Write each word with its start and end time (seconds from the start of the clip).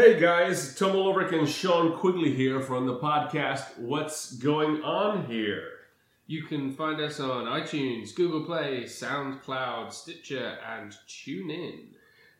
Hey 0.00 0.20
guys, 0.20 0.76
Tom 0.76 0.92
Ulrich 0.92 1.32
and 1.32 1.48
Sean 1.48 1.98
Quigley 1.98 2.32
here 2.32 2.60
from 2.60 2.86
the 2.86 3.00
podcast 3.00 3.76
What's 3.80 4.32
Going 4.36 4.80
On 4.84 5.26
Here? 5.26 5.70
You 6.28 6.44
can 6.44 6.70
find 6.70 7.00
us 7.00 7.18
on 7.18 7.46
iTunes, 7.46 8.14
Google 8.14 8.44
Play, 8.44 8.84
SoundCloud, 8.84 9.92
Stitcher, 9.92 10.56
and 10.64 10.96
TuneIn. 11.08 11.86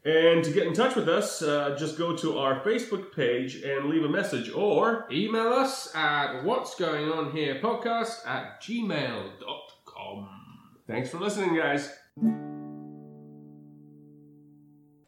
And 0.04 0.44
to 0.44 0.52
get 0.52 0.68
in 0.68 0.72
touch 0.72 0.94
with 0.94 1.08
us, 1.08 1.42
uh, 1.42 1.74
just 1.76 1.98
go 1.98 2.16
to 2.18 2.38
our 2.38 2.60
Facebook 2.60 3.12
page 3.12 3.56
and 3.56 3.86
leave 3.90 4.04
a 4.04 4.08
message 4.08 4.52
or 4.52 5.08
Email 5.10 5.48
us 5.48 5.92
at 5.96 6.44
what's 6.44 6.76
going 6.76 7.08
on 7.10 7.32
here 7.32 7.58
podcast 7.60 8.24
at 8.24 8.62
gmail.com. 8.62 10.28
thanks 10.86 11.10
for 11.10 11.18
listening, 11.18 11.56
guys. 11.56 11.90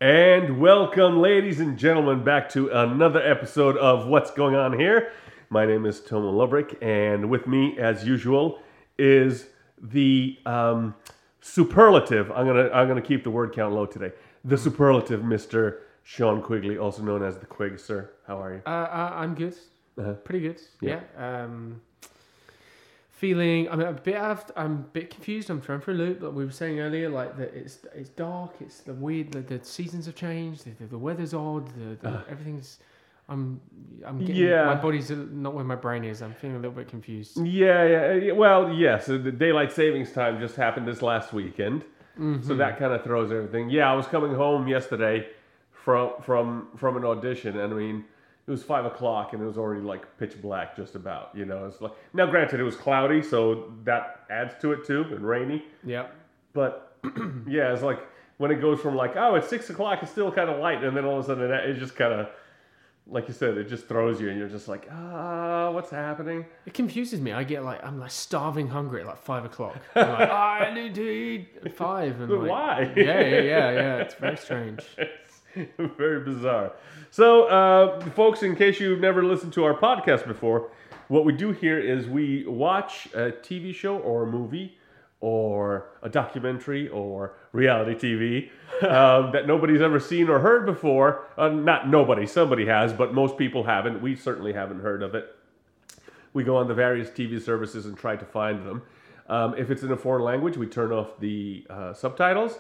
And 0.02 0.58
welcome, 0.58 1.20
ladies 1.20 1.60
and 1.60 1.78
gentlemen, 1.78 2.24
back 2.24 2.48
to 2.52 2.68
another 2.68 3.20
episode 3.20 3.76
of 3.76 4.06
What's 4.06 4.30
Going 4.30 4.54
On 4.54 4.72
Here. 4.72 5.12
My 5.50 5.66
name 5.66 5.84
is 5.84 6.00
Tom 6.00 6.22
Lubrick, 6.22 6.82
and 6.82 7.28
with 7.28 7.46
me, 7.46 7.76
as 7.78 8.02
usual, 8.02 8.60
is 8.96 9.48
the 9.78 10.38
um, 10.46 10.94
superlative. 11.42 12.30
I'm 12.30 12.46
gonna 12.46 12.70
I'm 12.70 12.88
gonna 12.88 13.02
keep 13.02 13.24
the 13.24 13.30
word 13.30 13.52
count 13.52 13.74
low 13.74 13.84
today. 13.84 14.12
The 14.42 14.56
superlative, 14.56 15.22
Mister 15.22 15.82
Sean 16.02 16.40
Quigley, 16.40 16.78
also 16.78 17.02
known 17.02 17.22
as 17.22 17.36
the 17.36 17.44
Quig. 17.44 17.78
Sir, 17.78 18.10
how 18.26 18.42
are 18.42 18.54
you? 18.54 18.62
Uh, 18.64 18.70
uh, 18.70 19.12
I'm 19.16 19.34
good. 19.34 19.54
Uh-huh. 19.98 20.14
Pretty 20.14 20.40
good. 20.40 20.62
Yeah. 20.80 21.00
Yeah. 21.14 21.42
Um, 21.44 21.82
feeling. 23.20 23.68
I'm 23.70 23.80
a 23.80 23.92
bit. 23.92 24.16
I'm 24.16 24.72
a 24.72 24.84
bit 24.98 25.10
confused. 25.10 25.50
I'm 25.50 25.60
trying 25.60 25.80
for 25.80 25.92
a 25.92 25.94
loop. 26.02 26.20
But 26.20 26.32
we 26.34 26.44
were 26.44 26.50
saying 26.62 26.80
earlier, 26.80 27.08
like 27.20 27.36
that 27.38 27.50
it's 27.54 27.76
it's 27.94 28.08
dark. 28.10 28.52
It's 28.60 28.80
the 28.80 28.94
weird. 28.94 29.32
The, 29.32 29.40
the 29.42 29.64
seasons 29.64 30.06
have 30.06 30.14
changed. 30.16 30.64
The, 30.64 30.70
the, 30.80 30.86
the 30.86 30.98
weather's 30.98 31.34
odd. 31.34 31.66
The, 31.78 31.88
the 32.02 32.08
Uh. 32.16 32.22
everything's. 32.30 32.78
I'm. 33.28 33.60
I'm 34.06 34.18
getting. 34.18 34.34
Yeah. 34.36 34.64
My 34.64 34.74
body's 34.86 35.10
not 35.46 35.54
where 35.54 35.64
my 35.64 35.76
brain 35.76 36.02
is. 36.04 36.20
I'm 36.22 36.34
feeling 36.34 36.56
a 36.56 36.58
little 36.60 36.78
bit 36.82 36.88
confused. 36.88 37.32
Yeah, 37.46 37.84
yeah. 37.86 38.12
yeah, 38.14 38.32
Well, 38.32 38.72
yes. 38.72 39.06
the 39.06 39.18
daylight 39.18 39.70
savings 39.72 40.10
time 40.12 40.40
just 40.40 40.56
happened 40.56 40.86
this 40.88 41.00
last 41.02 41.32
weekend, 41.32 41.84
Mm-hmm. 42.18 42.42
so 42.46 42.54
that 42.56 42.78
kind 42.78 42.92
of 42.92 43.04
throws 43.04 43.30
everything. 43.30 43.70
Yeah, 43.70 43.90
I 43.92 43.94
was 43.94 44.06
coming 44.06 44.34
home 44.34 44.66
yesterday 44.76 45.28
from 45.84 46.10
from 46.22 46.68
from 46.76 46.96
an 46.96 47.04
audition, 47.04 47.58
and 47.60 47.72
I 47.72 47.76
mean, 47.76 48.04
it 48.50 48.52
was 48.54 48.64
five 48.64 48.84
o'clock, 48.84 49.32
and 49.32 49.40
it 49.40 49.46
was 49.46 49.56
already 49.56 49.80
like 49.80 50.18
pitch 50.18 50.42
black, 50.42 50.74
just 50.74 50.96
about. 50.96 51.30
You 51.34 51.44
know, 51.44 51.66
it's 51.66 51.80
like 51.80 51.92
now. 52.12 52.26
Granted, 52.26 52.58
it 52.58 52.64
was 52.64 52.74
cloudy, 52.74 53.22
so 53.22 53.72
that 53.84 54.24
adds 54.28 54.54
to 54.62 54.72
it 54.72 54.84
too, 54.84 55.02
and 55.02 55.20
rainy. 55.20 55.64
yeah 55.84 56.08
But 56.52 56.96
yeah, 57.46 57.72
it's 57.72 57.82
like 57.82 58.00
when 58.38 58.50
it 58.50 58.60
goes 58.60 58.80
from 58.80 58.96
like 58.96 59.14
oh, 59.14 59.36
it's 59.36 59.48
six 59.48 59.70
o'clock, 59.70 60.00
it's 60.02 60.10
still 60.10 60.32
kind 60.32 60.50
of 60.50 60.58
light, 60.58 60.82
and 60.82 60.96
then 60.96 61.04
all 61.04 61.18
of 61.20 61.24
a 61.24 61.28
sudden 61.28 61.48
it, 61.48 61.70
it 61.70 61.78
just 61.78 61.94
kind 61.94 62.12
of. 62.12 62.28
Like 63.06 63.26
you 63.26 63.34
said, 63.34 63.56
it 63.58 63.68
just 63.68 63.88
throws 63.88 64.20
you, 64.20 64.28
and 64.28 64.38
you're 64.38 64.48
just 64.48 64.68
like, 64.68 64.86
ah, 64.92 65.70
what's 65.72 65.90
happening? 65.90 66.44
It 66.64 66.74
confuses 66.74 67.20
me. 67.20 67.32
I 67.32 67.42
get 67.42 67.64
like 67.64 67.82
I'm 67.84 67.98
like 67.98 68.12
starving 68.12 68.68
hungry 68.68 69.00
at 69.00 69.06
like 69.06 69.18
five 69.18 69.44
o'clock. 69.44 69.78
I'm 69.96 70.08
like, 70.12 70.30
I 70.30 70.72
need 70.72 70.94
to 70.94 71.02
eat 71.02 71.48
at 71.64 71.74
five. 71.74 72.20
And 72.20 72.30
like, 72.30 72.50
why? 72.50 72.92
Yeah, 72.96 73.20
yeah, 73.20 73.40
yeah, 73.40 73.70
yeah. 73.72 73.96
It's 74.04 74.14
very 74.14 74.36
strange. 74.36 74.84
Very 75.78 76.20
bizarre. 76.24 76.72
So, 77.10 77.44
uh, 77.44 78.00
folks, 78.10 78.42
in 78.42 78.54
case 78.56 78.80
you've 78.80 79.00
never 79.00 79.24
listened 79.24 79.52
to 79.54 79.64
our 79.64 79.74
podcast 79.74 80.26
before, 80.26 80.70
what 81.08 81.24
we 81.24 81.32
do 81.32 81.50
here 81.52 81.78
is 81.78 82.06
we 82.06 82.46
watch 82.46 83.08
a 83.14 83.32
TV 83.32 83.74
show 83.74 83.98
or 83.98 84.22
a 84.22 84.26
movie 84.26 84.78
or 85.20 85.90
a 86.02 86.08
documentary 86.08 86.88
or 86.88 87.34
reality 87.52 87.94
TV 87.94 88.50
um, 88.88 89.32
that 89.32 89.46
nobody's 89.46 89.80
ever 89.82 89.98
seen 89.98 90.28
or 90.28 90.38
heard 90.38 90.64
before. 90.64 91.26
Uh, 91.36 91.48
not 91.48 91.88
nobody, 91.88 92.26
somebody 92.26 92.66
has, 92.66 92.92
but 92.92 93.12
most 93.12 93.36
people 93.36 93.64
haven't. 93.64 94.00
We 94.00 94.14
certainly 94.14 94.52
haven't 94.52 94.80
heard 94.80 95.02
of 95.02 95.14
it. 95.14 95.34
We 96.32 96.44
go 96.44 96.56
on 96.56 96.68
the 96.68 96.74
various 96.74 97.10
TV 97.10 97.42
services 97.42 97.86
and 97.86 97.98
try 97.98 98.14
to 98.14 98.24
find 98.24 98.64
them. 98.64 98.82
Um, 99.28 99.54
if 99.56 99.70
it's 99.70 99.82
in 99.82 99.90
a 99.90 99.96
foreign 99.96 100.22
language, 100.22 100.56
we 100.56 100.66
turn 100.66 100.92
off 100.92 101.18
the 101.18 101.66
uh, 101.68 101.92
subtitles. 101.92 102.58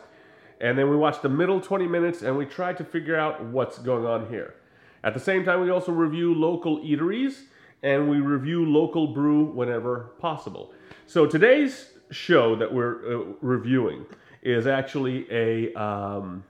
And 0.60 0.76
then 0.76 0.90
we 0.90 0.96
watch 0.96 1.22
the 1.22 1.28
middle 1.28 1.60
20 1.60 1.86
minutes 1.86 2.22
and 2.22 2.36
we 2.36 2.44
try 2.44 2.72
to 2.72 2.84
figure 2.84 3.16
out 3.16 3.42
what's 3.44 3.78
going 3.78 4.04
on 4.04 4.28
here. 4.28 4.54
At 5.02 5.14
the 5.14 5.20
same 5.20 5.44
time, 5.44 5.62
we 5.62 5.70
also 5.70 5.92
review 5.92 6.34
local 6.34 6.80
eateries 6.80 7.44
and 7.82 8.10
we 8.10 8.18
review 8.20 8.66
local 8.66 9.06
brew 9.08 9.44
whenever 9.44 10.10
possible. 10.18 10.72
So 11.06 11.26
today's 11.26 11.92
show 12.10 12.56
that 12.56 12.72
we're 12.72 13.20
uh, 13.20 13.24
reviewing 13.40 14.04
is 14.42 14.66
actually 14.66 15.26
a 15.30 15.72
um, 15.74 16.44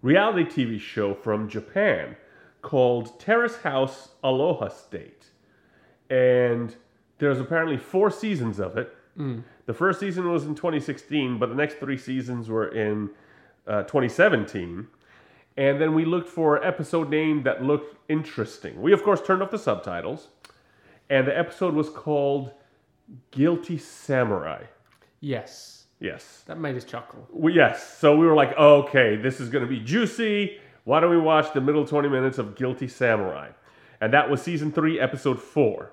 reality 0.00 0.44
TV 0.44 0.80
show 0.80 1.14
from 1.14 1.48
Japan 1.48 2.16
called 2.62 3.20
Terrace 3.20 3.56
House 3.56 4.10
Aloha 4.24 4.68
State. 4.68 5.26
And 6.08 6.74
there's 7.18 7.38
apparently 7.38 7.76
four 7.76 8.10
seasons 8.10 8.58
of 8.58 8.78
it. 8.78 8.94
The 9.66 9.74
first 9.74 10.00
season 10.00 10.30
was 10.30 10.44
in 10.44 10.54
2016, 10.54 11.38
but 11.38 11.48
the 11.48 11.54
next 11.54 11.78
three 11.78 11.98
seasons 11.98 12.48
were 12.48 12.68
in 12.68 13.10
uh, 13.66 13.82
2017. 13.84 14.86
And 15.58 15.80
then 15.80 15.94
we 15.94 16.04
looked 16.04 16.28
for 16.28 16.56
an 16.56 16.64
episode 16.64 17.08
name 17.10 17.42
that 17.44 17.62
looked 17.62 17.96
interesting. 18.10 18.80
We, 18.82 18.92
of 18.92 19.02
course, 19.02 19.20
turned 19.22 19.42
off 19.42 19.50
the 19.50 19.58
subtitles. 19.58 20.28
And 21.08 21.26
the 21.26 21.36
episode 21.38 21.74
was 21.74 21.88
called 21.88 22.52
Guilty 23.30 23.78
Samurai. 23.78 24.64
Yes, 25.20 25.84
Yes. 25.98 26.42
that 26.46 26.58
made 26.58 26.76
us 26.76 26.84
chuckle. 26.84 27.26
Well, 27.30 27.54
yes. 27.54 27.96
So 27.98 28.16
we 28.16 28.26
were 28.26 28.34
like, 28.34 28.56
okay, 28.58 29.16
this 29.16 29.40
is 29.40 29.48
going 29.48 29.64
to 29.64 29.68
be 29.70 29.80
juicy. 29.80 30.58
Why 30.84 31.00
don't 31.00 31.10
we 31.10 31.16
watch 31.18 31.52
the 31.54 31.60
middle 31.60 31.86
20 31.86 32.08
minutes 32.08 32.38
of 32.38 32.54
Guilty 32.54 32.86
Samurai? 32.88 33.48
And 34.00 34.12
that 34.12 34.28
was 34.28 34.42
season 34.42 34.72
three, 34.72 35.00
episode 35.00 35.40
four. 35.40 35.92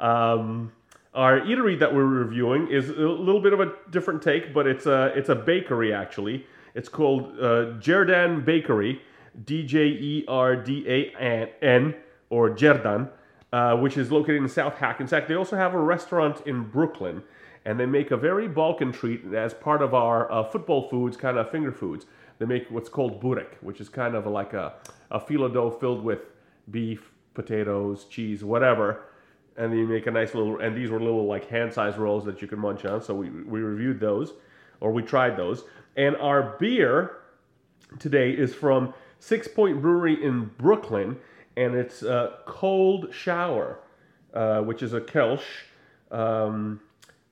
Um, 0.00 0.72
our 1.14 1.40
eatery 1.40 1.78
that 1.78 1.94
we're 1.94 2.04
reviewing 2.06 2.68
is 2.68 2.88
a 2.88 2.92
little 2.92 3.40
bit 3.40 3.52
of 3.52 3.60
a 3.60 3.72
different 3.90 4.22
take, 4.22 4.52
but 4.54 4.66
it's 4.66 4.86
a 4.86 5.12
it's 5.14 5.28
a 5.28 5.34
bakery 5.34 5.92
actually. 5.92 6.46
It's 6.74 6.88
called 6.88 7.38
uh, 7.38 7.78
Djerdan 7.78 8.44
Bakery, 8.44 9.00
D 9.44 9.64
J 9.64 9.86
E 9.86 10.24
R 10.28 10.56
D 10.56 10.84
A 10.88 11.54
N 11.64 11.94
or 12.30 12.50
Djerdan, 12.50 13.08
uh, 13.52 13.76
which 13.76 13.96
is 13.96 14.10
located 14.10 14.42
in 14.42 14.48
South 14.48 14.76
Hackensack. 14.76 15.28
They 15.28 15.34
also 15.34 15.56
have 15.56 15.74
a 15.74 15.78
restaurant 15.78 16.42
in 16.46 16.64
Brooklyn, 16.64 17.22
and 17.64 17.78
they 17.78 17.86
make 17.86 18.10
a 18.10 18.16
very 18.16 18.48
Balkan 18.48 18.92
treat 18.92 19.32
as 19.32 19.54
part 19.54 19.82
of 19.82 19.94
our 19.94 20.30
uh, 20.30 20.44
football 20.44 20.88
foods, 20.88 21.16
kind 21.16 21.38
of 21.38 21.50
finger 21.50 21.72
foods. 21.72 22.06
They 22.38 22.46
make 22.46 22.68
what's 22.70 22.88
called 22.88 23.20
burek, 23.20 23.56
which 23.60 23.80
is 23.80 23.88
kind 23.88 24.16
of 24.16 24.26
like 24.26 24.52
a, 24.52 24.74
a 25.10 25.20
filo 25.20 25.48
dough 25.48 25.70
filled 25.70 26.02
with 26.02 26.20
beef, 26.70 27.12
potatoes, 27.34 28.04
cheese, 28.04 28.42
whatever. 28.42 29.02
And 29.56 29.70
then 29.70 29.78
you 29.78 29.86
make 29.86 30.08
a 30.08 30.10
nice 30.10 30.34
little, 30.34 30.58
and 30.58 30.76
these 30.76 30.90
were 30.90 30.98
little 30.98 31.26
like 31.26 31.48
hand-sized 31.48 31.96
rolls 31.96 32.24
that 32.24 32.42
you 32.42 32.48
could 32.48 32.58
munch 32.58 32.84
on. 32.84 33.00
So 33.00 33.14
we, 33.14 33.30
we 33.30 33.60
reviewed 33.60 34.00
those, 34.00 34.32
or 34.80 34.90
we 34.90 35.02
tried 35.02 35.36
those. 35.36 35.62
And 35.96 36.16
our 36.16 36.56
beer 36.58 37.18
today 37.98 38.30
is 38.30 38.54
from 38.54 38.94
Sixpoint 39.20 39.80
Brewery 39.80 40.22
in 40.22 40.50
Brooklyn, 40.58 41.16
and 41.56 41.74
it's 41.74 42.02
uh, 42.02 42.32
Kolschauer, 42.46 43.76
uh, 44.34 44.60
which 44.62 44.82
is 44.82 44.92
a 44.92 45.00
Kölsch. 45.00 45.42
Um, 46.10 46.80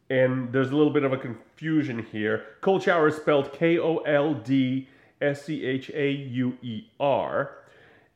and 0.08 0.52
there's 0.52 0.70
a 0.70 0.76
little 0.76 0.92
bit 0.92 1.04
of 1.04 1.12
a 1.12 1.16
confusion 1.16 2.06
here. 2.12 2.44
Kolschauer 2.60 3.08
is 3.08 3.16
spelled 3.16 3.52
K 3.52 3.78
O 3.78 3.98
L 3.98 4.34
D 4.34 4.88
S 5.20 5.44
C 5.44 5.64
H 5.64 5.90
A 5.94 6.10
U 6.10 6.56
E 6.62 6.84
R. 7.00 7.56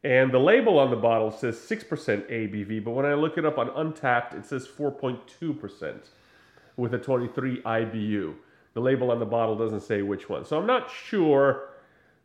And 0.05 0.31
the 0.31 0.39
label 0.39 0.79
on 0.79 0.91
the 0.91 0.97
bottle 0.97 1.33
says 1.33 1.57
6% 1.57 1.89
ABV, 2.31 2.85
but 2.85 2.93
when 2.93 3.05
I 3.05 3.15
look 3.15 3.39
it 3.39 3.45
up 3.45 3.59
on 3.59 3.71
Untappd, 3.71 4.39
it 4.39 4.47
says 4.47 4.69
4.2% 4.69 5.97
with 6.77 6.95
a 6.95 6.99
23 6.99 7.63
IBU. 7.63 8.35
The 8.77 8.81
label 8.81 9.11
on 9.11 9.19
the 9.19 9.27
bottle 9.27 9.57
doesn't 9.57 9.81
say 9.81 10.03
which 10.03 10.29
one. 10.29 10.45
So 10.45 10.59
I'm 10.59 10.67
not 10.67 10.91
sure 10.91 11.71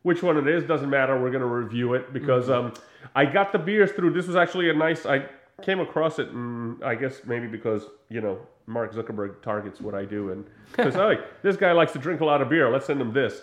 which 0.02 0.22
one 0.22 0.36
it 0.36 0.46
is. 0.46 0.64
Doesn't 0.64 0.90
matter. 0.90 1.18
We're 1.18 1.30
going 1.30 1.40
to 1.40 1.46
review 1.46 1.94
it 1.94 2.12
because 2.12 2.50
um, 2.50 2.74
I 3.16 3.24
got 3.24 3.52
the 3.52 3.58
beers 3.58 3.90
through. 3.92 4.12
This 4.12 4.26
was 4.26 4.36
actually 4.36 4.68
a 4.68 4.74
nice, 4.74 5.06
I 5.06 5.24
came 5.62 5.80
across 5.80 6.18
it, 6.18 6.28
and 6.28 6.84
I 6.84 6.94
guess 6.94 7.22
maybe 7.24 7.46
because, 7.46 7.86
you 8.10 8.20
know, 8.20 8.38
Mark 8.66 8.92
Zuckerberg 8.94 9.40
targets 9.40 9.80
what 9.80 9.94
I 9.94 10.04
do. 10.04 10.30
And 10.30 10.44
because, 10.76 10.94
oh, 10.94 11.16
this 11.42 11.56
guy 11.56 11.72
likes 11.72 11.92
to 11.94 11.98
drink 11.98 12.20
a 12.20 12.24
lot 12.24 12.42
of 12.42 12.50
beer. 12.50 12.70
Let's 12.70 12.86
send 12.86 13.00
him 13.00 13.14
this. 13.14 13.40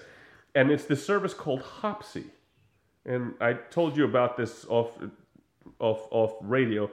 And 0.54 0.70
it's 0.70 0.86
this 0.86 1.04
service 1.04 1.34
called 1.34 1.62
Hopsy 1.62 2.26
and 3.06 3.34
I 3.42 3.54
told 3.54 3.98
you 3.98 4.06
about 4.06 4.38
this 4.38 4.66
off 4.70 4.92
off 5.80 6.08
off 6.12 6.36
radio. 6.42 6.90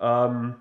Um, 0.00 0.60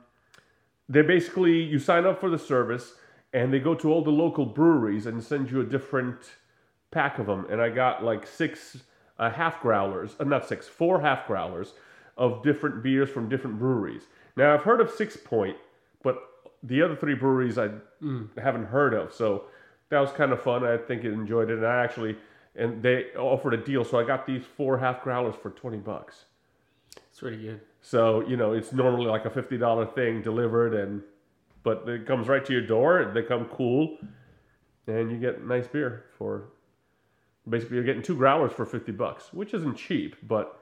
they 0.88 1.02
basically 1.02 1.62
you 1.64 1.80
sign 1.80 2.06
up 2.06 2.20
for 2.20 2.30
the 2.30 2.40
service, 2.40 2.94
and 3.34 3.54
they 3.54 3.60
go 3.60 3.76
to 3.76 3.92
all 3.92 4.04
the 4.04 4.10
local 4.10 4.46
breweries 4.46 5.06
and 5.06 5.24
send 5.24 5.52
you 5.52 5.62
a 5.62 5.66
different 5.66 6.18
pack 6.92 7.20
of 7.20 7.28
them. 7.28 7.46
And 7.50 7.62
I 7.62 7.70
got 7.70 8.04
like 8.04 8.26
six 8.26 8.78
uh, 9.18 9.30
half 9.30 9.62
growlers, 9.62 10.16
uh, 10.20 10.24
not 10.24 10.48
six, 10.48 10.68
four 10.68 11.02
half 11.02 11.28
growlers 11.28 11.74
of 12.18 12.44
different 12.44 12.84
beers 12.84 13.10
from 13.10 13.30
different 13.30 13.60
breweries. 13.60 14.04
Now 14.36 14.54
I've 14.54 14.64
heard 14.64 14.82
of 14.82 14.90
Six 14.90 15.18
Point, 15.18 15.58
but 16.04 16.18
the 16.64 16.82
other 16.82 16.96
three 16.96 17.16
breweries 17.16 17.58
I 17.58 17.70
haven't 18.42 18.66
heard 18.66 18.94
of. 18.94 19.14
So 19.14 19.46
that 19.90 20.00
was 20.00 20.12
kind 20.12 20.32
of 20.32 20.42
fun. 20.42 20.64
I 20.64 20.78
think 20.78 21.06
I 21.06 21.10
enjoyed 21.10 21.50
it, 21.50 21.58
and 21.58 21.68
I 21.68 21.84
actually 21.84 22.18
and 22.56 22.82
they 22.84 23.06
offered 23.18 23.54
a 23.54 23.58
deal, 23.58 23.86
so 23.86 24.00
I 24.00 24.04
got 24.04 24.26
these 24.26 24.44
four 24.44 24.78
half 24.78 25.04
growlers 25.04 25.36
for 25.36 25.52
twenty 25.52 25.78
bucks. 25.78 26.26
It's 27.12 27.22
really 27.22 27.42
good. 27.42 27.62
So 27.82 28.28
you 28.28 28.38
know, 28.38 28.54
it's 28.54 28.74
normally 28.74 29.06
like 29.06 29.26
a 29.26 29.30
fifty 29.30 29.58
dollar 29.58 29.86
thing 29.86 30.22
delivered, 30.22 30.74
and 30.74 31.02
but 31.64 31.88
it 31.88 32.06
comes 32.06 32.28
right 32.28 32.44
to 32.46 32.54
your 32.54 32.62
door. 32.66 33.12
They 33.14 33.24
come 33.24 33.46
cool, 33.46 33.98
and 34.88 35.12
you 35.12 35.18
get 35.18 35.46
nice 35.46 35.68
beer 35.68 36.06
for. 36.18 36.50
Basically, 37.48 37.76
you're 37.78 37.86
getting 37.86 38.04
two 38.04 38.16
growlers 38.16 38.52
for 38.52 38.66
fifty 38.66 38.92
bucks, 38.92 39.34
which 39.34 39.54
isn't 39.54 39.76
cheap, 39.76 40.16
but 40.28 40.60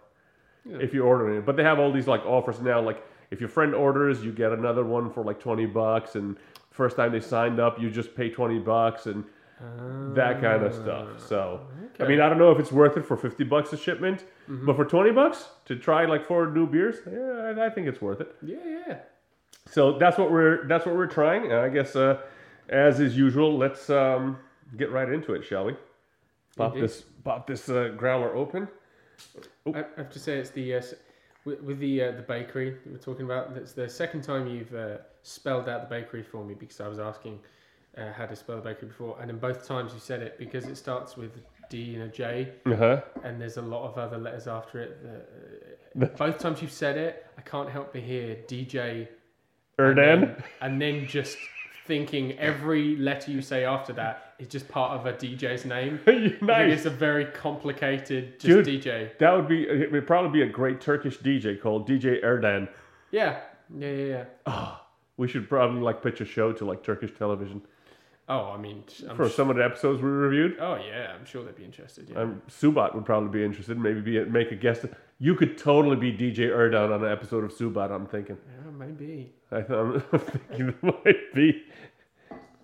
Yeah. 0.65 0.77
if 0.79 0.93
you're 0.93 1.05
ordering 1.05 1.37
it, 1.37 1.45
but 1.45 1.55
they 1.57 1.63
have 1.63 1.79
all 1.79 1.91
these 1.91 2.07
like 2.07 2.25
offers 2.25 2.61
now. 2.61 2.79
Like 2.81 3.03
if 3.31 3.39
your 3.41 3.49
friend 3.49 3.73
orders, 3.75 4.23
you 4.23 4.31
get 4.31 4.51
another 4.53 4.85
one 4.85 5.09
for 5.09 5.23
like 5.23 5.39
twenty 5.39 5.65
bucks, 5.65 6.15
and 6.15 6.37
first 6.71 6.95
time 6.95 7.11
they 7.11 7.19
signed 7.19 7.59
up, 7.59 7.79
you 7.81 7.89
just 7.89 8.15
pay 8.15 8.29
twenty 8.29 8.59
bucks, 8.59 9.05
and 9.07 9.25
that 10.15 10.39
kind 10.39 10.63
of 10.63 10.73
stuff. 10.73 11.07
So, 11.19 11.61
I 11.99 12.07
mean, 12.07 12.21
I 12.21 12.29
don't 12.29 12.37
know 12.37 12.51
if 12.51 12.59
it's 12.59 12.71
worth 12.71 12.95
it 12.95 13.03
for 13.07 13.17
50 13.17 13.43
bucks 13.45 13.73
a 13.73 13.77
shipment, 13.77 14.23
Mm-hmm. 14.47 14.67
but 14.67 14.75
for 14.75 14.85
20 14.85 15.09
bucks 15.11 15.49
to 15.65 15.75
try 15.75 16.05
like 16.05 16.23
four 16.27 16.45
new 16.51 16.67
beers, 16.67 16.97
yeah, 17.11 17.53
I, 17.59 17.65
I 17.65 17.69
think 17.71 17.87
it's 17.87 17.99
worth 17.99 18.21
it. 18.21 18.33
Yeah, 18.43 18.57
yeah. 18.87 18.97
So 19.69 19.97
that's 19.97 20.17
what 20.17 20.31
we're 20.31 20.65
that's 20.67 20.85
what 20.85 20.95
we're 20.95 21.07
trying. 21.07 21.51
I 21.51 21.69
guess 21.69 21.95
uh, 21.95 22.19
as 22.69 22.99
is 22.99 23.17
usual, 23.17 23.57
let's 23.57 23.89
um, 23.89 24.37
get 24.77 24.91
right 24.91 25.09
into 25.09 25.33
it, 25.33 25.43
shall 25.43 25.65
we? 25.65 25.75
Pop 26.55 26.73
Indeed. 26.73 26.83
this 26.89 27.03
pop 27.23 27.47
this 27.47 27.69
uh, 27.69 27.93
growler 27.97 28.35
open. 28.35 28.67
I 29.73 29.79
I 29.79 29.85
have 29.97 30.09
to 30.11 30.19
say 30.19 30.37
it's 30.37 30.51
the 30.51 30.75
uh, 30.75 30.81
with, 31.45 31.61
with 31.61 31.79
the 31.79 32.03
uh, 32.03 32.11
the 32.13 32.21
bakery 32.21 32.71
that 32.71 32.91
we're 32.91 32.97
talking 32.97 33.25
about. 33.25 33.55
It's 33.57 33.73
the 33.73 33.89
second 33.89 34.21
time 34.23 34.47
you've 34.47 34.73
uh, 34.73 34.97
spelled 35.23 35.67
out 35.69 35.89
the 35.89 35.95
bakery 35.95 36.23
for 36.23 36.43
me 36.45 36.53
because 36.53 36.79
I 36.79 36.87
was 36.87 36.99
asking 36.99 37.39
uh, 37.97 38.13
how 38.13 38.25
to 38.25 38.35
spell 38.35 38.55
the 38.57 38.61
bakery 38.61 38.87
before, 38.87 39.17
and 39.21 39.29
in 39.29 39.37
both 39.37 39.67
times 39.67 39.93
you 39.93 39.99
said 39.99 40.21
it 40.21 40.37
because 40.39 40.65
it 40.65 40.77
starts 40.77 41.17
with 41.17 41.31
D 41.69 41.95
and 41.95 42.03
a 42.03 42.07
J, 42.07 42.53
Uh 42.65 42.75
huh. 42.75 43.01
and 43.23 43.39
there's 43.41 43.57
a 43.57 43.61
lot 43.61 43.85
of 43.87 43.97
other 43.97 44.17
letters 44.17 44.47
after 44.47 44.79
it. 44.79 44.97
That, 45.95 46.11
uh, 46.13 46.15
both 46.17 46.37
times 46.39 46.61
you've 46.61 46.71
said 46.71 46.97
it, 46.97 47.25
I 47.37 47.41
can't 47.41 47.69
help 47.69 47.91
but 47.93 48.01
hear 48.01 48.37
DJ 48.47 49.07
Erdan. 49.79 50.41
and 50.61 50.81
then 50.81 51.05
just 51.07 51.37
thinking 51.85 52.37
every 52.39 52.95
letter 52.97 53.31
you 53.31 53.41
say 53.41 53.63
after 53.63 53.93
that 53.93 54.33
is 54.39 54.47
just 54.47 54.67
part 54.67 54.99
of 54.99 55.05
a 55.05 55.13
DJ's 55.13 55.65
name. 55.65 55.99
Nice. 56.41 56.73
it's 56.73 56.85
a 56.85 56.89
very 56.89 57.25
complicated 57.25 58.37
Dude. 58.39 58.65
DJ. 58.65 59.17
That 59.19 59.31
would 59.33 59.47
be 59.47 59.63
it. 59.63 59.91
Would 59.91 60.05
probably 60.07 60.31
be 60.31 60.41
a 60.49 60.51
great 60.51 60.81
Turkish 60.81 61.17
DJ 61.19 61.59
called 61.61 61.87
DJ 61.87 62.23
Erdan. 62.23 62.67
Yeah, 63.11 63.39
yeah, 63.77 63.89
yeah, 63.91 64.23
yeah. 64.47 64.75
We 65.15 65.27
should 65.27 65.47
probably 65.49 65.81
like 65.81 66.03
pitch 66.03 66.21
a 66.21 66.25
show 66.25 66.51
to 66.53 66.65
like 66.65 66.83
Turkish 66.83 67.11
television 67.17 67.61
Oh, 68.29 68.51
I 68.51 68.57
mean, 68.57 68.83
I'm 69.09 69.15
for 69.15 69.29
sh- 69.29 69.33
some 69.35 69.49
of 69.49 69.55
the 69.55 69.63
episodes 69.63 70.01
we 70.01 70.09
reviewed. 70.09 70.57
oh 70.59 70.75
yeah, 70.75 71.13
I'm 71.17 71.25
sure 71.25 71.43
they'd 71.45 71.55
be 71.55 71.63
interested. 71.63 72.09
Yeah. 72.09 72.19
Um, 72.23 72.41
Subat 72.49 72.93
would 72.93 73.05
probably 73.05 73.29
be 73.39 73.45
interested. 73.45 73.79
Maybe 73.79 74.01
be 74.01 74.23
make 74.25 74.51
a 74.51 74.55
guest. 74.55 74.85
You 75.19 75.33
could 75.35 75.57
totally 75.57 75.95
be 75.95 76.11
DJ 76.11 76.49
Erdogan 76.49 76.93
on 76.93 77.03
an 77.05 77.11
episode 77.11 77.43
of 77.43 77.51
Subat. 77.51 77.91
I'm 77.91 78.05
thinking. 78.05 78.37
yeah, 78.47 78.71
maybe. 78.71 79.33
I 79.51 79.61
th- 79.61 79.71
I'm 79.71 80.19
thinking 80.19 80.69
it 80.69 80.83
might 80.83 81.33
be. 81.33 81.63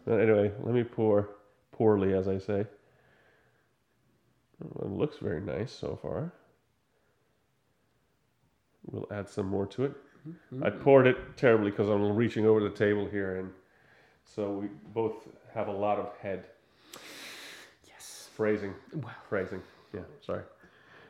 But 0.05 0.19
anyway, 0.19 0.51
let 0.63 0.75
me 0.75 0.83
pour 0.83 1.29
poorly, 1.71 2.13
as 2.13 2.27
I 2.27 2.38
say. 2.38 2.67
Well, 4.61 4.91
it 4.94 4.97
looks 4.97 5.17
very 5.17 5.41
nice 5.41 5.71
so 5.71 5.97
far. 6.01 6.31
We'll 8.85 9.07
add 9.11 9.29
some 9.29 9.47
more 9.47 9.65
to 9.67 9.85
it. 9.85 9.94
I 10.61 10.69
poured 10.69 11.07
it 11.07 11.17
terribly 11.35 11.71
because 11.71 11.89
I'm 11.89 12.15
reaching 12.15 12.45
over 12.45 12.61
the 12.61 12.69
table 12.69 13.07
here, 13.09 13.38
and 13.39 13.49
so 14.23 14.51
we 14.51 14.67
both 14.94 15.27
have 15.53 15.67
a 15.67 15.71
lot 15.71 15.99
of 15.99 16.15
head 16.21 16.45
Yes. 17.88 18.29
phrasing. 18.35 18.73
Wow. 18.94 19.09
Phrasing. 19.27 19.61
Yeah, 19.94 20.01
sorry. 20.25 20.44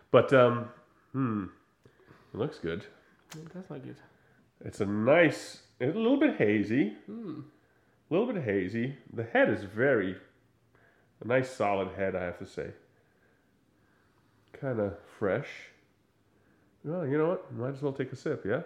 But 0.09 0.33
um, 0.33 0.69
hmm, 1.13 1.45
it 2.33 2.37
looks 2.37 2.59
good. 2.59 2.85
That's 3.53 3.69
not 3.69 3.83
good. 3.83 3.95
It's 4.65 4.81
a 4.81 4.85
nice, 4.85 5.61
it's 5.79 5.95
a 5.95 5.99
little 5.99 6.19
bit 6.19 6.35
hazy, 6.37 6.93
Hmm. 7.07 7.41
a 8.09 8.13
little 8.13 8.31
bit 8.31 8.43
hazy. 8.43 8.95
The 9.13 9.23
head 9.23 9.49
is 9.49 9.63
very, 9.63 10.15
a 11.23 11.27
nice 11.27 11.49
solid 11.49 11.89
head, 11.97 12.15
I 12.15 12.23
have 12.23 12.39
to 12.39 12.45
say. 12.45 12.71
Kind 14.53 14.79
of 14.79 14.97
fresh. 15.19 15.49
Well, 16.83 17.07
you 17.07 17.17
know 17.17 17.29
what? 17.29 17.53
Might 17.53 17.73
as 17.75 17.81
well 17.81 17.93
take 17.93 18.11
a 18.11 18.15
sip, 18.15 18.45
yeah? 18.45 18.61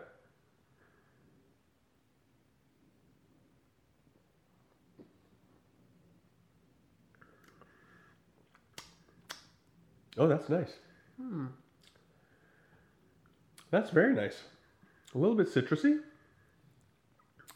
Oh, 10.18 10.28
that's 10.28 10.50
nice. 10.50 10.74
That's 13.72 13.90
very 13.90 14.14
nice. 14.14 14.44
A 15.14 15.18
little 15.18 15.36
bit 15.36 15.48
citrusy. 15.54 16.00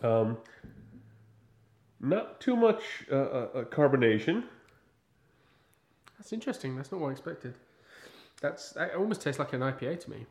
Um, 0.02 0.38
not 2.00 2.42
too 2.42 2.56
much 2.56 2.82
uh, 3.12 3.16
uh, 3.16 3.20
uh, 3.56 3.64
carbonation. 3.66 4.44
That's 6.18 6.34
interesting. 6.34 6.76
That's 6.76 6.92
not 6.92 7.02
what 7.02 7.10
I 7.10 7.12
expected. 7.12 7.56
That's 8.42 8.72
that 8.72 8.96
almost 8.96 9.22
tastes 9.22 9.40
like 9.40 9.54
an 9.54 9.62
IPA 9.62 10.00
to 10.02 10.10
me. 10.12 10.26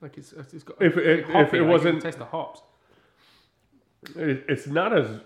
Like 0.00 0.16
it's 0.16 0.32
it's 0.32 0.62
got 0.62 0.80
If 0.80 0.96
it- 0.96 1.06
if 1.28 1.52
it 1.54 1.60
like, 1.60 1.68
wasn't- 1.70 2.02
taste 2.02 2.18
the 2.18 2.24
hops. 2.24 2.62
It, 4.16 4.44
it's 4.48 4.66
not 4.66 4.96
as 4.96 5.20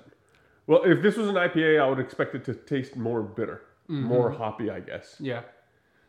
well. 0.67 0.83
If 0.85 1.03
this 1.03 1.17
was 1.17 1.29
an 1.29 1.35
IPA, 1.37 1.81
I 1.81 1.89
would 1.89 1.99
expect 2.01 2.35
it 2.35 2.45
to 2.47 2.55
taste 2.55 2.97
more 2.97 3.23
bitter, 3.23 3.63
more 3.87 4.31
hoppy. 4.31 4.71
I 4.71 4.81
guess. 4.81 5.17
Yeah. 5.21 5.43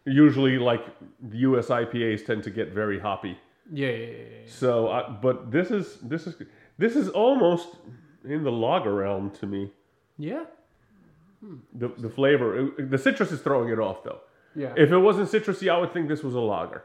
Usually, 0.06 0.58
like 0.58 0.86
the 1.22 1.38
U.S. 1.38 1.68
IPAs 1.68 2.26
tend 2.26 2.44
to 2.44 2.50
get 2.50 2.74
very 2.74 3.00
hoppy. 3.00 3.38
Yeah, 3.72 3.88
yeah, 3.88 3.96
yeah, 3.96 4.08
yeah. 4.08 4.38
So, 4.48 4.90
I, 4.90 5.10
but 5.10 5.50
this 5.52 5.72
is 5.72 5.98
this 6.02 6.28
is 6.28 6.36
this 6.78 6.96
is 6.96 7.10
almost 7.10 7.70
in 8.26 8.44
the 8.44 8.52
lager 8.52 8.94
realm 8.94 9.32
to 9.40 9.46
me. 9.46 9.72
Yeah. 10.18 10.46
Hmm. 11.40 11.56
The 11.74 11.88
the 11.98 12.10
flavor, 12.10 12.70
the 12.78 12.98
citrus 12.98 13.32
is 13.32 13.42
throwing 13.42 13.70
it 13.70 13.80
off 13.80 14.04
though. 14.04 14.20
Yeah. 14.56 14.74
If 14.76 14.92
it 14.92 14.98
wasn't 14.98 15.30
citrusy, 15.30 15.72
I 15.72 15.78
would 15.78 15.94
think 15.94 16.08
this 16.10 16.24
was 16.24 16.36
a 16.36 16.40
lager. 16.40 16.84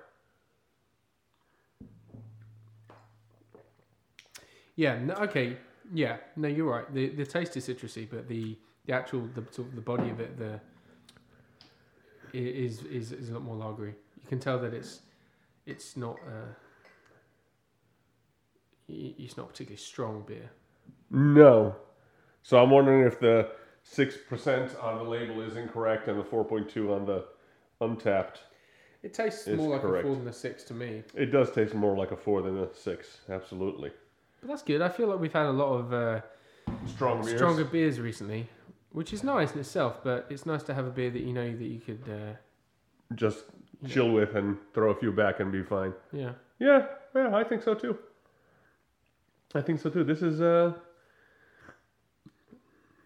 Yeah. 4.76 4.98
No, 4.98 5.14
okay. 5.14 5.56
Yeah. 5.92 6.18
No, 6.36 6.48
you're 6.48 6.70
right. 6.70 6.92
The 6.94 7.08
the 7.08 7.26
taste 7.26 7.56
is 7.56 7.68
citrusy, 7.68 8.08
but 8.08 8.28
the 8.28 8.56
the 8.86 8.92
actual 8.92 9.28
the 9.34 9.44
sort 9.50 9.68
of 9.68 9.74
the 9.74 9.80
body 9.80 10.10
of 10.10 10.20
it 10.20 10.38
the 10.38 10.60
is 12.32 12.82
is 12.84 13.12
is 13.12 13.30
a 13.30 13.34
lot 13.34 13.42
more 13.42 13.56
lagery. 13.56 13.94
You 14.22 14.28
can 14.28 14.38
tell 14.40 14.58
that 14.60 14.74
it's 14.74 15.00
it's 15.66 15.96
not 15.96 16.16
uh 16.26 16.52
it's 18.88 19.36
not 19.36 19.48
particularly 19.48 19.76
strong 19.76 20.24
beer. 20.26 20.50
No. 21.10 21.76
So 22.42 22.62
I'm 22.62 22.70
wondering 22.70 23.06
if 23.06 23.20
the 23.20 23.50
six 23.82 24.16
percent 24.28 24.74
on 24.80 24.96
the 24.98 25.04
label 25.04 25.42
is 25.42 25.56
incorrect 25.56 26.08
and 26.08 26.18
the 26.18 26.24
four 26.24 26.44
point 26.44 26.68
two 26.68 26.92
on 26.94 27.04
the 27.04 27.24
Untappd. 27.80 28.36
It 29.02 29.14
tastes 29.14 29.46
more 29.46 29.70
like 29.70 29.82
correct. 29.82 30.04
a 30.04 30.08
four 30.08 30.16
than 30.16 30.26
a 30.28 30.32
six 30.32 30.64
to 30.64 30.74
me. 30.74 31.02
It 31.14 31.26
does 31.26 31.50
taste 31.52 31.74
more 31.74 31.96
like 31.96 32.10
a 32.10 32.16
four 32.16 32.42
than 32.42 32.58
a 32.58 32.74
six. 32.74 33.18
Absolutely. 33.28 33.90
But 34.40 34.48
that's 34.48 34.62
good. 34.62 34.82
I 34.82 34.88
feel 34.88 35.08
like 35.08 35.20
we've 35.20 35.32
had 35.32 35.46
a 35.46 35.52
lot 35.52 35.72
of 35.74 35.92
uh, 35.92 36.20
Strong 36.86 37.24
beers. 37.24 37.36
stronger 37.36 37.64
beers 37.64 38.00
recently, 38.00 38.48
which 38.92 39.12
is 39.12 39.22
nice 39.22 39.52
in 39.54 39.60
itself. 39.60 40.02
But 40.02 40.26
it's 40.30 40.46
nice 40.46 40.62
to 40.64 40.74
have 40.74 40.86
a 40.86 40.90
beer 40.90 41.10
that 41.10 41.22
you 41.22 41.32
know 41.32 41.50
that 41.56 41.64
you 41.64 41.80
could, 41.80 42.02
uh, 42.08 42.34
Just 43.14 43.44
chill 43.86 44.10
with 44.12 44.34
and 44.34 44.56
throw 44.74 44.90
a 44.90 44.94
few 44.94 45.12
back 45.12 45.40
and 45.40 45.50
be 45.52 45.62
fine. 45.62 45.92
yeah. 46.12 46.32
Yeah, 46.60 46.86
yeah, 47.14 47.34
I 47.36 47.44
think 47.44 47.62
so 47.62 47.74
too. 47.74 47.96
I 49.54 49.60
think 49.60 49.78
so 49.80 49.88
too. 49.90 50.02
This 50.04 50.22
is 50.22 50.40
uh 50.40 50.72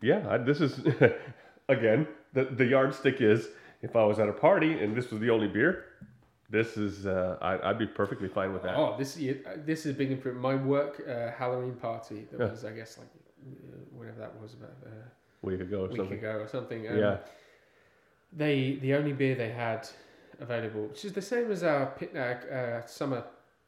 Yeah, 0.00 0.26
I, 0.28 0.38
this 0.38 0.60
is 0.60 0.80
again, 1.68 2.06
the 2.32 2.44
the 2.44 2.64
yardstick 2.64 3.20
is 3.20 3.48
if 3.82 3.94
I 3.96 4.04
was 4.04 4.18
at 4.18 4.28
a 4.28 4.32
party 4.32 4.72
and 4.82 4.96
this 4.96 5.10
was 5.10 5.20
the 5.20 5.30
only 5.30 5.48
beer, 5.48 5.84
this 6.50 6.76
is 6.76 7.06
uh 7.06 7.36
I 7.42 7.70
I'd 7.70 7.78
be 7.78 7.86
perfectly 7.86 8.28
fine 8.28 8.52
with 8.52 8.62
that. 8.62 8.76
Oh, 8.76 8.96
this 8.98 9.16
is 9.16 9.36
this 9.66 9.80
is 9.86 9.94
a 9.94 9.98
big 9.98 10.10
improvement. 10.10 10.42
My 10.42 10.54
work 10.56 11.02
uh, 11.06 11.30
Halloween 11.38 11.74
party 11.74 12.26
that 12.30 12.40
Yeah. 12.40 12.50
was, 12.50 12.64
I 12.64 12.72
guess, 12.72 12.98
like 12.98 13.08
uh, 13.14 13.76
whenever 13.96 14.18
that 14.20 14.34
was 14.40 14.54
about 14.54 14.76
uh, 14.86 14.90
week 15.42 15.60
ago 15.60 15.84
or 15.84 15.88
week 15.88 15.96
something. 15.96 16.18
ago 16.18 16.32
or 16.40 16.48
something. 16.48 16.88
Um, 16.88 16.96
Yeah. 16.98 17.18
They 18.32 18.78
the 18.80 18.94
only 18.94 19.12
beer 19.12 19.34
they 19.34 19.50
had 19.50 19.88
available, 20.40 20.86
which 20.86 21.04
is 21.04 21.12
the 21.12 21.22
same 21.22 21.50
as 21.52 21.62
our 21.62 21.86
pit, 21.86 22.12
uh, 22.16 22.18
uh, 22.18 22.86
summer 22.86 23.24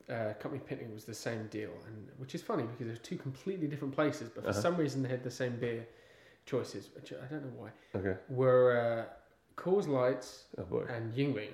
uh, 0.09 0.33
company 0.40 0.62
picnic, 0.66 0.88
was 0.93 1.04
the 1.04 1.14
same 1.14 1.47
deal, 1.49 1.71
and 1.87 2.09
which 2.19 2.35
is 2.35 2.43
funny 2.43 2.62
because 2.64 2.87
they're 2.87 2.97
two 2.97 3.16
completely 3.16 3.66
different 3.66 3.95
places, 3.95 4.28
but 4.35 4.43
for 4.45 4.50
Uh-huh. 4.50 4.61
some 4.61 4.76
reason 4.76 5.02
they 5.02 5.09
had 5.11 5.23
the 5.23 5.31
same 5.31 5.57
beer 5.57 5.87
choices, 6.47 6.90
which 6.95 7.12
I 7.12 7.26
don't 7.31 7.43
know 7.45 7.62
why. 7.62 7.71
Okay. 7.99 8.16
Were 8.28 9.07
uh, 9.09 9.14
Coors 9.57 9.87
Lights 9.87 10.45
Oh 10.59 10.78
and 10.88 11.12
Yuengling. 11.12 11.52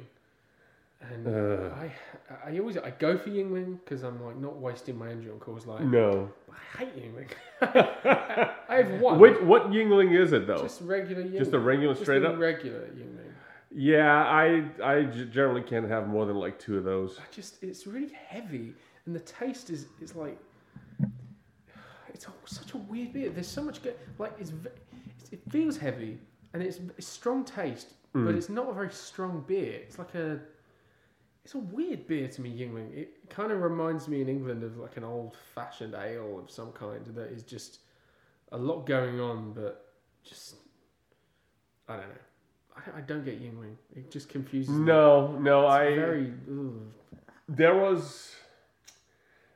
And 1.00 1.26
Uh. 1.26 1.70
I, 1.76 2.50
I 2.50 2.58
always 2.58 2.76
I 2.76 2.90
go 2.90 3.16
for 3.16 3.30
Yuengling 3.30 3.78
because 3.82 4.02
I'm 4.02 4.22
like 4.22 4.36
not 4.36 4.56
wasting 4.58 4.98
my 4.98 5.10
energy 5.10 5.30
on 5.30 5.38
Coors 5.38 5.66
Light. 5.66 5.82
No. 5.84 6.30
I 6.50 6.78
hate 6.78 6.94
Yuengling. 6.96 7.28
I 8.68 8.76
have 8.76 9.00
one. 9.00 9.18
What 9.18 9.42
what 9.44 9.70
Yuengling 9.70 10.18
is 10.18 10.32
it 10.32 10.46
though? 10.46 10.60
Just 10.62 10.82
regular 10.82 11.22
Yuengling. 11.22 11.38
Just 11.38 11.52
a 11.54 11.58
regular 11.58 11.94
Just 11.94 12.04
straight 12.04 12.22
a 12.22 12.30
up? 12.30 12.38
regular 12.38 12.80
Yuengling. 12.88 13.32
Yeah, 13.72 14.24
I 14.24 14.64
I 14.82 15.04
generally 15.04 15.62
can't 15.62 15.88
have 15.88 16.06
more 16.08 16.26
than 16.26 16.36
like 16.36 16.58
two 16.58 16.76
of 16.76 16.84
those. 16.84 17.18
I 17.18 17.22
just 17.34 17.62
it's 17.62 17.86
really 17.86 18.12
heavy, 18.28 18.74
and 19.06 19.14
the 19.14 19.20
taste 19.20 19.70
is 19.70 19.86
is 20.02 20.14
like 20.14 20.38
it's 22.12 22.26
a, 22.26 22.30
such 22.44 22.74
a 22.74 22.78
weird 22.78 23.12
beer. 23.12 23.30
There's 23.30 23.48
so 23.48 23.62
much 23.62 23.82
good. 23.82 23.94
Like 24.18 24.32
it's 24.38 24.52
it 25.32 25.40
feels 25.50 25.76
heavy, 25.76 26.18
and 26.52 26.62
it's, 26.62 26.78
it's 26.98 27.06
strong 27.06 27.44
taste, 27.44 27.94
Mm. 28.14 28.26
but 28.26 28.34
it's 28.34 28.48
not 28.48 28.68
a 28.68 28.72
very 28.74 28.90
strong 28.90 29.44
beer. 29.46 29.74
It's 29.86 29.96
like 30.00 30.16
a 30.16 30.40
it's 31.50 31.56
a 31.56 31.58
weird 31.58 32.06
beer 32.06 32.28
to 32.28 32.40
me, 32.40 32.50
Yuengling. 32.50 32.96
It 32.96 33.28
kind 33.28 33.50
of 33.50 33.60
reminds 33.60 34.06
me 34.06 34.20
in 34.20 34.28
England 34.28 34.62
of 34.62 34.76
like 34.78 34.96
an 34.96 35.02
old 35.02 35.36
fashioned 35.52 35.94
ale 35.96 36.38
of 36.38 36.48
some 36.48 36.70
kind 36.70 37.04
that 37.16 37.32
is 37.32 37.42
just 37.42 37.80
a 38.52 38.56
lot 38.56 38.86
going 38.86 39.18
on, 39.18 39.52
but 39.52 39.90
just 40.22 40.54
I 41.88 41.96
don't 41.96 42.08
know. 42.08 42.76
I, 42.76 42.98
I 42.98 43.00
don't 43.00 43.24
get 43.24 43.42
Yuengling. 43.42 43.74
It 43.96 44.12
just 44.12 44.28
confuses 44.28 44.70
me. 44.72 44.84
No, 44.84 45.36
no, 45.40 45.64
It's 45.66 45.74
I 45.74 45.94
very. 45.96 46.32
ugh. 46.48 46.82
there 47.48 47.74
was. 47.74 48.36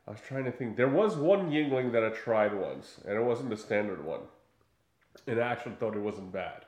I 0.08 0.10
was 0.10 0.20
trying 0.26 0.46
to 0.46 0.52
think. 0.52 0.76
There 0.76 0.88
was 0.88 1.14
one 1.14 1.48
Yuengling 1.52 1.92
that 1.92 2.02
I 2.02 2.08
tried 2.08 2.54
once, 2.54 2.98
and 3.06 3.16
it 3.16 3.22
wasn't 3.22 3.50
the 3.50 3.56
standard 3.56 4.04
one. 4.04 4.22
And 5.28 5.40
I 5.40 5.46
actually 5.52 5.76
thought 5.76 5.94
it 5.94 6.00
wasn't 6.00 6.32
bad. 6.32 6.63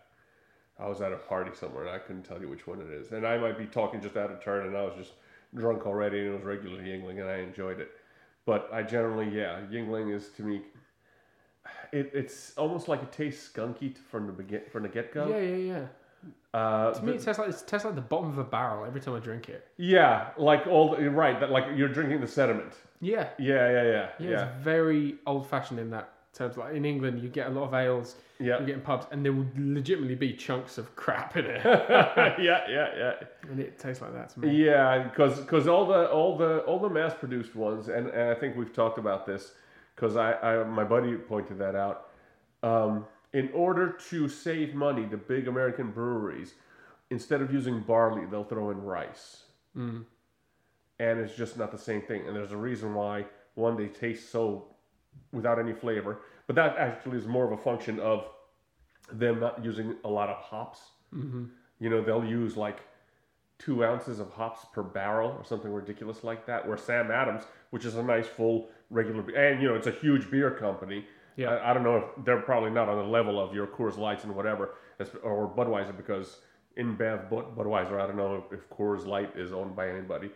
I 0.78 0.86
was 0.88 1.00
at 1.00 1.12
a 1.12 1.16
party 1.16 1.50
somewhere, 1.54 1.84
and 1.86 1.90
I 1.94 1.98
couldn't 1.98 2.22
tell 2.24 2.40
you 2.40 2.48
which 2.48 2.66
one 2.66 2.80
it 2.80 2.90
is. 2.90 3.12
And 3.12 3.26
I 3.26 3.38
might 3.38 3.56
be 3.58 3.66
talking 3.66 4.00
just 4.00 4.16
out 4.16 4.30
of 4.30 4.42
turn, 4.42 4.66
and 4.66 4.76
I 4.76 4.82
was 4.82 4.94
just 4.96 5.12
drunk 5.54 5.86
already, 5.86 6.18
and 6.20 6.28
it 6.28 6.32
was 6.34 6.42
regular 6.44 6.80
Yuengling, 6.82 7.20
and 7.20 7.28
I 7.30 7.38
enjoyed 7.38 7.80
it. 7.80 7.90
But 8.44 8.68
I 8.72 8.82
generally, 8.82 9.28
yeah, 9.28 9.60
Yuengling 9.70 10.14
is 10.14 10.28
to 10.36 10.42
me. 10.42 10.62
It, 11.92 12.10
it's 12.14 12.52
almost 12.58 12.88
like 12.88 13.02
it 13.02 13.10
tastes 13.12 13.48
skunky 13.50 13.96
from 13.96 14.26
the 14.26 14.32
begin 14.32 14.62
from 14.70 14.82
the 14.82 14.88
get 14.88 15.12
go. 15.12 15.28
Yeah, 15.28 15.38
yeah, 15.40 15.56
yeah. 15.74 15.86
Uh, 16.58 16.92
To 16.92 17.02
me, 17.02 17.12
but- 17.12 17.20
it 17.20 17.24
tastes 17.24 17.38
like 17.38 17.48
it 17.48 17.64
tastes 17.66 17.84
like 17.84 17.94
the 17.94 18.00
bottom 18.00 18.28
of 18.30 18.38
a 18.38 18.44
barrel 18.44 18.84
every 18.84 19.00
time 19.00 19.14
I 19.14 19.20
drink 19.20 19.48
it. 19.48 19.66
yeah, 19.78 20.30
like 20.36 20.66
all 20.66 20.94
the, 20.94 21.08
right, 21.10 21.38
that 21.40 21.50
like 21.50 21.64
you're 21.74 21.88
drinking 21.88 22.20
the 22.20 22.26
sediment. 22.28 22.72
Yeah, 23.00 23.28
Yeah, 23.38 23.70
yeah, 23.70 23.82
yeah, 23.82 23.82
yeah. 23.82 24.08
yeah, 24.18 24.28
It's 24.48 24.64
very 24.64 25.16
old-fashioned 25.26 25.78
in 25.78 25.90
that 25.90 26.12
terms. 26.36 26.56
Like 26.56 26.74
in 26.74 26.84
England, 26.84 27.20
you 27.22 27.28
get 27.28 27.46
a 27.48 27.50
lot 27.50 27.64
of 27.68 27.74
ales, 27.74 28.16
yeah. 28.38 28.60
you 28.60 28.66
get 28.66 28.74
in 28.76 28.80
pubs, 28.82 29.06
and 29.10 29.24
there 29.24 29.32
would 29.32 29.58
legitimately 29.58 30.14
be 30.14 30.32
chunks 30.34 30.78
of 30.78 30.94
crap 30.96 31.36
in 31.36 31.46
it, 31.46 31.60
yeah, 31.64 32.36
yeah, 32.38 32.88
yeah, 32.96 33.12
and 33.50 33.58
it 33.60 33.78
tastes 33.78 34.02
like 34.02 34.12
that 34.12 34.28
to 34.30 34.40
me. 34.40 34.64
yeah. 34.64 35.02
Because 35.02 35.40
because 35.40 35.66
all 35.66 35.86
the 35.86 36.08
all 36.10 36.36
the 36.36 36.58
all 36.60 36.78
the 36.78 36.90
mass 36.90 37.14
produced 37.14 37.54
ones, 37.56 37.88
and, 37.88 38.08
and 38.08 38.30
I 38.30 38.34
think 38.34 38.56
we've 38.56 38.72
talked 38.72 38.98
about 38.98 39.26
this. 39.26 39.52
Because 39.94 40.16
I, 40.16 40.34
I 40.34 40.64
my 40.64 40.84
buddy 40.84 41.14
pointed 41.16 41.58
that 41.58 41.74
out. 41.74 42.08
Um, 42.62 43.06
in 43.32 43.50
order 43.54 43.96
to 44.10 44.28
save 44.28 44.74
money, 44.74 45.04
the 45.06 45.16
big 45.16 45.48
American 45.48 45.90
breweries, 45.90 46.54
instead 47.10 47.40
of 47.42 47.52
using 47.52 47.80
barley, 47.80 48.26
they'll 48.30 48.44
throw 48.44 48.70
in 48.70 48.82
rice, 48.82 49.42
Mm. 49.76 50.04
and 50.98 51.18
it's 51.20 51.34
just 51.34 51.56
not 51.58 51.70
the 51.72 51.78
same 51.78 52.02
thing. 52.02 52.26
And 52.26 52.34
there's 52.36 52.52
a 52.52 52.56
reason 52.56 52.94
why 52.94 53.26
one 53.54 53.76
they 53.76 53.88
taste 53.88 54.30
so 54.30 54.68
without 55.32 55.58
any 55.58 55.72
flavor, 55.72 56.18
but 56.46 56.56
that 56.56 56.76
actually 56.78 57.18
is 57.18 57.26
more 57.26 57.44
of 57.44 57.52
a 57.52 57.62
function 57.62 58.00
of 58.00 58.26
them 59.12 59.40
not 59.40 59.64
using 59.64 59.94
a 60.04 60.08
lot 60.08 60.28
of 60.28 60.36
hops. 60.36 60.80
hmm 61.10 61.44
You 61.78 61.90
know, 61.90 62.02
they'll 62.02 62.24
use 62.24 62.56
like 62.56 62.80
two 63.58 63.84
ounces 63.84 64.18
of 64.20 64.30
hops 64.30 64.66
per 64.72 64.82
barrel 64.82 65.30
or 65.30 65.44
something 65.44 65.72
ridiculous 65.72 66.24
like 66.24 66.46
that. 66.46 66.66
Where 66.66 66.76
Sam 66.76 67.10
Adams, 67.10 67.42
which 67.70 67.84
is 67.84 67.96
a 67.96 68.02
nice 68.02 68.26
full 68.26 68.68
regular, 68.90 69.22
and 69.36 69.62
you 69.62 69.68
know, 69.68 69.74
it's 69.74 69.86
a 69.86 69.92
huge 69.92 70.30
beer 70.30 70.50
company. 70.50 71.04
Yeah. 71.36 71.50
I, 71.50 71.70
I 71.70 71.74
don't 71.74 71.82
know 71.82 71.96
if 71.96 72.24
they're 72.24 72.40
probably 72.40 72.70
not 72.70 72.88
on 72.88 72.96
the 72.96 73.10
level 73.10 73.38
of 73.38 73.54
your 73.54 73.66
Coors 73.66 73.98
Lights 73.98 74.24
and 74.24 74.34
whatever, 74.34 74.74
or 75.22 75.52
Budweiser 75.54 75.96
because 75.96 76.38
InBev 76.78 77.30
Bud, 77.30 77.56
Budweiser, 77.56 78.00
I 78.00 78.06
don't 78.06 78.16
know 78.16 78.44
if 78.50 78.68
Coors 78.70 79.06
Light 79.06 79.32
is 79.36 79.52
owned 79.52 79.76
by 79.76 79.88
anybody, 79.88 80.30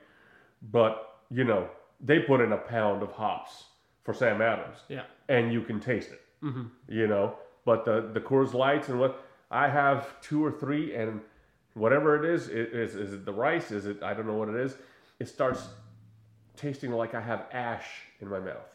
but 0.70 1.20
you 1.30 1.44
know, 1.44 1.68
they 2.00 2.20
put 2.20 2.40
in 2.40 2.52
a 2.52 2.58
pound 2.58 3.02
of 3.02 3.12
hops 3.12 3.64
for 4.02 4.14
Sam 4.14 4.40
Adams 4.42 4.78
Yeah. 4.88 5.04
and 5.28 5.52
you 5.52 5.62
can 5.62 5.80
taste 5.80 6.10
it 6.12 6.20
hmm 6.40 6.64
you 6.88 7.06
know. 7.06 7.34
But 7.64 7.84
the 7.84 8.10
the 8.12 8.20
Coors 8.20 8.54
Lights 8.54 8.88
and 8.88 8.98
what 8.98 9.22
I 9.50 9.68
have 9.68 10.18
two 10.22 10.42
or 10.44 10.50
three, 10.50 10.94
and 10.94 11.20
whatever 11.74 12.16
it 12.16 12.24
is, 12.34 12.48
it 12.48 12.72
is 12.72 12.94
is 12.94 13.12
it 13.12 13.24
the 13.26 13.32
rice? 13.32 13.70
Is 13.70 13.84
it 13.86 14.02
I 14.02 14.14
don't 14.14 14.26
know 14.26 14.34
what 14.42 14.48
it 14.48 14.56
is. 14.56 14.76
It 15.18 15.28
starts 15.28 15.68
tasting 16.56 16.90
like 16.92 17.14
I 17.14 17.20
have 17.20 17.44
ash 17.52 17.88
in 18.20 18.28
my 18.28 18.40
mouth, 18.40 18.70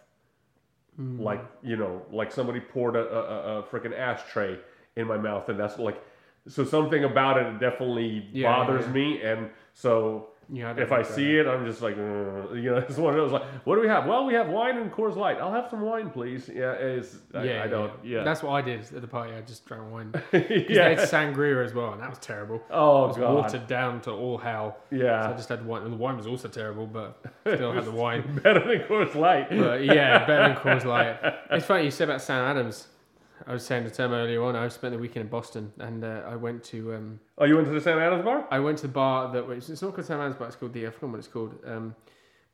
like 1.18 1.44
you 1.64 1.76
know, 1.76 2.04
like 2.12 2.32
somebody 2.32 2.60
poured 2.60 2.96
a 2.96 3.00
a, 3.00 3.20
a, 3.20 3.60
a 3.60 3.64
freaking 3.64 3.98
ashtray 3.98 4.60
in 4.96 5.08
my 5.08 5.18
mouth, 5.18 5.50
and 5.50 5.60
that's 5.60 5.78
like. 5.80 6.02
So 6.48 6.64
something 6.64 7.04
about 7.06 7.38
it 7.38 7.60
definitely 7.60 8.30
Yeah, 8.32 8.52
bothers 8.56 8.86
yeah. 8.86 8.92
me, 8.92 9.22
and 9.24 9.50
so 9.74 10.28
Yeah. 10.52 10.74
if 10.78 10.92
I 10.92 11.02
see 11.02 11.38
it, 11.38 11.48
I'm 11.48 11.66
just 11.66 11.82
like, 11.82 11.98
uh, 11.98 12.54
you 12.54 12.70
know, 12.72 12.78
it's 12.88 12.98
one 12.98 13.14
of 13.14 13.18
those 13.20 13.32
like, 13.32 13.44
what 13.66 13.76
do 13.76 13.82
we 13.82 13.88
have? 13.88 14.06
Well, 14.06 14.26
we 14.26 14.34
have 14.36 14.48
wine 14.48 14.78
and 14.78 14.92
Coors 14.92 15.16
Light. 15.16 15.38
I'll 15.40 15.52
have 15.52 15.70
some 15.70 15.82
wine, 15.82 16.10
please. 16.12 16.50
Yeah, 16.54 16.74
it's 16.74 17.18
I, 17.34 17.44
yeah, 17.44 17.64
I 17.64 17.68
don't. 17.68 17.92
Yeah, 18.04 18.24
That's 18.24 18.44
what 18.44 18.52
I 18.52 18.62
did 18.62 18.82
at 18.94 19.02
the 19.02 19.08
party. 19.08 19.34
I 19.34 19.42
just 19.42 19.66
drank 19.66 19.92
wine. 19.92 20.14
yeah. 20.34 20.40
They 20.40 20.96
had 20.96 21.00
sangria 21.00 21.64
as 21.66 21.74
well, 21.74 21.94
and 21.94 22.02
that 22.02 22.10
was 22.10 22.20
terrible. 22.20 22.62
Oh 22.70 23.06
It 23.06 23.08
was 23.10 23.18
god. 23.18 23.34
watered 23.36 23.68
down 23.68 24.02
to 24.02 24.12
all 24.12 24.38
hell. 24.38 24.78
Yeah, 24.92 25.24
so 25.26 25.34
I 25.34 25.36
just 25.36 25.50
had 25.50 25.66
wine, 25.66 25.84
and 25.84 25.92
the 25.94 25.98
wine 25.98 26.18
was 26.18 26.28
also 26.28 26.48
terrible, 26.48 26.86
but 26.86 27.18
still 27.42 27.72
had 27.74 27.86
the 27.86 27.92
wine. 28.04 28.40
Better 28.44 28.60
than 28.60 28.88
Coors 28.88 29.16
Light. 29.16 29.50
But 29.50 29.84
yeah, 29.86 30.26
better 30.26 30.54
than 30.54 30.58
Coors 30.58 30.86
Light. 30.86 31.18
It's 31.52 31.66
funny 31.66 31.86
you 31.86 31.92
said 31.92 32.10
about 32.10 32.22
Sam 32.22 32.44
Adams. 32.46 32.88
I 33.48 33.54
was 33.54 33.66
saying 33.66 33.84
to 33.84 33.90
Tom 33.92 34.12
earlier 34.12 34.44
on. 34.44 34.56
I 34.56 34.68
spent 34.70 34.94
the 34.94 35.00
weekend 35.00 35.26
in 35.26 35.30
Boston, 35.30 35.72
and 35.80 36.04
uh, 36.04 36.24
I 36.28 36.36
went 36.36 36.64
to 36.66 36.96
um, 36.96 37.20
oh, 37.38 37.46
you 37.46 37.56
went 37.56 37.68
to 37.68 37.74
the 37.74 37.82
Sam 37.82 38.00
Adams 38.00 38.24
bar? 38.24 38.48
I 38.50 38.60
went 38.60 38.78
to 38.80 38.88
the 38.88 38.94
bar 38.94 39.32
that 39.34 39.46
was 39.46 39.70
it's 39.70 39.82
not 39.82 39.94
called 39.94 40.08
Sam 40.08 40.20
Adams, 40.20 40.38
bar, 40.38 40.48
it's 40.48 40.56
called 40.56 40.74
the 40.74 40.88
I 40.88 40.90
forgot 40.90 41.10
what 41.10 41.20
it's 41.20 41.28
called. 41.28 41.56
Um, 41.66 41.96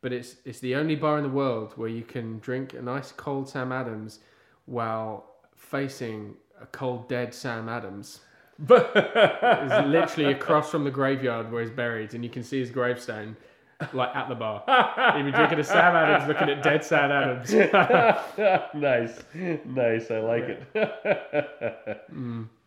but 0.02 0.12
it's 0.12 0.36
it's 0.46 0.60
the 0.60 0.76
only 0.76 0.96
bar 0.96 1.18
in 1.18 1.24
the 1.24 1.30
world 1.30 1.74
where 1.76 1.90
you 1.90 2.04
can 2.04 2.40
drink 2.40 2.74
a 2.74 2.82
nice 2.82 3.12
cold 3.12 3.48
Sam 3.48 3.72
Adams 3.72 4.20
while 4.66 5.26
facing 5.56 6.36
a 6.62 6.66
cold 6.68 7.08
dead 7.08 7.34
Sam 7.34 7.70
Adams. 7.70 8.22
It's 8.70 9.88
literally 9.88 10.32
across 10.32 10.70
from 10.70 10.84
the 10.84 10.92
graveyard 10.92 11.52
where 11.52 11.62
he's 11.62 11.72
buried, 11.72 12.14
and 12.14 12.24
you 12.24 12.30
can 12.30 12.44
see 12.44 12.60
his 12.60 12.70
gravestone, 12.70 13.36
like 13.94 14.16
at 14.16 14.30
the 14.30 14.36
bar. 14.36 14.64
You'd 15.18 15.26
be 15.26 15.32
drinking 15.32 15.60
a 15.60 15.64
Sam 15.64 15.96
Adams, 15.96 16.28
looking 16.28 16.50
at 16.50 16.64
dead 16.64 16.84
Sam 16.84 17.12
Adams. 17.12 17.54
nice, 18.74 19.24
nice. 19.66 20.12
I 20.12 20.20
like 20.20 20.44
it. 20.74 22.48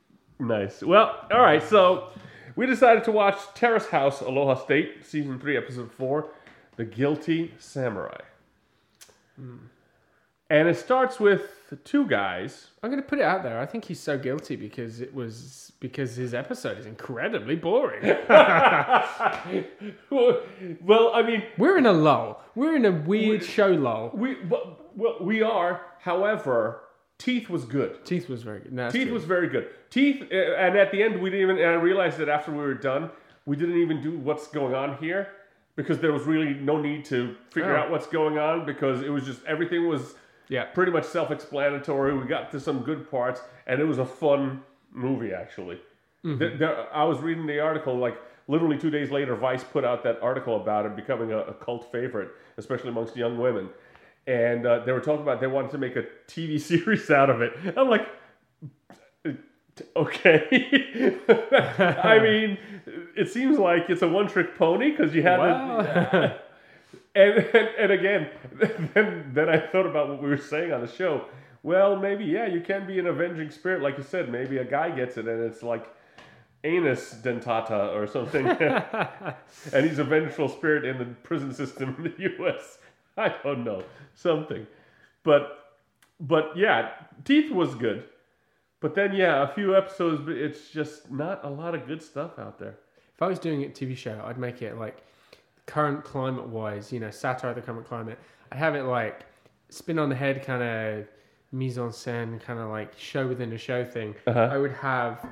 Nice. 0.40 0.82
Well, 0.82 1.26
all 1.32 1.40
right. 1.40 1.62
So 1.62 2.08
we 2.56 2.66
decided 2.66 3.04
to 3.04 3.12
watch 3.12 3.38
Terrace 3.54 3.86
House, 3.86 4.20
Aloha 4.20 4.54
State, 4.64 5.06
season 5.06 5.38
three, 5.38 5.56
episode 5.56 5.92
four, 5.92 6.26
"The 6.76 6.84
Guilty 6.84 7.54
Samurai." 7.58 8.18
Hmm. 9.36 9.56
And 10.50 10.68
it 10.68 10.76
starts 10.76 11.18
with 11.18 11.72
two 11.84 12.06
guys. 12.06 12.68
I'm 12.82 12.90
going 12.90 13.02
to 13.02 13.08
put 13.08 13.18
it 13.18 13.24
out 13.24 13.42
there. 13.42 13.58
I 13.58 13.66
think 13.66 13.84
he's 13.86 13.98
so 13.98 14.18
guilty 14.18 14.56
because 14.56 15.00
it 15.00 15.12
was 15.14 15.72
because 15.80 16.16
his 16.16 16.34
episode 16.34 16.78
is 16.78 16.86
incredibly 16.86 17.56
boring. 17.56 18.02
well, 20.10 20.40
I 21.14 21.22
mean, 21.26 21.42
We're 21.58 21.78
in 21.78 21.86
a 21.86 21.92
lull. 21.92 22.42
We're 22.54 22.76
in 22.76 22.84
a 22.84 22.92
weird 22.92 23.44
show 23.44 23.68
lull. 23.68 24.10
we 24.14 24.36
well, 24.44 24.78
well, 24.94 25.16
we 25.20 25.42
are. 25.42 25.80
However, 26.00 26.80
Teeth 27.18 27.48
was 27.48 27.64
good. 27.64 28.04
Teeth 28.04 28.28
was 28.28 28.42
very 28.42 28.60
good. 28.60 28.72
No, 28.72 28.90
Teeth 28.90 29.04
true. 29.06 29.14
was 29.14 29.24
very 29.24 29.48
good. 29.48 29.68
Teeth, 29.90 30.22
uh, 30.30 30.34
and 30.36 30.76
at 30.76 30.90
the 30.92 31.02
end, 31.02 31.20
we 31.20 31.30
didn't 31.30 31.42
even. 31.50 31.56
And 31.58 31.70
I 31.70 31.74
realized 31.74 32.18
that 32.18 32.28
after 32.28 32.50
we 32.52 32.58
were 32.58 32.74
done, 32.74 33.10
we 33.46 33.56
didn't 33.56 33.78
even 33.80 34.02
do 34.02 34.18
what's 34.18 34.46
going 34.48 34.74
on 34.74 34.98
here 34.98 35.28
because 35.76 35.98
there 36.00 36.12
was 36.12 36.24
really 36.24 36.54
no 36.54 36.80
need 36.80 37.04
to 37.06 37.34
figure 37.50 37.76
Oh. 37.76 37.80
out 37.80 37.90
what's 37.90 38.06
going 38.06 38.38
on 38.38 38.64
because 38.66 39.02
it 39.02 39.08
was 39.10 39.24
just 39.24 39.42
everything 39.44 39.88
was 39.88 40.14
yeah. 40.48 40.64
pretty 40.64 40.92
much 40.92 41.04
self-explanatory. 41.04 42.16
We 42.18 42.26
got 42.26 42.50
to 42.52 42.60
some 42.60 42.82
good 42.82 43.10
parts, 43.10 43.40
and 43.66 43.80
it 43.80 43.84
was 43.84 43.98
a 43.98 44.04
fun 44.06 44.62
movie 44.92 45.32
actually. 45.32 45.78
Th- 46.24 46.58
there- 46.58 46.94
I 46.94 47.04
was 47.04 47.18
reading 47.20 47.46
the 47.46 47.60
article 47.60 47.96
like 47.98 48.16
literally 48.48 48.78
two 48.78 48.90
days 48.90 49.10
later. 49.10 49.34
Vice 49.36 49.62
put 49.64 49.84
out 49.84 50.02
that 50.04 50.18
article 50.22 50.56
about 50.56 50.86
it 50.86 50.96
becoming 50.96 51.32
a, 51.32 51.38
a 51.38 51.54
cult 51.54 51.90
favorite, 51.92 52.30
especially 52.56 52.88
amongst 52.90 53.16
young 53.16 53.38
women. 53.38 53.68
And 54.26 54.66
uh, 54.66 54.84
they 54.86 54.92
were 54.92 55.00
talking 55.00 55.22
about 55.22 55.40
they 55.40 55.46
wanted 55.46 55.70
to 55.72 55.78
make 55.78 55.96
a 55.96 56.04
TV 56.28 56.58
series 56.70 57.10
out 57.10 57.28
of 57.28 57.42
it. 57.42 57.52
I'm 57.76 57.88
like, 57.90 58.06
okay. 59.96 61.18
I 61.28 62.18
mean, 62.22 62.58
it 63.16 63.30
seems 63.30 63.58
like 63.58 63.84
it's 63.88 64.02
a 64.02 64.08
one-trick 64.08 64.56
pony 64.56 64.90
because 64.90 65.14
you 65.14 65.22
had 65.22 65.38
Well, 65.40 66.38
and, 67.14 67.38
and 67.38 67.68
and 67.78 67.92
again, 67.92 68.28
then 68.94 69.30
then 69.32 69.48
I 69.48 69.58
thought 69.58 69.86
about 69.86 70.08
what 70.08 70.22
we 70.22 70.28
were 70.28 70.36
saying 70.36 70.72
on 70.72 70.80
the 70.80 70.88
show. 70.88 71.26
Well, 71.62 71.96
maybe 71.96 72.24
yeah, 72.24 72.46
you 72.46 72.60
can 72.60 72.86
be 72.86 72.98
an 72.98 73.06
avenging 73.06 73.50
spirit, 73.50 73.82
like 73.82 73.96
you 73.96 74.04
said. 74.04 74.30
Maybe 74.30 74.58
a 74.58 74.64
guy 74.64 74.90
gets 74.90 75.16
it, 75.16 75.26
and 75.26 75.42
it's 75.42 75.62
like 75.62 75.88
anus 76.64 77.14
dentata 77.22 77.94
or 77.94 78.06
something, 78.06 78.46
and 79.72 79.86
he's 79.86 79.98
a 79.98 80.04
vengeful 80.04 80.48
spirit 80.48 80.84
in 80.84 80.98
the 80.98 81.04
prison 81.22 81.52
system 81.52 81.94
in 81.98 82.04
the 82.04 82.14
U.S. 82.38 82.78
I 83.16 83.34
don't 83.42 83.64
know 83.64 83.82
something, 84.14 84.66
but 85.22 85.76
but 86.20 86.56
yeah, 86.56 86.90
Teeth 87.24 87.50
was 87.50 87.74
good, 87.74 88.04
but 88.80 88.94
then 88.94 89.14
yeah, 89.14 89.42
a 89.42 89.48
few 89.48 89.76
episodes, 89.76 90.20
but 90.20 90.36
it's 90.36 90.70
just 90.70 91.10
not 91.10 91.44
a 91.44 91.48
lot 91.48 91.74
of 91.74 91.86
good 91.86 92.02
stuff 92.02 92.38
out 92.38 92.58
there. 92.58 92.76
if 93.14 93.22
I 93.22 93.28
was 93.28 93.38
doing 93.38 93.64
a 93.64 93.68
TV 93.68 93.96
show, 93.96 94.22
I'd 94.26 94.38
make 94.38 94.60
it 94.60 94.76
like 94.78 95.02
current 95.66 96.04
climate 96.04 96.46
wise, 96.46 96.92
you 96.92 97.00
know, 97.00 97.10
satire 97.10 97.50
of 97.50 97.56
the 97.56 97.62
current 97.62 97.86
climate. 97.86 98.18
I'd 98.52 98.58
have 98.58 98.74
it 98.74 98.82
like 98.84 99.24
spin 99.70 99.98
on 99.98 100.08
the 100.08 100.14
head 100.14 100.44
kind 100.44 100.62
of 100.62 101.06
mise 101.52 101.78
en 101.78 101.88
scène, 101.90 102.40
kind 102.40 102.58
of 102.58 102.68
like 102.70 102.98
show 102.98 103.26
within 103.26 103.52
a 103.52 103.58
show 103.58 103.84
thing. 103.84 104.14
Uh-huh. 104.26 104.48
I 104.52 104.58
would 104.58 104.72
have 104.72 105.24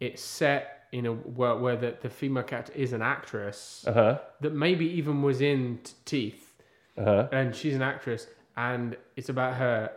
it 0.00 0.18
set 0.18 0.86
in 0.92 1.06
a 1.06 1.12
where, 1.12 1.56
where 1.56 1.76
the, 1.76 1.96
the 2.00 2.08
female 2.08 2.42
character 2.42 2.72
is 2.74 2.92
an 2.92 3.02
actress 3.02 3.84
Uh 3.86 3.92
huh. 3.92 4.18
that 4.40 4.54
maybe 4.54 4.86
even 4.86 5.22
was 5.22 5.40
in 5.40 5.78
T- 5.84 5.92
Teeth, 6.04 6.54
Uh 6.96 7.04
huh. 7.04 7.28
and 7.32 7.54
she's 7.54 7.74
an 7.74 7.82
actress, 7.82 8.26
and 8.56 8.96
it's 9.16 9.28
about 9.28 9.54
her 9.54 9.90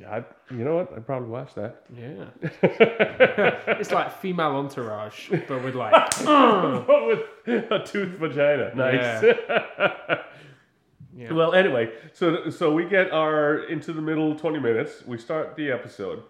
I, 0.07 0.23
you 0.51 0.63
know 0.63 0.75
what? 0.75 0.93
I'd 0.95 1.05
probably 1.05 1.29
watch 1.29 1.53
that. 1.55 1.83
yeah. 1.95 2.25
it's 3.79 3.91
like 3.91 4.19
female 4.19 4.55
entourage, 4.55 5.29
but 5.47 5.63
with 5.63 5.75
like 5.75 5.93
uh. 6.27 6.79
But 6.81 7.07
with 7.07 7.71
a 7.71 7.79
tooth 7.85 8.17
vagina. 8.19 8.73
Nice. 8.75 9.23
yeah. 11.15 11.31
Well, 11.31 11.53
anyway, 11.53 11.91
so 12.13 12.49
so 12.49 12.73
we 12.73 12.85
get 12.85 13.11
our 13.11 13.65
into 13.65 13.93
the 13.93 14.01
middle 14.01 14.35
twenty 14.35 14.59
minutes. 14.59 15.03
We 15.05 15.17
start 15.17 15.55
the 15.55 15.71
episode, 15.71 16.23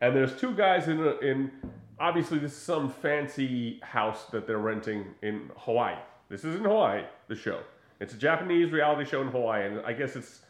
and 0.00 0.14
there's 0.14 0.38
two 0.38 0.54
guys 0.54 0.88
in 0.88 1.00
a, 1.00 1.16
in. 1.18 1.50
Obviously, 1.98 2.38
this 2.38 2.52
is 2.52 2.58
some 2.58 2.88
fancy 2.88 3.78
house 3.82 4.24
that 4.32 4.46
they're 4.46 4.56
renting 4.56 5.04
in 5.20 5.50
Hawaii. 5.54 5.96
This 6.30 6.44
is 6.44 6.56
in 6.56 6.64
Hawaii. 6.64 7.02
The 7.28 7.36
show. 7.36 7.60
It's 8.00 8.14
a 8.14 8.16
Japanese 8.16 8.72
reality 8.72 9.08
show 9.08 9.20
in 9.20 9.28
Hawaii, 9.28 9.66
and 9.66 9.80
I 9.84 9.92
guess 9.92 10.16
it's 10.16 10.40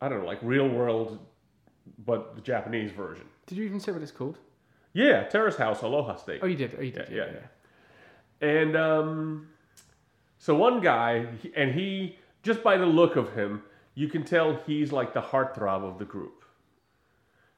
I 0.00 0.08
don't 0.08 0.20
know, 0.20 0.26
like 0.26 0.38
real 0.42 0.68
world, 0.68 1.18
but 2.06 2.34
the 2.34 2.40
Japanese 2.40 2.90
version. 2.92 3.26
Did 3.46 3.58
you 3.58 3.64
even 3.64 3.80
say 3.80 3.92
what 3.92 4.02
it's 4.02 4.12
called? 4.12 4.38
Yeah, 4.92 5.24
Terrace 5.24 5.56
House, 5.56 5.82
Aloha 5.82 6.16
State. 6.16 6.40
Oh, 6.42 6.46
you 6.46 6.56
did. 6.56 6.76
Oh, 6.78 6.82
you 6.82 6.92
did. 6.92 7.08
Yeah, 7.10 7.26
yeah. 7.32 8.48
And 8.48 8.76
um, 8.76 9.48
so 10.38 10.54
one 10.54 10.80
guy, 10.80 11.26
and 11.54 11.72
he, 11.72 12.18
just 12.42 12.62
by 12.62 12.76
the 12.76 12.86
look 12.86 13.16
of 13.16 13.34
him, 13.34 13.62
you 13.94 14.08
can 14.08 14.24
tell 14.24 14.56
he's 14.66 14.92
like 14.92 15.12
the 15.12 15.20
heartthrob 15.20 15.84
of 15.84 15.98
the 15.98 16.04
group. 16.04 16.44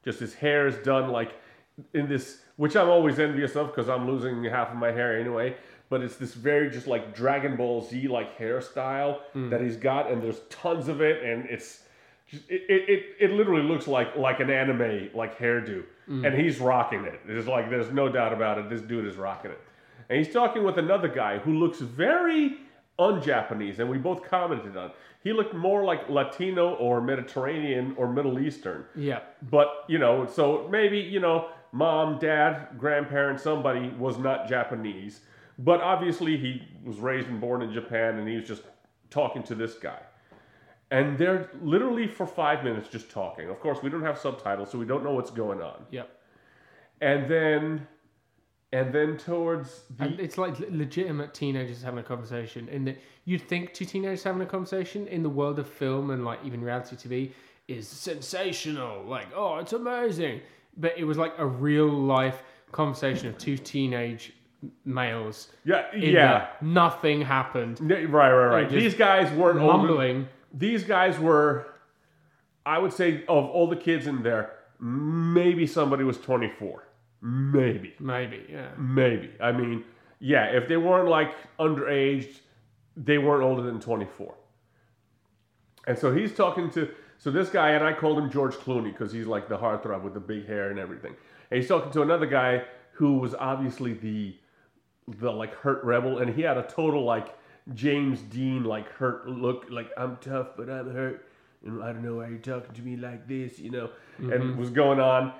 Just 0.04 0.18
his 0.18 0.34
hair 0.34 0.66
is 0.66 0.76
done 0.78 1.10
like 1.10 1.32
in 1.94 2.08
this, 2.08 2.40
which 2.56 2.74
I'm 2.74 2.88
always 2.88 3.18
envious 3.18 3.54
of 3.54 3.68
because 3.68 3.88
I'm 3.88 4.08
losing 4.10 4.42
half 4.44 4.70
of 4.70 4.76
my 4.76 4.90
hair 4.90 5.18
anyway. 5.18 5.56
But 5.88 6.02
it's 6.02 6.16
this 6.16 6.34
very 6.34 6.70
just 6.70 6.86
like 6.86 7.14
Dragon 7.14 7.54
Ball 7.56 7.82
Z 7.82 8.08
like 8.08 8.36
hairstyle 8.38 9.20
that 9.50 9.60
he's 9.60 9.76
got, 9.76 10.10
and 10.10 10.22
there's 10.22 10.40
tons 10.48 10.88
of 10.88 11.00
it, 11.00 11.22
and 11.22 11.44
it's 11.48 11.84
it, 12.32 12.42
it, 12.48 12.88
it, 12.88 13.04
it 13.20 13.30
literally 13.32 13.62
looks 13.62 13.86
like 13.86 14.16
like 14.16 14.40
an 14.40 14.50
anime 14.50 15.10
like 15.14 15.38
hairdo, 15.38 15.84
mm. 16.08 16.26
and 16.26 16.40
he's 16.40 16.58
rocking 16.58 17.04
it. 17.04 17.20
It's 17.28 17.48
like 17.48 17.70
there's 17.70 17.92
no 17.92 18.08
doubt 18.08 18.32
about 18.32 18.58
it. 18.58 18.68
This 18.70 18.80
dude 18.80 19.06
is 19.06 19.16
rocking 19.16 19.50
it, 19.50 19.60
and 20.08 20.18
he's 20.18 20.32
talking 20.32 20.64
with 20.64 20.78
another 20.78 21.08
guy 21.08 21.38
who 21.38 21.58
looks 21.58 21.78
very 21.78 22.58
un-Japanese, 22.98 23.78
and 23.78 23.88
we 23.88 23.98
both 23.98 24.22
commented 24.22 24.76
on. 24.76 24.92
He 25.22 25.32
looked 25.32 25.54
more 25.54 25.84
like 25.84 26.08
Latino 26.08 26.74
or 26.74 27.00
Mediterranean 27.00 27.94
or 27.96 28.12
Middle 28.12 28.40
Eastern. 28.40 28.84
Yeah. 28.96 29.20
But, 29.50 29.68
you 29.88 29.98
know, 29.98 30.26
so 30.26 30.68
maybe, 30.70 30.98
you 30.98 31.20
know, 31.20 31.48
mom, 31.70 32.18
dad, 32.18 32.70
grandparent, 32.76 33.38
somebody 33.38 33.88
was 33.90 34.18
not 34.18 34.48
Japanese. 34.48 35.20
But 35.58 35.80
obviously 35.80 36.36
he 36.36 36.62
was 36.84 36.98
raised 36.98 37.28
and 37.28 37.40
born 37.40 37.62
in 37.62 37.72
Japan 37.72 38.18
and 38.18 38.28
he 38.28 38.34
was 38.36 38.48
just 38.48 38.62
talking 39.10 39.44
to 39.44 39.54
this 39.54 39.74
guy. 39.74 40.00
And 40.92 41.16
they're 41.16 41.50
literally 41.62 42.06
for 42.06 42.26
five 42.26 42.62
minutes 42.62 42.86
just 42.86 43.10
talking. 43.10 43.48
Of 43.48 43.58
course, 43.60 43.82
we 43.82 43.88
don't 43.88 44.02
have 44.02 44.18
subtitles, 44.18 44.70
so 44.70 44.78
we 44.78 44.84
don't 44.84 45.02
know 45.02 45.14
what's 45.14 45.30
going 45.30 45.62
on. 45.62 45.86
Yep. 45.90 46.10
And 47.00 47.30
then, 47.30 47.86
and 48.74 48.92
then 48.94 49.16
towards 49.16 49.84
the. 49.96 50.04
And 50.04 50.20
it's 50.20 50.36
like 50.36 50.60
legitimate 50.68 51.32
teenagers 51.32 51.80
having 51.82 52.00
a 52.00 52.02
conversation. 52.02 52.68
In 52.68 52.84
that 52.84 52.98
you'd 53.24 53.40
think 53.48 53.72
two 53.72 53.86
teenagers 53.86 54.22
having 54.22 54.42
a 54.42 54.46
conversation 54.46 55.06
in 55.06 55.22
the 55.22 55.30
world 55.30 55.58
of 55.58 55.66
film 55.66 56.10
and 56.10 56.26
like 56.26 56.40
even 56.44 56.60
reality 56.60 56.96
TV 56.96 57.32
is 57.68 57.88
sensational. 57.88 59.02
Like, 59.04 59.28
oh, 59.34 59.56
it's 59.56 59.72
amazing. 59.72 60.42
But 60.76 60.98
it 60.98 61.04
was 61.04 61.16
like 61.16 61.32
a 61.38 61.46
real 61.46 61.88
life 61.88 62.42
conversation 62.70 63.28
of 63.28 63.38
two 63.38 63.56
teenage 63.56 64.34
males. 64.84 65.48
yeah, 65.64 65.90
in 65.94 66.02
yeah. 66.02 66.26
that 66.26 66.62
nothing 66.62 67.22
happened. 67.22 67.80
Right, 67.80 68.04
right, 68.06 68.30
right. 68.30 68.70
These 68.70 68.94
guys 68.94 69.32
weren't 69.32 69.58
older. 69.58 69.78
Mumbling. 69.78 70.28
These 70.52 70.84
guys 70.84 71.18
were 71.18 71.66
i 72.66 72.78
would 72.78 72.92
say 72.92 73.24
of 73.28 73.44
all 73.46 73.66
the 73.66 73.76
kids 73.76 74.06
in 74.06 74.22
there 74.22 74.52
maybe 74.80 75.66
somebody 75.66 76.04
was 76.04 76.18
24 76.18 76.88
maybe. 77.24 77.94
Maybe, 78.00 78.44
yeah. 78.50 78.70
maybe. 78.76 79.30
I 79.40 79.52
mean 79.52 79.84
yeah 80.18 80.46
if 80.46 80.68
they 80.68 80.76
weren't 80.76 81.08
like 81.08 81.34
underaged 81.58 82.40
they 82.96 83.18
weren't 83.18 83.42
older 83.42 83.62
than 83.62 83.80
24 83.80 84.34
and 85.86 85.98
so 85.98 86.14
he's 86.14 86.34
talking 86.34 86.70
to 86.70 86.90
so 87.18 87.30
this 87.30 87.48
guy 87.48 87.70
and 87.70 87.84
i 87.84 87.92
called 87.92 88.18
him 88.18 88.30
george 88.30 88.54
clooney 88.54 88.92
because 88.92 89.12
he's 89.12 89.26
like 89.26 89.48
the 89.48 89.56
heartthrob 89.56 90.02
with 90.02 90.14
the 90.14 90.20
big 90.20 90.46
hair 90.46 90.70
and 90.70 90.78
everything. 90.78 91.14
And 91.50 91.60
he's 91.60 91.68
talking 91.68 91.92
to 91.92 92.02
another 92.02 92.26
guy 92.26 92.64
who 92.92 93.18
was 93.18 93.34
obviously 93.34 93.92
the 93.94 94.36
the 95.08 95.30
like 95.30 95.54
hurt 95.54 95.82
rebel 95.84 96.18
and 96.18 96.34
he 96.34 96.42
had 96.42 96.56
a 96.56 96.62
total 96.62 97.04
like 97.04 97.36
James 97.74 98.20
Dean 98.22 98.64
like 98.64 98.88
hurt 98.90 99.28
look 99.28 99.66
like 99.70 99.90
I'm 99.96 100.16
tough 100.16 100.48
but 100.56 100.68
I'm 100.68 100.92
hurt 100.92 101.26
and 101.64 101.82
I 101.82 101.92
don't 101.92 102.02
know 102.02 102.16
why 102.16 102.28
you're 102.28 102.38
talking 102.38 102.74
to 102.74 102.82
me 102.82 102.96
like 102.96 103.28
this 103.28 103.58
you 103.58 103.70
know 103.70 103.90
and 104.18 104.56
was 104.56 104.70
going 104.70 105.00
on. 105.00 105.32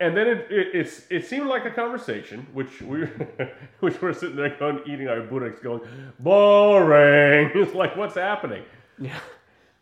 And 0.00 0.16
then 0.16 0.26
it, 0.26 0.46
it 0.50 0.68
it's 0.74 1.02
it 1.10 1.26
seemed 1.26 1.46
like 1.46 1.64
a 1.64 1.70
conversation 1.70 2.46
which 2.52 2.82
we 2.82 3.04
which 3.80 4.02
we're 4.02 4.12
sitting 4.12 4.36
there 4.36 4.56
going 4.58 4.80
eating 4.86 5.06
our 5.08 5.20
buttocks 5.20 5.60
going 5.60 5.80
boring. 6.18 7.50
It's 7.54 7.74
like 7.74 7.96
what's 7.96 8.16
happening? 8.16 8.64
Yeah. 8.98 9.20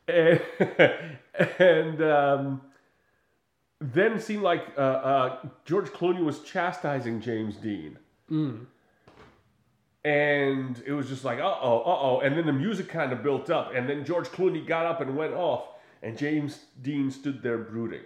and, 0.08 0.42
and 1.58 2.02
um, 2.02 2.60
then 3.80 4.12
it 4.12 4.22
seemed 4.22 4.42
like 4.42 4.62
uh, 4.76 4.80
uh, 4.80 5.38
George 5.64 5.88
Clooney 5.88 6.22
was 6.22 6.40
chastising 6.40 7.20
James 7.22 7.56
Dean. 7.56 7.98
And 10.04 10.82
it 10.86 10.92
was 10.92 11.08
just 11.08 11.24
like, 11.24 11.38
uh 11.38 11.56
oh, 11.60 11.80
uh 11.80 11.98
oh. 12.00 12.20
And 12.20 12.36
then 12.36 12.46
the 12.46 12.52
music 12.52 12.88
kind 12.88 13.12
of 13.12 13.22
built 13.22 13.50
up. 13.50 13.74
And 13.74 13.88
then 13.88 14.04
George 14.04 14.28
Clooney 14.28 14.66
got 14.66 14.86
up 14.86 15.00
and 15.00 15.16
went 15.16 15.34
off. 15.34 15.64
And 16.02 16.16
James 16.16 16.60
Dean 16.80 17.10
stood 17.10 17.42
there 17.42 17.58
brooding. 17.58 18.00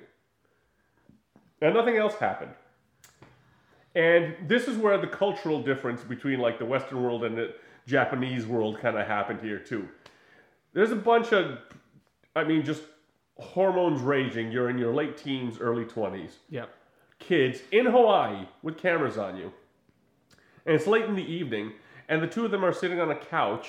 And 1.61 1.74
nothing 1.74 1.96
else 1.96 2.14
happened. 2.16 2.50
And 3.94 4.35
this 4.48 4.66
is 4.66 4.76
where 4.76 4.98
the 4.98 5.07
cultural 5.07 5.62
difference 5.62 6.02
between 6.02 6.40
like 6.40 6.59
the 6.59 6.64
Western 6.64 7.00
world 7.02 7.22
and 7.22 7.38
the 7.38 7.54
Japanese 7.87 8.44
world 8.46 8.80
kind 8.80 8.98
of 8.98 9.07
happened 9.07 9.40
here 9.40 9.61
too. 9.61 9.88
There's 10.72 10.90
a 10.90 10.96
bunch 10.96 11.33
of, 11.33 11.59
I 12.35 12.42
mean, 12.42 12.64
just 12.64 12.83
hormones 13.38 14.00
raging. 14.00 14.50
You're 14.50 14.68
in 14.68 14.78
your 14.78 14.92
late 14.92 15.16
teens, 15.16 15.59
early 15.61 15.85
20s 15.85 16.33
Yep. 16.50 16.70
kids 17.20 17.61
in 17.70 17.87
Hawaii 17.87 18.46
with 18.62 18.76
cameras 18.76 19.16
on 19.16 19.37
you. 19.37 19.52
And 20.66 20.74
it's 20.74 20.88
late 20.88 21.04
in 21.04 21.14
the 21.14 21.22
evening, 21.24 21.72
and 22.09 22.23
the 22.23 22.27
two 22.27 22.45
of 22.45 22.51
them 22.51 22.64
are 22.64 22.73
sitting 22.73 23.01
on 23.01 23.11
a 23.11 23.17
couch 23.17 23.69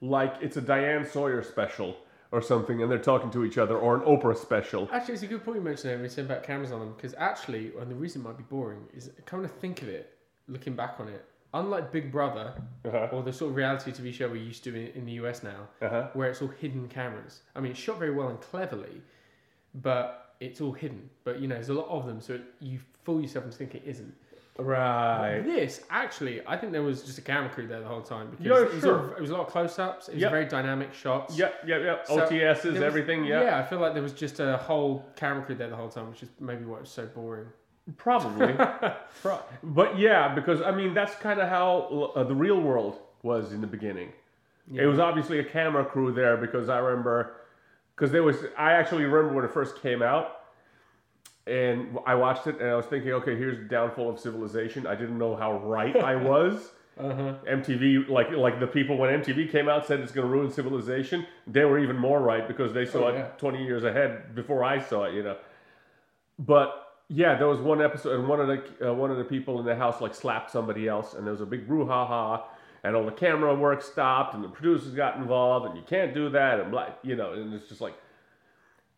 like 0.00 0.34
it's 0.40 0.56
a 0.56 0.60
Diane 0.60 1.04
Sawyer 1.06 1.42
special 1.42 1.96
or 2.32 2.42
something, 2.42 2.82
and 2.82 2.90
they're 2.90 2.98
talking 2.98 3.30
to 3.30 3.44
each 3.44 3.58
other, 3.58 3.76
or 3.78 3.94
an 3.94 4.00
Oprah 4.02 4.36
special. 4.36 4.88
Actually, 4.92 5.14
it's 5.14 5.22
a 5.22 5.26
good 5.28 5.44
point 5.44 5.56
you 5.58 5.62
mentioned 5.62 5.90
there 5.90 5.96
when 5.96 6.04
you 6.04 6.10
said 6.10 6.24
about 6.24 6.42
cameras 6.42 6.72
on 6.72 6.80
them, 6.80 6.92
because 6.96 7.14
actually, 7.16 7.70
and 7.80 7.88
the 7.90 7.94
reason 7.94 8.22
it 8.22 8.24
might 8.24 8.36
be 8.36 8.42
boring 8.44 8.80
is 8.92 9.10
come 9.24 9.40
to 9.42 9.48
think 9.48 9.82
of 9.82 9.88
it, 9.88 10.18
looking 10.48 10.74
back 10.74 10.96
on 10.98 11.06
it, 11.08 11.24
unlike 11.54 11.92
Big 11.92 12.10
Brother 12.10 12.52
Uh-huh. 12.84 13.08
or 13.12 13.22
the 13.22 13.32
sort 13.32 13.50
of 13.50 13.56
reality 13.56 13.92
TV 13.92 14.12
show 14.12 14.26
we're 14.28 14.36
used 14.36 14.64
to 14.64 14.74
in, 14.74 14.88
in 14.98 15.06
the 15.06 15.12
US 15.12 15.44
now, 15.44 15.68
Uh-huh. 15.80 16.08
where 16.14 16.28
it's 16.28 16.42
all 16.42 16.48
hidden 16.48 16.88
cameras. 16.88 17.42
I 17.54 17.60
mean, 17.60 17.70
it's 17.70 17.80
shot 17.80 18.00
very 18.00 18.10
well 18.12 18.28
and 18.28 18.40
cleverly, 18.40 19.00
but 19.74 20.34
it's 20.40 20.60
all 20.60 20.72
hidden. 20.72 21.08
But 21.24 21.40
you 21.40 21.48
know, 21.48 21.54
there's 21.54 21.68
a 21.68 21.74
lot 21.74 21.88
of 21.88 22.06
them, 22.06 22.20
so 22.20 22.40
you 22.60 22.80
fool 23.04 23.20
yourself 23.20 23.44
into 23.44 23.56
thinking 23.56 23.82
it 23.84 23.88
isn't. 23.88 24.14
Right. 24.56 25.40
This 25.40 25.82
actually, 25.90 26.40
I 26.46 26.56
think 26.56 26.70
there 26.72 26.82
was 26.82 27.02
just 27.02 27.18
a 27.18 27.22
camera 27.22 27.50
crew 27.50 27.66
there 27.66 27.80
the 27.80 27.88
whole 27.88 28.02
time 28.02 28.30
because 28.30 28.46
Yeah, 28.46 28.62
it, 28.62 28.72
was 28.74 28.82
sure. 28.82 28.98
all, 29.10 29.10
it 29.16 29.20
was 29.20 29.30
a 29.30 29.32
lot 29.34 29.46
of 29.46 29.48
close-ups. 29.48 30.08
It 30.08 30.14
was 30.14 30.22
Yep. 30.22 30.30
very 30.30 30.44
dynamic 30.46 30.94
shots. 30.94 31.36
Yep, 31.36 31.62
yep, 31.66 31.82
yep. 31.82 32.06
So 32.06 32.20
OTSs, 32.20 32.74
there 32.74 32.84
everything, 32.84 33.24
yeah. 33.24 33.42
Yeah, 33.42 33.58
I 33.58 33.64
feel 33.64 33.80
like 33.80 33.94
there 33.94 34.02
was 34.02 34.12
just 34.12 34.38
a 34.38 34.56
whole 34.58 35.04
camera 35.16 35.44
crew 35.44 35.56
there 35.56 35.68
the 35.68 35.76
whole 35.76 35.88
time, 35.88 36.08
which 36.10 36.22
is 36.22 36.28
maybe 36.38 36.64
why 36.64 36.76
it 36.76 36.80
was 36.82 36.90
so 36.90 37.04
boring. 37.06 37.46
Probably. 37.96 38.54
Pro- 39.22 39.40
but 39.64 39.98
yeah, 39.98 40.32
because 40.34 40.62
I 40.62 40.70
mean, 40.70 40.94
that's 40.94 41.14
kind 41.16 41.40
of 41.40 41.48
how 41.48 42.12
uh, 42.14 42.22
the 42.24 42.34
real 42.34 42.60
world 42.60 42.98
was 43.22 43.52
in 43.52 43.60
the 43.60 43.66
beginning. 43.66 44.12
It 44.72 44.86
was 44.86 44.98
obviously 44.98 45.40
a 45.40 45.44
camera 45.44 45.84
crew 45.84 46.10
there 46.12 46.38
because 46.38 46.70
I 46.70 46.78
remember, 46.78 47.36
because 47.94 48.10
there 48.10 48.22
was, 48.22 48.36
I 48.56 48.72
actually 48.72 49.04
remember 49.04 49.34
when 49.34 49.44
it 49.44 49.50
first 49.52 49.82
came 49.82 50.00
out, 50.00 50.43
and 51.46 51.98
I 52.06 52.14
watched 52.14 52.46
it 52.46 52.60
and 52.60 52.68
I 52.70 52.74
was 52.74 52.86
thinking, 52.86 53.12
okay, 53.12 53.36
here's 53.36 53.58
the 53.58 53.64
downfall 53.64 54.10
of 54.10 54.18
civilization. 54.18 54.86
I 54.86 54.94
didn't 54.94 55.18
know 55.18 55.36
how 55.36 55.58
right 55.58 55.94
I 55.96 56.16
was, 56.32 56.70
Uh-huh. 56.98 57.34
MTV, 57.46 58.08
like 58.08 58.30
like 58.30 58.60
the 58.60 58.66
people 58.66 58.96
when 58.96 59.10
MTV 59.22 59.50
came 59.50 59.68
out 59.68 59.86
said 59.86 60.00
it's 60.00 60.12
going 60.12 60.26
to 60.26 60.32
ruin 60.32 60.50
civilization, 60.50 61.26
they 61.46 61.64
were 61.64 61.78
even 61.78 61.96
more 61.98 62.20
right 62.20 62.46
because 62.48 62.72
they 62.72 62.86
saw 62.86 63.04
Oh, 63.06 63.08
it 63.08 63.38
20 63.38 63.64
years 63.64 63.84
ahead 63.84 64.34
before 64.34 64.62
I 64.64 64.78
saw 64.80 65.04
it, 65.04 65.14
you 65.14 65.22
know. 65.22 65.36
But 66.38 66.80
yeah, 67.08 67.34
there 67.36 67.48
was 67.48 67.60
one 67.60 67.82
episode, 67.82 68.18
and 68.18 68.28
one 68.28 68.40
of 68.40 68.48
the 68.48 68.90
uh, 68.90 68.94
one 68.94 69.10
of 69.10 69.18
the 69.18 69.24
people 69.24 69.60
in 69.60 69.66
the 69.66 69.76
house 69.76 70.00
like 70.00 70.14
slapped 70.14 70.50
somebody 70.50 70.88
else, 70.88 71.14
and 71.14 71.24
there 71.26 71.32
was 71.32 71.40
a 71.42 71.46
big 71.46 71.68
brouhaha, 71.68 72.42
and 72.82 72.96
all 72.96 73.04
the 73.04 73.12
camera 73.12 73.54
work 73.54 73.82
stopped, 73.82 74.34
and 74.34 74.42
the 74.42 74.48
producers 74.48 74.94
got 74.94 75.16
involved, 75.16 75.66
and 75.66 75.76
you 75.76 75.82
can't 75.86 76.14
do 76.14 76.28
that, 76.30 76.60
and 76.60 76.70
blah, 76.70 76.86
you 77.02 77.14
know, 77.16 77.32
and 77.34 77.52
it's 77.54 77.68
just 77.68 77.80
like, 77.80 77.94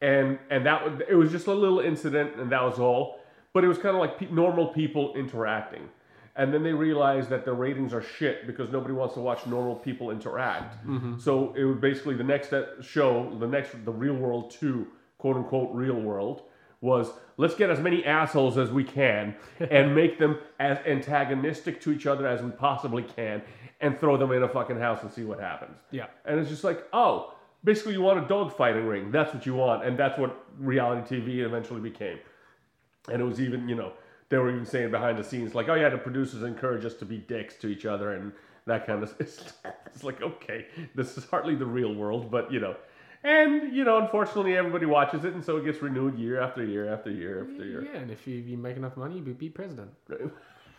and 0.01 0.39
and 0.51 0.67
that 0.67 0.85
was 0.85 1.01
it 1.09 1.15
was 1.15 1.31
just 1.31 1.47
a 1.47 1.55
little 1.55 1.81
incident, 1.81 2.37
and 2.37 2.51
that 2.53 2.63
was 2.63 2.79
all. 2.79 3.21
But 3.53 3.65
it 3.65 3.69
was 3.69 3.79
kind 3.79 3.97
of 3.97 4.01
like 4.01 4.19
pe- 4.19 4.31
normal 4.31 4.69
people 4.69 5.15
interacting, 5.17 5.89
and 6.37 6.53
then 6.53 6.63
they 6.63 6.73
realized 6.73 7.31
that 7.31 7.45
the 7.45 7.53
ratings 7.53 7.95
are 7.95 8.03
shit 8.03 8.47
because 8.47 8.71
nobody 8.71 8.93
wants 8.93 9.15
to 9.15 9.21
watch 9.21 9.47
normal 9.47 9.77
people 9.77 10.11
interact. 10.11 10.87
Mm-hmm. 10.87 11.19
So 11.19 11.55
it 11.55 11.65
was 11.65 11.79
basically 11.79 12.17
the 12.17 12.25
next 12.25 12.53
show, 12.83 13.35
the 13.41 13.47
next 13.47 13.85
the 13.85 13.93
Real 13.93 14.15
World 14.15 14.51
Two, 14.51 14.89
quote 15.19 15.37
unquote 15.37 15.75
Real 15.75 15.99
World, 15.99 16.43
was 16.83 17.11
let's 17.39 17.55
get 17.55 17.71
as 17.71 17.81
many 17.81 18.05
assholes 18.05 18.59
as 18.59 18.71
we 18.71 18.85
can 18.85 19.35
and 19.71 19.95
make 19.95 20.19
them 20.19 20.39
as 20.61 20.79
antagonistic 20.87 21.81
to 21.83 21.93
each 21.93 22.07
other 22.07 22.27
as 22.27 22.43
we 22.43 22.51
possibly 22.51 23.03
can, 23.03 23.41
and 23.81 23.99
throw 23.99 24.17
them 24.17 24.33
in 24.33 24.43
a 24.43 24.49
fucking 24.49 24.79
house 24.79 25.03
and 25.03 25.11
see 25.11 25.25
what 25.25 25.41
happens. 25.41 25.79
Yeah. 25.91 26.07
And 26.25 26.39
it's 26.39 26.51
just 26.51 26.65
like, 26.65 26.85
oh, 26.93 27.35
basically 27.67 27.93
you 27.93 28.01
want 28.01 28.19
a 28.19 28.23
dogfighting 28.23 28.89
ring. 28.89 29.11
That's 29.11 29.35
what 29.35 29.45
you 29.45 29.55
want. 29.55 29.85
And 29.85 29.99
that's 29.99 30.19
what 30.19 30.47
reality 30.59 31.21
TV 31.21 31.45
eventually 31.45 31.81
became. 31.81 32.19
And 33.13 33.21
it 33.21 33.25
was 33.25 33.41
even, 33.41 33.69
you 33.69 33.75
know, 33.75 33.93
they 34.31 34.39
were 34.39 34.51
even 34.51 34.65
saying 34.65 34.91
behind 34.91 35.19
the 35.19 35.25
scenes, 35.25 35.55
like, 35.55 35.69
oh 35.69 35.75
yeah, 35.75 35.91
the 35.91 35.99
producers 35.99 36.43
encourage 36.43 36.85
us 36.85 36.95
to 36.95 37.05
be 37.05 37.19
dicks 37.19 37.57
to 37.57 37.67
each 37.67 37.85
other 37.85 38.15
and 38.15 38.33
that 38.67 38.87
kind 38.87 39.03
of 39.03 39.15
It's, 39.21 39.53
it's 39.87 40.05
like, 40.05 40.23
okay, 40.23 40.67
this 40.95 41.19
is 41.19 41.25
hardly 41.27 41.57
the 41.57 41.67
real 41.67 41.95
world, 41.95 42.31
but, 42.31 42.51
you 42.53 42.61
know. 42.61 42.77
And, 43.25 43.75
you 43.75 43.83
know, 43.83 43.99
unfortunately, 43.99 44.57
everybody 44.57 44.87
watches 44.87 45.25
it, 45.25 45.35
and 45.35 45.45
so 45.45 45.57
it 45.57 45.65
gets 45.65 45.83
renewed 45.83 46.17
year 46.17 46.41
after 46.41 46.65
year 46.65 46.93
after 46.93 47.11
year 47.11 47.43
after 47.43 47.65
year. 47.65 47.85
Yeah, 47.85 47.99
and 47.99 48.11
if 48.11 48.25
you, 48.27 48.37
you 48.37 48.57
make 48.57 48.77
enough 48.77 48.97
money, 48.97 49.17
you'll 49.17 49.35
be 49.35 49.49
president. 49.49 49.91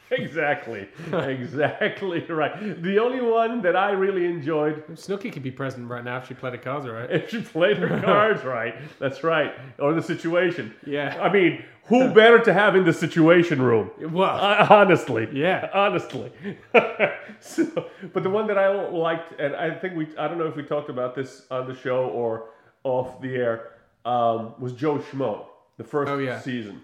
exactly. 0.12 0.88
exactly 1.14 2.22
right. 2.30 2.82
The 2.84 3.00
only 3.00 3.22
one 3.22 3.62
that 3.62 3.76
I 3.76 3.92
really 3.92 4.26
enjoyed 4.26 4.86
Snooki 4.96 5.32
could 5.32 5.44
be 5.44 5.52
president 5.52 5.90
right 5.90 6.04
now 6.04 6.18
if 6.18 6.28
she 6.28 6.34
played 6.34 6.54
her 6.54 6.60
cards 6.60 6.88
right. 6.88 7.10
if 7.18 7.30
she 7.30 7.42
played 7.42 7.78
her 7.78 8.00
cards 8.02 8.44
right. 8.44 8.76
That's 9.00 9.24
right. 9.24 9.54
Or 9.80 9.94
the 9.94 10.02
situation. 10.02 10.74
Yeah. 10.86 11.18
I 11.22 11.32
mean, 11.32 11.64
who 11.86 12.10
better 12.14 12.40
to 12.40 12.54
have 12.54 12.76
in 12.76 12.84
the 12.86 12.94
situation 12.94 13.62
room? 13.62 13.92
Well, 14.12 14.30
Uh, 14.30 14.68
honestly. 14.70 15.28
Yeah. 15.34 15.70
Honestly. 15.74 16.32
so, 17.40 17.66
but 18.14 18.24
the 18.24 18.30
one 18.30 18.48
that 18.48 18.58
I 18.58 18.70
liked, 18.90 19.40
and 19.40 19.56
I 19.56 19.74
think 19.74 19.96
we, 19.96 20.08
I 20.18 20.28
don't 20.28 20.38
know 20.38 20.48
if 20.48 20.56
we 20.56 20.64
talked 20.64 20.90
about 20.90 21.16
this 21.16 21.46
on 21.52 21.68
the 21.68 21.76
show 21.76 22.06
or 22.10 22.50
off 22.84 23.22
the 23.22 23.36
air, 23.36 23.72
um, 24.06 24.54
was 24.60 24.74
Joe 24.74 25.00
Schmo, 25.00 25.46
the 25.78 25.84
first 25.84 26.10
Oh, 26.12 26.18
yeah. 26.18 26.40
season, 26.40 26.84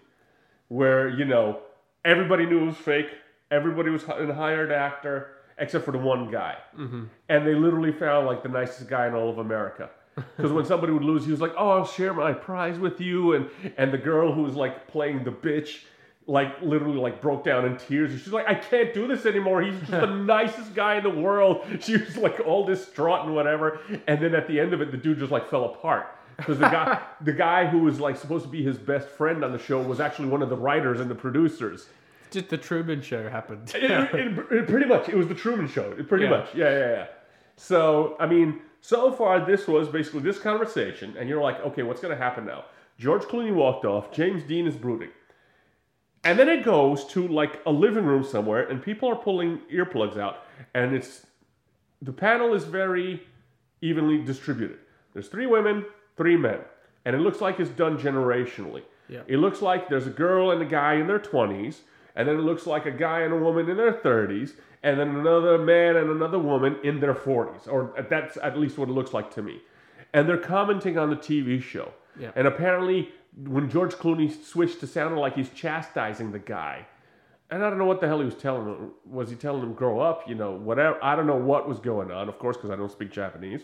where, 0.68 1.08
you 1.10 1.26
know, 1.26 1.60
everybody 2.06 2.46
knew 2.46 2.64
it 2.64 2.66
was 2.66 2.78
fake. 2.78 3.08
Everybody 3.52 3.90
was 3.90 4.04
a 4.04 4.34
hired 4.34 4.72
actor, 4.72 5.36
except 5.58 5.86
for 5.86 5.92
the 5.92 5.98
one 5.98 6.32
guy. 6.32 6.58
Mm-hmm. 6.78 7.04
And 7.30 7.48
they 7.48 7.54
literally 7.54 7.92
found 7.92 8.28
like 8.28 8.44
the 8.44 8.50
nicest 8.50 8.90
guy 8.90 9.08
in 9.08 9.14
all 9.14 9.30
of 9.30 9.38
America. 9.38 9.90
Because 10.38 10.52
when 10.52 10.66
somebody 10.66 10.94
would 10.94 11.04
lose, 11.04 11.26
he 11.26 11.32
was 11.32 11.42
like, 11.42 11.54
"Oh, 11.58 11.72
I'll 11.72 11.88
share 11.88 12.14
my 12.14 12.34
prize 12.34 12.78
with 12.78 13.02
you," 13.02 13.34
and 13.34 13.50
and 13.78 13.92
the 13.92 13.98
girl 13.98 14.32
who 14.32 14.44
was 14.44 14.54
like 14.54 14.88
playing 14.88 15.24
the 15.24 15.32
bitch, 15.32 15.86
like 16.28 16.62
literally 16.62 17.00
like 17.00 17.20
broke 17.20 17.44
down 17.44 17.66
in 17.66 17.78
tears. 17.78 18.12
And 18.12 18.22
she's 18.22 18.32
like, 18.32 18.48
"I 18.48 18.54
can't 18.54 18.94
do 18.94 19.08
this 19.08 19.26
anymore. 19.26 19.64
He's 19.64 19.80
just 19.80 19.90
the 19.90 20.06
nicest 20.36 20.76
guy 20.76 20.98
in 20.98 21.04
the 21.04 21.10
world." 21.10 21.66
She 21.80 21.98
was 21.98 22.16
like 22.16 22.40
all 22.46 22.64
distraught 22.64 23.26
and 23.26 23.34
whatever. 23.34 23.80
And 24.06 24.22
then 24.22 24.36
at 24.36 24.48
the 24.48 24.60
end 24.60 24.72
of 24.72 24.82
it, 24.82 24.92
the 24.92 24.98
dude 24.98 25.18
just 25.18 25.32
like 25.32 25.50
fell 25.50 25.66
apart 25.66 26.06
because 26.46 26.60
the 26.60 26.70
guy, 26.70 27.02
the 27.22 27.34
guy 27.34 27.66
who 27.66 27.80
was 27.80 28.00
like 28.00 28.18
supposed 28.18 28.44
to 28.46 28.52
be 28.52 28.64
his 28.64 28.78
best 28.78 29.08
friend 29.08 29.44
on 29.44 29.52
the 29.52 29.60
show 29.60 29.82
was 29.82 30.00
actually 30.00 30.28
one 30.30 30.42
of 30.42 30.50
the 30.50 30.58
writers 30.58 31.00
and 31.00 31.10
the 31.10 31.16
producers. 31.16 31.88
just 32.32 32.50
the 32.50 32.58
Truman 32.58 33.02
Show 33.02 33.30
happened. 33.30 33.72
It, 33.76 33.84
it- 33.92 34.52
it- 34.52 34.68
pretty 34.68 34.88
much, 34.88 35.08
it 35.10 35.16
was 35.16 35.28
the 35.28 35.36
Truman 35.36 35.68
Show. 35.68 35.92
It 35.98 36.08
pretty 36.10 36.24
Yeah. 36.26 36.30
much, 36.32 36.56
yeah, 36.56 36.70
yeah, 36.72 36.90
yeah. 36.98 37.06
So, 37.58 38.16
I 38.20 38.26
mean, 38.26 38.62
so 38.82 39.12
far 39.12 39.46
this 39.46 39.68
was 39.68 39.88
basically 39.88 40.22
this 40.22 40.40
conversation, 40.40 41.16
and 41.18 41.30
you're 41.30 41.42
like, 41.42 41.60
okay, 41.68 41.84
what's 41.84 42.02
going 42.02 42.16
to 42.18 42.22
happen 42.22 42.46
now? 42.46 42.66
George 42.98 43.24
Clooney 43.24 43.54
walked 43.54 43.86
off. 43.86 44.12
James 44.12 44.44
Dean 44.44 44.66
is 44.68 44.76
brooding, 44.76 45.10
and 46.24 46.38
then 46.40 46.50
it 46.50 46.64
goes 46.64 47.06
to 47.08 47.28
like 47.28 47.60
a 47.66 47.72
living 47.72 48.06
room 48.06 48.24
somewhere, 48.24 48.64
and 48.70 48.82
people 48.82 49.10
are 49.10 49.16
pulling 49.16 49.60
earplugs 49.72 50.18
out, 50.18 50.46
and 50.74 50.94
it's 50.96 51.26
the 52.02 52.14
panel 52.14 52.54
is 52.54 52.64
very 52.66 53.22
evenly 53.82 54.18
distributed. 54.24 54.78
There's 55.14 55.28
three 55.28 55.46
women, 55.46 55.86
three 56.18 56.38
men, 56.38 56.60
and 57.06 57.16
it 57.16 57.20
looks 57.20 57.42
like 57.42 57.60
it's 57.60 57.70
done 57.70 57.98
generationally. 57.98 58.84
Yeah. 59.10 59.22
It 59.28 59.38
looks 59.38 59.62
like 59.62 59.90
there's 59.90 60.08
a 60.08 60.12
girl 60.12 60.52
and 60.52 60.62
a 60.62 60.66
guy 60.66 60.96
in 60.96 61.08
their 61.08 61.20
20s, 61.20 61.82
and 62.16 62.28
then 62.28 62.36
it 62.36 62.42
looks 62.42 62.66
like 62.66 62.86
a 62.86 62.92
guy 62.92 63.22
and 63.22 63.34
a 63.34 63.38
woman 63.38 63.70
in 63.70 63.78
their 63.78 63.94
30s, 63.94 64.52
and 64.84 65.00
then 65.00 65.10
another 65.10 65.58
man 65.58 65.96
and 65.96 66.10
another 66.10 66.40
woman 66.40 66.78
in 66.84 67.00
their 67.00 67.14
40s, 67.14 67.68
or 67.68 67.98
uh, 67.98 68.04
that's 68.10 68.38
at 68.38 68.58
least 68.58 68.78
what 68.78 68.90
it 68.90 68.92
looks 68.92 69.14
like 69.14 69.34
to 69.36 69.42
me. 69.42 69.62
And 70.14 70.30
they're 70.30 70.38
commenting 70.38 70.98
on 70.98 71.10
the 71.10 71.16
TV 71.16 71.62
show. 71.62 71.92
Yeah. 72.20 72.32
And 72.36 72.48
apparently, 72.48 73.10
when 73.36 73.70
George 73.70 73.94
Clooney 73.94 74.32
switched 74.44 74.80
to 74.82 74.88
sounding 74.88 75.20
like 75.20 75.36
he's 75.36 75.50
chastising 75.50 76.32
the 76.32 76.40
guy, 76.40 76.86
and 77.50 77.64
I 77.64 77.70
don't 77.70 77.78
know 77.78 77.86
what 77.86 78.02
the 78.02 78.08
hell 78.08 78.20
he 78.20 78.26
was 78.26 78.36
telling 78.36 78.68
him. 78.68 78.92
Was 79.06 79.30
he 79.30 79.36
telling 79.36 79.62
him 79.62 79.74
grow 79.74 80.00
up? 80.00 80.28
You 80.28 80.36
know, 80.36 80.54
whatever. 80.54 81.04
I 81.04 81.16
don't 81.16 81.28
know 81.28 81.36
what 81.36 81.68
was 81.68 81.80
going 81.80 82.12
on. 82.12 82.28
Of 82.28 82.40
course, 82.40 82.58
because 82.58 82.72
I 82.72 82.76
don't 82.76 82.92
speak 82.92 83.12
Japanese. 83.12 83.62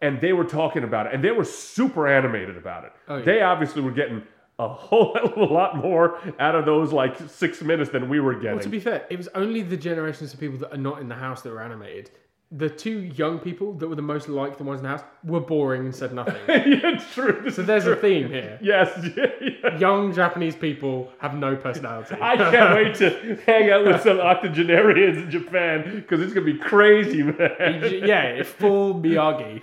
And 0.00 0.20
they 0.20 0.32
were 0.32 0.44
talking 0.44 0.84
about 0.84 1.06
it, 1.06 1.14
and 1.14 1.24
they 1.24 1.30
were 1.30 1.44
super 1.44 2.06
animated 2.06 2.56
about 2.56 2.84
it. 2.84 2.92
Oh, 3.08 3.16
yeah. 3.16 3.24
They 3.24 3.40
obviously 3.40 3.80
were 3.80 3.92
getting 3.92 4.22
a 4.58 4.68
whole 4.68 5.16
a 5.36 5.40
lot 5.40 5.76
more 5.76 6.18
out 6.38 6.54
of 6.54 6.64
those 6.64 6.92
like 6.92 7.16
six 7.28 7.62
minutes 7.62 7.90
than 7.90 8.08
we 8.08 8.20
were 8.20 8.34
getting. 8.34 8.56
Well, 8.56 8.62
to 8.62 8.68
be 8.68 8.80
fair, 8.80 9.06
it 9.10 9.16
was 9.16 9.28
only 9.34 9.62
the 9.62 9.76
generations 9.76 10.34
of 10.34 10.40
people 10.40 10.58
that 10.58 10.72
are 10.72 10.78
not 10.78 11.00
in 11.00 11.08
the 11.08 11.14
house 11.14 11.42
that 11.42 11.50
were 11.50 11.62
animated. 11.62 12.10
The 12.52 12.70
two 12.70 13.00
young 13.00 13.40
people 13.40 13.72
that 13.74 13.88
were 13.88 13.96
the 13.96 14.02
most 14.02 14.28
like 14.28 14.56
the 14.56 14.62
ones 14.62 14.78
in 14.78 14.84
the 14.84 14.90
house 14.90 15.02
were 15.24 15.40
boring 15.40 15.86
and 15.86 15.94
said 15.94 16.14
nothing. 16.14 16.36
yeah, 16.48 16.94
it's 16.94 17.12
true. 17.12 17.40
This 17.42 17.56
so 17.56 17.62
there's 17.62 17.82
true. 17.82 17.94
a 17.94 17.96
theme 17.96 18.28
here. 18.28 18.58
Yes. 18.62 18.96
Yeah, 19.16 19.26
yeah. 19.40 19.78
Young 19.78 20.12
Japanese 20.14 20.54
people 20.54 21.10
have 21.18 21.34
no 21.34 21.56
personality. 21.56 22.14
I 22.20 22.36
can't 22.36 22.74
wait 22.74 22.94
to 22.96 23.36
hang 23.46 23.70
out 23.70 23.84
with 23.84 24.00
some 24.02 24.20
octogenarians 24.20 25.18
in 25.18 25.30
Japan 25.30 25.96
because 25.96 26.20
it's 26.20 26.32
gonna 26.32 26.46
be 26.46 26.58
crazy, 26.58 27.22
man. 27.22 27.82
yeah, 28.04 28.42
full 28.44 28.94
Miyagi. 28.94 29.62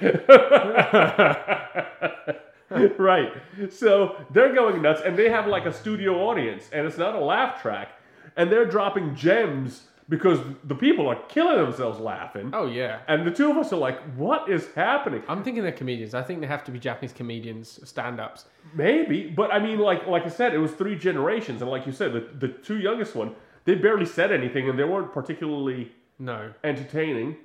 right. 2.97 3.31
So 3.71 4.25
they're 4.31 4.53
going 4.53 4.81
nuts, 4.81 5.01
and 5.05 5.17
they 5.17 5.29
have 5.29 5.47
like 5.47 5.65
a 5.65 5.73
studio 5.73 6.27
audience, 6.27 6.69
and 6.73 6.85
it's 6.85 6.97
not 6.97 7.15
a 7.15 7.19
laugh 7.19 7.61
track, 7.61 7.89
and 8.35 8.51
they're 8.51 8.65
dropping 8.65 9.15
gems 9.15 9.83
because 10.09 10.39
the 10.65 10.75
people 10.75 11.07
are 11.07 11.15
killing 11.29 11.57
themselves 11.57 11.99
laughing. 11.99 12.49
Oh 12.53 12.65
yeah. 12.67 12.99
And 13.07 13.25
the 13.25 13.31
two 13.31 13.49
of 13.49 13.57
us 13.57 13.71
are 13.71 13.77
like, 13.77 14.01
what 14.15 14.49
is 14.49 14.67
happening? 14.75 15.23
I'm 15.27 15.43
thinking 15.43 15.63
they're 15.63 15.71
comedians. 15.71 16.13
I 16.13 16.21
think 16.23 16.41
they 16.41 16.47
have 16.47 16.63
to 16.65 16.71
be 16.71 16.79
Japanese 16.79 17.13
comedians, 17.13 17.79
stand-ups. 17.87 18.45
Maybe, 18.73 19.27
but 19.29 19.53
I 19.53 19.59
mean, 19.59 19.79
like 19.79 20.05
like 20.07 20.25
I 20.25 20.29
said, 20.29 20.53
it 20.53 20.57
was 20.59 20.71
three 20.71 20.95
generations, 20.97 21.61
and 21.61 21.69
like 21.71 21.85
you 21.85 21.91
said, 21.93 22.13
the, 22.13 22.27
the 22.37 22.47
two 22.49 22.79
youngest 22.79 23.15
one, 23.15 23.33
they 23.65 23.75
barely 23.75 24.05
said 24.05 24.31
anything, 24.31 24.69
and 24.69 24.77
they 24.77 24.83
weren't 24.83 25.13
particularly 25.13 25.91
No. 26.19 26.51
entertaining. 26.63 27.37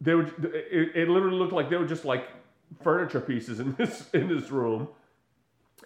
They 0.00 0.14
were. 0.14 0.24
It, 0.44 0.96
it 0.96 1.08
literally 1.08 1.36
looked 1.38 1.52
like 1.52 1.68
they 1.70 1.76
were 1.76 1.86
just 1.86 2.04
like 2.04 2.28
furniture 2.82 3.20
pieces 3.20 3.60
in 3.60 3.74
this 3.78 4.08
in 4.12 4.28
this 4.28 4.50
room, 4.50 4.88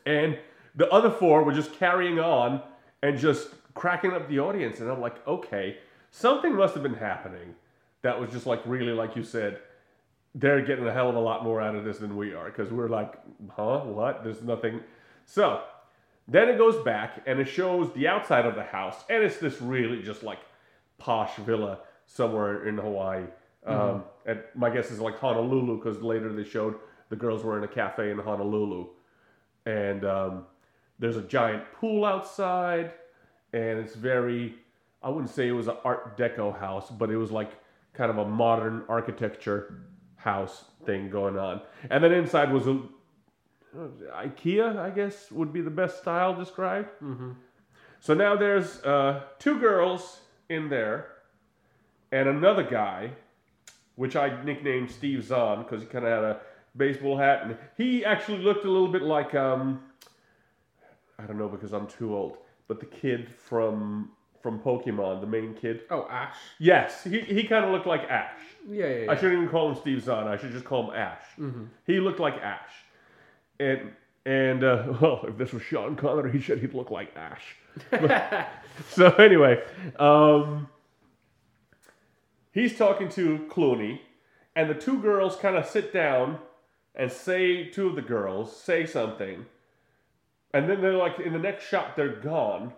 and 0.04 0.38
the 0.74 0.88
other 0.90 1.10
four 1.10 1.42
were 1.42 1.52
just 1.54 1.72
carrying 1.72 2.18
on 2.18 2.60
and 3.02 3.18
just 3.18 3.48
cracking 3.74 4.12
up 4.12 4.28
the 4.28 4.38
audience. 4.38 4.80
And 4.80 4.90
I'm 4.90 5.00
like, 5.00 5.26
okay, 5.26 5.78
something 6.16 6.54
must 6.56 6.72
have 6.74 6.82
been 6.82 6.94
happening 6.94 7.54
that 8.02 8.18
was 8.18 8.30
just 8.30 8.46
like 8.46 8.60
really, 8.64 8.92
like 8.92 9.16
you 9.16 9.22
said, 9.22 9.58
they're 10.34 10.64
getting 10.64 10.86
a 10.86 10.92
hell 10.92 11.10
of 11.10 11.16
a 11.16 11.20
lot 11.20 11.44
more 11.44 11.60
out 11.60 11.74
of 11.74 11.84
this 11.84 11.98
than 11.98 12.16
we 12.16 12.32
are 12.32 12.46
because 12.46 12.70
we're 12.70 12.88
like, 12.88 13.14
huh, 13.54 13.80
what? 13.80 14.24
There's 14.24 14.42
nothing. 14.42 14.80
So 15.26 15.62
then 16.26 16.48
it 16.48 16.56
goes 16.56 16.82
back 16.84 17.22
and 17.26 17.38
it 17.38 17.46
shows 17.46 17.92
the 17.92 18.08
outside 18.08 18.46
of 18.46 18.54
the 18.54 18.62
house, 18.62 18.96
and 19.10 19.22
it's 19.22 19.38
this 19.38 19.60
really 19.60 20.02
just 20.02 20.22
like 20.22 20.38
posh 20.98 21.34
villa 21.36 21.80
somewhere 22.06 22.66
in 22.66 22.78
Hawaii. 22.78 23.24
Um, 23.66 24.04
and 24.26 24.40
my 24.54 24.70
guess 24.70 24.90
is 24.90 25.00
like 25.00 25.18
Honolulu 25.18 25.78
because 25.78 26.00
later 26.00 26.32
they 26.32 26.44
showed 26.44 26.76
the 27.08 27.16
girls 27.16 27.42
were 27.42 27.58
in 27.58 27.64
a 27.64 27.68
cafe 27.68 28.10
in 28.10 28.18
Honolulu, 28.18 28.86
and 29.66 30.04
um, 30.04 30.46
there's 30.98 31.16
a 31.16 31.22
giant 31.22 31.64
pool 31.74 32.04
outside, 32.04 32.92
and 33.52 33.78
it's 33.78 33.94
very. 33.94 34.54
I 35.06 35.08
wouldn't 35.08 35.30
say 35.30 35.46
it 35.46 35.52
was 35.52 35.68
an 35.68 35.76
Art 35.84 36.18
Deco 36.18 36.58
house, 36.58 36.90
but 36.90 37.10
it 37.10 37.16
was 37.16 37.30
like 37.30 37.52
kind 37.94 38.10
of 38.10 38.18
a 38.18 38.24
modern 38.24 38.82
architecture 38.88 39.84
house 40.16 40.64
thing 40.84 41.10
going 41.10 41.38
on. 41.38 41.60
And 41.90 42.02
then 42.02 42.12
inside 42.12 42.52
was 42.52 42.66
a 42.66 42.80
IKEA, 43.76 44.76
I 44.76 44.90
guess 44.90 45.30
would 45.30 45.52
be 45.52 45.60
the 45.60 45.70
best 45.70 45.98
style 45.98 46.34
described. 46.34 46.88
Mm-hmm. 47.00 47.30
So 48.00 48.14
now 48.14 48.34
there's 48.34 48.82
uh, 48.82 49.20
two 49.38 49.60
girls 49.60 50.22
in 50.48 50.68
there, 50.68 51.12
and 52.10 52.28
another 52.28 52.64
guy, 52.64 53.10
which 53.94 54.16
I 54.16 54.42
nicknamed 54.42 54.90
Steve 54.90 55.22
Zahn 55.22 55.62
because 55.62 55.82
he 55.82 55.86
kind 55.86 56.04
of 56.04 56.10
had 56.10 56.24
a 56.24 56.40
baseball 56.76 57.16
hat, 57.16 57.42
and 57.44 57.56
he 57.76 58.04
actually 58.04 58.38
looked 58.38 58.64
a 58.64 58.70
little 58.70 58.88
bit 58.88 59.02
like 59.02 59.36
um, 59.36 59.82
I 61.16 61.22
don't 61.26 61.38
know 61.38 61.48
because 61.48 61.72
I'm 61.72 61.86
too 61.86 62.12
old, 62.12 62.38
but 62.66 62.80
the 62.80 62.86
kid 62.86 63.28
from 63.30 64.10
from 64.42 64.58
Pokemon, 64.60 65.20
the 65.20 65.26
main 65.26 65.54
kid. 65.54 65.82
Oh, 65.90 66.06
Ash. 66.10 66.36
Yes, 66.58 67.04
he, 67.04 67.20
he 67.20 67.44
kind 67.44 67.64
of 67.64 67.70
looked 67.72 67.86
like 67.86 68.02
Ash. 68.02 68.38
Yeah, 68.68 68.86
yeah. 68.86 68.96
yeah. 69.04 69.10
I 69.10 69.14
shouldn't 69.16 69.34
even 69.34 69.48
call 69.48 69.70
him 69.70 69.76
Steve 69.76 70.02
Zahn. 70.02 70.26
I 70.26 70.36
should 70.36 70.52
just 70.52 70.64
call 70.64 70.90
him 70.90 70.96
Ash. 70.96 71.22
He 71.86 72.00
looked 72.00 72.20
like 72.20 72.34
Ash, 72.34 72.70
and 73.60 73.92
and 74.24 74.64
uh, 74.64 74.92
well, 75.00 75.20
if 75.26 75.36
this 75.38 75.52
was 75.52 75.62
Sean 75.62 75.96
Connery, 75.96 76.32
he 76.32 76.40
said 76.42 76.58
he'd 76.58 76.74
look 76.74 76.90
like 76.90 77.14
Ash. 77.16 77.56
But- 77.90 78.48
so 78.90 79.10
anyway, 79.14 79.62
um, 79.98 80.68
he's 82.52 82.76
talking 82.76 83.08
to 83.10 83.46
Clooney, 83.50 84.00
and 84.54 84.68
the 84.70 84.74
two 84.74 84.98
girls 85.00 85.36
kind 85.36 85.56
of 85.56 85.66
sit 85.66 85.92
down 85.92 86.38
and 86.94 87.12
say 87.12 87.64
two 87.68 87.88
of 87.88 87.94
the 87.94 88.02
girls 88.02 88.56
say 88.56 88.86
something, 88.86 89.46
and 90.54 90.68
then 90.68 90.80
they're 90.80 90.94
like 90.94 91.18
in 91.20 91.32
the 91.32 91.38
next 91.38 91.68
shot 91.68 91.94
they're 91.96 92.16
gone. 92.16 92.72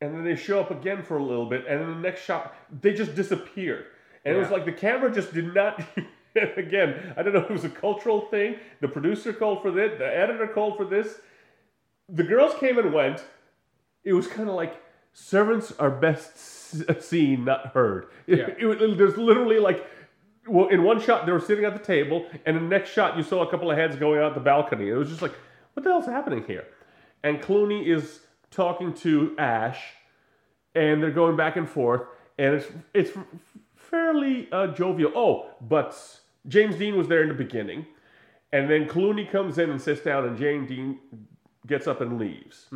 And 0.00 0.14
then 0.14 0.24
they 0.24 0.36
show 0.36 0.60
up 0.60 0.70
again 0.70 1.02
for 1.02 1.16
a 1.16 1.22
little 1.22 1.46
bit, 1.46 1.66
and 1.68 1.82
in 1.82 1.88
the 1.88 2.00
next 2.00 2.22
shot, 2.24 2.54
they 2.80 2.92
just 2.94 3.14
disappeared. 3.16 3.86
And 4.24 4.36
it 4.36 4.38
was 4.38 4.50
like 4.50 4.64
the 4.64 4.72
camera 4.72 5.12
just 5.12 5.32
did 5.34 5.52
not. 5.54 5.82
again, 6.56 7.14
I 7.16 7.22
don't 7.22 7.32
know 7.32 7.40
if 7.40 7.50
it 7.50 7.52
was 7.52 7.64
a 7.64 7.70
cultural 7.70 8.22
thing. 8.22 8.56
The 8.80 8.88
producer 8.88 9.32
called 9.32 9.62
for 9.62 9.70
this, 9.70 9.98
the 9.98 10.06
editor 10.06 10.46
called 10.46 10.76
for 10.76 10.84
this. 10.84 11.18
The 12.08 12.22
girls 12.22 12.54
came 12.60 12.78
and 12.78 12.92
went. 12.92 13.24
It 14.04 14.12
was 14.12 14.26
kind 14.28 14.48
of 14.48 14.54
like 14.54 14.80
servants 15.12 15.72
are 15.78 15.90
best 15.90 16.38
seen, 17.02 17.44
not 17.44 17.68
heard. 17.68 18.06
It, 18.26 18.38
Yeah. 18.60 18.68
it 18.70 18.98
there's 18.98 19.16
literally 19.16 19.58
like, 19.58 19.84
well, 20.46 20.68
in 20.68 20.82
one 20.84 21.00
shot 21.00 21.26
they 21.26 21.32
were 21.32 21.40
sitting 21.40 21.64
at 21.64 21.72
the 21.74 21.84
table, 21.84 22.26
and 22.46 22.56
in 22.56 22.62
the 22.64 22.68
next 22.68 22.90
shot 22.90 23.16
you 23.16 23.22
saw 23.22 23.42
a 23.42 23.50
couple 23.50 23.70
of 23.70 23.76
heads 23.76 23.96
going 23.96 24.20
out 24.20 24.34
the 24.34 24.40
balcony. 24.40 24.88
It 24.88 24.94
was 24.94 25.08
just 25.08 25.22
like, 25.22 25.34
what 25.74 25.82
the 25.82 25.90
hell's 25.90 26.06
happening 26.06 26.44
here? 26.44 26.66
And 27.24 27.40
Clooney 27.40 27.86
is 27.86 28.20
talking 28.50 28.94
to 28.94 29.34
Ash, 29.38 29.78
and 30.74 31.02
they're 31.02 31.10
going 31.10 31.36
back 31.36 31.56
and 31.56 31.68
forth, 31.68 32.02
and 32.38 32.54
it's 32.54 32.66
it's 32.94 33.10
fairly 33.76 34.48
uh, 34.52 34.68
jovial. 34.68 35.12
Oh, 35.14 35.50
but 35.60 35.96
James 36.46 36.76
Dean 36.76 36.96
was 36.96 37.08
there 37.08 37.22
in 37.22 37.28
the 37.28 37.34
beginning, 37.34 37.86
and 38.52 38.70
then 38.70 38.86
Clooney 38.86 39.30
comes 39.30 39.58
in 39.58 39.70
and 39.70 39.80
sits 39.80 40.02
down, 40.02 40.26
and 40.26 40.36
James 40.36 40.68
Dean 40.68 40.98
gets 41.66 41.86
up 41.86 42.00
and 42.00 42.18
leaves. 42.18 42.66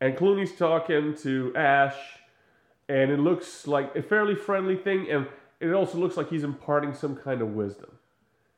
And 0.00 0.16
Clooney's 0.16 0.56
talking 0.56 1.14
to 1.22 1.54
Ash, 1.56 1.96
and 2.88 3.10
it 3.10 3.18
looks 3.18 3.66
like 3.66 3.94
a 3.96 4.02
fairly 4.02 4.34
friendly 4.34 4.76
thing, 4.76 5.10
and 5.10 5.26
it 5.60 5.72
also 5.72 5.98
looks 5.98 6.16
like 6.16 6.30
he's 6.30 6.44
imparting 6.44 6.94
some 6.94 7.16
kind 7.16 7.42
of 7.42 7.54
wisdom. 7.54 7.90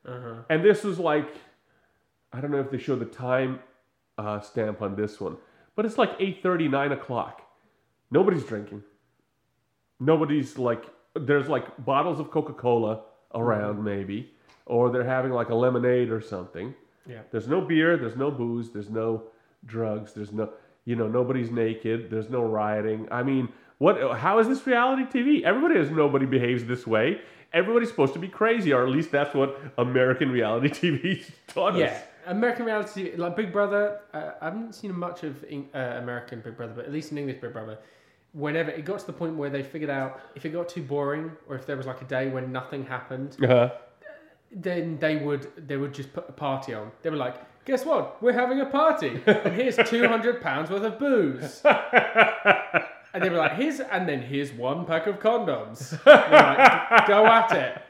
Uh-huh. 0.07 0.35
And 0.49 0.65
this 0.65 0.85
was 0.85 0.99
like, 0.99 1.35
I 2.33 2.41
don't 2.41 2.51
know 2.51 2.61
if 2.61 2.71
they 2.71 2.79
show 2.79 2.97
the 2.97 3.05
time 3.07 3.61
uh, 4.19 4.41
stamp 4.41 4.83
on 4.83 4.97
this 4.97 5.21
one, 5.21 5.37
but 5.81 5.87
it's 5.87 5.97
like 5.97 6.19
8.30, 6.19 6.71
9 6.71 6.93
o'clock. 6.93 7.41
Nobody's 8.11 8.45
drinking. 8.45 8.83
Nobody's 9.99 10.59
like, 10.59 10.85
there's 11.17 11.49
like 11.49 11.87
bottles 11.87 12.21
of 12.21 12.31
Coca-Cola 12.31 13.01
around 13.35 13.77
mm-hmm. 13.77 13.85
maybe, 13.85 14.31
or 14.67 14.91
they're 14.91 15.05
having 15.05 15.33
like 15.33 15.49
a 15.49 15.55
lemonade 15.55 16.11
or 16.11 16.21
something. 16.21 16.75
Yeah. 17.09 17.23
There's 17.31 17.49
no 17.49 17.63
beer, 17.63 17.97
there's 17.97 18.15
no 18.15 18.31
booze, 18.31 18.69
there's 18.69 18.91
no 18.91 19.23
drugs, 19.65 20.13
there's 20.13 20.33
no, 20.33 20.51
you 20.85 20.97
know, 20.97 21.09
nobody's 21.09 21.51
naked, 21.51 22.11
there's 22.11 22.29
no 22.29 22.43
rioting. 22.43 23.09
I 23.11 23.23
mean, 23.23 23.49
what? 23.79 24.19
How 24.19 24.39
is 24.39 24.49
this 24.49 24.67
reality 24.67 25.05
TV? 25.05 25.45
Everybody 25.45 25.77
has 25.79 25.91
nobody 25.91 26.27
behaves 26.27 26.67
this 26.67 26.87
way. 26.87 27.23
Everybody's 27.55 27.89
supposed 27.89 28.13
to 28.13 28.19
be 28.19 28.29
crazy, 28.29 28.75
or 28.75 28.83
at 28.83 28.91
least 28.91 29.11
that's 29.11 29.35
what 29.35 29.59
American 29.79 30.31
reality 30.31 30.69
TV 30.93 31.25
taught 31.47 31.77
us. 31.77 32.03
American 32.31 32.65
reality, 32.67 33.13
like 33.17 33.37
Big 33.37 33.53
Brother. 33.53 34.01
Uh, 34.15 34.33
I 34.41 34.45
haven't 34.47 34.75
seen 34.75 34.93
much 34.99 35.23
of 35.25 35.45
Eng- 35.49 35.69
uh, 35.75 35.79
American 36.03 36.41
Big 36.41 36.57
Brother, 36.57 36.73
but 36.77 36.85
at 36.87 36.93
least 36.93 37.13
in 37.13 37.19
English 37.19 37.39
Big 37.41 37.53
Brother, 37.53 37.79
whenever 38.33 38.71
it 38.71 38.85
got 38.85 38.99
to 39.01 39.07
the 39.07 39.13
point 39.13 39.35
where 39.37 39.51
they 39.51 39.63
figured 39.63 39.91
out 39.91 40.21
if 40.35 40.45
it 40.47 40.51
got 40.51 40.69
too 40.69 40.83
boring, 40.83 41.33
or 41.49 41.57
if 41.57 41.67
there 41.67 41.77
was 41.77 41.87
like 41.87 42.01
a 42.03 42.05
day 42.05 42.29
when 42.29 42.53
nothing 42.53 42.85
happened, 42.87 43.37
Uh-huh. 43.43 43.71
then 44.53 44.99
they 44.99 45.17
would 45.17 45.43
they 45.69 45.77
would 45.77 45.93
just 45.95 46.13
put 46.13 46.29
a 46.29 46.33
party 46.33 46.75
on. 46.75 46.91
They 47.03 47.11
were 47.11 47.17
like, 47.17 47.37
"Guess 47.65 47.85
what? 47.85 48.23
We're 48.23 48.33
having 48.45 48.61
a 48.61 48.67
party, 48.67 49.21
and 49.27 49.55
here's 49.55 49.77
two 49.93 50.07
hundred 50.09 50.41
pounds 50.43 50.71
worth 50.71 50.83
of 50.85 50.99
booze." 50.99 51.63
And 53.13 53.25
they 53.25 53.29
were 53.31 53.39
like, 53.39 53.55
"Here's 53.55 53.81
and 53.81 54.09
then 54.09 54.23
here's 54.23 54.53
one 54.53 54.85
pack 54.87 55.07
of 55.09 55.19
condoms." 55.19 55.81
Like, 56.07 57.07
Go 57.09 57.27
at 57.27 57.53
it. 57.53 57.83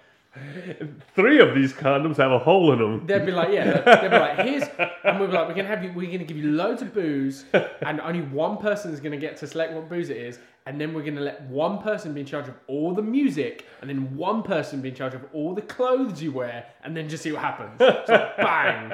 Three 1.17 1.41
of 1.41 1.57
these 1.57 1.73
condoms 1.73 2.17
have 2.19 2.31
a 2.31 2.39
hole 2.39 2.73
in 2.73 2.79
them. 2.79 3.07
They'd 3.07 3.27
be 3.27 3.33
like, 3.33 3.53
yeah, 3.53 3.81
they'd 3.81 4.11
be 4.11 4.17
like, 4.17 4.39
here's, 4.39 4.63
and 5.05 5.19
we'd 5.19 5.27
be 5.27 5.33
like, 5.33 5.49
we're 5.49 5.55
gonna 5.55 5.67
have 5.67 5.83
you, 5.83 5.93
we're 5.93 6.11
gonna 6.11 6.25
give 6.25 6.37
you 6.37 6.53
loads 6.53 6.83
of 6.83 6.95
booze, 6.95 7.47
and 7.83 8.01
only 8.01 8.23
one 8.23 8.57
person 8.57 8.93
is 8.93 9.01
gonna 9.01 9.17
get 9.17 9.37
to 9.39 9.47
select 9.49 9.73
what 9.73 9.89
booze 9.89 10.09
it 10.09 10.17
is, 10.17 10.39
and 10.67 10.81
then 10.81 10.95
we're 10.95 11.03
gonna 11.03 11.21
let 11.21 11.43
one 11.43 11.79
person 11.79 12.15
be 12.15 12.21
in 12.21 12.27
charge 12.27 12.47
of 12.47 12.55
all 12.69 12.95
the 12.95 13.03
music, 13.03 13.67
and 13.81 13.91
then 13.91 14.17
one 14.17 14.45
person 14.45 14.81
be 14.81 14.91
in 14.91 14.95
charge 14.95 15.15
of 15.15 15.25
all 15.33 15.53
the 15.53 15.63
clothes 15.63 16.23
you 16.23 16.31
wear, 16.31 16.65
and 16.85 16.97
then 16.97 17.09
just 17.09 17.25
see 17.25 17.33
what 17.33 17.43
happens. 17.43 17.77
So 17.79 18.33
bang, 18.39 18.93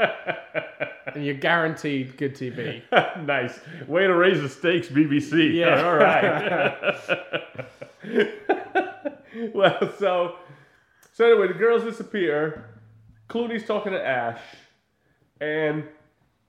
and 1.14 1.22
you're 1.22 1.34
guaranteed 1.34 2.16
good 2.16 2.34
TV. 2.34 2.82
nice. 3.26 3.60
Way 3.86 4.06
to 4.06 4.14
raise 4.14 4.40
the 4.40 4.48
stakes, 4.48 4.88
BBC. 4.88 5.52
Yeah. 5.54 5.84
All 5.84 5.96
right. 5.96 6.96
well, 9.54 9.92
so 9.98 10.36
so 11.16 11.24
anyway, 11.24 11.48
the 11.48 11.54
girls 11.54 11.82
disappear. 11.82 12.66
Clooney's 13.30 13.66
talking 13.66 13.92
to 13.92 14.06
Ash, 14.06 14.40
and 15.40 15.84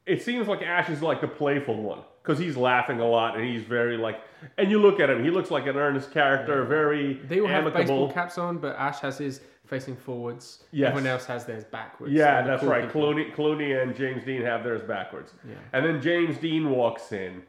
it 0.05 0.21
seems 0.21 0.47
like 0.47 0.61
Ash 0.61 0.89
is 0.89 1.01
like 1.01 1.21
the 1.21 1.27
playful 1.27 1.81
one 1.81 2.01
because 2.21 2.37
he's 2.37 2.57
laughing 2.57 2.99
a 2.99 3.05
lot 3.07 3.37
and 3.37 3.45
he's 3.45 3.63
very 3.63 3.95
like. 3.97 4.19
And 4.57 4.69
you 4.69 4.79
look 4.79 4.99
at 4.99 5.09
him; 5.09 5.23
he 5.23 5.29
looks 5.31 5.49
like 5.51 5.65
an 5.67 5.77
earnest 5.77 6.11
character, 6.11 6.65
very 6.65 7.13
They 7.13 7.39
all 7.39 7.47
have 7.47 7.61
amicable. 7.61 7.81
baseball 7.81 8.11
caps 8.11 8.37
on, 8.37 8.57
but 8.57 8.75
Ash 8.75 8.99
has 8.99 9.17
his 9.17 9.39
facing 9.65 9.95
forwards. 9.95 10.63
Yes. 10.71 10.89
Everyone 10.89 11.07
else 11.07 11.25
has 11.25 11.45
theirs 11.45 11.63
backwards. 11.63 12.13
Yeah, 12.13 12.41
So 12.43 12.47
that's 12.47 12.61
cool 12.61 12.69
right. 12.69 12.85
people- 12.85 13.01
Clooney, 13.13 13.33
Clooney 13.35 13.81
and 13.81 13.95
James 13.95 14.23
Dean 14.25 14.41
have 14.43 14.63
theirs 14.63 14.81
backwards. 14.83 15.33
Yeah. 15.47 15.55
And 15.73 15.85
then 15.85 16.01
James 16.01 16.37
Dean 16.37 16.69
walks 16.69 17.11
in, 17.11 17.41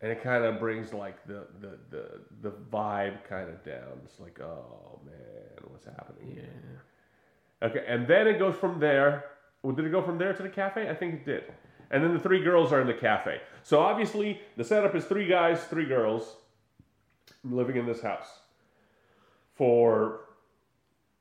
and 0.00 0.10
it 0.12 0.22
kind 0.22 0.44
of 0.44 0.58
brings 0.58 0.92
like 0.92 1.24
the 1.26 1.46
the 1.60 1.78
the, 1.90 2.04
the 2.42 2.50
vibe 2.72 3.22
kind 3.28 3.48
of 3.48 3.62
down. 3.64 4.00
It's 4.04 4.18
like, 4.18 4.40
oh 4.40 4.98
man, 5.06 5.14
what's 5.84 5.96
happening? 5.96 6.36
Yeah. 6.36 7.66
Okay, 7.68 7.84
and 7.86 8.06
then 8.06 8.26
it 8.26 8.38
goes 8.38 8.56
from 8.56 8.80
there. 8.80 9.24
Well, 9.62 9.74
did 9.74 9.84
it 9.86 9.90
go 9.90 10.02
from 10.02 10.18
there 10.18 10.32
to 10.34 10.42
the 10.42 10.48
cafe? 10.48 10.88
I 10.88 10.94
think 10.94 11.14
it 11.14 11.24
did. 11.24 11.44
And 11.90 12.02
then 12.02 12.12
the 12.14 12.18
three 12.20 12.42
girls 12.42 12.72
are 12.72 12.80
in 12.80 12.86
the 12.86 12.94
cafe. 12.94 13.40
So 13.62 13.78
obviously, 13.80 14.40
the 14.56 14.64
setup 14.64 14.94
is 14.94 15.04
three 15.04 15.26
guys, 15.28 15.62
three 15.64 15.84
girls 15.84 16.36
living 17.44 17.76
in 17.76 17.86
this 17.86 18.00
house 18.00 18.26
for 19.54 20.20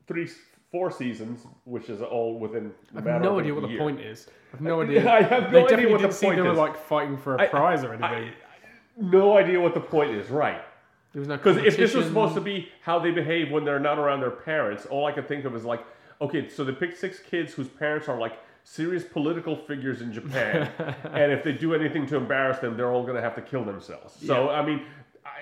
three, 0.08 0.28
four 0.71 0.89
seasons, 0.89 1.45
which 1.65 1.89
is 1.89 2.02
all 2.02 2.39
within. 2.39 2.71
I 2.95 3.02
have 3.12 3.21
no 3.21 3.39
idea 3.39 3.54
what 3.54 3.67
the 3.67 3.78
point 3.78 4.00
is. 4.00 4.28
I 4.30 4.58
have 4.58 4.62
no 4.62 4.82
idea. 4.82 5.08
I 5.12 5.21
have 5.21 5.43
no 5.43 5.50
they 5.52 5.58
idea 5.58 5.67
definitely 5.69 5.91
what 5.93 6.02
the 6.02 6.12
seem 6.12 6.28
point 6.30 6.38
they 6.38 6.41
were 6.43 6.52
is. 6.54 6.58
like 6.58 6.78
fighting 6.78 7.17
for 7.17 7.36
a 7.36 7.41
I- 7.43 7.47
prize 7.47 7.84
or 7.84 7.93
I- 8.04 8.15
anything. 8.15 8.34
no 8.97 9.38
idea 9.38 9.60
what 9.60 9.74
the 9.74 9.82
point 9.82 10.12
is, 10.12 10.30
right? 10.30 10.62
There 11.13 11.19
was 11.19 11.28
no 11.28 11.38
Because 11.38 11.58
if 11.58 11.78
this 11.78 11.93
was 11.93 12.06
supposed 12.06 12.36
to 12.36 12.41
be 12.41 12.69
how 12.82 13.00
they 13.00 13.12
behave 13.12 13.52
when 13.52 13.65
they're 13.65 13.80
not 13.80 14.00
around 14.00 14.21
their 14.21 14.32
parents, 14.32 14.86
all 14.86 15.06
I 15.06 15.12
could 15.12 15.28
think 15.28 15.45
of 15.45 15.56
is 15.56 15.65
like, 15.65 15.84
okay, 16.21 16.47
so 16.47 16.63
they 16.63 16.71
picked 16.71 16.97
six 16.97 17.19
kids 17.19 17.54
whose 17.54 17.67
parents 17.67 18.08
are 18.08 18.17
like 18.17 18.39
serious 18.63 19.04
political 19.04 19.56
figures 19.56 20.02
in 20.02 20.13
Japan, 20.13 20.69
and 21.13 21.32
if 21.32 21.43
they 21.43 21.52
do 21.52 21.74
anything 21.74 22.06
to 22.08 22.15
embarrass 22.15 22.60
them, 22.60 22.78
they're 22.78 22.91
all 22.91 23.04
going 23.04 23.15
to 23.15 23.21
have 23.21 23.36
to 23.36 23.41
kill 23.41 23.65
themselves. 23.65 24.15
So 24.26 24.50
I 24.50 24.65
mean, 24.65 24.86
I, 25.26 25.39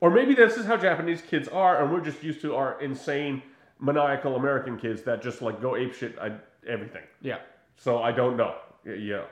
or 0.00 0.10
maybe 0.10 0.34
this 0.34 0.56
is 0.56 0.66
how 0.66 0.76
Japanese 0.76 1.22
kids 1.22 1.46
are, 1.48 1.82
and 1.82 1.92
we're 1.92 2.00
just 2.00 2.22
used 2.22 2.40
to 2.40 2.56
our 2.56 2.80
insane, 2.80 3.42
maniacal 3.78 4.36
American 4.36 4.78
kids 4.78 5.02
that 5.02 5.22
just 5.22 5.42
like 5.42 5.60
go 5.60 5.72
apeshit 5.72 6.14
at 6.22 6.44
everything. 6.68 7.02
yeah, 7.20 7.38
So 7.76 8.02
I 8.02 8.12
don't 8.12 8.36
know. 8.36 8.56
Yeah. 8.84 9.24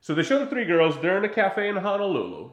So 0.00 0.14
they 0.14 0.22
show 0.22 0.38
the 0.38 0.46
three 0.46 0.64
girls. 0.64 1.00
They're 1.00 1.18
in 1.18 1.24
a 1.24 1.28
cafe 1.28 1.68
in 1.68 1.76
Honolulu, 1.76 2.50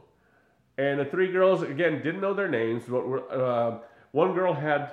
and 0.78 1.00
the 1.00 1.06
three 1.06 1.32
girls 1.32 1.62
again 1.64 2.02
didn't 2.04 2.22
know 2.22 2.34
their 2.34 2.48
names. 2.50 2.84
But 2.88 3.08
were, 3.08 3.32
uh, 3.32 3.78
one 4.12 4.34
girl 4.34 4.54
had 4.54 4.92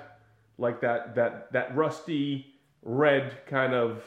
like 0.57 0.81
that 0.81 1.15
that 1.15 1.51
that 1.53 1.75
rusty 1.75 2.53
red 2.83 3.45
kind 3.47 3.73
of 3.73 4.03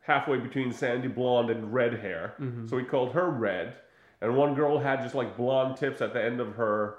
halfway 0.00 0.38
between 0.38 0.72
sandy 0.72 1.08
blonde 1.08 1.50
and 1.50 1.72
red 1.72 1.94
hair. 2.00 2.34
So 2.68 2.76
we 2.76 2.84
called 2.84 3.12
her 3.12 3.30
Red. 3.30 3.74
And 4.20 4.36
one 4.36 4.54
girl 4.54 4.78
had 4.78 5.02
just 5.02 5.14
like 5.14 5.36
blonde 5.36 5.76
tips 5.76 6.00
at 6.00 6.12
the 6.12 6.22
end 6.22 6.40
of 6.40 6.54
her 6.56 6.96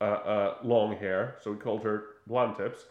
uh, 0.00 0.04
uh, 0.04 0.56
long 0.62 0.96
hair. 0.96 1.36
So 1.42 1.52
we 1.52 1.56
called 1.56 1.82
her 1.84 2.04
Blonde 2.26 2.56
Tips. 2.56 2.84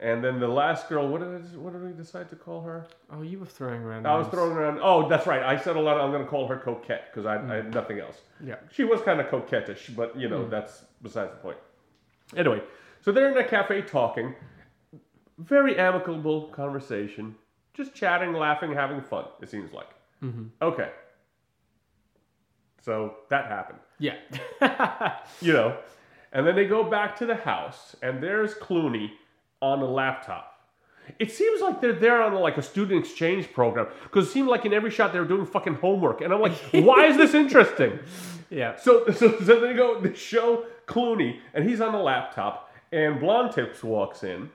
And 0.00 0.24
then 0.24 0.40
the 0.40 0.48
last 0.48 0.88
girl, 0.88 1.06
what 1.06 1.20
did, 1.20 1.28
I, 1.28 1.58
what 1.58 1.74
did 1.74 1.84
we 1.84 1.92
decide 1.92 2.30
to 2.30 2.36
call 2.36 2.62
her? 2.62 2.86
Oh, 3.12 3.20
you 3.20 3.38
were 3.38 3.44
throwing 3.44 3.82
around. 3.82 4.06
I 4.06 4.16
was 4.16 4.24
names. 4.24 4.34
throwing 4.34 4.56
around. 4.56 4.80
Oh, 4.82 5.06
that's 5.06 5.26
right. 5.26 5.42
I 5.42 5.60
said 5.60 5.76
a 5.76 5.80
lot. 5.80 6.00
I'm 6.00 6.10
going 6.10 6.24
to 6.24 6.28
call 6.28 6.48
her 6.48 6.56
coquette 6.56 7.10
because 7.12 7.26
I, 7.26 7.34
I 7.34 7.56
had 7.56 7.66
mm. 7.66 7.74
nothing 7.74 8.00
else. 8.00 8.16
Yeah. 8.42 8.56
She 8.72 8.84
was 8.84 9.02
kind 9.02 9.20
of 9.20 9.26
coquettish, 9.26 9.94
but 9.94 10.18
you 10.18 10.30
know 10.30 10.44
mm. 10.44 10.50
that's 10.50 10.84
besides 11.02 11.32
the 11.32 11.36
point. 11.36 11.58
Anyway, 12.34 12.62
so 13.02 13.12
they're 13.12 13.30
in 13.30 13.36
a 13.36 13.46
cafe 13.46 13.82
talking. 13.82 14.34
Very 15.36 15.78
amicable 15.78 16.48
conversation. 16.48 17.34
Just 17.74 17.94
chatting, 17.94 18.32
laughing, 18.32 18.72
having 18.72 19.02
fun, 19.02 19.26
it 19.42 19.50
seems 19.50 19.70
like. 19.72 19.90
Mm-hmm. 20.22 20.44
Okay. 20.62 20.88
So 22.82 23.16
that 23.28 23.46
happened. 23.46 23.80
Yeah. 23.98 24.16
You 25.42 25.52
know. 25.52 25.76
And 26.32 26.46
then 26.46 26.54
they 26.54 26.66
go 26.66 26.84
back 26.84 27.16
to 27.18 27.26
the 27.26 27.34
house, 27.34 27.96
and 28.02 28.22
there's 28.22 28.54
Clooney 28.54 29.10
on 29.60 29.80
a 29.80 29.84
laptop. 29.84 30.46
It 31.18 31.32
seems 31.32 31.60
like 31.60 31.80
they're 31.80 31.92
there 31.92 32.22
on 32.22 32.34
like 32.34 32.56
a 32.56 32.62
student 32.62 33.04
exchange 33.04 33.52
program 33.52 33.88
because 34.04 34.28
it 34.28 34.30
seemed 34.30 34.48
like 34.48 34.64
in 34.64 34.72
every 34.72 34.90
shot 34.90 35.12
they 35.12 35.18
were 35.18 35.24
doing 35.24 35.46
fucking 35.46 35.74
homework, 35.74 36.20
and 36.20 36.32
I'm 36.32 36.40
like, 36.40 36.52
why 36.72 37.06
is 37.06 37.16
this 37.16 37.34
interesting? 37.34 37.98
yeah. 38.48 38.76
So, 38.76 39.10
so, 39.10 39.38
so 39.40 39.60
they 39.60 39.74
go, 39.74 40.00
they 40.00 40.14
show 40.14 40.66
Clooney, 40.86 41.40
and 41.54 41.68
he's 41.68 41.80
on 41.80 41.92
the 41.92 41.98
laptop, 41.98 42.72
and 42.92 43.18
Blonde 43.18 43.52
Tips 43.52 43.82
walks 43.82 44.22
in, 44.22 44.50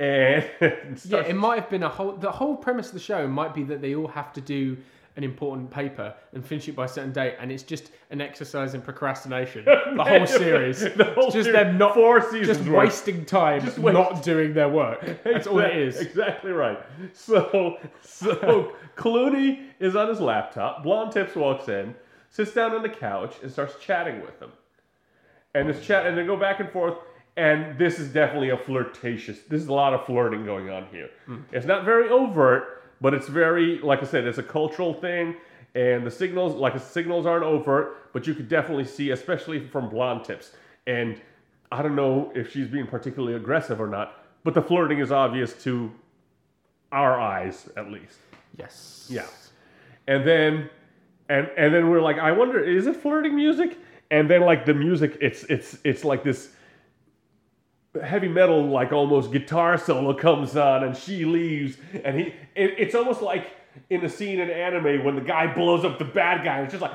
and 0.00 0.44
Yeah, 1.04 1.18
it 1.20 1.36
might 1.36 1.60
have 1.60 1.70
been 1.70 1.82
a 1.82 1.88
whole. 1.88 2.12
The 2.12 2.30
whole 2.30 2.56
premise 2.56 2.88
of 2.88 2.94
the 2.94 3.00
show 3.00 3.26
might 3.28 3.54
be 3.54 3.64
that 3.64 3.82
they 3.82 3.94
all 3.94 4.08
have 4.08 4.32
to 4.34 4.40
do 4.40 4.78
an 5.18 5.24
important 5.24 5.68
paper 5.68 6.14
and 6.32 6.46
finish 6.46 6.68
it 6.68 6.76
by 6.76 6.84
a 6.84 6.88
certain 6.88 7.12
date, 7.12 7.34
and 7.40 7.50
it's 7.50 7.64
just 7.64 7.90
an 8.10 8.20
exercise 8.20 8.74
in 8.74 8.80
procrastination. 8.80 9.64
The 9.96 10.04
whole 10.04 10.26
series, 10.26 10.80
The 10.96 11.12
whole 11.14 11.24
it's 11.26 11.34
just 11.34 11.46
series, 11.46 11.52
them 11.52 11.76
not 11.76 11.94
four 11.94 12.22
seasons 12.22 12.58
just 12.58 12.60
worth. 12.70 12.84
wasting 12.84 13.24
time, 13.24 13.62
Just 13.64 13.78
waste- 13.78 13.94
not 13.98 14.22
doing 14.22 14.54
their 14.54 14.68
work. 14.68 15.04
That's 15.24 15.48
all 15.48 15.58
it 15.58 15.76
is. 15.76 16.00
Exactly 16.00 16.52
right. 16.52 16.78
So, 17.12 17.78
so 18.00 18.72
Clooney 18.96 19.66
is 19.80 19.96
on 19.96 20.08
his 20.08 20.20
laptop. 20.20 20.84
Blonde 20.84 21.10
Tips 21.12 21.34
walks 21.34 21.68
in, 21.68 21.96
sits 22.30 22.52
down 22.54 22.72
on 22.76 22.82
the 22.82 22.88
couch, 22.88 23.34
and 23.42 23.50
starts 23.50 23.74
chatting 23.80 24.20
with 24.20 24.38
him. 24.40 24.52
And 25.54 25.68
this 25.68 25.84
chat, 25.84 26.06
and 26.06 26.16
they 26.16 26.24
go 26.24 26.36
back 26.36 26.60
and 26.60 26.70
forth. 26.70 26.94
And 27.36 27.76
this 27.78 27.98
is 27.98 28.12
definitely 28.12 28.50
a 28.50 28.56
flirtatious. 28.56 29.38
This 29.48 29.62
is 29.62 29.68
a 29.68 29.72
lot 29.72 29.94
of 29.94 30.04
flirting 30.06 30.44
going 30.44 30.70
on 30.70 30.86
here. 30.92 31.08
Hmm. 31.26 31.38
It's 31.52 31.66
not 31.66 31.84
very 31.84 32.08
overt, 32.08 32.77
but 33.00 33.14
it's 33.14 33.28
very, 33.28 33.78
like 33.78 34.02
I 34.02 34.06
said, 34.06 34.26
it's 34.26 34.38
a 34.38 34.42
cultural 34.42 34.94
thing. 34.94 35.36
And 35.74 36.04
the 36.06 36.10
signals, 36.10 36.54
like 36.54 36.74
the 36.74 36.80
signals 36.80 37.26
aren't 37.26 37.44
overt, 37.44 38.12
but 38.12 38.26
you 38.26 38.34
could 38.34 38.48
definitely 38.48 38.84
see, 38.84 39.10
especially 39.10 39.66
from 39.66 39.88
Blonde 39.88 40.24
Tips. 40.24 40.52
And 40.86 41.20
I 41.70 41.82
don't 41.82 41.94
know 41.94 42.32
if 42.34 42.50
she's 42.50 42.68
being 42.68 42.86
particularly 42.86 43.34
aggressive 43.34 43.80
or 43.80 43.86
not, 43.86 44.24
but 44.44 44.54
the 44.54 44.62
flirting 44.62 44.98
is 44.98 45.12
obvious 45.12 45.52
to 45.64 45.92
our 46.90 47.20
eyes, 47.20 47.68
at 47.76 47.90
least. 47.90 48.16
Yes. 48.56 49.06
Yeah. 49.10 49.26
And 50.06 50.26
then, 50.26 50.70
and 51.28 51.50
and 51.56 51.74
then 51.74 51.90
we're 51.90 52.00
like, 52.00 52.18
I 52.18 52.32
wonder, 52.32 52.58
is 52.58 52.86
it 52.86 52.96
flirting 52.96 53.36
music? 53.36 53.76
And 54.10 54.28
then 54.28 54.40
like 54.40 54.64
the 54.64 54.72
music, 54.72 55.18
it's 55.20 55.44
it's 55.44 55.78
it's 55.84 56.04
like 56.04 56.24
this 56.24 56.50
heavy 58.02 58.28
metal, 58.28 58.66
like 58.68 58.92
almost 58.92 59.32
guitar 59.32 59.78
solo 59.78 60.14
comes 60.14 60.56
on, 60.56 60.84
and 60.84 60.96
she 60.96 61.24
leaves, 61.24 61.76
and 62.04 62.18
he, 62.18 62.26
it, 62.54 62.74
it's 62.78 62.94
almost 62.94 63.22
like 63.22 63.50
in 63.90 64.04
a 64.04 64.08
scene 64.08 64.40
in 64.40 64.50
anime 64.50 65.04
when 65.04 65.14
the 65.14 65.20
guy 65.20 65.52
blows 65.52 65.84
up 65.84 65.98
the 65.98 66.04
bad 66.04 66.44
guy, 66.44 66.56
and 66.56 66.64
it's 66.64 66.72
just 66.72 66.82
like, 66.82 66.92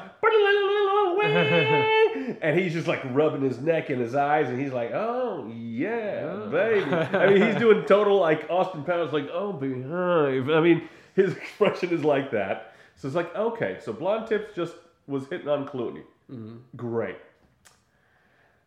and 2.41 2.59
he's 2.59 2.73
just 2.73 2.87
like 2.87 3.01
rubbing 3.11 3.41
his 3.41 3.59
neck 3.59 3.89
and 3.89 4.01
his 4.01 4.13
eyes, 4.13 4.49
and 4.49 4.59
he's 4.59 4.73
like, 4.73 4.91
oh 4.91 5.47
yeah, 5.55 6.29
oh. 6.29 6.49
baby. 6.49 6.91
I 6.91 7.29
mean, 7.29 7.41
he's 7.41 7.55
doing 7.55 7.85
total 7.85 8.19
like 8.19 8.45
Austin 8.49 8.83
Powers, 8.83 9.13
like 9.13 9.29
oh 9.31 9.53
behind. 9.53 10.51
I 10.51 10.59
mean, 10.59 10.87
his 11.15 11.33
expression 11.37 11.91
is 11.91 12.03
like 12.03 12.31
that. 12.31 12.75
So 12.95 13.07
it's 13.07 13.15
like, 13.15 13.33
okay, 13.35 13.77
so 13.81 13.93
Blonde 13.93 14.27
Tips 14.27 14.55
just 14.55 14.75
was 15.07 15.27
hitting 15.27 15.47
on 15.47 15.67
Clooney. 15.67 16.03
Mm-hmm. 16.31 16.57
Great. 16.75 17.17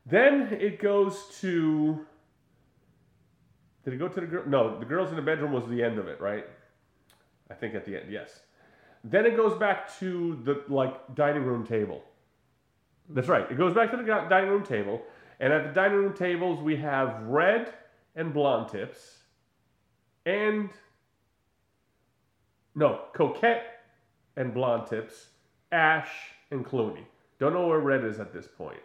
Then 0.04 0.48
it 0.60 0.80
goes 0.80 1.24
to. 1.40 2.06
Did 3.86 3.94
it 3.94 3.98
go 3.98 4.08
to 4.08 4.20
the 4.20 4.26
girl? 4.26 4.42
No, 4.48 4.80
the 4.80 4.84
girls 4.84 5.10
in 5.10 5.16
the 5.16 5.22
bedroom 5.22 5.52
was 5.52 5.64
the 5.68 5.80
end 5.80 5.96
of 6.00 6.08
it, 6.08 6.20
right? 6.20 6.44
I 7.48 7.54
think 7.54 7.76
at 7.76 7.84
the 7.84 7.96
end, 7.96 8.10
yes. 8.10 8.40
Then 9.04 9.24
it 9.24 9.36
goes 9.36 9.56
back 9.56 9.96
to 10.00 10.40
the 10.42 10.64
like 10.68 11.14
dining 11.14 11.44
room 11.44 11.64
table. 11.64 12.02
That's 13.08 13.28
right. 13.28 13.48
It 13.48 13.56
goes 13.56 13.74
back 13.74 13.92
to 13.92 13.96
the 13.96 14.02
dining 14.02 14.50
room 14.50 14.64
table, 14.64 15.02
and 15.38 15.52
at 15.52 15.68
the 15.68 15.72
dining 15.72 15.98
room 15.98 16.14
tables 16.14 16.60
we 16.60 16.74
have 16.78 17.22
red 17.22 17.74
and 18.16 18.34
blonde 18.34 18.70
tips, 18.70 19.18
and 20.24 20.68
no 22.74 23.02
coquette 23.14 23.84
and 24.36 24.52
blonde 24.52 24.88
tips, 24.88 25.28
Ash 25.70 26.10
and 26.50 26.66
Clooney. 26.66 27.04
Don't 27.38 27.54
know 27.54 27.68
where 27.68 27.78
red 27.78 28.04
is 28.04 28.18
at 28.18 28.32
this 28.32 28.48
point. 28.48 28.70
point 28.70 28.82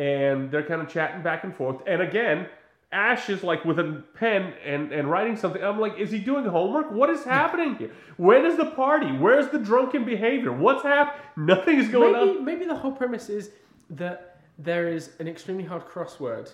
and 0.00 0.50
they're 0.50 0.64
kind 0.64 0.80
of 0.80 0.88
chatting 0.88 1.22
back 1.22 1.44
and 1.44 1.54
forth. 1.54 1.76
And 1.86 2.00
again, 2.00 2.46
Ash 2.92 3.28
is 3.30 3.44
like 3.44 3.64
with 3.64 3.78
a 3.78 4.02
pen 4.14 4.52
and, 4.64 4.90
and 4.92 5.08
writing 5.08 5.36
something. 5.36 5.62
I'm 5.62 5.78
like, 5.78 5.98
is 5.98 6.10
he 6.10 6.18
doing 6.18 6.44
homework? 6.44 6.90
What 6.90 7.08
is 7.08 7.22
happening 7.22 7.76
here? 7.76 7.92
When 8.16 8.44
is 8.44 8.56
the 8.56 8.66
party? 8.66 9.12
Where's 9.12 9.48
the 9.48 9.58
drunken 9.60 10.04
behavior? 10.04 10.52
What's 10.52 10.82
happening? 10.82 11.20
Nothing 11.36 11.78
is 11.78 11.88
going 11.88 12.12
Maybe 12.14 12.38
on. 12.38 12.44
maybe 12.44 12.64
the 12.64 12.74
whole 12.74 12.92
premise 12.92 13.28
is 13.28 13.50
that 13.90 14.38
there 14.58 14.88
is 14.88 15.10
an 15.20 15.28
extremely 15.28 15.64
hard 15.64 15.86
crossword, 15.86 16.50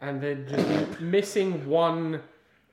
and 0.00 0.20
they're 0.20 0.36
just 0.36 1.00
missing 1.16 1.66
one 1.68 2.20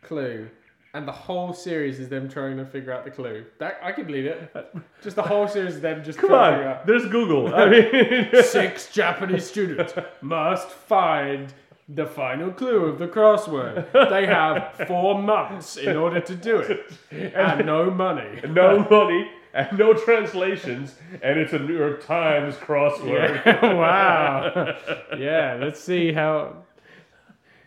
clue, 0.03 0.47
and 0.93 1.07
the 1.07 1.11
whole 1.11 1.53
series 1.53 1.99
is 1.99 2.07
them 2.07 2.29
trying 2.29 2.55
to 2.57 2.65
figure 2.65 2.93
out 2.93 3.03
the 3.03 3.11
clue. 3.11 3.45
That 3.57 3.79
I 3.81 3.91
can 3.93 4.05
believe 4.05 4.25
it. 4.27 4.53
Just 5.01 5.15
the 5.15 5.23
whole 5.23 5.47
series 5.47 5.75
is 5.75 5.81
them 5.81 6.03
just 6.03 6.19
Come 6.19 6.29
trying 6.29 6.51
to 6.51 6.57
figure 6.57 6.69
on, 6.69 6.77
out. 6.77 6.85
there's 6.87 7.05
Google. 7.07 7.53
I 7.53 7.65
mean, 8.31 8.43
Six 8.43 8.91
Japanese 8.93 9.45
students 9.47 9.93
must 10.21 10.69
find 10.69 11.51
the 11.87 12.05
final 12.05 12.51
clue 12.51 12.85
of 12.85 12.97
the 12.99 13.07
crossword. 13.07 13.91
They 14.09 14.25
have 14.25 14.73
four 14.87 15.21
months 15.21 15.77
in 15.77 15.95
order 15.95 16.19
to 16.19 16.35
do 16.35 16.57
it, 16.57 16.91
and 17.11 17.65
no 17.65 17.91
money. 17.91 18.41
no 18.49 18.79
money 18.89 19.29
and 19.53 19.77
no 19.77 19.93
translations, 19.93 20.95
and 21.21 21.39
it's 21.39 21.53
a 21.53 21.59
New 21.59 21.77
York 21.77 22.05
Times 22.05 22.55
crossword. 22.55 23.41
Yeah. 23.45 23.73
wow. 23.73 24.77
Yeah. 25.17 25.57
Let's 25.61 25.79
see 25.79 26.11
how. 26.11 26.63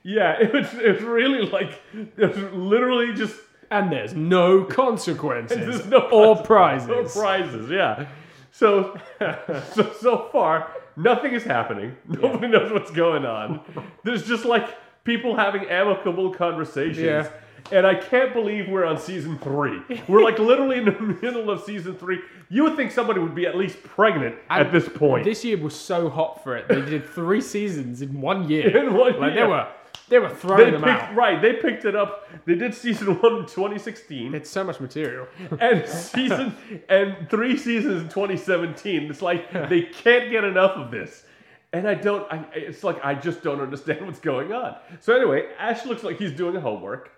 Yeah, 0.02 0.36
it 0.40 0.52
was, 0.52 0.72
it 0.74 0.94
was 0.94 1.02
really 1.02 1.46
like 1.46 1.80
it 1.94 2.16
was 2.18 2.52
literally 2.52 3.12
just 3.14 3.36
And 3.70 3.92
there's 3.92 4.14
no 4.14 4.64
consequences 4.64 5.58
There's 5.58 5.86
no 5.86 6.08
or 6.10 6.42
prizes. 6.42 6.88
no 6.88 6.94
prizes. 7.02 7.16
prizes. 7.16 7.70
Yeah. 7.70 8.06
So, 8.50 8.98
so 9.20 9.92
so 10.00 10.28
far 10.32 10.72
nothing 10.98 11.32
is 11.32 11.44
happening. 11.44 11.96
Nobody 12.08 12.48
knows 12.48 12.72
what's 12.72 12.90
going 12.90 13.24
on. 13.24 13.60
There's 14.04 14.26
just 14.26 14.44
like 14.44 14.68
people 15.04 15.36
having 15.36 15.64
amicable 15.68 16.34
conversations. 16.34 16.98
Yeah. 16.98 17.30
And 17.70 17.86
I 17.86 17.96
can't 17.96 18.32
believe 18.32 18.68
we're 18.68 18.84
on 18.84 18.98
season 18.98 19.38
three. 19.38 19.82
We're 20.06 20.22
like 20.22 20.38
literally 20.38 20.78
in 20.78 20.86
the 20.86 20.92
middle 21.22 21.50
of 21.50 21.62
season 21.64 21.96
three. 21.96 22.20
You 22.48 22.64
would 22.64 22.76
think 22.76 22.92
somebody 22.92 23.20
would 23.20 23.34
be 23.34 23.46
at 23.46 23.56
least 23.56 23.82
pregnant 23.82 24.36
at 24.48 24.72
this 24.72 24.88
point. 24.88 25.24
This 25.24 25.44
year 25.44 25.58
was 25.58 25.74
so 25.74 26.08
hot 26.08 26.42
for 26.42 26.56
it. 26.56 26.68
They 26.68 26.80
did 26.80 27.06
three 27.06 27.42
seasons 27.42 28.00
in 28.00 28.20
one 28.20 28.48
year. 28.48 28.74
In 28.74 28.94
one 28.94 29.20
like 29.20 29.34
year. 29.34 29.42
they 29.42 29.50
were, 29.50 29.68
they 30.08 30.18
were 30.18 30.28
they 30.28 30.34
throwing 30.34 30.72
them 30.72 30.82
picked, 30.82 31.02
out. 31.02 31.14
right, 31.14 31.40
they 31.40 31.54
picked 31.54 31.84
it 31.84 31.94
up. 31.94 32.28
They 32.46 32.54
did 32.54 32.74
season 32.74 33.20
one 33.20 33.36
in 33.36 33.46
2016. 33.46 34.34
It's 34.34 34.48
so 34.50 34.64
much 34.64 34.80
material. 34.80 35.26
and 35.60 35.86
season 35.86 36.56
and 36.88 37.28
three 37.28 37.56
seasons 37.56 38.02
in 38.02 38.08
2017. 38.08 39.10
It's 39.10 39.22
like 39.22 39.50
they 39.68 39.82
can't 39.82 40.30
get 40.30 40.44
enough 40.44 40.72
of 40.76 40.90
this. 40.90 41.24
And 41.72 41.86
I 41.86 41.94
don't. 41.94 42.30
I, 42.32 42.46
it's 42.54 42.82
like 42.82 43.04
I 43.04 43.14
just 43.14 43.42
don't 43.42 43.60
understand 43.60 44.06
what's 44.06 44.20
going 44.20 44.52
on. 44.52 44.76
So 45.00 45.14
anyway, 45.14 45.48
Ash 45.58 45.84
looks 45.84 46.02
like 46.02 46.18
he's 46.18 46.32
doing 46.32 46.54
homework. 46.60 47.10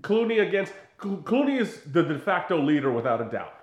Clooney 0.00 0.46
against 0.46 0.72
Clooney 0.98 1.60
is 1.60 1.80
the 1.92 2.02
de 2.02 2.18
facto 2.18 2.60
leader 2.60 2.90
without 2.90 3.20
a 3.20 3.30
doubt, 3.30 3.54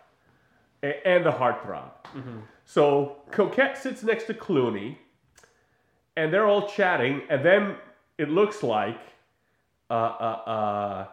A- 0.83 1.05
and 1.05 1.25
the 1.25 1.31
heartthrob. 1.31 1.91
Mm-hmm. 2.15 2.39
So 2.65 3.17
Coquette 3.31 3.77
sits 3.77 4.03
next 4.03 4.25
to 4.25 4.33
Clooney, 4.33 4.97
and 6.15 6.31
they're 6.31 6.45
all 6.47 6.69
chatting, 6.69 7.23
and 7.29 7.43
then 7.43 7.75
it 8.21 8.29
looks 8.29 8.61
like 8.61 8.99
uh, 9.89 9.93
uh, 9.93 10.41
uh, 10.45 11.07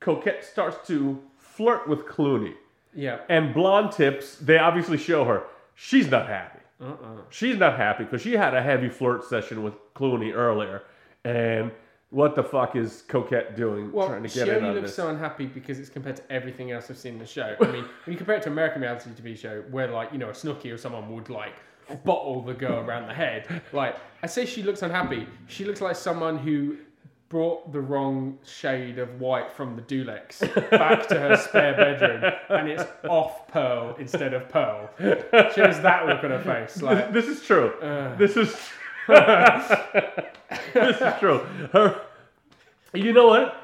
Coquette 0.00 0.44
starts 0.44 0.86
to 0.88 1.22
flirt 1.38 1.88
with 1.88 2.06
Clooney. 2.06 2.54
Yeah. 2.92 3.20
And 3.28 3.54
Blonde 3.54 3.92
Tips, 3.92 4.36
they 4.36 4.58
obviously 4.58 4.98
show 4.98 5.24
her 5.24 5.44
she's 5.74 6.10
not 6.10 6.26
happy. 6.28 6.58
Uh-uh. 6.80 7.22
She's 7.30 7.56
not 7.56 7.76
happy 7.76 8.02
because 8.04 8.20
she 8.20 8.32
had 8.32 8.52
a 8.52 8.60
heavy 8.60 8.88
flirt 8.88 9.24
session 9.24 9.62
with 9.62 9.74
Clooney 9.94 10.34
earlier. 10.34 10.82
And 11.24 11.70
what 12.10 12.34
the 12.34 12.42
fuck 12.42 12.74
is 12.74 13.04
Coquette 13.06 13.56
doing 13.56 13.92
Well, 13.92 14.08
trying 14.08 14.24
to 14.24 14.28
get 14.28 14.48
in 14.48 14.56
only 14.56 14.68
on 14.70 14.74
looks 14.76 14.94
so 14.94 15.08
unhappy 15.08 15.46
because 15.46 15.78
it's 15.78 15.88
compared 15.88 16.16
to 16.16 16.32
everything 16.32 16.72
else 16.72 16.90
I've 16.90 16.98
seen 16.98 17.14
in 17.14 17.18
the 17.20 17.26
show. 17.26 17.56
I 17.60 17.66
mean, 17.66 17.84
when 18.04 18.12
you 18.12 18.16
compare 18.16 18.36
it 18.36 18.42
to 18.42 18.48
American 18.50 18.82
reality 18.82 19.10
TV 19.10 19.38
show, 19.38 19.62
where 19.70 19.88
like 19.88 20.12
you 20.12 20.18
know 20.18 20.30
a 20.30 20.32
Snooki 20.32 20.72
or 20.72 20.78
someone 20.78 21.12
would 21.14 21.30
like 21.30 21.54
bottle 22.04 22.42
the 22.42 22.54
girl 22.54 22.78
around 22.78 23.08
the 23.08 23.14
head, 23.14 23.62
like 23.72 23.96
I 24.22 24.26
say 24.26 24.46
she 24.46 24.62
looks 24.62 24.82
unhappy. 24.82 25.26
She 25.46 25.64
looks 25.64 25.80
like 25.80 25.96
someone 25.96 26.38
who 26.38 26.78
brought 27.28 27.72
the 27.72 27.80
wrong 27.80 28.38
shade 28.46 28.98
of 28.98 29.20
white 29.20 29.50
from 29.50 29.74
the 29.74 29.82
Dulux 29.82 30.38
back 30.70 31.08
to 31.08 31.18
her 31.18 31.36
spare 31.36 31.74
bedroom, 31.74 32.32
and 32.50 32.68
it's 32.68 32.84
off 33.08 33.48
pearl 33.48 33.96
instead 33.98 34.34
of 34.34 34.48
pearl. 34.48 34.88
She 34.98 35.60
has 35.60 35.80
that 35.80 36.06
look 36.06 36.22
on 36.22 36.30
her 36.30 36.42
face, 36.42 36.80
like. 36.80 37.12
this 37.12 37.26
is 37.26 37.42
true. 37.42 37.72
Uh. 37.80 38.14
this 38.16 38.36
is 38.36 38.54
this 39.08 41.00
is 41.00 41.18
true. 41.18 41.38
Her, 41.72 42.00
you 42.94 43.12
know 43.12 43.26
what? 43.26 43.63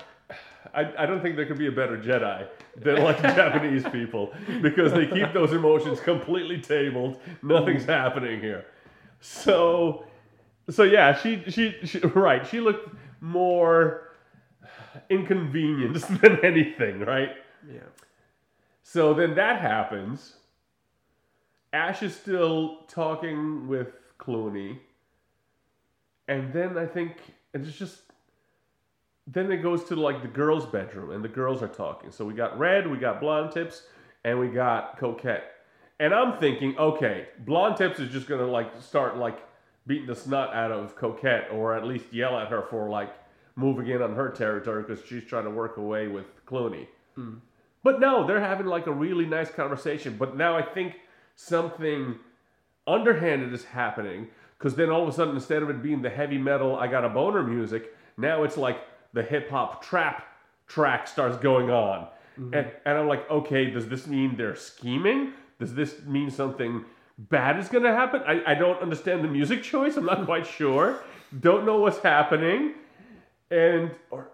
I, 0.75 0.93
I 0.99 1.07
don't 1.07 1.23
think 1.23 1.37
there 1.37 1.47
could 1.47 1.59
be 1.59 1.67
a 1.67 1.73
better 1.73 1.97
Jedi 1.97 2.47
than 2.77 3.03
like 3.03 3.21
Japanese 3.23 3.85
people 3.85 4.33
because 4.61 4.93
they 4.93 5.07
keep 5.07 5.33
those 5.33 5.53
emotions 5.53 6.01
completely 6.01 6.61
tabled. 6.61 7.19
Nothing's 7.43 7.85
happening 7.85 8.41
here. 8.41 8.67
So, 9.21 10.05
so 10.69 10.83
yeah, 10.85 11.17
she, 11.17 11.43
she 11.49 11.75
she 11.85 11.99
right. 12.01 12.47
She 12.47 12.61
looked 12.61 12.95
more 13.21 14.11
inconvenienced 15.09 16.09
than 16.21 16.45
anything, 16.45 17.01
right? 17.01 17.31
Yeah. 17.71 17.81
So 18.83 19.15
then 19.15 19.35
that 19.35 19.61
happens. 19.61 20.37
Ash 21.73 22.03
is 22.03 22.15
still 22.15 22.79
talking 22.89 23.69
with 23.69 23.89
Clooney. 24.19 24.79
And 26.29 26.53
then 26.53 26.77
I 26.77 26.87
think 26.87 27.17
it's 27.55 27.73
just 27.73 28.03
then 29.27 29.51
it 29.53 29.59
goes 29.59 29.85
to 29.85 29.97
like 29.97 30.23
the 30.23 30.29
girls' 30.29 30.67
bedroom 30.67 31.11
and 31.11 31.25
the 31.25 31.29
girls 31.29 31.63
are 31.63 31.69
talking. 31.69 32.11
So 32.11 32.25
we 32.25 32.35
got 32.35 32.59
Red, 32.59 32.91
we 32.91 32.99
got 32.99 33.21
Blonde 33.21 33.53
Tips, 33.53 33.83
and 34.25 34.39
we 34.39 34.49
got 34.49 34.99
Coquette. 34.99 35.45
And 35.99 36.15
I'm 36.15 36.39
thinking, 36.39 36.77
okay, 36.79 37.29
Blonde 37.41 37.77
Tips 37.77 38.01
is 38.01 38.11
just 38.11 38.27
gonna 38.27 38.47
like 38.47 38.81
start 38.81 39.17
like 39.17 39.39
beating 39.87 40.07
the 40.07 40.17
snot 40.17 40.55
out 40.55 40.73
of 40.73 40.97
Coquette, 40.97 41.53
or 41.53 41.75
at 41.75 41.85
least 41.85 42.13
yell 42.13 42.39
at 42.39 42.49
her 42.49 42.63
for 42.63 42.89
like 42.89 43.13
moving 43.57 43.89
in 43.89 44.03
on 44.03 44.15
her 44.15 44.31
territory 44.31 44.83
because 44.83 45.05
she's 45.05 45.25
trying 45.25 45.45
to 45.45 45.51
work 45.51 45.77
away 45.77 46.09
with 46.09 46.45
Clooney. 46.47 46.87
Hmm. 47.15 47.35
But 47.83 48.01
no, 48.01 48.27
they're 48.27 48.41
having 48.41 48.67
like 48.67 48.87
a 48.87 48.93
really 48.93 49.27
nice 49.27 49.51
conversation. 49.51 50.17
But 50.19 50.37
now 50.37 50.57
I 50.57 50.63
think 50.63 50.97
something 51.35 52.17
underhanded 52.87 53.53
is 53.53 53.65
happening 53.65 54.29
because 54.59 54.75
then 54.75 54.91
all 54.91 55.03
of 55.03 55.09
a 55.09 55.13
sudden, 55.13 55.35
instead 55.35 55.63
of 55.63 55.71
it 55.71 55.83
being 55.83 56.03
the 56.03 56.11
heavy 56.11 56.37
metal, 56.37 56.77
I 56.77 56.87
got 56.87 57.05
a 57.05 57.09
boner 57.09 57.43
music, 57.43 57.95
now 58.19 58.43
it's 58.43 58.59
like 58.59 58.79
the 59.13 59.23
hip 59.23 59.51
hop 59.51 59.83
trap 59.83 60.25
track 60.67 61.09
starts 61.09 61.37
going 61.37 61.71
on. 61.71 62.07
Mm-hmm. 62.39 62.55
And, 62.55 62.71
and 62.87 62.99
I'm 62.99 63.09
like, 63.09 63.29
okay, 63.31 63.71
does 63.71 63.89
this 63.89 64.07
mean 64.07 64.37
they're 64.37 64.57
scheming? 64.57 65.33
Does 65.59 65.75
this 65.75 66.03
mean 66.07 66.31
something 66.31 66.85
bad 67.19 67.59
is 67.59 67.69
going 67.69 67.85
to 67.85 67.93
happen? 67.93 68.23
I, 68.27 68.53
I 68.53 68.55
don't 68.55 68.81
understand 68.81 69.23
the 69.25 69.29
music 69.29 69.63
choice. 69.63 69.97
I'm 69.97 70.07
not 70.07 70.25
quite 70.25 70.47
sure. 70.47 71.01
Don't 71.41 71.67
know 71.67 71.79
what's 71.79 71.99
happening. 71.99 72.75
And 73.51 73.91
or 74.11 74.31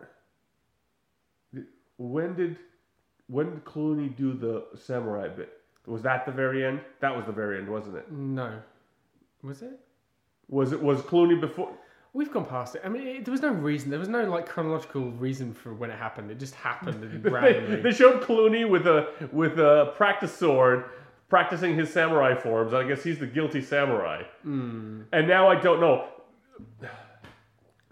when 1.97 2.35
did 2.35 2.59
when 3.29 3.51
did 3.51 3.65
Clooney 3.65 4.15
do 4.15 4.35
the 4.35 4.67
samurai 4.79 5.29
bit? 5.29 5.53
Was 5.87 6.03
that 6.03 6.27
the 6.27 6.33
very 6.33 6.65
end? 6.65 6.81
That 7.01 7.17
was 7.17 7.25
the 7.27 7.33
very 7.33 7.59
end, 7.59 7.69
wasn't 7.69 7.97
it? 7.97 8.11
No. 8.13 8.61
Was 9.43 9.63
it? 9.63 9.81
Was 10.49 10.73
it 10.73 10.83
was 10.83 11.01
Clooney 11.01 11.41
before? 11.41 11.73
We've 12.17 12.33
gone 12.33 12.47
past 12.47 12.75
it. 12.77 12.83
I 12.85 12.89
mean, 12.89 13.07
it, 13.07 13.25
there 13.27 13.33
was 13.33 13.43
no 13.43 13.51
reason. 13.51 13.91
There 13.91 13.99
was 13.99 14.09
no 14.09 14.25
like 14.25 14.47
chronological 14.49 15.11
reason 15.13 15.53
for 15.53 15.75
when 15.75 15.91
it 15.91 15.99
happened. 15.99 16.31
It 16.31 16.39
just 16.39 16.55
happened 16.55 17.03
and 17.05 17.23
They, 17.23 17.29
randomly. 17.31 17.83
they 17.83 17.93
showed 17.93 18.23
Clooney 18.23 18.69
with 18.69 18.87
a 18.87 19.13
with 19.33 19.59
a 19.59 19.93
practice 19.97 20.35
sword, 20.35 20.85
practicing 21.29 21.77
his 21.77 21.93
samurai 21.93 22.35
forms. 22.35 22.73
I 22.73 22.85
guess 22.89 23.03
he's 23.05 23.19
the 23.19 23.27
guilty 23.27 23.61
samurai. 23.61 24.23
Hmm. 24.43 25.03
And 25.13 25.29
now 25.29 25.49
I 25.49 25.57
don't 25.61 25.81
know. 25.81 26.09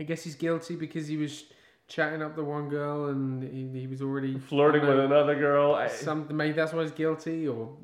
I 0.00 0.02
guess 0.04 0.24
he's 0.24 0.34
guilty 0.34 0.74
because 0.74 1.06
he 1.06 1.16
was 1.16 1.44
chatting 1.86 2.22
up 2.22 2.34
the 2.34 2.42
one 2.44 2.68
girl 2.68 3.06
and 3.10 3.42
he, 3.42 3.80
he 3.80 3.86
was 3.86 4.00
already 4.00 4.38
Flirting 4.38 4.82
I 4.82 4.88
with 4.88 4.98
another 5.00 5.34
girl. 5.34 5.74
I, 5.74 5.88
Some 5.88 6.26
maybe 6.34 6.52
that's 6.54 6.72
why 6.72 6.82
he's 6.82 6.90
guilty 6.92 7.46
or 7.46 7.76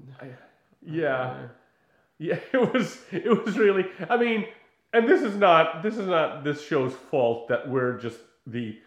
yeah, 0.82 1.48
yeah. 2.18 2.38
It 2.52 2.74
was 2.74 2.98
it 3.12 3.44
was 3.44 3.58
really. 3.58 3.84
I 4.08 4.16
mean, 4.16 4.46
and 4.92 5.08
this 5.08 5.22
is 5.22 5.36
not 5.36 5.82
this 5.82 5.96
is 5.96 6.06
not 6.06 6.44
this 6.44 6.64
show's 6.66 6.94
fault 6.94 7.48
that 7.48 7.68
we're 7.68 7.98
just 7.98 8.18
the 8.46 8.78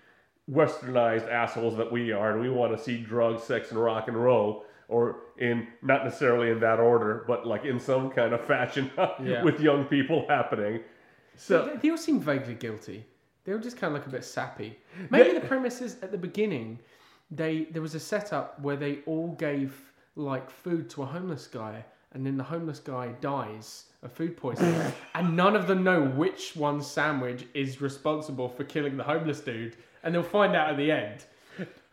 westernized 0.51 1.30
assholes 1.32 1.78
that 1.78 1.91
we 1.91 2.12
are, 2.12 2.32
and 2.32 2.41
we 2.41 2.49
want 2.49 2.76
to 2.78 2.84
see 2.84 2.97
drugs, 2.97 3.43
sex, 3.43 3.72
and 3.72 3.80
rock 3.82 4.08
and 4.08 4.18
roll, 4.22 4.66
or 4.89 5.18
in 5.38 5.68
not 5.82 6.04
necessarily 6.04 6.49
in 6.51 6.60
that 6.60 6.80
order, 6.80 7.24
but 7.28 7.47
like 7.47 7.64
in 7.66 7.80
some 7.80 8.10
kind 8.10 8.34
of 8.34 8.45
fashion 8.45 8.91
Yeah. 9.24 9.43
with 9.43 9.60
young 9.60 9.86
people 9.86 10.26
happening. 10.28 10.82
So 11.36 11.66
they, 11.66 11.76
they 11.78 11.89
all 11.91 11.97
seem 11.97 12.20
vaguely 12.20 12.56
guilty. 12.56 13.06
They 13.45 13.54
all 13.54 13.60
just 13.60 13.78
kind 13.78 13.93
of 13.95 13.99
look 13.99 14.08
a 14.08 14.12
bit 14.12 14.24
sappy. 14.26 14.78
Maybe 15.10 15.34
the 15.34 15.45
premise 15.45 15.82
is 15.82 15.97
at 16.01 16.12
the 16.12 16.18
beginning, 16.18 16.80
they 17.32 17.68
there 17.72 17.82
was 17.82 17.95
a 17.95 17.99
setup 17.99 18.60
where 18.62 18.76
they 18.76 18.99
all 19.06 19.30
gave 19.36 19.74
like 20.16 20.49
food 20.49 20.89
to 20.91 21.04
a 21.04 21.06
homeless 21.06 21.47
guy, 21.47 21.84
and 22.14 22.26
then 22.26 22.38
the 22.38 22.43
homeless 22.43 22.80
guy 22.80 23.07
dies 23.22 23.86
of 24.01 24.11
food 24.11 24.38
poisoning, 24.38 24.93
and 25.16 25.36
none 25.36 25.55
of 25.55 25.68
them 25.68 25.84
know 25.84 26.03
which 26.03 26.55
one 26.55 26.82
sandwich 26.82 27.45
is 27.53 27.82
responsible 27.82 28.49
for 28.49 28.64
killing 28.64 28.97
the 28.97 29.03
homeless 29.03 29.39
dude, 29.39 29.76
and 30.03 30.14
they'll 30.14 30.24
find 30.24 30.55
out 30.55 30.70
at 30.70 30.78
the 30.78 30.91
end. 30.91 31.26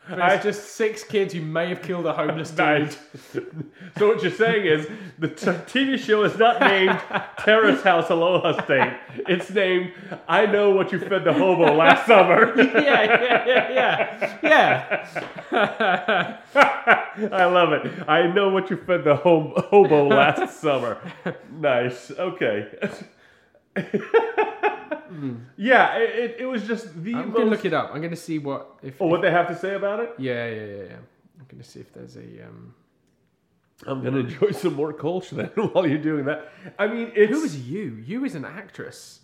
It's 0.09 0.43
just 0.43 0.71
six 0.75 1.05
kids 1.05 1.35
who 1.35 1.41
may 1.43 1.69
have 1.69 1.83
killed 1.83 2.07
a 2.07 2.13
homeless 2.13 2.51
dude. 2.53 2.97
So 3.99 4.09
what 4.09 4.23
you're 4.23 4.33
saying 4.33 4.67
is 4.67 4.89
the 5.19 5.29
t- 5.29 5.47
TV 5.47 5.99
show 5.99 6.25
is 6.25 6.37
not 6.37 6.61
named 6.61 6.99
Terrace 7.39 7.83
House 7.83 8.11
Aloha 8.11 8.61
State. 8.65 8.93
It's 9.29 9.51
named 9.51 9.93
I 10.27 10.47
Know 10.47 10.71
What 10.71 10.91
You 10.91 10.99
Fed 10.99 11.25
the 11.25 11.33
Hobo 11.33 11.75
Last 11.75 12.07
Summer. 12.07 12.53
yeah, 12.61 13.47
yeah, 13.47 13.73
yeah, 13.73 14.39
yeah. 14.43 16.39
I 17.33 17.45
love 17.45 17.73
it. 17.73 17.93
I 18.09 18.27
know 18.27 18.49
what 18.49 18.71
you 18.71 18.77
fed 18.79 19.05
the 19.05 19.17
hom- 19.17 19.53
hobo 19.57 20.09
last 20.09 20.61
summer. 20.61 20.99
Nice. 21.53 22.11
Okay. 22.11 22.69
yeah, 25.57 25.97
it, 25.99 26.18
it, 26.18 26.36
it 26.41 26.47
was 26.47 26.66
just 26.66 27.03
the 27.03 27.14
I'm 27.14 27.28
most. 27.28 27.36
gonna 27.36 27.51
look 27.51 27.64
it 27.64 27.72
up. 27.72 27.91
I'm 27.95 28.01
gonna 28.03 28.16
see 28.16 28.38
what 28.38 28.78
if. 28.82 29.01
oh, 29.01 29.07
what 29.07 29.22
they 29.22 29.30
have 29.30 29.49
to 29.49 29.57
say 29.57 29.74
about 29.74 30.01
it? 30.01 30.14
Yeah, 30.18 30.49
yeah, 30.49 30.64
yeah, 30.64 30.82
yeah. 30.84 30.97
I'm 31.38 31.47
gonna 31.49 31.64
see 31.64 31.80
if 31.80 31.93
there's 31.93 32.16
a. 32.16 32.47
Um... 32.47 32.74
I'm 33.86 34.03
gonna 34.03 34.18
enjoy 34.20 34.51
some 34.53 34.74
more 34.74 34.93
culture 34.93 35.36
then 35.36 35.47
while 35.72 35.86
you're 35.86 35.99
doing 35.99 36.26
that. 36.26 36.53
I 36.78 36.86
mean, 36.86 37.12
it's 37.14 37.32
Who 37.32 37.43
is 37.45 37.68
you? 37.68 38.03
You 38.05 38.24
is 38.24 38.34
an 38.34 38.45
actress. 38.45 39.20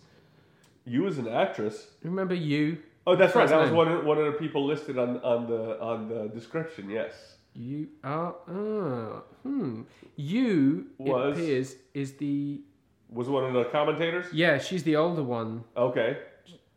you 0.85 1.07
as 1.07 1.17
an 1.17 1.27
actress. 1.27 1.87
Remember 2.03 2.33
you? 2.33 2.79
Oh, 3.05 3.15
that's 3.15 3.35
right. 3.35 3.47
That 3.47 3.61
was 3.61 3.71
one 3.71 3.87
of, 3.87 4.03
one 4.03 4.17
of 4.17 4.25
the 4.25 4.33
people 4.39 4.65
listed 4.65 4.97
on 4.97 5.17
on 5.21 5.47
the 5.47 5.79
on 5.81 6.09
the 6.09 6.27
description. 6.29 6.89
Yes. 6.89 7.13
You 7.53 7.87
are. 8.03 8.35
Uh, 8.47 9.21
hmm. 9.43 9.81
You 10.15 10.87
Was- 10.97 11.37
it 11.37 11.41
appears 11.41 11.75
is 11.93 12.13
the. 12.13 12.61
Was 13.09 13.29
one 13.29 13.43
of 13.45 13.53
the 13.53 13.65
commentators. 13.65 14.25
Yeah, 14.33 14.57
she's 14.57 14.83
the 14.83 14.95
older 14.97 15.23
one. 15.23 15.63
Okay. 15.75 16.17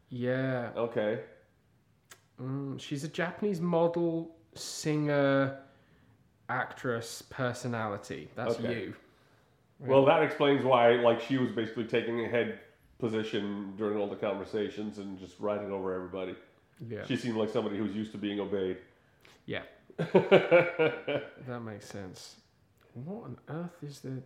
Yeah. 0.08 0.70
Okay. 0.76 1.20
Mm, 2.40 2.80
she's 2.80 3.04
a 3.04 3.08
Japanese 3.08 3.60
model, 3.60 4.36
singer, 4.54 5.58
actress, 6.48 7.22
personality. 7.30 8.28
That's 8.36 8.54
Okay. 8.58 8.84
you. 8.84 8.94
Well, 9.80 10.04
that 10.04 10.22
explains 10.22 10.64
why, 10.64 10.92
like, 10.96 11.20
she 11.20 11.38
was 11.38 11.50
basically 11.52 11.84
taking 11.84 12.24
a 12.24 12.28
head 12.28 12.60
position 12.98 13.72
during 13.76 13.98
all 13.98 14.08
the 14.08 14.16
conversations 14.16 14.98
and 14.98 15.18
just 15.18 15.38
riding 15.40 15.72
over 15.72 15.94
everybody. 15.94 16.34
Yeah. 16.86 17.04
She 17.06 17.16
seemed 17.16 17.36
like 17.36 17.48
somebody 17.48 17.76
who's 17.78 17.94
used 17.94 18.12
to 18.12 18.18
being 18.18 18.40
obeyed. 18.40 18.78
Yeah. 19.46 19.62
That 21.46 21.60
makes 21.64 21.86
sense. 21.86 22.36
What 22.94 23.24
on 23.24 23.38
earth 23.48 23.76
is 23.82 24.00
the? 24.00 24.22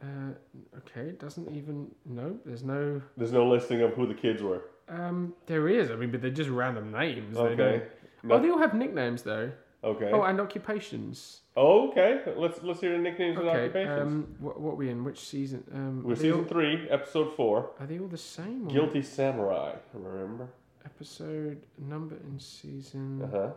Uh, 0.00 0.32
okay, 0.78 1.08
it 1.08 1.18
doesn't 1.18 1.50
even. 1.56 1.90
No, 2.06 2.38
there's 2.44 2.62
no. 2.62 3.02
There's 3.16 3.32
no 3.32 3.48
listing 3.48 3.80
of 3.82 3.94
who 3.94 4.06
the 4.06 4.14
kids 4.14 4.42
were. 4.42 4.62
Um, 4.88 5.34
there 5.46 5.68
is. 5.68 5.90
I 5.90 5.96
mean, 5.96 6.10
but 6.10 6.22
they're 6.22 6.30
just 6.30 6.50
random 6.50 6.92
names. 6.92 7.36
Okay. 7.36 7.56
don't- 7.56 7.82
No- 8.22 8.34
Oh, 8.36 8.40
they 8.40 8.50
all 8.50 8.58
have 8.58 8.74
nicknames 8.74 9.22
though. 9.22 9.50
Okay. 9.84 10.10
Oh, 10.12 10.22
and 10.22 10.40
occupations. 10.40 11.42
Oh, 11.56 11.88
okay. 11.90 12.20
Let's 12.36 12.62
let's 12.62 12.80
hear 12.80 12.92
the 12.92 12.98
nicknames 12.98 13.38
and 13.38 13.48
Okay. 13.48 13.58
occupations. 13.66 14.00
Um, 14.12 14.36
what, 14.40 14.60
what 14.60 14.72
are 14.72 14.76
we 14.76 14.88
in? 14.90 15.04
Which 15.04 15.20
season? 15.20 15.62
Um, 15.72 16.02
We're 16.04 16.16
season 16.16 16.40
all, 16.40 16.44
three, 16.44 16.88
episode 16.90 17.34
four. 17.36 17.70
are 17.78 17.86
they 17.86 17.98
all 18.00 18.08
the 18.08 18.16
same? 18.18 18.66
Or 18.66 18.70
Guilty 18.70 19.02
Samurai. 19.02 19.74
Remember? 19.94 20.48
Episode 20.84 21.62
number 21.78 22.16
in 22.16 22.40
season. 22.40 23.22
Uh 23.22 23.28
huh. 23.30 23.50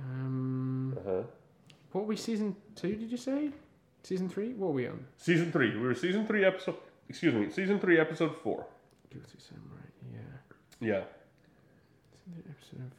Um, 0.00 0.96
Uh 0.96 1.00
huh. 1.10 1.22
what 1.92 2.02
were 2.02 2.08
we 2.08 2.16
season 2.16 2.56
two? 2.74 2.96
Did 2.96 3.10
you 3.10 3.16
say? 3.16 3.50
Season 4.02 4.28
three? 4.28 4.54
What 4.54 4.68
are 4.68 4.72
we 4.72 4.86
on? 4.86 5.04
Season 5.16 5.52
three. 5.52 5.76
We 5.76 5.82
were 5.86 5.94
season 5.94 6.26
three, 6.26 6.44
episode. 6.44 6.76
Excuse 7.08 7.34
me. 7.34 7.50
Season 7.50 7.78
three, 7.78 7.98
episode 7.98 8.36
four. 8.36 8.66
Guilty 9.10 9.38
Samurai. 9.38 9.86
Yeah. 10.12 10.88
Yeah. 10.88 11.04
Episode 12.50 12.92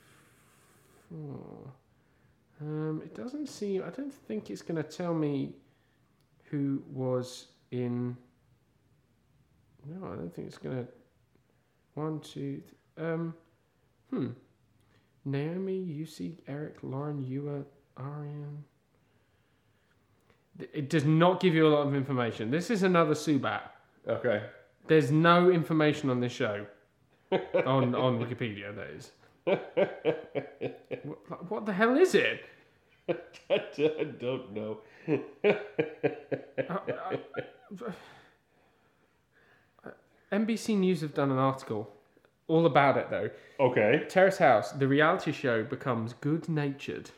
four. 1.09 1.73
Um, 2.61 3.01
it 3.03 3.15
doesn't 3.15 3.47
seem. 3.47 3.83
I 3.83 3.89
don't 3.89 4.13
think 4.13 4.49
it's 4.49 4.61
going 4.61 4.81
to 4.81 4.89
tell 4.89 5.13
me 5.13 5.53
who 6.45 6.83
was 6.91 7.47
in. 7.71 8.17
No, 9.85 10.07
I 10.07 10.15
don't 10.15 10.33
think 10.33 10.47
it's 10.47 10.57
going 10.57 10.85
to. 10.85 10.91
One, 11.93 12.19
two. 12.19 12.61
Th- 12.61 12.73
um, 12.97 13.33
hmm. 14.09 14.27
Naomi, 15.25 15.79
Yusi, 15.79 16.37
Eric, 16.47 16.77
Lauren, 16.81 17.23
Ewa, 17.23 17.63
Arian. 17.97 18.63
It 20.73 20.89
does 20.89 21.05
not 21.05 21.39
give 21.39 21.53
you 21.53 21.67
a 21.67 21.69
lot 21.69 21.87
of 21.87 21.95
information. 21.95 22.51
This 22.51 22.69
is 22.69 22.83
another 22.83 23.13
Subat. 23.13 23.61
Okay. 24.07 24.43
There's 24.87 25.11
no 25.11 25.49
information 25.49 26.09
on 26.09 26.19
this 26.19 26.31
show. 26.31 26.65
on 27.65 27.93
on 27.95 28.19
Wikipedia, 28.19 28.75
that 28.75 28.89
is. 28.89 29.11
what, 31.27 31.51
what 31.51 31.65
the 31.65 31.73
hell 31.73 31.95
is 31.97 32.15
it? 32.15 32.43
I 33.49 34.03
don't 34.19 34.53
know. 34.53 34.79
Uh, 35.07 35.53
uh, 36.69 37.17
uh, 39.85 39.91
NBC 40.31 40.77
News 40.77 41.01
have 41.01 41.13
done 41.13 41.31
an 41.31 41.37
article 41.37 41.91
all 42.47 42.65
about 42.65 42.97
it 42.97 43.09
though. 43.09 43.29
Okay. 43.59 44.05
Terrace 44.09 44.37
House, 44.37 44.71
the 44.71 44.87
reality 44.87 45.31
show 45.31 45.63
becomes 45.63 46.13
good 46.13 46.49
natured. 46.49 47.11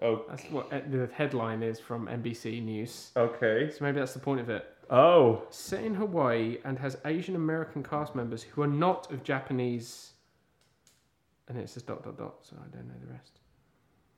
Oh, 0.00 0.24
That's 0.28 0.44
what 0.44 0.72
uh, 0.72 0.80
the 0.90 1.08
headline 1.12 1.62
is 1.62 1.80
from 1.80 2.06
NBC 2.06 2.62
News. 2.64 3.10
okay. 3.16 3.70
So 3.70 3.84
maybe 3.84 3.98
that's 3.98 4.12
the 4.14 4.20
point 4.20 4.40
of 4.40 4.48
it. 4.48 4.64
Oh, 4.90 5.42
Set 5.50 5.84
in 5.84 5.94
Hawaii 5.94 6.58
and 6.64 6.78
has 6.78 6.96
Asian 7.04 7.34
American 7.36 7.82
cast 7.82 8.14
members 8.14 8.42
who 8.42 8.62
are 8.62 8.66
not 8.68 9.10
of 9.12 9.22
Japanese. 9.24 10.12
And 11.48 11.58
it 11.58 11.68
says 11.68 11.82
dot 11.82 12.02
dot 12.04 12.16
dot, 12.16 12.36
so 12.42 12.56
I 12.60 12.68
don't 12.76 12.86
know 12.86 12.94
the 13.04 13.12
rest. 13.12 13.40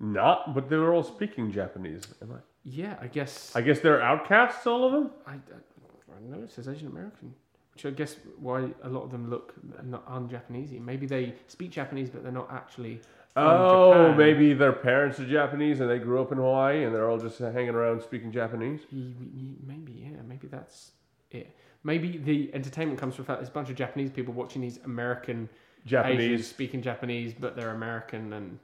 not, 0.01 0.55
but 0.55 0.68
they 0.68 0.76
were 0.76 0.93
all 0.95 1.03
speaking 1.03 1.51
Japanese. 1.53 2.03
Am 2.22 2.33
I? 2.33 2.37
Yeah, 2.64 2.97
I 3.01 3.07
guess. 3.07 3.55
I 3.57 3.62
guess 3.62 3.81
they're 3.81 4.03
outcasts, 4.03 4.66
all 4.66 4.85
of 4.85 4.93
them. 4.93 5.11
I, 5.26 5.33
I, 5.33 5.35
I 5.35 6.20
don't 6.20 6.31
know. 6.31 6.43
It 6.45 6.51
says 6.51 6.68
Asian 6.68 6.89
American, 6.89 7.33
which 7.74 7.87
I 7.87 7.91
guess 7.91 8.16
why 8.39 8.68
a 8.83 8.89
lot 8.89 9.03
of 9.05 9.11
them 9.12 9.31
look 9.31 9.55
not 9.85 10.05
un-Japanesey. 10.09 10.81
Maybe 10.81 11.07
they 11.07 11.35
speak 11.47 11.70
Japanese, 11.70 12.11
but 12.11 12.22
they're 12.22 12.33
not 12.33 12.53
actually. 12.53 13.01
Oh, 13.37 13.93
Japan. 13.93 14.16
maybe 14.16 14.55
their 14.55 14.72
parents 14.72 15.20
are 15.20 15.26
Japanese 15.26 15.81
and 15.81 15.89
they 15.89 15.99
grew 15.99 16.20
up 16.20 16.33
in 16.33 16.39
Hawaii 16.39 16.85
and 16.85 16.95
they're 16.95 17.09
all 17.09 17.18
just 17.18 17.39
hanging 17.39 17.70
around 17.70 18.03
speaking 18.03 18.33
Japanese. 18.33 18.81
Maybe 18.91 19.93
yeah. 19.93 20.22
Maybe 20.26 20.49
that's 20.49 20.93
it. 21.31 21.55
Maybe 21.85 22.18
the 22.18 22.51
entertainment 22.55 22.99
comes 22.99 23.14
from 23.14 23.24
fact 23.24 23.39
there's 23.41 23.49
a 23.49 23.53
bunch 23.53 23.70
of 23.70 23.76
Japanese 23.76 24.11
people 24.11 24.35
watching 24.35 24.61
these 24.62 24.78
American 24.85 25.49
Japanese, 25.87 26.20
Asians 26.20 26.47
speaking 26.49 26.83
Japanese, 26.83 27.33
but 27.39 27.57
they're 27.57 27.70
American 27.70 28.33
and. 28.33 28.59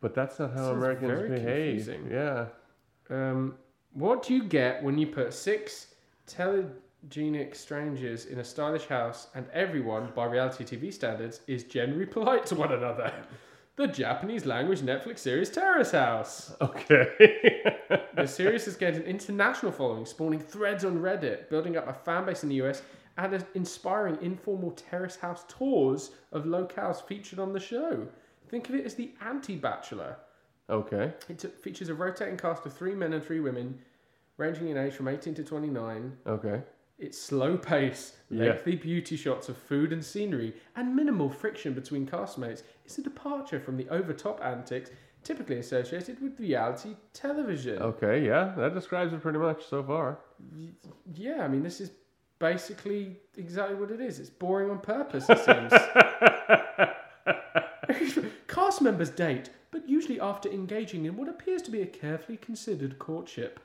but 0.00 0.14
that's 0.14 0.38
not 0.38 0.52
how 0.54 0.70
Americans 0.70 1.10
very 1.10 1.28
behave. 1.28 1.84
confusing. 1.86 2.08
Yeah. 2.10 2.46
Um, 3.10 3.56
what 3.92 4.22
do 4.22 4.34
you 4.34 4.44
get 4.44 4.82
when 4.82 4.96
you 4.98 5.06
put 5.06 5.34
six 5.34 5.88
telegenic 6.26 7.54
strangers 7.54 8.26
in 8.26 8.38
a 8.38 8.44
stylish 8.44 8.86
house 8.86 9.28
and 9.34 9.46
everyone, 9.52 10.10
by 10.14 10.24
reality 10.24 10.64
TV 10.64 10.92
standards, 10.92 11.42
is 11.46 11.64
generally 11.64 12.06
polite 12.06 12.46
to 12.46 12.54
one 12.54 12.72
another? 12.72 13.12
The 13.76 13.86
Japanese 13.86 14.44
language 14.44 14.80
Netflix 14.80 15.20
series 15.20 15.50
Terrace 15.50 15.92
House. 15.92 16.54
Okay. 16.60 17.08
The 18.14 18.26
series 18.26 18.66
has 18.66 18.76
gained 18.76 18.96
an 18.96 19.02
international 19.02 19.72
following, 19.72 20.04
spawning 20.04 20.38
threads 20.38 20.84
on 20.84 20.98
Reddit, 20.98 21.48
building 21.48 21.76
up 21.76 21.88
a 21.88 21.92
fan 21.94 22.26
base 22.26 22.42
in 22.42 22.50
the 22.50 22.60
US, 22.62 22.82
and 23.16 23.44
inspiring 23.54 24.18
informal 24.20 24.70
terrace 24.72 25.16
house 25.16 25.44
tours 25.48 26.10
of 26.30 26.44
locales 26.44 27.02
featured 27.02 27.38
on 27.38 27.52
the 27.52 27.60
show. 27.60 28.06
Think 28.48 28.68
of 28.68 28.74
it 28.74 28.84
as 28.84 28.94
the 28.94 29.12
anti 29.22 29.56
Bachelor. 29.56 30.16
okay. 30.68 31.12
It 31.28 31.38
t- 31.38 31.48
features 31.48 31.88
a 31.88 31.94
rotating 31.94 32.36
cast 32.36 32.64
of 32.66 32.72
three 32.74 32.94
men 32.94 33.14
and 33.14 33.24
three 33.24 33.40
women, 33.40 33.78
ranging 34.36 34.68
in 34.68 34.76
age 34.76 34.92
from 34.92 35.08
18 35.08 35.34
to 35.34 35.42
29. 35.44 36.16
Okay. 36.26 36.62
It's 37.02 37.20
slow 37.20 37.56
pace, 37.56 38.16
Yeah. 38.30 38.44
lengthy 38.44 38.76
beauty 38.76 39.16
shots 39.16 39.48
of 39.48 39.56
food 39.56 39.92
and 39.92 40.04
scenery, 40.04 40.54
and 40.76 40.94
minimal 40.94 41.30
friction 41.30 41.74
between 41.74 42.06
castmates. 42.06 42.62
It's 42.84 42.96
a 42.96 43.02
departure 43.02 43.58
from 43.58 43.76
the 43.76 43.88
over 43.88 44.12
top 44.12 44.40
antics 44.44 44.90
typically 45.24 45.58
associated 45.58 46.22
with 46.22 46.38
reality 46.38 46.94
television. 47.12 47.82
Okay. 47.82 48.24
Yeah, 48.24 48.54
that 48.56 48.72
describes 48.74 49.12
it 49.12 49.20
pretty 49.20 49.40
much 49.40 49.66
so 49.66 49.82
far. 49.82 50.20
Yeah, 51.12 51.44
I 51.44 51.48
mean, 51.48 51.64
this 51.64 51.80
is 51.80 51.90
basically 52.38 53.16
exactly 53.36 53.74
what 53.74 53.90
it 53.90 54.00
is. 54.00 54.20
It's 54.20 54.30
boring 54.30 54.70
on 54.70 54.78
purpose, 54.78 55.28
it 55.28 55.38
seems. 55.38 55.72
Cast 58.46 58.80
members 58.80 59.10
date, 59.10 59.50
but 59.72 59.88
usually 59.88 60.20
after 60.20 60.48
engaging 60.48 61.06
in 61.06 61.16
what 61.16 61.28
appears 61.28 61.62
to 61.62 61.72
be 61.72 61.82
a 61.82 61.86
carefully 61.86 62.36
considered 62.36 63.00
courtship, 63.00 63.58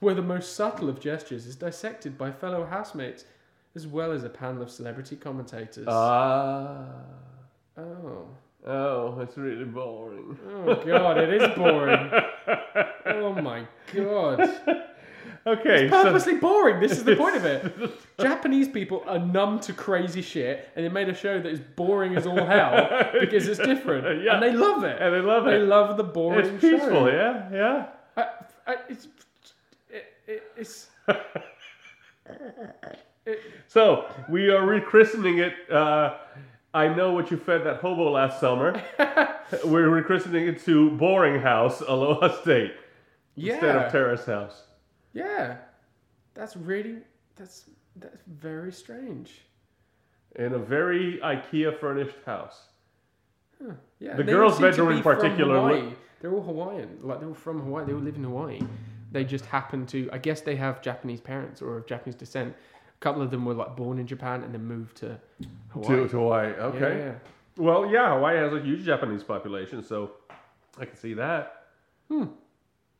where 0.00 0.14
the 0.14 0.22
most 0.22 0.54
subtle 0.54 0.88
of 0.88 1.00
gestures 1.00 1.46
is 1.46 1.56
dissected 1.56 2.16
by 2.16 2.30
fellow 2.30 2.64
housemates, 2.64 3.24
as 3.74 3.86
well 3.86 4.12
as 4.12 4.24
a 4.24 4.28
panel 4.28 4.62
of 4.62 4.70
celebrity 4.70 5.16
commentators. 5.16 5.86
Ah. 5.88 6.84
oh. 7.76 8.26
oh, 8.66 9.20
it's 9.20 9.36
really 9.36 9.64
boring. 9.64 10.38
Oh, 10.50 10.74
God, 10.84 11.18
it 11.18 11.42
is 11.42 11.56
boring. 11.56 12.10
oh, 13.06 13.32
my 13.34 13.64
God. 13.94 14.40
Okay. 15.46 15.88
So, 15.88 16.02
purposely 16.02 16.34
boring. 16.34 16.80
This 16.80 16.92
is 16.92 17.04
the 17.04 17.16
point 17.16 17.36
of 17.36 17.44
it. 17.44 17.72
Japanese 18.20 18.68
people 18.68 19.02
are 19.06 19.18
numb 19.18 19.60
to 19.60 19.72
crazy 19.72 20.20
shit, 20.22 20.68
and 20.76 20.84
they 20.84 20.88
made 20.88 21.08
a 21.08 21.14
show 21.14 21.40
that 21.40 21.48
is 21.50 21.60
boring 21.60 22.16
as 22.16 22.26
all 22.26 22.44
hell 22.44 23.10
because 23.20 23.48
it's 23.48 23.58
different, 23.60 24.22
Yeah. 24.24 24.34
and 24.34 24.42
they 24.42 24.52
love 24.52 24.84
it. 24.84 25.00
and 25.00 25.14
they 25.14 25.20
love 25.20 25.44
They 25.44 25.56
it. 25.56 25.60
love 25.66 25.96
the 25.96 26.04
boring 26.04 26.46
It's 26.46 26.60
peaceful. 26.60 26.88
show. 26.90 27.06
Yeah. 27.08 27.48
Yeah. 27.52 27.86
I, 28.16 28.26
I, 28.72 28.76
it's, 28.88 29.08
it, 30.28 30.32
it, 30.32 30.42
it's 30.56 30.88
So 33.66 34.06
we 34.28 34.48
are 34.50 34.62
rechristening 34.62 35.38
it. 35.40 35.70
Uh, 35.70 36.16
I 36.72 36.88
know 36.88 37.12
what 37.12 37.30
you 37.30 37.36
fed 37.36 37.64
that 37.64 37.76
hobo 37.80 38.10
last 38.10 38.40
summer. 38.40 38.80
We're 39.64 39.88
rechristening 39.88 40.48
it 40.48 40.64
to 40.64 40.90
Boring 40.92 41.40
House, 41.40 41.80
Aloha 41.80 42.40
State, 42.40 42.72
instead 43.36 43.76
of 43.76 43.92
Terrace 43.92 44.24
House. 44.24 44.62
yeah. 45.12 45.56
That's 46.34 46.56
really 46.56 46.98
that's 47.34 47.64
that's 47.96 48.22
very 48.28 48.70
strange. 48.70 49.40
In 50.36 50.52
a 50.52 50.58
very 50.58 51.18
IKEA 51.24 51.76
furnished 51.80 52.14
house. 52.24 52.68
Yeah, 53.98 54.14
The 54.14 54.22
girls' 54.22 54.52
all 54.52 54.58
seem 54.58 54.64
to 54.66 54.70
bedroom 54.70 54.96
in 54.98 55.02
particular. 55.02 55.92
They're 56.20 56.32
all 56.32 56.42
Hawaiian. 56.42 56.98
Like 57.02 57.18
they 57.18 57.26
were 57.26 57.34
from 57.34 57.60
Hawaii. 57.60 57.86
They 57.86 57.92
all 57.92 57.98
live 57.98 58.14
in 58.14 58.22
Hawaii. 58.22 58.60
They 59.10 59.24
just 59.24 59.46
happen 59.46 59.86
to. 59.86 60.08
I 60.12 60.18
guess 60.18 60.40
they 60.40 60.56
have 60.56 60.82
Japanese 60.82 61.20
parents 61.20 61.62
or 61.62 61.78
of 61.78 61.86
Japanese 61.86 62.14
descent. 62.14 62.54
A 62.54 63.00
couple 63.00 63.22
of 63.22 63.30
them 63.30 63.44
were 63.44 63.54
like 63.54 63.76
born 63.76 63.98
in 63.98 64.06
Japan 64.06 64.42
and 64.42 64.52
then 64.52 64.64
moved 64.64 64.96
to 64.98 65.18
Hawaii. 65.70 65.96
To, 65.96 66.08
to 66.08 66.18
Hawaii. 66.18 66.46
Okay. 66.48 66.98
yeah. 66.98 67.14
Well, 67.56 67.90
yeah, 67.90 68.14
Hawaii 68.14 68.36
has 68.36 68.52
a 68.52 68.60
huge 68.60 68.84
Japanese 68.84 69.24
population, 69.24 69.82
so 69.82 70.12
I 70.78 70.84
can 70.84 70.96
see 70.96 71.14
that. 71.14 71.64
Hmm. 72.08 72.26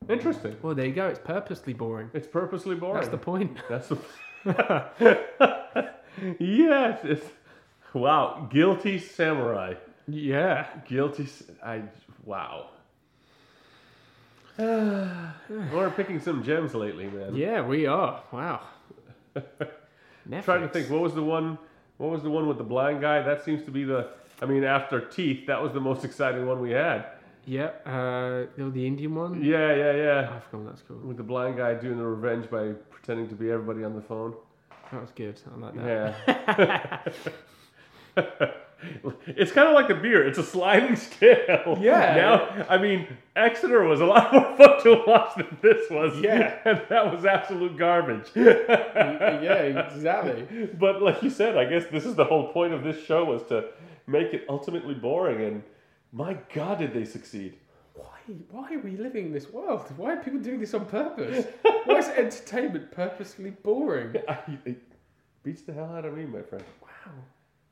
Interesting. 0.07 0.55
Well, 0.61 0.75
there 0.75 0.85
you 0.85 0.93
go. 0.93 1.07
It's 1.07 1.19
purposely 1.19 1.73
boring. 1.73 2.09
It's 2.13 2.27
purposely 2.27 2.75
boring. 2.75 2.95
That's 2.95 3.09
the 3.09 3.17
point. 3.17 3.57
That's 3.69 3.89
the. 3.89 3.97
yes. 6.39 6.99
It's, 7.03 7.25
wow. 7.93 8.47
Guilty 8.51 8.99
samurai. 8.99 9.75
Yeah. 10.07 10.67
Guilty. 10.87 11.27
I. 11.63 11.83
Wow. 12.23 12.69
We're 15.49 15.89
picking 15.95 16.19
some 16.19 16.43
gems 16.43 16.75
lately, 16.75 17.07
man. 17.07 17.33
Yeah, 17.33 17.61
we 17.61 17.85
are. 17.85 18.21
Wow. 18.33 18.61
Trying 20.43 20.61
to 20.61 20.67
think. 20.67 20.89
What 20.89 20.99
was 20.99 21.13
the 21.13 21.23
one? 21.23 21.57
What 21.97 22.11
was 22.11 22.23
the 22.23 22.29
one 22.29 22.45
with 22.45 22.57
the 22.57 22.65
blind 22.65 22.99
guy? 22.99 23.21
That 23.21 23.45
seems 23.45 23.63
to 23.63 23.71
be 23.71 23.85
the. 23.85 24.09
I 24.41 24.45
mean, 24.45 24.65
after 24.65 24.99
Teeth, 24.99 25.47
that 25.47 25.61
was 25.61 25.71
the 25.71 25.79
most 25.79 26.03
exciting 26.03 26.45
one 26.45 26.59
we 26.59 26.71
had. 26.71 27.05
Yeah. 27.45 27.71
Uh, 27.85 28.47
oh, 28.59 28.69
the 28.69 28.85
Indian 28.85 29.15
one. 29.15 29.41
Yeah, 29.41 29.73
yeah, 29.73 29.93
yeah. 29.93 30.33
I 30.35 30.39
forgot 30.51 30.67
that's 30.67 30.81
called. 30.81 31.05
With 31.05 31.15
the 31.15 31.23
blind 31.23 31.55
guy 31.55 31.73
doing 31.75 31.97
the 31.97 32.05
revenge 32.05 32.49
by 32.49 32.73
pretending 32.89 33.29
to 33.29 33.35
be 33.35 33.49
everybody 33.49 33.85
on 33.85 33.95
the 33.95 34.01
phone. 34.01 34.35
That 34.91 35.01
was 35.01 35.11
good. 35.11 35.39
I 35.49 35.57
like 35.57 35.75
that. 35.75 37.13
Yeah. 38.17 38.51
it's 39.27 39.51
kind 39.51 39.67
of 39.67 39.73
like 39.73 39.87
the 39.87 39.95
beer. 39.95 40.25
It's 40.27 40.37
a 40.37 40.43
sliding 40.43 40.95
scale. 41.07 41.77
Yeah. 41.79 42.15
Now, 42.15 42.65
I 42.69 42.77
mean, 42.77 43.07
Exeter 43.35 43.83
was 43.83 44.01
a 44.01 44.05
lot 44.05 44.33
more 44.33 44.43
fun 44.57 44.81
to 44.83 45.03
watch 45.05 45.35
than 45.35 45.57
this 45.61 45.89
was. 45.89 46.19
Yeah. 46.21 46.57
And 46.65 46.81
that 46.89 47.11
was 47.11 47.25
absolute 47.25 47.77
garbage. 47.77 48.27
yeah, 48.35 49.87
exactly. 49.87 50.67
but 50.79 51.01
like 51.01 51.23
you 51.23 51.29
said, 51.29 51.57
I 51.57 51.65
guess 51.65 51.85
this 51.91 52.05
is 52.05 52.15
the 52.15 52.25
whole 52.25 52.51
point 52.51 52.73
of 52.73 52.83
this 52.83 53.03
show 53.05 53.25
was 53.25 53.43
to 53.43 53.69
make 54.07 54.33
it 54.33 54.45
ultimately 54.49 54.93
boring. 54.93 55.41
And 55.45 55.63
my 56.11 56.37
God, 56.53 56.79
did 56.79 56.93
they 56.93 57.05
succeed? 57.05 57.57
Why? 57.95 58.05
Why 58.51 58.73
are 58.75 58.79
we 58.79 58.97
living 58.97 59.27
in 59.27 59.33
this 59.33 59.49
world? 59.51 59.85
Why 59.97 60.13
are 60.13 60.17
people 60.23 60.39
doing 60.39 60.59
this 60.59 60.73
on 60.73 60.85
purpose? 60.85 61.45
Why 61.85 61.97
is 61.97 62.07
entertainment 62.09 62.91
purposefully 62.91 63.51
boring? 63.51 64.15
I, 64.27 64.37
it 64.65 64.81
beats 65.43 65.63
the 65.63 65.73
hell 65.73 65.91
out 65.95 66.05
of 66.05 66.13
me, 66.15 66.25
my 66.25 66.41
friend. 66.41 66.63
Wow. 66.81 67.13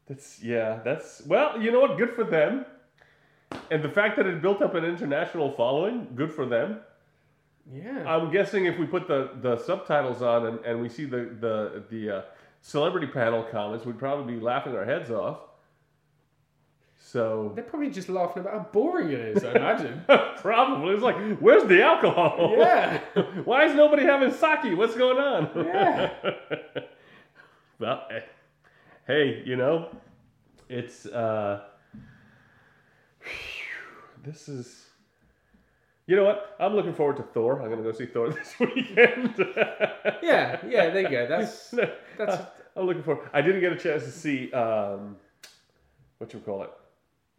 That's 0.08 0.42
yeah. 0.42 0.80
That's 0.84 1.22
well. 1.26 1.62
You 1.62 1.72
know 1.72 1.82
what? 1.82 1.98
Good 1.98 2.12
for 2.12 2.24
them. 2.24 2.66
And 3.72 3.82
the 3.84 3.90
fact 3.90 4.18
that 4.18 4.26
it 4.26 4.42
built 4.42 4.62
up 4.62 4.76
an 4.76 4.84
international 4.84 5.52
following, 5.52 6.08
good 6.16 6.32
for 6.34 6.46
them. 6.46 6.80
Yeah. 7.72 8.04
I'm 8.08 8.32
guessing 8.32 8.66
if 8.66 8.78
we 8.78 8.86
put 8.86 9.08
the, 9.08 9.32
the 9.42 9.58
subtitles 9.58 10.22
on 10.22 10.46
and, 10.46 10.60
and 10.66 10.82
we 10.82 10.90
see 10.90 11.06
the 11.06 11.36
the 11.40 11.84
the 11.90 12.10
uh, 12.10 12.22
celebrity 12.62 13.08
panel 13.08 13.44
comments, 13.44 13.86
we'd 13.86 14.00
probably 14.00 14.36
be 14.36 14.40
laughing 14.40 14.76
our 14.76 14.86
heads 14.86 15.12
off. 15.12 15.40
So 17.00 17.54
They're 17.56 17.64
probably 17.64 17.90
just 17.90 18.10
laughing 18.10 18.42
about 18.42 18.54
how 18.54 18.68
boring 18.74 19.12
it 19.12 19.20
is, 19.20 19.44
I 19.46 19.52
imagine. 19.54 20.04
probably 20.42 20.94
it's 20.94 21.02
like, 21.02 21.38
where's 21.38 21.64
the 21.64 21.82
alcohol? 21.82 22.56
yeah. 22.58 23.00
Why 23.46 23.64
is 23.64 23.74
nobody 23.76 24.04
having 24.04 24.32
sake? 24.32 24.78
What's 24.78 24.96
going 24.96 25.18
on? 25.18 25.50
Yeah. 25.66 26.12
well, 27.80 28.08
hey, 29.08 29.42
you 29.46 29.56
know, 29.56 29.90
it's 30.70 31.06
uh, 31.06 31.62
this 34.24 34.48
is. 34.50 34.84
You 36.06 36.16
know 36.16 36.24
what? 36.24 36.56
I'm 36.58 36.74
looking 36.74 36.94
forward 36.94 37.18
to 37.18 37.24
Thor. 37.24 37.62
I'm 37.62 37.70
gonna 37.70 37.84
go 37.84 37.92
see 37.92 38.06
Thor 38.06 38.30
this 38.34 38.56
weekend. 38.60 39.36
Yeah, 40.24 40.58
yeah. 40.66 40.90
There 40.90 41.02
you 41.02 41.10
go. 41.10 41.28
That's 41.28 41.70
that's 42.18 42.44
I'm 42.76 42.86
looking 42.86 43.04
for. 43.04 43.30
I 43.34 43.42
didn't 43.42 43.60
get 43.60 43.74
a 43.74 43.78
chance 43.78 44.04
to 44.04 44.12
see 44.12 44.52
um, 44.54 45.18
what 46.20 46.34
you 46.34 46.40
call 46.40 46.64
it, 46.64 46.72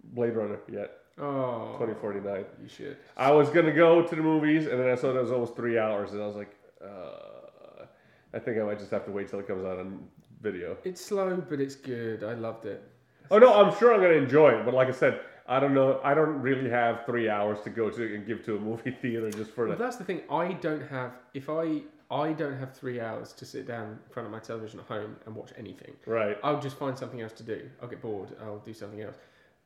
Blade 0.05 0.35
Runner 0.37 0.59
yet. 0.71 0.91
oh. 1.19 1.77
2049. 1.79 2.45
You 2.63 2.69
should. 2.69 2.99
I 3.17 3.31
was 3.31 3.49
gonna 3.49 3.73
go 3.73 4.03
to 4.03 4.15
the 4.15 4.23
movies, 4.23 4.67
and 4.67 4.79
then 4.79 4.91
I 4.91 4.97
saw 4.97 5.13
that 5.15 5.19
it 5.19 5.23
was 5.23 5.33
almost 5.33 5.57
three 5.57 5.79
hours, 5.79 6.13
and 6.13 6.23
I 6.23 6.27
was 6.27 6.37
like, 6.37 6.55
uh, 6.85 7.87
I 8.35 8.39
think 8.39 8.59
I 8.59 8.65
might 8.65 8.79
just 8.79 8.91
have 8.91 9.07
to 9.07 9.11
wait 9.11 9.29
till 9.31 9.39
it 9.39 9.47
comes 9.47 9.65
out 9.65 9.79
on 9.79 10.07
video. 10.41 10.77
It's 10.85 11.05
slow, 11.05 11.37
but 11.49 11.61
it's 11.61 11.75
good. 11.75 12.25
I 12.25 12.35
loved 12.35 12.67
it. 12.67 12.83
Oh 13.31 13.39
no, 13.39 13.55
I'm 13.55 13.77
sure 13.79 13.93
I'm 13.95 14.01
gonna 14.01 14.15
enjoy 14.15 14.51
it, 14.59 14.65
but 14.65 14.75
like 14.75 14.89
I 14.89 14.93
said, 14.93 15.21
I 15.47 15.61
don't 15.61 15.75
know. 15.75 16.01
I 16.05 16.15
don't 16.15 16.41
really 16.41 16.69
have 16.71 17.05
three 17.07 17.29
hours 17.29 17.59
to 17.65 17.71
go 17.71 17.91
to 17.91 18.15
and 18.15 18.27
give 18.27 18.45
to 18.47 18.57
a 18.57 18.61
movie 18.61 18.91
theater 19.03 19.31
just 19.31 19.51
for 19.53 19.67
Well, 19.67 19.77
that. 19.77 19.83
that's 19.85 19.97
the 19.97 20.05
thing. 20.05 20.23
I 20.31 20.53
don't 20.55 20.87
have. 20.89 21.13
If 21.35 21.49
I 21.51 21.83
I 22.11 22.33
don't 22.33 22.57
have 22.59 22.75
three 22.75 23.01
hours 23.01 23.33
to 23.35 23.45
sit 23.45 23.67
down 23.67 23.87
in 23.93 23.99
front 24.11 24.27
of 24.27 24.33
my 24.33 24.39
television 24.39 24.81
at 24.81 24.87
home 24.87 25.17
and 25.27 25.35
watch 25.35 25.51
anything. 25.59 25.93
Right. 26.07 26.39
I'll 26.43 26.61
just 26.61 26.77
find 26.79 26.97
something 26.97 27.21
else 27.21 27.33
to 27.35 27.43
do. 27.43 27.69
I'll 27.83 27.89
get 27.89 28.01
bored. 28.01 28.31
I'll 28.43 28.61
do 28.61 28.73
something 28.73 29.03
else. 29.03 29.17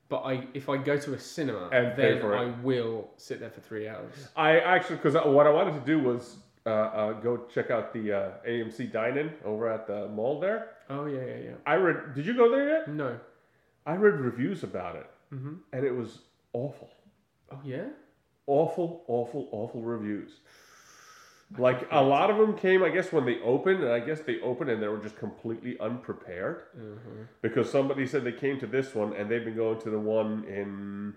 But 0.08 0.22
I, 0.24 0.46
if 0.52 0.68
I 0.68 0.76
go 0.76 0.98
to 0.98 1.14
a 1.14 1.18
cinema, 1.18 1.68
And 1.72 1.96
then. 1.96 2.20
I 2.22 2.46
will 2.62 3.10
sit 3.16 3.38
there 3.38 3.48
for 3.50 3.60
three 3.60 3.88
hours. 3.88 4.12
I 4.36 4.58
actually, 4.58 4.96
because 4.96 5.14
what 5.14 5.46
I 5.46 5.50
wanted 5.50 5.74
to 5.74 5.86
do 5.86 6.00
was 6.00 6.36
uh, 6.66 6.68
uh, 6.70 7.12
go 7.14 7.44
check 7.52 7.70
out 7.70 7.92
the 7.92 8.12
uh, 8.12 8.30
AMC 8.48 8.92
Dine-In 8.92 9.32
over 9.44 9.68
at 9.70 9.86
the 9.86 10.08
mall 10.08 10.38
there. 10.40 10.68
Oh 10.90 11.06
yeah, 11.06 11.20
yeah, 11.24 11.36
yeah. 11.44 11.54
I 11.66 11.74
read. 11.74 12.14
Did 12.14 12.26
you 12.26 12.34
go 12.34 12.50
there 12.50 12.68
yet? 12.68 12.88
No. 12.88 13.18
I 13.86 13.94
read 13.96 14.20
reviews 14.20 14.62
about 14.62 14.96
it, 14.96 15.06
Mm-hmm. 15.34 15.54
and 15.72 15.84
it 15.84 15.92
was 15.94 16.20
awful. 16.52 16.90
Oh 17.50 17.58
yeah. 17.64 17.86
awful, 18.46 19.04
awful, 19.08 19.48
awful 19.52 19.80
reviews. 19.82 20.30
Like 21.58 21.86
a 21.90 22.02
lot 22.02 22.30
of 22.30 22.38
them 22.38 22.56
came, 22.56 22.82
I 22.82 22.88
guess, 22.88 23.12
when 23.12 23.26
they 23.26 23.38
opened, 23.40 23.82
and 23.82 23.92
I 23.92 24.00
guess 24.00 24.20
they 24.20 24.40
opened 24.40 24.70
and 24.70 24.82
they 24.82 24.88
were 24.88 24.98
just 25.02 25.16
completely 25.18 25.78
unprepared 25.80 26.62
Uh-huh. 26.74 27.24
because 27.42 27.70
somebody 27.70 28.06
said 28.06 28.24
they 28.24 28.32
came 28.32 28.58
to 28.60 28.66
this 28.66 28.94
one 28.94 29.12
and 29.14 29.28
they've 29.30 29.44
been 29.44 29.56
going 29.56 29.78
to 29.80 29.90
the 29.90 29.98
one 29.98 30.44
in 30.44 31.14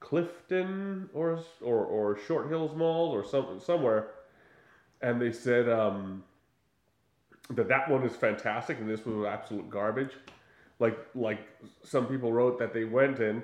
Clifton 0.00 1.08
or 1.14 1.38
or, 1.62 1.84
or 1.84 2.18
Short 2.26 2.48
Hills 2.48 2.74
Mall 2.76 3.10
or 3.14 3.24
some 3.24 3.60
somewhere, 3.60 4.08
and 5.02 5.20
they 5.20 5.32
said 5.32 5.68
um, 5.68 6.24
that 7.50 7.68
that 7.68 7.90
one 7.90 8.04
is 8.04 8.14
fantastic 8.16 8.78
and 8.78 8.88
this 8.88 9.04
one 9.04 9.20
was 9.20 9.26
absolute 9.26 9.68
garbage. 9.70 10.12
Like 10.78 10.98
like 11.14 11.40
some 11.82 12.06
people 12.06 12.32
wrote 12.32 12.58
that 12.58 12.72
they 12.72 12.84
went 12.84 13.18
in 13.20 13.42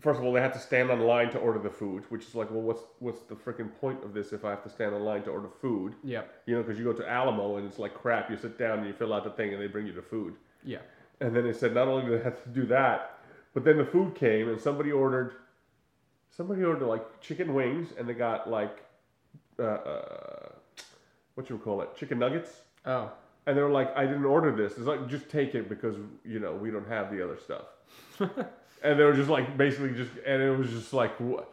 first 0.00 0.18
of 0.18 0.24
all, 0.24 0.32
they 0.32 0.40
had 0.40 0.52
to 0.52 0.58
stand 0.58 0.90
on 0.90 1.00
line 1.00 1.30
to 1.30 1.38
order 1.38 1.58
the 1.58 1.70
food, 1.70 2.04
which 2.08 2.26
is 2.26 2.34
like, 2.34 2.50
well, 2.50 2.60
what's 2.60 2.82
what's 2.98 3.20
the 3.22 3.34
freaking 3.34 3.70
point 3.80 4.02
of 4.04 4.12
this 4.12 4.32
if 4.32 4.44
I 4.44 4.50
have 4.50 4.62
to 4.64 4.70
stand 4.70 4.94
on 4.94 5.02
line 5.02 5.22
to 5.24 5.30
order 5.30 5.48
food? 5.60 5.94
Yeah. 6.02 6.22
You 6.46 6.56
know, 6.56 6.62
because 6.62 6.78
you 6.78 6.84
go 6.84 6.92
to 6.92 7.08
Alamo 7.08 7.56
and 7.56 7.66
it's 7.66 7.78
like 7.78 7.94
crap. 7.94 8.30
You 8.30 8.36
sit 8.36 8.58
down 8.58 8.78
and 8.78 8.86
you 8.86 8.92
fill 8.92 9.12
out 9.12 9.24
the 9.24 9.30
thing 9.30 9.52
and 9.52 9.62
they 9.62 9.66
bring 9.66 9.86
you 9.86 9.92
the 9.92 10.02
food. 10.02 10.34
Yeah. 10.64 10.78
And 11.20 11.34
then 11.34 11.44
they 11.44 11.52
said 11.52 11.74
not 11.74 11.88
only 11.88 12.06
do 12.06 12.16
they 12.16 12.24
have 12.24 12.42
to 12.42 12.48
do 12.50 12.66
that, 12.66 13.18
but 13.54 13.64
then 13.64 13.76
the 13.76 13.84
food 13.84 14.14
came 14.14 14.48
and 14.48 14.60
somebody 14.60 14.92
ordered, 14.92 15.32
somebody 16.30 16.62
ordered 16.62 16.86
like 16.86 17.20
chicken 17.20 17.54
wings 17.54 17.88
and 17.98 18.08
they 18.08 18.14
got 18.14 18.48
like, 18.48 18.84
uh, 19.58 19.62
uh, 19.62 20.48
what 21.34 21.48
you 21.50 21.58
call 21.58 21.82
it, 21.82 21.96
chicken 21.96 22.18
nuggets. 22.18 22.50
Oh. 22.86 23.10
And 23.46 23.56
they 23.56 23.62
were 23.62 23.70
like, 23.70 23.96
I 23.96 24.06
didn't 24.06 24.24
order 24.24 24.54
this. 24.54 24.72
It's 24.72 24.86
like, 24.86 25.08
just 25.08 25.28
take 25.28 25.54
it 25.54 25.68
because, 25.68 25.96
you 26.24 26.38
know, 26.38 26.52
we 26.52 26.70
don't 26.70 26.88
have 26.88 27.10
the 27.10 27.24
other 27.24 27.38
stuff. 27.38 27.64
and 28.82 28.98
they 28.98 29.04
were 29.04 29.14
just 29.14 29.30
like, 29.30 29.56
basically 29.56 29.94
just, 29.94 30.10
and 30.26 30.42
it 30.42 30.56
was 30.56 30.70
just 30.70 30.92
like, 30.92 31.18
what? 31.18 31.52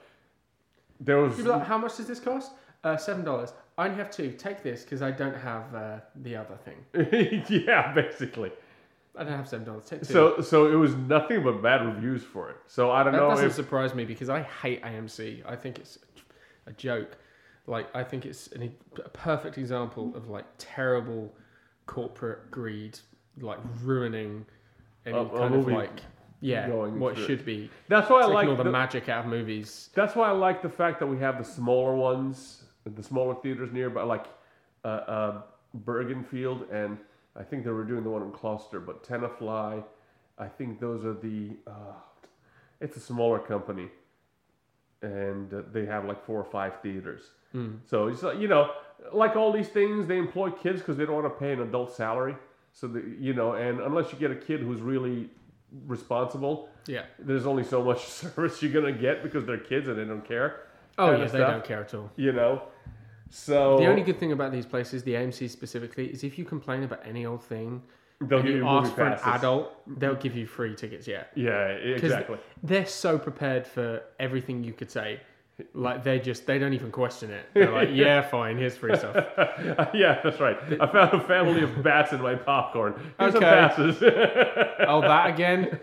There 0.99 1.17
was, 1.17 1.39
like, 1.39 1.65
how 1.65 1.77
much 1.77 1.97
does 1.97 2.07
this 2.07 2.19
cost? 2.19 2.51
Uh, 2.83 2.97
seven 2.97 3.23
dollars. 3.23 3.53
I 3.77 3.85
only 3.85 3.97
have 3.97 4.09
two. 4.09 4.31
Take 4.31 4.63
this 4.63 4.83
because 4.83 5.01
I 5.01 5.11
don't 5.11 5.35
have 5.35 5.75
uh, 5.75 5.99
the 6.15 6.35
other 6.35 6.57
thing. 6.57 7.43
yeah, 7.67 7.93
basically. 7.93 8.51
I 9.15 9.23
don't 9.23 9.33
have 9.33 9.47
seven 9.47 9.65
dollars. 9.65 9.91
So, 10.03 10.41
so 10.41 10.71
it 10.71 10.75
was 10.75 10.95
nothing 10.95 11.43
but 11.43 11.61
bad 11.61 11.85
reviews 11.85 12.23
for 12.23 12.49
it. 12.49 12.57
So 12.67 12.91
I 12.91 13.03
don't 13.03 13.13
that 13.13 13.19
know 13.19 13.29
doesn't 13.29 13.47
if, 13.47 13.53
surprise 13.53 13.93
me 13.93 14.05
because 14.05 14.29
I 14.29 14.41
hate 14.43 14.83
AMC. 14.83 15.43
I 15.45 15.55
think 15.55 15.79
it's 15.79 15.99
a 16.65 16.71
joke. 16.73 17.17
Like 17.67 17.93
I 17.93 18.03
think 18.03 18.25
it's 18.25 18.47
an, 18.47 18.73
a 19.03 19.09
perfect 19.09 19.57
example 19.57 20.15
of 20.15 20.29
like 20.29 20.45
terrible 20.57 21.35
corporate 21.85 22.49
greed, 22.49 22.97
like 23.39 23.59
ruining 23.83 24.45
any 25.05 25.13
kind 25.13 25.53
of 25.53 25.67
like 25.67 26.01
yeah 26.39 26.67
what 26.69 27.15
through 27.15 27.23
it. 27.23 27.27
should 27.27 27.45
be. 27.45 27.69
that's 27.87 28.09
why 28.09 28.21
I 28.21 28.25
like 28.25 28.47
all 28.47 28.55
the, 28.55 28.63
the, 28.63 28.71
magic 28.71 29.09
out 29.09 29.25
of 29.25 29.31
movies. 29.31 29.89
That's 29.93 30.15
why 30.15 30.29
I 30.29 30.31
like 30.31 30.61
the 30.61 30.69
fact 30.69 30.99
that 30.99 31.07
we 31.07 31.17
have 31.19 31.37
the 31.37 31.43
smaller 31.43 31.95
ones, 31.95 32.63
the 32.85 33.03
smaller 33.03 33.35
theaters 33.35 33.71
nearby, 33.73 34.03
like 34.03 34.27
uh, 34.85 34.87
uh, 34.87 35.41
Bergenfield, 35.83 36.71
and 36.71 36.97
I 37.35 37.43
think 37.43 37.65
they 37.65 37.71
were 37.71 37.83
doing 37.83 38.03
the 38.03 38.09
one 38.09 38.21
in 38.21 38.31
Gloucester, 38.31 38.79
but 38.79 39.03
Tenafly. 39.03 39.83
I 40.39 40.47
think 40.47 40.79
those 40.79 41.03
are 41.03 41.13
the. 41.15 41.57
Uh, 41.65 41.93
it's 42.79 42.95
a 42.95 42.99
smaller 42.99 43.39
company, 43.39 43.89
and 45.01 45.53
uh, 45.53 45.61
they 45.71 45.85
have 45.85 46.05
like 46.05 46.25
four 46.25 46.39
or 46.39 46.43
five 46.45 46.81
theaters. 46.81 47.21
Mm. 47.53 47.79
So 47.85 48.07
it's 48.07 48.23
like 48.23 48.39
you 48.39 48.47
know, 48.47 48.71
like 49.13 49.35
all 49.35 49.51
these 49.51 49.69
things, 49.69 50.07
they 50.07 50.17
employ 50.17 50.49
kids 50.51 50.79
because 50.79 50.97
they 50.97 51.05
don't 51.05 51.21
want 51.21 51.33
to 51.33 51.39
pay 51.39 51.53
an 51.53 51.61
adult 51.61 51.95
salary. 51.95 52.35
So 52.73 52.87
the, 52.87 53.03
you 53.19 53.33
know, 53.33 53.53
and 53.53 53.79
unless 53.79 54.11
you 54.11 54.19
get 54.19 54.31
a 54.31 54.35
kid 54.35 54.61
who's 54.61 54.81
really 54.81 55.29
responsible, 55.87 56.69
Yeah. 56.85 57.03
there's 57.19 57.45
only 57.45 57.63
so 57.63 57.83
much 57.83 58.05
service 58.21 58.61
you're 58.61 58.71
gonna 58.71 58.91
get 58.97 59.23
because 59.23 59.45
they're 59.45 59.57
kids 59.57 59.87
and 59.87 59.97
they 59.97 60.05
don't 60.05 60.25
care. 60.25 60.61
Oh 60.97 61.11
yeah, 61.11 61.25
they 61.25 61.39
don't 61.39 61.63
care 61.63 61.81
at 61.81 61.93
all. 61.93 62.11
You 62.15 62.31
know, 62.33 62.63
so 63.29 63.77
The 63.77 63.87
only 63.87 64.01
good 64.03 64.19
thing 64.19 64.31
about 64.31 64.51
these 64.51 64.65
places, 64.65 65.03
the 65.03 65.13
AMC 65.13 65.49
specifically, 65.49 66.07
is 66.07 66.23
if 66.23 66.37
you 66.37 66.45
complain 66.45 66.83
about 66.83 67.01
any 67.05 67.25
old 67.25 67.43
thing 67.43 67.81
they'll 68.21 68.41
give 68.41 68.51
you 68.51 68.57
you 68.57 68.67
ask 68.67 68.93
for 68.95 69.03
an 69.03 69.19
adult, 69.23 69.73
they'll 69.99 70.15
give 70.15 70.35
you 70.35 70.47
free 70.47 70.75
tickets. 70.75 71.07
Yeah. 71.07 71.23
Yeah, 71.35 71.67
exactly. 71.69 72.37
they're 72.63 72.85
so 72.85 73.17
prepared 73.17 73.67
for 73.67 74.01
everything 74.19 74.63
you 74.63 74.73
could 74.73 74.91
say. 74.91 75.19
Like 75.73 76.03
they 76.03 76.19
just 76.19 76.45
they 76.45 76.59
don't 76.59 76.73
even 76.73 76.91
question 76.91 77.31
it. 77.31 77.45
They're 77.55 77.71
like, 77.71 77.89
yeah, 77.93 78.21
fine, 78.21 78.57
here's 78.59 78.77
free 78.77 78.95
stuff. 78.95 79.15
yeah, 79.93 80.19
that's 80.23 80.39
right. 80.39 80.55
I 80.79 80.85
found 80.85 81.13
a 81.15 81.19
family 81.21 81.63
of 81.63 81.81
bats 81.81 82.13
in 82.13 82.21
my 82.21 82.35
popcorn. 82.35 82.93
Here's 83.19 83.33
some 83.33 83.43
Okay. 83.43 83.67
passes. 83.67 83.97
Oh, 84.89 85.01
that 85.01 85.27
again? 85.31 85.77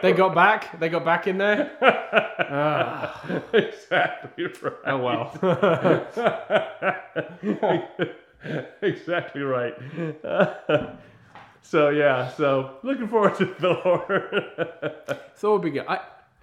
They 0.00 0.12
got 0.12 0.34
back. 0.34 0.78
They 0.78 0.88
got 0.88 1.04
back 1.04 1.26
in 1.26 1.36
there. 1.38 1.72
Exactly 3.52 4.44
right. 4.62 4.74
oh 4.86 4.98
well. 4.98 5.34
exactly 8.82 9.42
right. 9.42 9.74
So 11.62 11.88
yeah, 11.90 12.28
so 12.30 12.76
looking 12.82 13.08
forward 13.08 13.34
to 13.36 13.46
Thor. 13.46 14.04
so 15.34 15.52
would 15.52 15.62
be 15.62 15.70
good. 15.70 15.86
I, 15.88 15.96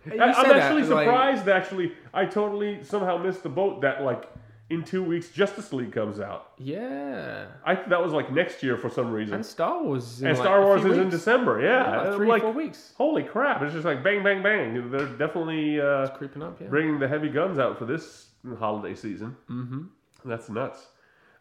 say 0.08 0.12
I'm 0.14 0.18
that, 0.20 0.56
actually 0.58 0.84
like- 0.84 1.06
surprised. 1.06 1.48
Actually, 1.50 1.94
I 2.14 2.26
totally 2.26 2.84
somehow 2.84 3.18
missed 3.18 3.44
the 3.44 3.50
boat 3.50 3.82
that 3.82 4.04
like 4.04 4.24
in 4.70 4.84
two 4.84 5.04
weeks 5.04 5.30
Justice 5.30 5.74
League 5.74 5.92
comes 5.92 6.20
out. 6.20 6.52
yeah, 6.58 7.48
I 7.66 7.76
that 7.90 8.02
was 8.02 8.14
like 8.14 8.32
next 8.32 8.62
year 8.64 8.78
for 8.78 8.90
some 8.90 9.12
reason. 9.12 9.34
and 9.36 9.46
Star 9.46 9.84
Wars. 9.84 10.22
in, 10.22 10.28
And 10.28 10.38
like, 10.38 10.46
Star 10.46 10.62
Wars 10.64 10.86
is 10.86 10.98
in. 10.98 11.10
December. 11.10 11.60
Yeah, 11.62 12.04
Yeah, 12.10 12.16
three, 12.16 12.28
like, 12.28 12.44
four 12.44 12.52
weeks. 12.54 12.94
holy 12.98 13.24
crap! 13.24 13.62
It's 13.64 13.74
just 13.74 13.86
like 13.86 14.04
bang, 14.04 14.24
bang, 14.24 14.42
bang. 14.44 14.90
They're 14.92 15.06
definitely 15.08 15.82
uh, 15.82 16.04
It's 16.04 16.18
creeping 16.18 16.44
up. 16.44 16.62
Yeah. 16.62 16.68
bringing 16.68 17.00
the 17.00 17.08
heavy 17.08 17.30
guns 17.30 17.58
out 17.60 17.78
for 17.80 17.86
this 17.86 18.28
holiday 18.60 18.96
season. 18.96 19.36
Mm-hmm. 19.50 19.84
That's 20.26 20.50
nuts. 20.50 20.86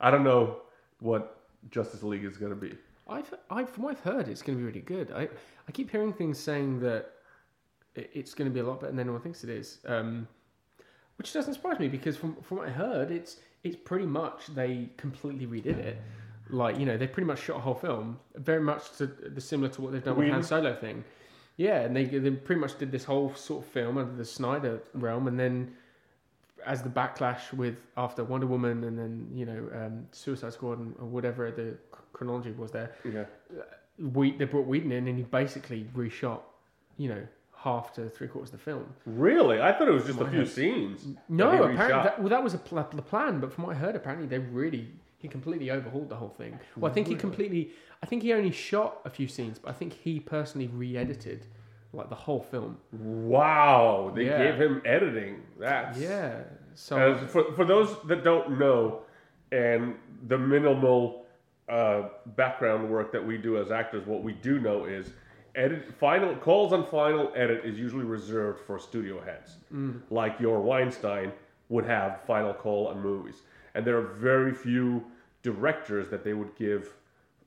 I 0.00 0.10
don't 0.10 0.24
know 0.24 0.58
what 1.00 1.38
Justice 1.70 2.02
League 2.02 2.24
is 2.24 2.36
going 2.38 2.50
to 2.50 2.56
be. 2.56 2.74
I've, 3.08 3.32
I, 3.50 3.64
from 3.64 3.84
what 3.84 3.96
I've 3.96 4.00
heard, 4.00 4.28
it's 4.28 4.42
going 4.42 4.56
to 4.56 4.60
be 4.60 4.66
really 4.66 4.80
good. 4.80 5.10
I, 5.12 5.28
I 5.66 5.72
keep 5.72 5.90
hearing 5.90 6.12
things 6.12 6.38
saying 6.38 6.80
that 6.80 7.10
it, 7.94 8.10
it's 8.12 8.34
going 8.34 8.50
to 8.50 8.54
be 8.54 8.60
a 8.60 8.64
lot 8.64 8.80
better 8.80 8.92
than 8.92 9.00
anyone 9.00 9.20
thinks 9.20 9.44
it 9.44 9.50
is, 9.50 9.78
um, 9.86 10.28
which 11.16 11.32
doesn't 11.32 11.54
surprise 11.54 11.78
me 11.78 11.88
because 11.88 12.16
from, 12.16 12.36
from 12.42 12.58
what 12.58 12.68
I 12.68 12.70
heard, 12.70 13.10
it's 13.10 13.36
it's 13.64 13.76
pretty 13.76 14.06
much 14.06 14.46
they 14.54 14.90
completely 14.96 15.46
redid 15.46 15.78
it. 15.78 16.00
Like 16.50 16.78
you 16.78 16.86
know, 16.86 16.96
they 16.96 17.06
pretty 17.06 17.26
much 17.26 17.40
shot 17.40 17.56
a 17.56 17.60
whole 17.60 17.74
film, 17.74 18.18
very 18.36 18.60
much 18.60 18.92
to, 18.98 19.06
the 19.06 19.40
similar 19.40 19.68
to 19.70 19.82
what 19.82 19.92
they've 19.92 20.04
done 20.04 20.16
with? 20.16 20.30
Han 20.30 20.42
Solo 20.42 20.74
thing. 20.74 21.04
Yeah, 21.56 21.80
and 21.80 21.94
they 21.94 22.04
they 22.04 22.30
pretty 22.30 22.60
much 22.60 22.78
did 22.78 22.92
this 22.92 23.04
whole 23.04 23.34
sort 23.34 23.64
of 23.64 23.70
film 23.70 23.98
under 23.98 24.14
the 24.14 24.24
Snyder 24.24 24.80
realm, 24.94 25.26
and 25.28 25.38
then 25.38 25.74
as 26.68 26.82
the 26.82 26.88
backlash 27.00 27.52
with 27.52 27.76
after 27.96 28.22
Wonder 28.22 28.46
Woman 28.46 28.84
and 28.84 28.98
then 28.98 29.12
you 29.34 29.46
know 29.46 29.60
um, 29.74 30.06
Suicide 30.12 30.52
Squad 30.52 30.78
and, 30.78 30.94
or 31.00 31.06
whatever 31.06 31.50
the 31.50 31.68
chronology 32.12 32.52
was 32.52 32.70
there, 32.70 32.90
Yeah. 33.04 33.24
we 33.98 34.32
they 34.38 34.44
brought 34.44 34.66
Whedon 34.66 34.92
in 34.92 35.08
and 35.08 35.16
he 35.18 35.24
basically 35.24 35.80
reshot, 35.96 36.40
you 36.96 37.08
know, 37.08 37.22
half 37.56 37.92
to 37.94 38.08
three 38.10 38.28
quarters 38.28 38.50
of 38.52 38.58
the 38.58 38.64
film. 38.70 38.86
Really? 39.06 39.60
I 39.60 39.72
thought 39.72 39.88
it 39.88 39.92
was 40.00 40.04
just 40.06 40.20
a 40.20 40.28
few 40.28 40.40
head. 40.40 40.48
scenes. 40.48 41.06
No, 41.28 41.50
apparently 41.64 42.02
that, 42.06 42.18
well 42.20 42.28
that 42.28 42.42
was 42.44 42.54
a 42.54 42.58
pl- 42.58 42.86
the 42.94 43.02
plan, 43.02 43.40
but 43.40 43.52
from 43.52 43.64
what 43.64 43.74
I 43.76 43.78
heard, 43.78 43.96
apparently 43.96 44.26
they 44.28 44.38
really 44.38 44.88
he 45.18 45.26
completely 45.26 45.70
overhauled 45.70 46.08
the 46.10 46.16
whole 46.16 46.28
thing. 46.40 46.58
Well, 46.76 46.90
I 46.90 46.94
think 46.94 47.08
he 47.08 47.14
completely. 47.16 47.70
I 48.02 48.06
think 48.06 48.22
he 48.22 48.32
only 48.32 48.52
shot 48.52 49.00
a 49.04 49.10
few 49.10 49.26
scenes, 49.26 49.58
but 49.58 49.70
I 49.70 49.72
think 49.72 49.92
he 49.92 50.20
personally 50.20 50.68
re-edited 50.68 51.46
like 51.92 52.08
the 52.10 52.14
whole 52.14 52.40
film. 52.42 52.76
Wow, 52.92 54.12
they 54.14 54.26
Yeah. 54.26 54.38
gave 54.44 54.54
him 54.60 54.82
editing. 54.84 55.42
That's 55.58 55.98
Yeah. 55.98 56.42
So 56.80 57.16
for, 57.26 57.52
for 57.54 57.64
those 57.64 57.96
that 58.06 58.22
don't 58.22 58.58
know, 58.58 59.00
and 59.50 59.96
the 60.28 60.38
minimal 60.38 61.26
uh, 61.68 62.02
background 62.36 62.88
work 62.88 63.10
that 63.12 63.26
we 63.26 63.36
do 63.36 63.58
as 63.58 63.70
actors, 63.72 64.06
what 64.06 64.22
we 64.22 64.32
do 64.34 64.60
know 64.60 64.84
is 64.84 65.10
edit 65.56 65.92
final 65.98 66.36
calls 66.36 66.72
on 66.72 66.86
final 66.86 67.32
edit 67.34 67.64
is 67.64 67.78
usually 67.78 68.04
reserved 68.04 68.60
for 68.60 68.78
studio 68.78 69.20
heads, 69.20 69.56
like 70.10 70.38
your 70.38 70.60
Weinstein 70.60 71.32
would 71.68 71.84
have 71.84 72.20
final 72.26 72.54
call 72.54 72.86
on 72.86 73.02
movies, 73.02 73.42
and 73.74 73.84
there 73.84 73.98
are 73.98 74.06
very 74.14 74.54
few 74.54 75.04
directors 75.42 76.08
that 76.10 76.22
they 76.22 76.32
would 76.32 76.54
give 76.56 76.94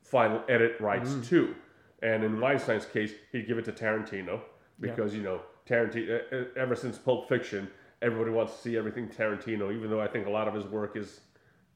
final 0.03 0.43
edit 0.49 0.75
rights 0.81 1.15
to. 1.29 1.55
And 2.03 2.23
in 2.23 2.39
Weinstein's 2.39 2.85
case, 2.85 3.13
he'd 3.31 3.47
give 3.47 3.57
it 3.57 3.65
to 3.65 3.71
Tarantino 3.71 4.41
because 4.81 5.15
you 5.15 5.21
know 5.23 5.39
Tarantino. 5.67 6.47
Ever 6.57 6.75
since 6.75 6.97
Pulp 6.97 7.29
Fiction, 7.29 7.69
everybody 8.01 8.31
wants 8.31 8.53
to 8.55 8.59
see 8.61 8.77
everything 8.77 9.07
Tarantino, 9.07 9.73
even 9.75 9.89
though 9.89 10.01
I 10.01 10.07
think 10.07 10.27
a 10.27 10.29
lot 10.29 10.47
of 10.47 10.53
his 10.53 10.65
work 10.65 10.95
is, 10.97 11.21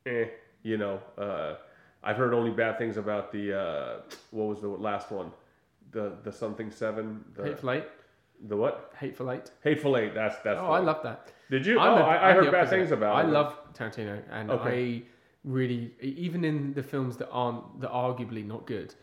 eh. 0.06 0.26
You 0.64 0.78
know, 0.78 1.00
uh, 1.18 1.56
I've 2.04 2.18
heard 2.18 2.34
only 2.34 2.50
bad 2.52 2.78
things 2.80 2.98
about 2.98 3.32
the 3.32 3.54
uh, 3.60 3.98
what 4.32 4.46
was 4.48 4.62
the 4.62 4.68
last 4.68 5.12
one, 5.12 5.32
the 5.92 6.14
the 6.24 6.32
something 6.32 6.72
seven, 6.72 7.24
the 7.36 7.44
Hateful 7.44 7.72
Eight. 7.72 7.84
the 8.48 8.58
what? 8.58 8.92
Hateful 9.00 9.32
Eight. 9.32 9.52
Hateful 9.64 9.96
Eight. 9.98 10.14
That's 10.16 10.38
that's. 10.44 10.60
Oh, 10.60 10.72
I 10.72 10.80
love 10.80 11.04
that. 11.04 11.32
Did 11.52 11.66
you? 11.68 11.80
I'm 11.80 11.94
oh, 11.94 11.98
a- 11.98 12.04
I, 12.04 12.32
I 12.32 12.34
heard 12.34 12.52
bad 12.52 12.70
things 12.70 12.92
about. 12.92 13.16
It. 13.16 13.20
I 13.20 13.24
him. 13.26 13.32
love 13.34 13.60
Tarantino, 13.74 14.22
and 14.32 14.50
Okay. 14.50 14.96
I 14.98 15.04
really, 15.44 15.94
even 16.02 16.44
in 16.44 16.74
the 16.74 16.82
films 16.82 17.18
that 17.18 17.30
aren't 17.30 17.80
that 17.82 17.90
are 17.92 18.12
arguably 18.16 18.44
not 18.44 18.66
good, 18.66 18.96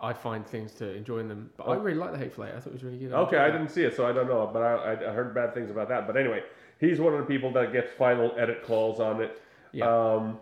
I 0.00 0.14
find 0.14 0.46
things 0.46 0.72
to 0.76 0.94
enjoy 0.94 1.18
in 1.18 1.28
them. 1.28 1.50
But 1.58 1.64
I 1.68 1.76
Oh. 1.76 1.80
really 1.80 1.98
like 1.98 2.12
the 2.12 2.18
Hateful 2.18 2.44
Eight. 2.44 2.54
I 2.56 2.60
thought 2.60 2.68
it 2.68 2.72
was 2.72 2.84
really 2.84 2.96
good. 2.98 3.12
Okay, 3.12 3.36
I 3.36 3.50
that. 3.50 3.58
didn't 3.58 3.70
see 3.70 3.82
it, 3.84 3.94
so 3.94 4.06
I 4.06 4.12
don't 4.12 4.28
know. 4.28 4.48
But 4.50 4.62
I, 4.62 4.72
I, 4.94 5.10
I 5.10 5.12
heard 5.12 5.34
bad 5.34 5.52
things 5.52 5.70
about 5.70 5.90
that. 5.90 6.06
But 6.06 6.16
anyway, 6.16 6.42
he's 6.82 7.00
one 7.00 7.14
of 7.14 7.20
the 7.20 7.24
people 7.26 7.50
that 7.52 7.72
gets 7.72 7.90
final 7.92 8.34
edit 8.38 8.62
calls 8.64 9.00
on 9.00 9.22
it. 9.22 9.40
Yeah. 9.72 9.86
Um, 9.86 10.38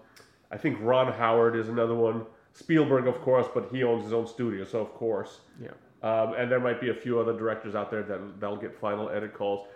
I 0.50 0.56
think 0.56 0.78
Ron 0.80 1.12
Howard 1.12 1.54
is 1.54 1.68
another 1.68 1.94
one. 1.94 2.26
Spielberg, 2.54 3.06
of 3.06 3.20
course, 3.20 3.46
but 3.54 3.68
he 3.70 3.84
owns 3.84 4.02
his 4.02 4.12
own 4.12 4.26
studio, 4.26 4.64
so 4.64 4.80
of 4.80 4.92
course. 4.94 5.40
Yeah. 5.62 5.68
Um, 6.02 6.34
and 6.34 6.50
there 6.50 6.58
might 6.58 6.80
be 6.80 6.88
a 6.90 6.94
few 6.94 7.20
other 7.20 7.32
directors 7.36 7.74
out 7.76 7.90
there 7.90 8.02
that 8.02 8.40
that'll 8.40 8.56
get 8.56 8.74
final 8.74 9.08
edit 9.10 9.34
calls. 9.34 9.68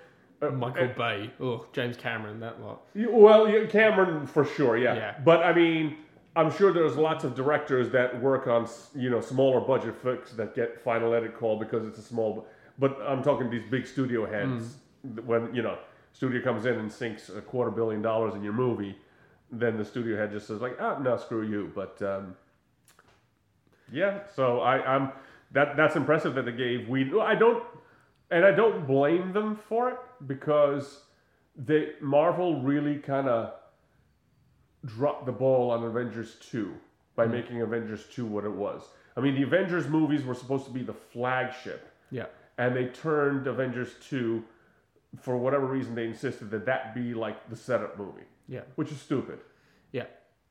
Uh, 0.42 0.50
Michael 0.50 0.88
Bay. 0.96 1.30
Oh, 1.40 1.66
James 1.72 1.96
Cameron. 1.96 2.40
That 2.40 2.60
lot. 2.60 2.80
You- 2.94 3.12
Well, 3.12 3.48
yeah, 3.48 3.66
Cameron 3.66 4.26
for 4.26 4.44
sure, 4.44 4.76
yeah. 4.76 4.94
Yeah. 4.94 5.14
But 5.24 5.44
I 5.44 5.52
mean, 5.52 5.98
I'm 6.34 6.50
sure 6.50 6.72
there's 6.72 6.96
lots 6.96 7.22
of 7.22 7.36
directors 7.36 7.90
that 7.90 8.20
work 8.20 8.48
on 8.48 8.66
you 8.96 9.10
know 9.10 9.20
smaller 9.20 9.60
budget 9.60 9.94
flicks 9.96 10.32
that 10.32 10.54
get 10.56 10.82
final 10.82 11.14
edit 11.14 11.36
call 11.38 11.58
because 11.58 11.86
it's 11.86 11.98
a 11.98 12.02
small. 12.02 12.46
But 12.78 12.98
I'm 13.06 13.22
talking 13.22 13.48
these 13.50 13.70
big 13.70 13.86
studio 13.86 14.26
heads 14.26 14.78
Hmm. 15.02 15.26
when 15.26 15.54
you 15.54 15.62
know 15.62 15.78
studio 16.14 16.40
comes 16.42 16.64
in 16.64 16.76
and 16.76 16.90
sinks 16.90 17.28
a 17.28 17.42
quarter 17.42 17.70
billion 17.70 18.00
dollars 18.00 18.34
in 18.34 18.42
your 18.42 18.54
movie, 18.54 18.96
then 19.52 19.76
the 19.76 19.84
studio 19.84 20.16
head 20.16 20.30
just 20.30 20.46
says 20.46 20.60
like, 20.62 20.78
ah, 20.80 20.96
no, 20.98 21.16
screw 21.18 21.46
you. 21.46 21.70
But 21.74 22.00
um, 22.00 22.34
yeah, 23.92 24.20
so 24.34 24.60
I, 24.60 24.76
I'm 24.96 25.12
that 25.52 25.76
that's 25.76 25.96
impressive 25.96 26.34
that 26.36 26.46
they 26.46 26.52
gave 26.52 26.88
we. 26.88 27.20
I 27.20 27.34
don't, 27.34 27.62
and 28.30 28.44
I 28.44 28.52
don't 28.52 28.86
blame 28.86 29.32
them 29.32 29.56
for 29.68 29.90
it 29.90 29.98
because 30.26 31.00
they 31.56 31.90
Marvel 32.00 32.62
really 32.62 32.96
kind 32.98 33.28
of 33.28 33.52
dropped 34.84 35.26
the 35.26 35.32
ball 35.32 35.70
on 35.70 35.82
Avengers 35.84 36.36
two 36.40 36.74
by 37.16 37.26
making 37.26 37.60
Avengers 37.60 38.06
two 38.12 38.26
what 38.26 38.44
it 38.44 38.52
was. 38.52 38.82
I 39.16 39.20
mean, 39.20 39.34
the 39.34 39.42
Avengers 39.42 39.86
movies 39.88 40.24
were 40.24 40.34
supposed 40.34 40.64
to 40.66 40.72
be 40.72 40.82
the 40.82 40.92
flagship, 40.94 41.88
Yeah. 42.10 42.26
and 42.58 42.74
they 42.74 42.86
turned 42.86 43.46
Avengers 43.46 43.94
two. 44.00 44.44
For 45.20 45.36
whatever 45.36 45.66
reason, 45.66 45.94
they 45.94 46.04
insisted 46.06 46.50
that 46.50 46.66
that 46.66 46.94
be 46.94 47.14
like 47.14 47.48
the 47.50 47.56
setup 47.56 47.98
movie, 47.98 48.24
Yeah. 48.48 48.62
which 48.76 48.90
is 48.90 49.00
stupid. 49.00 49.38
Yeah. 49.92 50.04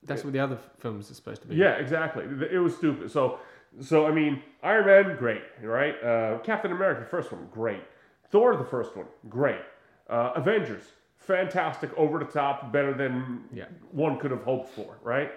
That's 0.04 0.24
what 0.24 0.34
the 0.34 0.40
other 0.40 0.58
films 0.80 1.10
are 1.10 1.14
supposed 1.14 1.42
to 1.44 1.48
be. 1.48 1.56
Yeah, 1.56 1.76
exactly. 1.76 2.26
It 2.52 2.60
was 2.60 2.76
stupid. 2.76 3.10
So, 3.12 3.40
so 3.82 4.06
I 4.06 4.12
mean, 4.12 4.42
Iron 4.62 4.86
Man, 4.86 5.18
great, 5.18 5.42
right? 5.62 5.96
Uh, 6.04 6.40
Captain 6.40 6.72
America, 6.72 7.02
the 7.02 7.08
first 7.08 7.32
one, 7.32 7.48
great. 7.52 7.82
Thor, 8.30 8.56
the 8.56 8.66
first 8.66 8.96
one, 8.98 9.06
great. 9.30 9.62
Uh, 10.10 10.32
Avengers, 10.36 10.84
fantastic, 11.18 11.90
over 11.98 12.20
the 12.20 12.26
top, 12.26 12.72
better 12.74 12.94
than 12.94 13.46
Yeah. 13.54 13.66
one 13.92 14.20
could 14.20 14.32
have 14.32 14.44
hoped 14.44 14.70
for, 14.70 14.98
right? 15.02 15.32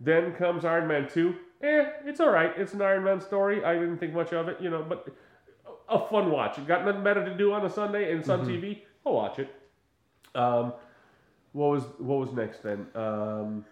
Then 0.00 0.32
comes 0.34 0.64
Iron 0.64 0.88
Man 0.88 1.08
two. 1.08 1.34
Eh, 1.62 1.84
it's 2.06 2.20
all 2.20 2.30
right. 2.30 2.52
It's 2.56 2.72
an 2.72 2.80
Iron 2.80 3.04
Man 3.04 3.20
story. 3.20 3.62
I 3.64 3.74
didn't 3.74 3.98
think 3.98 4.14
much 4.14 4.32
of 4.32 4.48
it, 4.48 4.58
you 4.62 4.70
know, 4.70 4.82
but 4.82 5.06
a 5.90 6.06
fun 6.08 6.30
watch. 6.30 6.56
You 6.58 6.64
got 6.64 6.84
nothing 6.84 7.02
better 7.02 7.24
to 7.24 7.36
do 7.36 7.52
on 7.52 7.64
a 7.64 7.70
Sunday 7.70 8.12
and 8.12 8.24
Sun 8.24 8.46
TV. 8.46 8.82
I'll 9.06 9.14
watch 9.14 9.38
it. 9.38 9.54
Um, 10.34 10.72
what 11.52 11.70
was 11.70 11.82
what 11.98 12.18
was 12.18 12.32
next 12.32 12.62
then? 12.62 12.86
Um, 12.94 13.64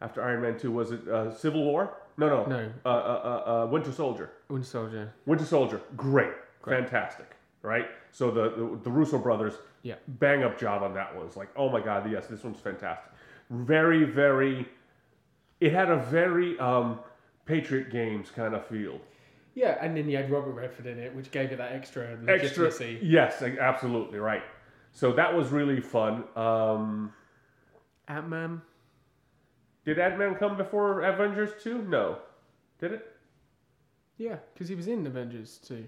after 0.00 0.22
Iron 0.22 0.42
Man 0.42 0.58
two, 0.58 0.72
was 0.72 0.90
it 0.90 1.06
uh, 1.08 1.30
Civil 1.34 1.64
War? 1.64 1.96
No, 2.16 2.28
no, 2.28 2.44
No. 2.46 2.72
Uh, 2.84 2.88
uh, 2.88 2.92
uh, 2.92 3.50
uh, 3.64 3.66
Winter 3.66 3.92
Soldier. 3.92 4.30
Winter 4.48 4.66
Soldier. 4.66 5.12
Winter 5.26 5.44
Soldier, 5.44 5.80
great, 5.96 6.32
fantastic, 6.64 7.34
right? 7.62 7.86
So 8.12 8.30
the, 8.30 8.50
the 8.50 8.80
the 8.84 8.90
Russo 8.90 9.18
brothers, 9.18 9.54
Yeah. 9.82 9.94
bang 10.06 10.44
up 10.44 10.58
job 10.58 10.82
on 10.82 10.94
that 10.94 11.14
one. 11.16 11.26
It's 11.26 11.36
like, 11.36 11.48
oh 11.56 11.68
my 11.70 11.80
god, 11.80 12.10
yes, 12.10 12.26
this 12.28 12.42
one's 12.44 12.60
fantastic. 12.60 13.10
Very, 13.50 14.04
very. 14.04 14.68
It 15.60 15.72
had 15.72 15.90
a 15.90 15.96
very 15.96 16.58
um, 16.58 16.98
Patriot 17.46 17.90
Games 17.90 18.30
kind 18.30 18.54
of 18.54 18.66
feel. 18.66 18.98
Yeah, 19.54 19.78
and 19.80 19.96
then 19.96 20.08
you 20.08 20.16
had 20.16 20.30
Robert 20.30 20.52
Redford 20.52 20.86
in 20.86 20.98
it, 20.98 21.14
which 21.14 21.30
gave 21.30 21.52
it 21.52 21.58
that 21.58 21.72
extra 21.72 22.12
Extra, 22.28 22.64
legitimacy. 22.64 22.98
yes, 23.02 23.40
absolutely 23.42 24.18
right. 24.18 24.42
So 24.92 25.12
that 25.12 25.32
was 25.34 25.50
really 25.50 25.80
fun. 25.80 26.24
Um, 26.36 27.12
Ant 28.08 28.28
Man. 28.28 28.62
did 29.84 29.98
Ant 29.98 30.18
Man 30.18 30.34
come 30.34 30.56
before 30.56 31.02
Avengers 31.02 31.50
two? 31.62 31.82
No, 31.82 32.18
did 32.80 32.92
it? 32.92 33.10
Yeah, 34.16 34.36
because 34.52 34.68
he 34.68 34.74
was 34.74 34.86
in 34.88 35.06
Avengers 35.06 35.58
too. 35.58 35.86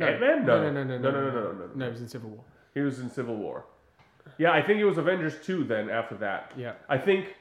Ant-Man? 0.00 0.44
No, 0.44 0.62
No. 0.62 0.70
no, 0.70 0.84
no, 0.84 0.84
no, 0.84 0.98
No, 0.98 1.10
no, 1.10 1.20
no, 1.20 1.30
no, 1.30 1.52
no, 1.52 1.52
no, 1.52 1.70
No, 1.74 1.84
he 1.86 1.90
was 1.90 2.00
in 2.02 2.08
Civil 2.08 2.30
War. 2.30 2.44
He 2.74 2.80
was 2.80 2.98
in 3.00 3.10
Civil 3.10 3.36
War. 3.36 3.64
Yeah, 4.38 4.52
I 4.52 4.60
think 4.62 4.78
it 4.78 4.84
was 4.84 4.98
Avengers 4.98 5.34
two. 5.44 5.64
Then 5.64 5.88
after 5.90 6.14
that, 6.16 6.52
Yeah. 6.56 6.74
I 6.88 6.98
think 6.98 7.34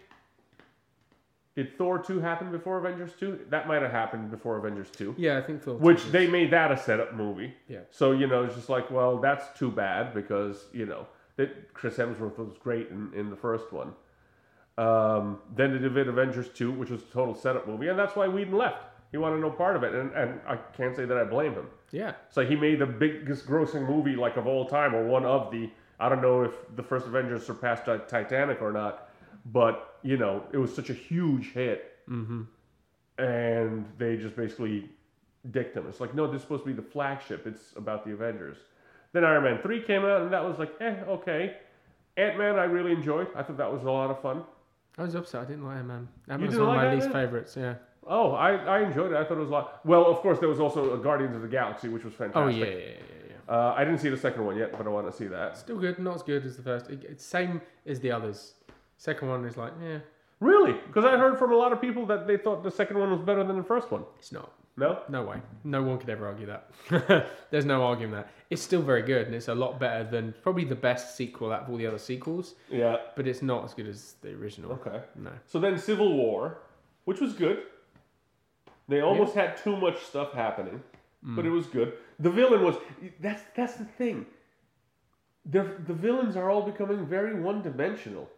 did 1.55 1.77
Thor 1.77 1.97
two 1.99 2.19
happen 2.19 2.51
before 2.51 2.77
Avengers 2.77 3.11
two? 3.19 3.39
That 3.49 3.67
might 3.67 3.81
have 3.81 3.91
happened 3.91 4.29
before 4.31 4.57
Avengers 4.57 4.89
two, 4.91 5.15
Yeah, 5.17 5.37
I 5.37 5.41
think 5.41 5.63
Thor. 5.63 5.75
which 5.75 6.03
they 6.11 6.27
made 6.27 6.51
that 6.51 6.71
a 6.71 6.77
setup 6.77 7.13
movie. 7.15 7.53
Yeah. 7.67 7.79
So 7.91 8.11
you 8.11 8.27
know, 8.27 8.43
it's 8.43 8.55
just 8.55 8.69
like, 8.69 8.91
well, 8.91 9.17
that's 9.17 9.57
too 9.57 9.71
bad 9.71 10.13
because 10.13 10.65
you 10.73 10.85
know 10.85 11.07
that 11.37 11.73
Chris 11.73 11.95
Hemsworth 11.97 12.37
was 12.37 12.57
great 12.59 12.89
in, 12.89 13.11
in 13.15 13.29
the 13.29 13.35
first 13.35 13.71
one. 13.73 13.93
Um, 14.77 15.39
then 15.55 15.71
they 15.71 15.79
did 15.87 16.07
Avengers 16.09 16.49
two, 16.49 16.71
which 16.71 16.89
was 16.89 17.01
a 17.01 17.05
total 17.05 17.33
setup 17.33 17.67
movie, 17.67 17.87
and 17.87 17.97
that's 17.97 18.15
why 18.15 18.27
Whedon 18.27 18.57
left. 18.57 18.83
He 19.11 19.17
wanted 19.17 19.39
no 19.39 19.49
part 19.49 19.77
of 19.77 19.83
it, 19.83 19.93
and, 19.93 20.11
and 20.11 20.41
I 20.45 20.57
can't 20.75 20.93
say 20.95 21.05
that 21.05 21.15
I 21.17 21.23
blame 21.23 21.53
him. 21.53 21.67
Yeah. 21.91 22.15
So 22.29 22.45
he 22.45 22.55
made 22.57 22.79
the 22.79 22.85
biggest 22.85 23.45
grossing 23.47 23.87
movie 23.87 24.17
like 24.17 24.35
of 24.35 24.45
all 24.47 24.65
time, 24.65 24.93
or 24.93 25.05
one 25.05 25.23
of 25.25 25.51
the. 25.51 25.69
I 25.97 26.09
don't 26.09 26.21
know 26.21 26.43
if 26.43 26.51
the 26.75 26.83
first 26.83 27.05
Avengers 27.07 27.45
surpassed 27.45 27.85
Titanic 27.85 28.61
or 28.61 28.73
not, 28.73 29.04
but 29.45 29.99
you 30.03 30.17
know 30.17 30.43
it 30.51 30.57
was 30.57 30.73
such 30.75 30.89
a 30.89 30.93
huge 30.93 31.51
hit, 31.53 31.91
Mm-hmm. 32.09 32.43
and 33.17 33.85
they 33.97 34.17
just 34.17 34.35
basically 34.35 34.89
dicked 35.51 35.75
him. 35.75 35.85
It's 35.87 35.99
like, 35.99 36.13
no, 36.13 36.27
this 36.27 36.37
is 36.37 36.41
supposed 36.43 36.63
to 36.63 36.67
be 36.67 36.73
the 36.73 36.87
flagship. 36.87 37.47
It's 37.47 37.73
about 37.75 38.05
the 38.05 38.11
Avengers. 38.11 38.57
Then 39.13 39.23
Iron 39.23 39.43
Man 39.43 39.59
three 39.61 39.81
came 39.81 40.03
out, 40.05 40.21
and 40.21 40.31
that 40.33 40.43
was 40.43 40.59
like, 40.59 40.71
eh, 40.81 40.95
okay. 41.07 41.57
Ant 42.17 42.37
Man, 42.37 42.57
I 42.57 42.63
really 42.65 42.91
enjoyed. 42.91 43.27
I 43.35 43.43
thought 43.43 43.57
that 43.57 43.71
was 43.71 43.83
a 43.83 43.91
lot 43.91 44.09
of 44.11 44.21
fun. 44.21 44.43
I 44.97 45.03
was 45.03 45.15
upset. 45.15 45.41
I 45.41 45.45
didn't 45.45 45.65
like 45.65 45.77
Ant 45.77 45.87
Man. 45.87 46.07
ant-man 46.29 46.47
was 46.49 46.57
one 46.59 46.69
of 46.69 46.75
like 46.75 46.85
my 46.85 46.93
least 46.93 47.05
Ant-Man? 47.05 47.25
favorites. 47.25 47.55
Yeah. 47.57 47.75
Oh, 48.07 48.31
I, 48.33 48.51
I 48.55 48.79
enjoyed 48.83 49.11
it. 49.11 49.17
I 49.17 49.23
thought 49.23 49.37
it 49.37 49.41
was 49.41 49.49
a 49.49 49.53
lot. 49.53 49.81
Well, 49.85 50.05
of 50.05 50.17
course, 50.17 50.39
there 50.39 50.47
was 50.49 50.59
also 50.59 50.93
a 50.93 50.97
Guardians 50.97 51.35
of 51.35 51.41
the 51.41 51.47
Galaxy, 51.47 51.87
which 51.89 52.03
was 52.03 52.13
fantastic. 52.13 52.43
Oh 52.43 52.47
yeah, 52.47 52.65
yeah, 52.65 52.71
yeah, 52.71 52.87
yeah, 52.87 53.33
yeah. 53.49 53.53
Uh, 53.55 53.73
I 53.75 53.83
didn't 53.83 53.99
see 53.99 54.09
the 54.09 54.17
second 54.17 54.45
one 54.45 54.57
yet, 54.57 54.71
but 54.77 54.85
I 54.85 54.89
want 54.89 55.09
to 55.09 55.15
see 55.17 55.27
that. 55.27 55.57
Still 55.57 55.79
good. 55.79 55.97
Not 55.99 56.15
as 56.15 56.23
good 56.23 56.45
as 56.45 56.55
the 56.55 56.63
first. 56.63 56.89
It, 56.89 57.03
it's 57.03 57.25
same 57.25 57.61
as 57.87 57.99
the 57.99 58.11
others. 58.11 58.53
Second 58.97 59.29
one 59.29 59.45
is 59.45 59.57
like, 59.57 59.73
yeah, 59.81 59.99
Really? 60.39 60.73
Because 60.87 61.05
I 61.05 61.17
heard 61.17 61.39
from 61.39 61.51
a 61.51 61.55
lot 61.55 61.71
of 61.71 61.79
people 61.79 62.05
that 62.07 62.27
they 62.27 62.37
thought 62.37 62.63
the 62.63 62.71
second 62.71 62.99
one 62.99 63.11
was 63.11 63.21
better 63.21 63.43
than 63.43 63.57
the 63.57 63.63
first 63.63 63.91
one. 63.91 64.03
it's 64.19 64.31
not. 64.31 64.51
No? 64.77 64.99
No 65.07 65.23
way. 65.23 65.37
No 65.63 65.81
one 65.83 65.97
could 65.97 66.09
ever 66.09 66.27
argue 66.27 66.47
that. 66.47 67.29
There's 67.49 67.63
no 67.63 67.83
arguing 67.83 68.11
that. 68.11 68.29
It's 68.49 68.61
still 68.61 68.81
very 68.81 69.03
good, 69.03 69.25
and 69.27 69.33
it's 69.33 69.47
a 69.47 69.55
lot 69.55 69.79
better 69.79 70.03
than 70.03 70.33
probably 70.43 70.65
the 70.65 70.75
best 70.75 71.15
sequel 71.15 71.53
out 71.53 71.63
of 71.63 71.69
all 71.69 71.77
the 71.77 71.87
other 71.87 71.97
sequels. 71.97 72.55
Yeah. 72.69 72.97
But 73.15 73.25
it's 73.25 73.41
not 73.41 73.63
as 73.63 73.73
good 73.73 73.87
as 73.87 74.15
the 74.21 74.33
original. 74.33 74.73
Okay. 74.73 74.99
No. 75.15 75.31
So 75.45 75.59
then 75.59 75.79
Civil 75.79 76.17
War, 76.17 76.57
which 77.05 77.21
was 77.21 77.31
good. 77.31 77.63
They 78.89 78.99
almost 78.99 79.33
had 79.33 79.55
too 79.55 79.77
much 79.77 80.03
stuff 80.03 80.33
happening, 80.33 80.83
but 81.23 81.45
mm. 81.45 81.47
it 81.47 81.51
was 81.51 81.65
good. 81.67 81.93
The 82.19 82.29
villain 82.29 82.61
was 82.61 82.75
that's 83.19 83.41
that's 83.55 83.75
the 83.75 83.85
thing. 83.85 84.27
The 85.45 85.63
the 85.87 85.93
villains 85.93 86.35
are 86.35 86.51
all 86.51 86.61
becoming 86.61 87.05
very 87.07 87.33
one 87.39 87.63
dimensional. 87.63 88.29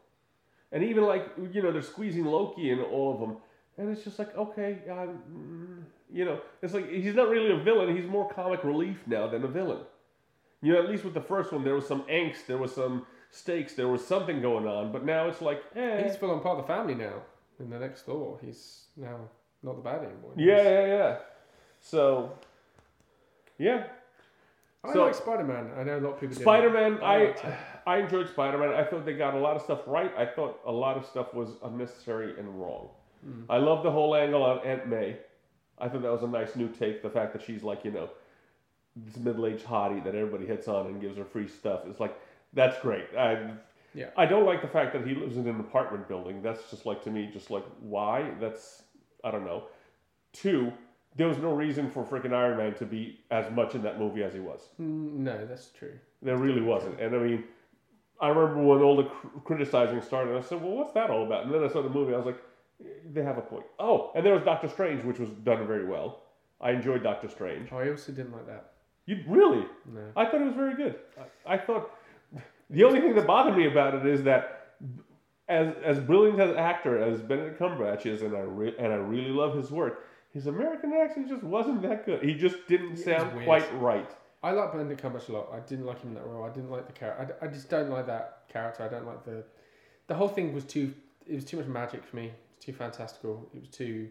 And 0.72 0.84
even 0.84 1.04
like 1.06 1.26
you 1.52 1.62
know 1.62 1.72
they're 1.72 1.82
squeezing 1.82 2.26
Loki 2.26 2.70
in 2.72 2.80
all 2.80 3.14
of 3.14 3.20
them, 3.20 3.38
and 3.78 3.90
it's 3.90 4.04
just 4.04 4.20
like 4.20 4.36
okay, 4.38 4.80
mm, 4.88 5.84
you 6.12 6.26
know, 6.26 6.40
it's 6.62 6.74
like 6.74 6.90
he's 6.90 7.16
not 7.16 7.30
really 7.30 7.52
a 7.52 7.58
villain. 7.64 7.96
He's 7.96 8.06
more 8.10 8.30
comic 8.30 8.64
relief 8.64 8.98
now 9.08 9.28
than 9.28 9.44
a 9.44 9.48
villain. 9.48 9.80
You 10.62 10.74
know, 10.74 10.82
at 10.84 10.90
least 10.90 11.04
with 11.04 11.14
the 11.14 11.22
first 11.22 11.52
one, 11.52 11.64
there 11.64 11.76
was 11.76 11.88
some 11.88 12.02
angst, 12.04 12.48
there 12.48 12.58
was 12.58 12.74
some 12.74 13.06
stakes, 13.30 13.74
there 13.74 13.88
was 13.88 14.06
something 14.06 14.42
going 14.42 14.66
on. 14.66 14.92
But 14.92 15.06
now 15.06 15.28
it's 15.28 15.40
like, 15.42 15.62
eh. 15.76 16.04
He's 16.04 16.16
full 16.16 16.32
on 16.32 16.42
part 16.42 16.58
of 16.58 16.66
the 16.66 16.74
family 16.74 16.96
now. 16.96 17.22
In 17.60 17.70
the 17.70 17.78
next 17.78 18.08
door, 18.08 18.40
he's 18.44 18.86
now 18.96 19.20
not 19.62 19.76
the 19.76 19.84
bad 19.84 20.00
anymore. 20.04 20.32
yeah, 20.36 20.64
yeah, 20.64 20.86
yeah. 20.88 21.18
So, 21.80 22.32
yeah, 23.60 23.84
I 24.84 24.94
So- 24.94 25.06
like 25.06 25.16
Spider 25.16 25.44
Man. 25.44 25.70
I 25.78 25.84
know 25.84 26.00
a 26.00 26.02
lot 26.02 26.14
of 26.14 26.20
people. 26.20 26.36
Spider 26.36 26.70
Man. 26.72 27.00
I 27.04 27.34
I 27.88 27.96
liked 27.96 28.12
it. 28.12 28.16
I 28.16 28.18
enjoyed 28.18 28.30
Spider 28.30 28.58
Man. 28.58 28.70
I 28.70 28.84
thought 28.84 29.06
they 29.06 29.14
got 29.14 29.34
a 29.34 29.40
lot 29.40 29.56
of 29.56 29.62
stuff 29.62 29.82
right. 29.88 30.12
I 30.18 30.26
thought 30.26 30.60
a 30.66 30.72
lot 30.72 30.98
of 30.98 31.06
stuff 31.06 31.34
was 31.34 31.50
unnecessary 31.64 32.34
and 32.38 32.62
wrong. 32.62 32.90
Hmm. 33.24 33.44
I 33.50 33.58
love 33.58 33.84
the 33.84 33.92
whole 33.92 34.16
angle 34.16 34.44
on 34.44 34.60
Aunt 34.66 34.88
May. 34.88 35.18
I 35.80 35.90
thought 35.90 36.02
that 36.02 36.12
was 36.12 36.24
a 36.24 36.28
nice 36.28 36.56
new 36.56 36.70
take. 36.70 37.02
The 37.02 37.10
fact 37.10 37.34
that 37.34 37.42
she's 37.42 37.64
like 37.64 37.86
you 37.86 37.92
know 37.92 38.10
this 38.96 39.18
middle 39.18 39.46
aged 39.46 39.66
hottie 39.66 40.04
that 40.04 40.16
everybody 40.16 40.46
hits 40.46 40.68
on 40.68 40.88
and 40.88 41.02
gives 41.02 41.18
her 41.18 41.26
free 41.26 41.48
stuff. 41.48 41.82
It's 41.88 42.00
like 42.00 42.18
that's 42.54 42.80
great. 42.82 43.08
I 43.18 43.52
Yeah. 43.94 44.10
I 44.18 44.26
don't 44.26 44.46
like 44.46 44.62
the 44.62 44.68
fact 44.68 44.94
that 44.94 45.06
he 45.06 45.14
lives 45.16 45.38
in 45.38 45.48
an 45.48 45.60
apartment 45.60 46.08
building. 46.08 46.42
That's 46.42 46.70
just 46.70 46.86
like 46.86 47.04
to 47.04 47.12
me, 47.12 47.30
just 47.32 47.52
like 47.52 47.66
why? 47.80 48.32
That's 48.40 48.84
I 49.24 49.32
don't 49.32 49.46
know. 49.46 49.64
Two, 50.34 50.72
there 51.16 51.28
was 51.28 51.38
no 51.38 51.54
reason 51.54 51.90
for 51.90 52.04
freaking 52.04 52.34
Iron 52.34 52.58
Man 52.58 52.74
to 52.76 52.86
be 52.86 53.20
as 53.32 53.50
much 53.52 53.76
in 53.76 53.82
that 53.84 53.98
movie 54.00 54.24
as 54.24 54.34
he 54.34 54.40
was. 54.40 54.70
Mm, 54.80 55.14
No, 55.14 55.46
that's 55.46 55.70
true. 55.70 55.94
There 56.22 56.38
really 56.38 56.62
wasn't. 56.62 57.00
And 57.00 57.16
I 57.16 57.20
mean, 57.20 57.44
I 58.20 58.30
remember 58.30 58.64
when 58.64 58.82
all 58.82 58.98
the 58.98 59.04
cr- 59.04 59.28
criticizing 59.44 60.02
started, 60.02 60.36
I 60.36 60.42
said, 60.42 60.62
well, 60.62 60.72
what's 60.72 60.94
that 60.94 61.10
all 61.10 61.26
about? 61.26 61.46
And 61.46 61.54
then 61.54 61.64
I 61.64 61.68
saw 61.68 61.82
the 61.82 61.90
movie, 61.90 62.14
I 62.14 62.18
was 62.18 62.26
like, 62.26 62.42
they 63.12 63.24
have 63.24 63.38
a 63.38 63.42
point. 63.42 63.66
Oh, 63.80 64.12
and 64.16 64.26
there 64.26 64.34
was 64.34 64.44
Doctor 64.44 64.68
Strange, 64.68 65.04
which 65.04 65.20
was 65.20 65.30
done 65.30 65.66
very 65.68 65.86
well. 65.86 66.24
I 66.62 66.72
enjoyed 66.72 67.04
Doctor 67.04 67.28
Strange. 67.28 67.70
Oh, 67.72 67.78
I 67.78 67.90
also 67.90 68.12
didn't 68.12 68.32
like 68.32 68.48
that. 68.48 68.72
You 69.06 69.24
really? 69.28 69.66
No. 69.86 70.02
I 70.16 70.26
thought 70.26 70.42
it 70.42 70.46
was 70.46 70.56
very 70.56 70.76
good. 70.76 70.96
I, 71.46 71.54
I 71.54 71.58
thought 71.58 71.92
the 72.70 72.84
only 72.84 73.00
thing 73.00 73.16
that 73.16 73.26
bothered 73.26 73.56
me 73.56 73.68
about 73.68 73.96
it 73.96 74.06
is 74.06 74.24
that 74.24 74.74
as 75.48 75.74
as 75.84 76.00
brilliant 76.00 76.40
as 76.40 76.50
an 76.52 76.58
actor 76.58 77.02
as 77.02 77.22
Benedict 77.22 77.60
Cumberbatch 77.60 78.06
is, 78.06 78.22
and 78.22 78.36
I 78.36 78.42
re- 78.42 78.76
and 78.78 78.92
I 78.92 78.98
really 78.98 79.30
love 79.30 79.56
his 79.56 79.72
work, 79.72 80.04
his 80.34 80.48
American 80.48 80.92
accent 80.94 81.30
just 81.30 81.44
wasn't 81.44 81.82
that 81.84 82.06
good. 82.06 82.22
He 82.22 82.34
just 82.34 82.68
didn't 82.68 82.98
sound 82.98 83.32
quite 83.46 83.74
right. 83.80 84.12
I 84.44 84.52
like 84.52 84.72
Benedict 84.72 85.02
Cumberbatch 85.02 85.30
a 85.30 85.34
lot. 85.34 85.50
I 85.52 85.60
didn't 85.62 85.86
like 85.86 86.00
him 86.02 86.10
in 86.10 86.16
that 86.16 86.26
role. 86.28 86.44
I 86.46 86.50
didn't 86.50 86.70
like 86.70 86.86
the 86.88 86.94
character. 86.94 87.36
I, 87.42 87.46
I 87.46 87.48
just 87.50 87.70
don't 87.70 87.90
like 87.90 88.06
that 88.08 88.44
character. 88.50 88.84
I 88.84 88.88
don't 88.90 89.06
like 89.08 89.24
the. 89.26 89.44
The 90.08 90.16
whole 90.16 90.28
thing 90.30 90.54
was 90.54 90.64
too. 90.64 90.94
It 91.26 91.36
was 91.36 91.44
too 91.44 91.58
much 91.58 91.66
magic 91.68 92.04
for 92.06 92.16
me. 92.16 92.26
It 92.28 92.34
was 92.58 92.66
too 92.66 92.74
fantastical. 92.74 93.50
It 93.54 93.60
was 93.62 93.70
too. 93.70 94.10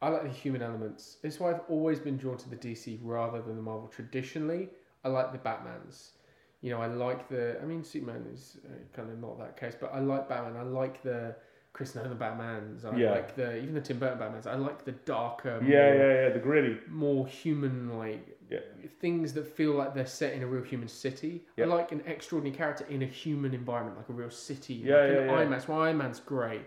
I 0.00 0.08
like 0.08 0.22
the 0.22 0.28
human 0.28 0.62
elements. 0.62 1.16
It's 1.22 1.40
why 1.40 1.50
I've 1.52 1.60
always 1.68 1.98
been 1.98 2.16
drawn 2.16 2.36
to 2.38 2.48
the 2.48 2.56
DC 2.56 2.98
rather 3.02 3.40
than 3.42 3.56
the 3.56 3.62
Marvel. 3.62 3.88
Traditionally, 3.88 4.68
I 5.04 5.08
like 5.08 5.32
the 5.32 5.38
Batmans. 5.38 6.10
You 6.60 6.70
know, 6.70 6.80
I 6.80 6.86
like 6.86 7.28
the. 7.28 7.60
I 7.60 7.64
mean, 7.64 7.82
Superman 7.84 8.24
is 8.32 8.58
uh, 8.64 8.68
kind 8.96 9.10
of 9.10 9.18
not 9.18 9.38
that 9.38 9.56
case, 9.58 9.74
but 9.78 9.92
I 9.92 9.98
like 9.98 10.28
Batman. 10.28 10.56
I 10.56 10.62
like 10.62 11.02
the 11.02 11.34
Chris 11.74 11.94
Nolan 11.94 12.16
Batmans. 12.16 12.84
I 12.86 12.96
Yeah. 12.96 13.10
like 13.10 13.34
the 13.36 13.58
even 13.58 13.74
the 13.74 13.80
Tim 13.80 13.98
Burton 13.98 14.18
Batmans. 14.18 14.46
I 14.46 14.54
like 14.54 14.84
the 14.84 14.92
darker, 14.92 15.60
Yeah, 15.62 15.90
more, 15.90 15.94
yeah, 15.94 16.22
yeah. 16.22 16.28
The 16.30 16.38
gritty. 16.38 16.78
more 16.88 17.26
human 17.26 17.98
like 17.98 18.38
Yeah. 18.50 18.58
things 19.00 19.32
that 19.32 19.46
feel 19.46 19.72
like 19.72 19.94
they're 19.94 20.06
set 20.06 20.34
in 20.34 20.42
a 20.42 20.46
real 20.46 20.62
human 20.62 20.88
city. 20.88 21.42
Yeah. 21.56 21.64
I 21.64 21.68
like 21.68 21.92
an 21.92 22.02
extraordinary 22.06 22.56
character 22.56 22.86
in 22.88 23.02
a 23.02 23.06
human 23.06 23.54
environment, 23.54 23.96
like 23.96 24.08
a 24.08 24.12
real 24.12 24.30
city. 24.30 24.74
Yeah, 24.74 24.96
like 24.96 25.08
yeah, 25.08 25.24
yeah. 25.24 25.32
Iron 25.32 25.38
Man. 25.38 25.50
That's 25.50 25.68
why 25.68 25.86
Iron 25.86 25.98
Man's 25.98 26.20
great, 26.20 26.62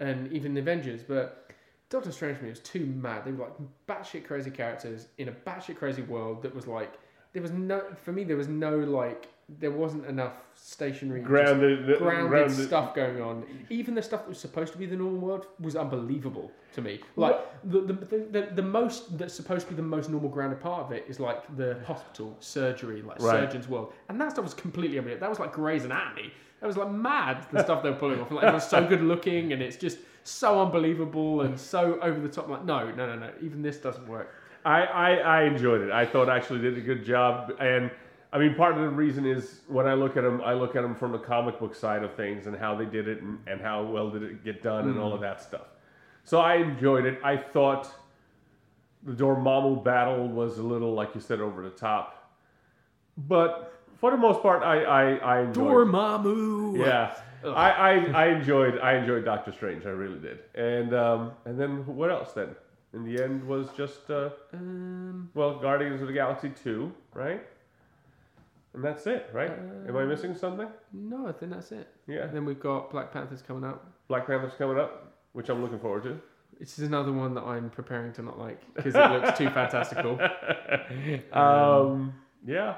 and 0.00 0.32
even 0.32 0.54
the 0.54 0.60
Avengers. 0.60 1.02
But 1.02 1.50
Doctor 1.90 2.12
Strange 2.12 2.38
for 2.38 2.44
me 2.44 2.50
was 2.50 2.60
too 2.60 2.86
mad. 2.86 3.24
They 3.24 3.32
were 3.32 3.44
like 3.44 3.56
batshit 3.86 4.24
crazy 4.24 4.50
characters 4.50 5.08
in 5.18 5.28
a 5.28 5.32
batshit 5.32 5.76
crazy 5.76 6.02
world 6.02 6.42
that 6.42 6.54
was 6.54 6.66
like 6.66 6.98
there 7.32 7.42
was 7.42 7.52
no 7.52 7.82
for 8.02 8.12
me 8.12 8.24
there 8.24 8.36
was 8.36 8.48
no 8.48 8.78
like 8.78 9.28
there 9.58 9.70
wasn't 9.70 10.04
enough 10.04 10.34
stationary 10.54 11.20
just 11.20 11.28
Grounded, 11.28 11.86
the- 11.86 11.96
grounded 11.96 12.28
grounded- 12.28 12.66
stuff 12.66 12.94
going 12.94 13.20
on. 13.20 13.44
Even 13.70 13.94
the 13.94 14.02
stuff 14.02 14.20
that 14.22 14.28
was 14.28 14.38
supposed 14.38 14.72
to 14.72 14.78
be 14.78 14.84
the 14.84 14.96
normal 14.96 15.20
world 15.20 15.46
was 15.58 15.74
unbelievable 15.74 16.50
to 16.74 16.82
me. 16.82 17.00
Like 17.16 17.36
the, 17.64 17.80
the, 17.80 17.92
the, 17.94 18.18
the, 18.30 18.48
the 18.56 18.62
most 18.62 19.16
that's 19.16 19.32
supposed 19.32 19.66
to 19.68 19.72
be 19.72 19.76
the 19.76 19.82
most 19.82 20.10
normal 20.10 20.28
grounded 20.28 20.60
part 20.60 20.84
of 20.84 20.92
it 20.92 21.06
is 21.08 21.18
like 21.18 21.56
the 21.56 21.78
hospital, 21.86 22.36
surgery, 22.40 23.00
like 23.00 23.20
Right. 23.22 23.40
surgeon's 23.44 23.68
world, 23.68 23.94
and 24.10 24.20
that 24.20 24.32
stuff 24.32 24.44
was 24.44 24.52
completely 24.54 24.98
unbelievable. 24.98 25.20
That 25.20 25.30
was 25.30 25.38
like 25.38 25.52
Grey's 25.52 25.84
Anatomy. 25.84 26.30
That 26.60 26.66
was 26.66 26.76
like 26.76 26.90
mad 26.90 27.46
the 27.52 27.62
stuff 27.62 27.82
they 27.82 27.88
were 27.90 27.96
pulling 27.96 28.20
off. 28.20 28.30
Like 28.30 28.44
it 28.44 28.52
was 28.52 28.68
so 28.68 28.84
good 28.86 29.00
looking 29.02 29.52
and 29.52 29.62
it's 29.62 29.76
just 29.76 29.98
so 30.24 30.60
unbelievable 30.60 31.40
and 31.42 31.58
so 31.58 31.98
over 32.02 32.20
the 32.20 32.28
top. 32.28 32.48
Like 32.48 32.64
no, 32.66 32.90
no, 32.90 33.06
no, 33.06 33.16
no. 33.16 33.30
Even 33.40 33.62
this 33.62 33.78
doesn't 33.78 34.06
work. 34.08 34.34
I, 34.64 34.82
I, 34.82 35.10
I 35.14 35.42
enjoyed 35.44 35.80
it. 35.82 35.90
I 35.92 36.04
thought 36.04 36.28
actually 36.28 36.58
did 36.60 36.76
a 36.76 36.80
good 36.80 37.04
job. 37.04 37.52
And 37.60 37.90
I 38.32 38.38
mean, 38.38 38.54
part 38.54 38.74
of 38.76 38.82
the 38.82 38.88
reason 38.90 39.24
is 39.24 39.60
when 39.68 39.86
I 39.86 39.94
look 39.94 40.16
at 40.16 40.22
them, 40.22 40.42
I 40.44 40.52
look 40.52 40.76
at 40.76 40.82
them 40.82 40.94
from 40.94 41.12
the 41.12 41.18
comic 41.18 41.58
book 41.58 41.74
side 41.74 42.02
of 42.02 42.14
things 42.14 42.46
and 42.46 42.54
how 42.56 42.74
they 42.76 42.84
did 42.84 43.08
it 43.08 43.22
and, 43.22 43.38
and 43.46 43.60
how 43.60 43.82
well 43.84 44.10
did 44.10 44.22
it 44.22 44.44
get 44.44 44.62
done 44.62 44.88
and 44.88 44.98
all 44.98 45.14
of 45.14 45.20
that 45.22 45.40
stuff. 45.40 45.66
So 46.24 46.38
I 46.40 46.56
enjoyed 46.56 47.06
it. 47.06 47.18
I 47.24 47.38
thought 47.38 47.90
the 49.02 49.12
Dormammu 49.12 49.82
battle 49.82 50.28
was 50.28 50.58
a 50.58 50.62
little, 50.62 50.92
like 50.92 51.14
you 51.14 51.22
said, 51.22 51.40
over 51.40 51.62
the 51.62 51.70
top. 51.70 52.30
But 53.16 53.72
for 53.96 54.10
the 54.10 54.18
most 54.18 54.42
part, 54.42 54.62
I, 54.62 54.82
I, 54.84 55.14
I 55.16 55.40
enjoyed 55.40 55.88
Dormammu. 55.88 56.78
yeah, 56.78 57.14
I, 57.44 57.70
I, 57.70 57.92
I 58.24 58.26
enjoyed 58.28 58.78
I 58.80 58.94
enjoyed 58.96 59.24
Doctor 59.24 59.52
Strange. 59.52 59.86
I 59.86 59.90
really 59.90 60.18
did. 60.18 60.40
And 60.54 60.92
um, 60.94 61.32
and 61.46 61.58
then 61.58 61.86
what 61.86 62.10
else? 62.10 62.32
Then 62.32 62.54
in 62.92 63.04
the 63.04 63.22
end 63.22 63.42
was 63.44 63.68
just 63.76 64.10
uh, 64.10 64.30
Um, 64.52 65.30
well, 65.34 65.58
Guardians 65.58 66.00
of 66.02 66.08
the 66.08 66.12
Galaxy 66.12 66.50
two, 66.62 66.92
right? 67.14 67.42
And 68.78 68.84
that's 68.84 69.08
it, 69.08 69.28
right? 69.32 69.50
Am 69.88 69.96
I 69.96 70.04
missing 70.04 70.36
something? 70.36 70.68
no, 70.92 71.26
I 71.26 71.32
think 71.32 71.50
that's 71.50 71.72
it. 71.72 71.88
Yeah, 72.06 72.22
And 72.22 72.32
then 72.36 72.44
we've 72.44 72.60
got 72.60 72.92
Black 72.92 73.12
Panthers 73.12 73.42
coming 73.42 73.64
up. 73.64 73.84
Black 74.06 74.24
Panther's 74.28 74.54
coming 74.56 74.78
up, 74.78 75.16
which 75.32 75.48
I'm 75.48 75.60
looking 75.62 75.80
forward 75.80 76.04
to. 76.04 76.20
This 76.60 76.78
is 76.78 76.86
another 76.86 77.10
one 77.10 77.34
that 77.34 77.42
I'm 77.42 77.70
preparing 77.70 78.12
to 78.12 78.22
not 78.22 78.38
like 78.38 78.60
because 78.74 78.94
it 78.94 79.10
looks 79.10 79.36
too 79.36 79.50
fantastical. 79.50 80.16
Um, 81.32 82.14
yeah, 82.46 82.76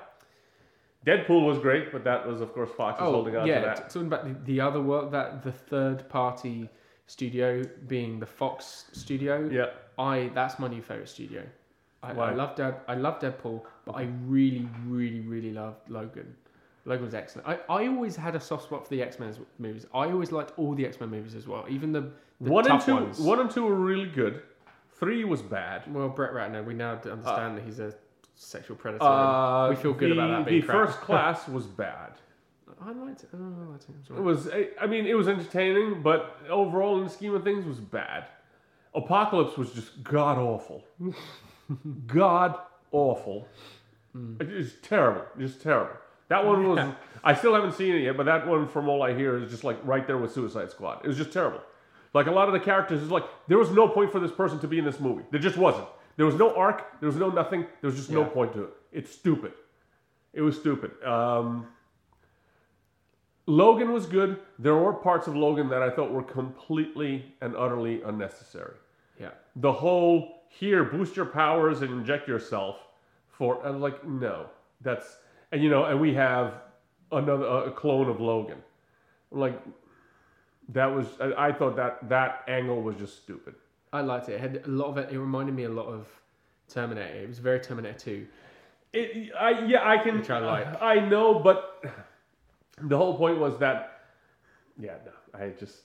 Deadpool 1.06 1.44
was 1.46 1.58
great, 1.58 1.92
but 1.92 2.02
that 2.04 2.26
was 2.26 2.40
of 2.40 2.52
course 2.54 2.70
Fox 2.76 2.98
is 2.98 3.06
Oh 3.06 3.12
holding 3.12 3.36
on 3.36 3.46
yeah, 3.46 3.60
to 3.60 3.66
that. 3.66 3.76
t- 3.76 3.82
talking 3.84 4.06
about 4.06 4.24
the, 4.24 4.52
the 4.52 4.60
other 4.60 4.80
world 4.80 5.12
that 5.12 5.42
the 5.42 5.52
third 5.52 6.08
party 6.08 6.68
studio 7.08 7.62
being 7.88 8.18
the 8.20 8.26
Fox 8.26 8.86
studio. 8.92 9.48
Yeah, 9.52 9.66
I 9.98 10.30
that's 10.34 10.58
my 10.58 10.68
new 10.68 10.82
favorite 10.82 11.08
studio. 11.10 11.42
I, 12.02 12.12
Why? 12.14 12.30
I 12.30 12.34
love 12.34 12.56
Dead, 12.56 12.76
I 12.88 12.94
love 12.94 13.18
Deadpool, 13.20 13.62
but 13.92 13.98
I 13.98 14.08
really, 14.26 14.68
really, 14.86 15.20
really 15.20 15.52
loved 15.52 15.88
Logan. 15.88 16.34
Logan 16.84 17.04
was 17.04 17.14
excellent. 17.14 17.46
I, 17.46 17.58
I 17.72 17.86
always 17.88 18.16
had 18.16 18.34
a 18.34 18.40
soft 18.40 18.64
spot 18.64 18.84
for 18.84 18.90
the 18.90 19.02
X 19.02 19.18
Men 19.18 19.34
movies. 19.58 19.86
I 19.94 20.04
always 20.06 20.32
liked 20.32 20.52
all 20.58 20.74
the 20.74 20.86
X 20.86 20.98
Men 21.00 21.10
movies 21.10 21.34
as 21.34 21.46
well, 21.46 21.64
even 21.68 21.92
the, 21.92 22.10
the 22.40 22.50
one 22.50 22.70
and 22.70 22.80
two. 22.80 22.94
ones. 22.94 23.18
one 23.18 23.40
and 23.40 23.50
two 23.50 23.64
were 23.64 23.74
really 23.74 24.08
good. 24.08 24.42
Three 24.98 25.24
was 25.24 25.42
bad. 25.42 25.82
Well, 25.92 26.08
Brett 26.08 26.32
Ratner, 26.32 26.64
we 26.64 26.74
now 26.74 26.92
understand 26.92 27.56
that 27.56 27.64
he's 27.64 27.78
a 27.80 27.94
sexual 28.34 28.76
predator. 28.76 29.04
Uh, 29.04 29.70
we 29.70 29.76
feel 29.76 29.92
good 29.92 30.10
the, 30.10 30.14
about 30.14 30.28
that 30.28 30.46
being 30.46 30.60
The 30.60 30.66
crap. 30.66 30.86
first 30.88 31.00
class 31.00 31.48
was 31.48 31.66
bad. 31.66 32.12
I 32.82 32.92
liked 32.92 33.24
it. 33.24 33.28
Oh, 33.34 33.38
I 33.38 33.70
liked 33.72 33.84
it. 33.84 33.90
It 33.90 34.20
was 34.22 34.46
It 34.46 34.52
alright. 34.54 34.70
was, 34.70 34.74
I 34.80 34.86
mean, 34.86 35.06
it 35.06 35.14
was 35.14 35.28
entertaining, 35.28 36.02
but 36.02 36.38
overall, 36.48 36.98
in 36.98 37.04
the 37.04 37.10
scheme 37.10 37.34
of 37.34 37.44
things, 37.44 37.64
was 37.66 37.78
bad. 37.78 38.26
Apocalypse 38.94 39.56
was 39.56 39.70
just 39.72 40.02
god 40.02 40.38
awful, 40.38 40.84
god 42.06 42.58
awful. 42.90 43.46
It 44.14 44.48
was 44.48 44.72
terrible, 44.82 45.24
just 45.38 45.62
terrible. 45.62 45.94
That 46.28 46.44
one 46.46 46.68
was. 46.68 46.94
I 47.22 47.34
still 47.34 47.54
haven't 47.54 47.74
seen 47.74 47.94
it 47.94 48.00
yet, 48.00 48.16
but 48.16 48.26
that 48.26 48.46
one, 48.46 48.66
from 48.68 48.88
all 48.88 49.02
I 49.02 49.14
hear, 49.14 49.36
is 49.36 49.50
just 49.50 49.64
like 49.64 49.78
right 49.84 50.06
there 50.06 50.18
with 50.18 50.32
Suicide 50.32 50.70
Squad. 50.70 51.00
It 51.04 51.08
was 51.08 51.16
just 51.16 51.32
terrible. 51.32 51.60
Like 52.12 52.26
a 52.26 52.30
lot 52.30 52.48
of 52.48 52.54
the 52.54 52.60
characters, 52.60 53.02
is 53.02 53.10
like 53.10 53.24
there 53.46 53.58
was 53.58 53.70
no 53.70 53.88
point 53.88 54.10
for 54.10 54.20
this 54.20 54.32
person 54.32 54.58
to 54.60 54.68
be 54.68 54.78
in 54.78 54.84
this 54.84 55.00
movie. 55.00 55.24
There 55.30 55.40
just 55.40 55.56
wasn't. 55.56 55.86
There 56.16 56.26
was 56.26 56.34
no 56.34 56.54
arc. 56.54 57.00
There 57.00 57.08
was 57.08 57.16
no 57.16 57.30
nothing. 57.30 57.66
There 57.80 57.90
was 57.90 57.96
just 57.96 58.10
no 58.10 58.24
point 58.24 58.52
to 58.54 58.64
it. 58.64 58.70
It's 58.92 59.10
stupid. 59.12 59.52
It 60.32 60.42
was 60.42 60.56
stupid. 60.58 60.90
Um, 61.04 61.66
Logan 63.46 63.92
was 63.92 64.06
good. 64.06 64.38
There 64.58 64.76
were 64.76 64.92
parts 64.92 65.26
of 65.26 65.34
Logan 65.34 65.68
that 65.70 65.82
I 65.82 65.90
thought 65.90 66.10
were 66.12 66.22
completely 66.22 67.34
and 67.40 67.56
utterly 67.56 68.02
unnecessary. 68.02 68.74
yeah. 69.18 69.30
The 69.56 69.72
whole 69.72 70.42
here, 70.48 70.84
boost 70.84 71.16
your 71.16 71.26
powers 71.26 71.82
and 71.82 71.90
inject 71.90 72.28
yourself 72.28 72.76
for, 73.40 73.66
I'm 73.66 73.80
like, 73.80 74.06
no, 74.06 74.50
that's, 74.82 75.16
and 75.50 75.62
you 75.62 75.70
know, 75.70 75.84
and 75.86 75.98
we 75.98 76.12
have 76.12 76.56
another 77.10 77.46
a 77.46 77.70
clone 77.70 78.10
of 78.10 78.20
Logan. 78.20 78.58
I'm 79.32 79.40
like, 79.40 79.58
that 80.68 80.94
was, 80.94 81.06
I, 81.18 81.48
I 81.48 81.52
thought 81.52 81.74
that 81.76 82.06
that 82.10 82.44
angle 82.48 82.82
was 82.82 82.96
just 82.96 83.22
stupid. 83.22 83.54
I 83.94 84.02
liked 84.02 84.28
it. 84.28 84.34
It 84.34 84.40
had 84.40 84.62
a 84.66 84.68
lot 84.68 84.88
of 84.90 84.98
it. 84.98 85.10
It 85.10 85.18
reminded 85.18 85.54
me 85.54 85.64
a 85.64 85.70
lot 85.70 85.86
of 85.86 86.06
Terminator. 86.68 87.22
It 87.22 87.28
was 87.28 87.38
very 87.38 87.60
Terminator 87.60 87.98
2. 87.98 88.26
It, 88.92 89.32
I 89.40 89.64
yeah, 89.64 89.88
I 89.88 89.96
can. 89.96 90.18
Which 90.18 90.28
I 90.28 90.40
like. 90.40 90.82
I 90.82 90.96
know, 91.00 91.38
but 91.38 91.82
the 92.82 92.96
whole 92.96 93.16
point 93.16 93.38
was 93.38 93.56
that. 93.58 94.02
Yeah, 94.78 94.96
no, 95.06 95.40
I 95.40 95.50
just. 95.58 95.76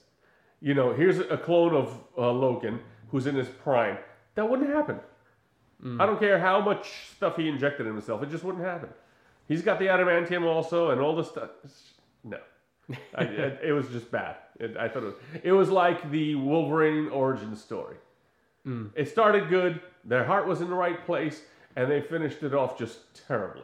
you 0.61 0.73
know, 0.73 0.93
here's 0.93 1.19
a 1.19 1.37
clone 1.37 1.73
of 1.75 1.87
uh, 2.17 2.31
Logan 2.31 2.79
who's 3.09 3.27
in 3.27 3.35
his 3.35 3.47
prime. 3.47 3.97
That 4.35 4.49
wouldn't 4.49 4.69
happen. 4.69 4.99
Mm. 5.83 6.01
I 6.01 6.05
don't 6.05 6.19
care 6.19 6.39
how 6.39 6.61
much 6.61 7.09
stuff 7.15 7.35
he 7.35 7.47
injected 7.47 7.85
in 7.85 7.93
himself; 7.93 8.23
it 8.23 8.29
just 8.29 8.43
wouldn't 8.43 8.63
happen. 8.63 8.89
He's 9.47 9.61
got 9.61 9.79
the 9.79 9.85
adamantium 9.85 10.43
also, 10.43 10.91
and 10.91 11.01
all 11.01 11.15
this 11.15 11.29
stuff. 11.29 11.49
No, 12.23 12.39
I, 13.15 13.23
it, 13.23 13.59
it 13.65 13.71
was 13.73 13.87
just 13.89 14.09
bad. 14.11 14.37
It, 14.59 14.77
I 14.77 14.87
thought 14.87 15.03
it 15.03 15.07
was, 15.07 15.15
it 15.43 15.51
was 15.51 15.69
like 15.69 16.09
the 16.11 16.35
Wolverine 16.35 17.09
origin 17.09 17.55
story. 17.55 17.97
Mm. 18.65 18.91
It 18.95 19.09
started 19.09 19.49
good. 19.49 19.79
Their 20.03 20.23
heart 20.23 20.47
was 20.47 20.61
in 20.61 20.69
the 20.69 20.75
right 20.75 21.05
place, 21.05 21.41
and 21.75 21.89
they 21.89 22.01
finished 22.01 22.41
it 22.43 22.53
off 22.53 22.77
just 22.77 22.99
terribly. 23.27 23.63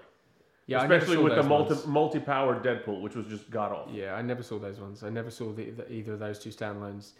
Yeah, 0.68 0.84
Especially 0.84 1.18
with 1.18 1.36
the 1.36 1.44
multi, 1.44 1.74
ones. 1.74 1.88
multi-powered 1.88 2.64
Deadpool, 2.64 3.02
which 3.02 3.16
was 3.16 3.26
just 3.26 3.50
god 3.50 3.72
awful. 3.72 3.94
Yeah, 3.94 4.14
I 4.14 4.22
never 4.22 4.44
saw 4.44 4.58
those 4.60 4.80
ones. 4.80 5.04
I 5.04 5.10
never 5.10 5.30
saw 5.30 5.52
the, 5.52 5.72
the, 5.72 5.92
either 5.92 6.14
of 6.14 6.20
those 6.20 6.40
two 6.40 6.50
standalones. 6.50 7.12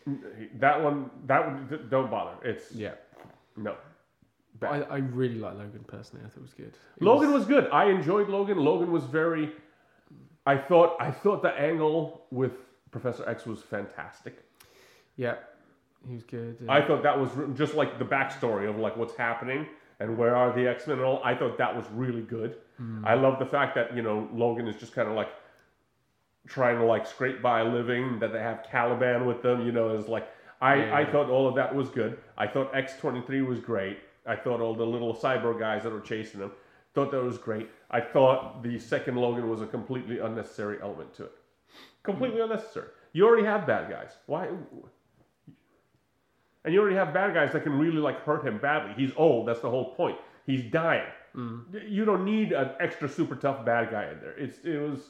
That 0.60 0.82
one, 0.82 1.10
that 1.26 1.46
one, 1.46 1.88
don't 1.90 2.10
bother. 2.10 2.38
It's 2.48 2.72
Yeah, 2.72 2.94
no. 3.58 3.76
I, 4.62 4.82
I 4.82 4.98
really 4.98 5.40
like 5.40 5.56
Logan 5.56 5.84
personally. 5.88 6.24
I 6.26 6.30
thought 6.30 6.38
it 6.38 6.42
was 6.42 6.54
good. 6.54 6.74
It 6.98 7.02
Logan 7.04 7.34
was 7.34 7.46
good. 7.46 7.70
I 7.72 7.86
enjoyed 7.90 8.30
Logan. 8.30 8.58
Logan 8.58 8.92
was 8.92 9.04
very. 9.06 9.52
I 10.46 10.58
thought 10.58 10.96
I 11.00 11.12
thought 11.12 11.42
the 11.42 11.50
angle 11.52 12.26
with 12.32 12.54
Professor 12.92 13.28
X 13.28 13.46
was 13.46 13.62
fantastic. 13.62 14.44
yeah, 15.16 15.36
he 16.08 16.14
was 16.16 16.24
good. 16.24 16.58
I 16.68 16.82
thought 16.82 17.04
that 17.04 17.20
was 17.20 17.30
just 17.58 17.74
like 17.76 17.98
the 18.00 18.06
backstory 18.06 18.70
of 18.70 18.78
like 18.78 18.98
what's 18.98 19.16
happening 19.16 19.68
and 20.00 20.18
where 20.18 20.36
are 20.36 20.52
the 20.54 20.68
X 20.68 20.88
Men 20.88 20.98
and 20.98 21.06
all. 21.06 21.22
I 21.24 21.36
thought 21.36 21.58
that 21.58 21.76
was 21.76 21.86
really 21.94 22.22
good. 22.24 22.58
Hmm. 22.78 23.06
I 23.06 23.14
love 23.16 23.40
the 23.40 23.46
fact 23.46 23.76
that 23.76 23.96
you 23.96 24.02
know 24.02 24.28
Logan 24.34 24.68
is 24.68 24.76
just 24.76 24.94
kind 24.94 25.08
of 25.08 25.16
like 25.16 25.30
trying 26.48 26.78
to 26.80 26.86
like 26.86 27.06
scrape 27.08 27.42
by 27.42 27.62
a 27.62 27.66
living. 27.66 28.20
That 28.20 28.34
they 28.34 28.40
have 28.40 28.64
Caliban 28.70 29.26
with 29.26 29.42
them. 29.42 29.66
You 29.66 29.72
know, 29.72 29.96
is 29.96 30.08
like 30.08 30.28
I 30.60 31.02
I 31.02 31.06
thought 31.06 31.30
all 31.30 31.48
of 31.48 31.56
that 31.56 31.74
was 31.74 31.90
good. 31.90 32.18
I 32.38 32.48
thought 32.48 32.76
X 32.76 32.94
twenty 33.00 33.22
three 33.22 33.42
was 33.42 33.60
great. 33.60 34.00
I 34.26 34.36
thought 34.36 34.62
all 34.62 34.76
the 34.76 34.86
little 34.86 35.16
cyber 35.16 35.58
guys 35.58 35.84
that 35.84 35.92
were 35.92 36.02
chasing 36.02 36.42
him. 36.42 36.52
Thought 36.94 37.12
that 37.12 37.24
was 37.24 37.38
great. 37.38 37.70
I 37.90 38.02
thought 38.02 38.64
the 38.64 38.78
second 38.78 39.16
Logan 39.16 39.50
was 39.50 39.62
a 39.62 39.66
completely 39.66 40.20
unnecessary 40.20 40.78
element 40.82 41.14
to 41.16 41.26
it. 41.26 41.32
Completely 42.04 42.38
hmm. 42.38 42.52
unnecessary. 42.52 42.88
You 43.14 43.26
already 43.26 43.46
have 43.46 43.66
bad 43.66 43.90
guys. 43.90 44.12
Why? 44.26 44.48
And 46.64 46.74
you 46.74 46.80
already 46.80 46.96
have 46.96 47.14
bad 47.14 47.34
guys 47.34 47.52
that 47.54 47.64
can 47.64 47.78
really 47.78 47.98
like 47.98 48.20
hurt 48.22 48.46
him 48.46 48.58
badly. 48.58 48.94
He's 48.96 49.14
old. 49.16 49.48
That's 49.48 49.62
the 49.62 49.70
whole 49.70 49.96
point. 49.96 50.18
He's 50.46 50.64
dying. 50.64 51.08
Hmm. 51.34 51.60
You 51.88 52.06
don't 52.06 52.26
need 52.26 52.52
an 52.52 52.72
extra 52.80 53.08
super 53.08 53.36
tough 53.36 53.66
bad 53.66 53.90
guy 53.90 54.12
in 54.12 54.20
there. 54.20 54.38
It's 54.38 54.60
it 54.66 54.78
was, 54.78 55.10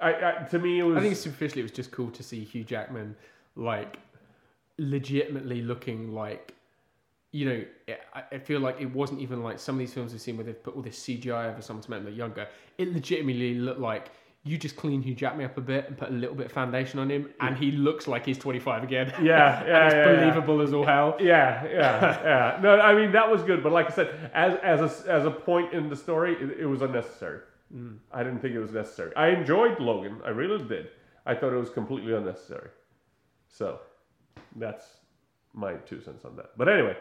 I, 0.00 0.12
I 0.12 0.46
to 0.50 0.58
me 0.58 0.80
it 0.80 0.82
was. 0.82 0.98
I 0.98 1.00
think 1.00 1.16
superficially 1.16 1.60
it 1.60 1.64
was 1.64 1.72
just 1.72 1.90
cool 1.90 2.10
to 2.10 2.22
see 2.22 2.44
Hugh 2.44 2.64
Jackman 2.64 3.16
like 3.54 3.98
legitimately 4.78 5.62
looking 5.62 6.12
like 6.12 6.54
you 7.36 7.44
know 7.44 7.94
I, 8.32 8.38
feel 8.38 8.60
like 8.60 8.80
it 8.80 8.86
wasn't 8.86 9.20
even 9.20 9.42
like 9.42 9.58
some 9.58 9.74
of 9.74 9.78
these 9.78 9.92
films 9.92 10.12
we've 10.12 10.20
seen 10.20 10.36
where 10.36 10.44
they've 10.44 10.62
put 10.62 10.74
all 10.74 10.82
this 10.82 10.98
CGI 10.98 11.52
over 11.52 11.60
someone 11.60 11.82
to 11.82 11.90
make 11.90 12.00
them 12.00 12.08
look 12.08 12.16
younger. 12.16 12.48
It 12.78 12.92
legitimately 12.92 13.54
looked 13.56 13.80
like 13.80 14.10
you 14.42 14.56
just 14.56 14.76
clean 14.76 15.02
Hugh 15.02 15.14
Jackman 15.14 15.44
up 15.44 15.58
a 15.58 15.60
bit 15.60 15.86
and 15.88 15.98
put 15.98 16.08
a 16.08 16.12
little 16.12 16.34
bit 16.34 16.46
of 16.46 16.52
foundation 16.52 16.98
on 16.98 17.10
him, 17.10 17.28
and 17.40 17.56
he 17.56 17.72
looks 17.72 18.08
like 18.08 18.24
he's 18.24 18.38
25 18.38 18.84
again. 18.84 19.12
yeah, 19.20 19.22
yeah, 19.22 19.60
and 19.64 19.86
it's 19.86 19.94
yeah, 19.94 20.10
yeah. 20.12 20.20
believable 20.20 20.62
as 20.62 20.72
all 20.72 20.86
hell. 20.86 21.16
Yeah, 21.20 21.64
yeah, 21.66 22.22
yeah. 22.24 22.58
No, 22.62 22.80
I 22.80 22.94
mean 22.94 23.12
that 23.12 23.30
was 23.30 23.42
good, 23.42 23.62
but 23.62 23.72
like 23.72 23.90
I 23.90 23.94
said, 23.94 24.30
as 24.32 24.54
as 24.62 24.80
a, 24.80 25.12
as 25.12 25.26
a 25.26 25.30
point 25.30 25.74
in 25.74 25.90
the 25.90 25.96
story, 25.96 26.34
it, 26.40 26.60
it 26.60 26.66
was 26.66 26.80
unnecessary. 26.80 27.40
Mm. 27.74 27.98
I 28.12 28.22
didn't 28.22 28.38
think 28.38 28.54
it 28.54 28.60
was 28.60 28.72
necessary. 28.72 29.14
I 29.14 29.28
enjoyed 29.28 29.78
Logan, 29.78 30.20
I 30.24 30.30
really 30.30 30.62
did. 30.64 30.88
I 31.26 31.34
thought 31.34 31.52
it 31.52 31.58
was 31.58 31.70
completely 31.70 32.14
unnecessary. 32.14 32.70
So, 33.48 33.80
that's 34.54 34.86
my 35.56 35.74
two 35.74 36.00
cents 36.00 36.24
on 36.24 36.36
that. 36.36 36.50
But 36.56 36.68
anyway, 36.68 36.96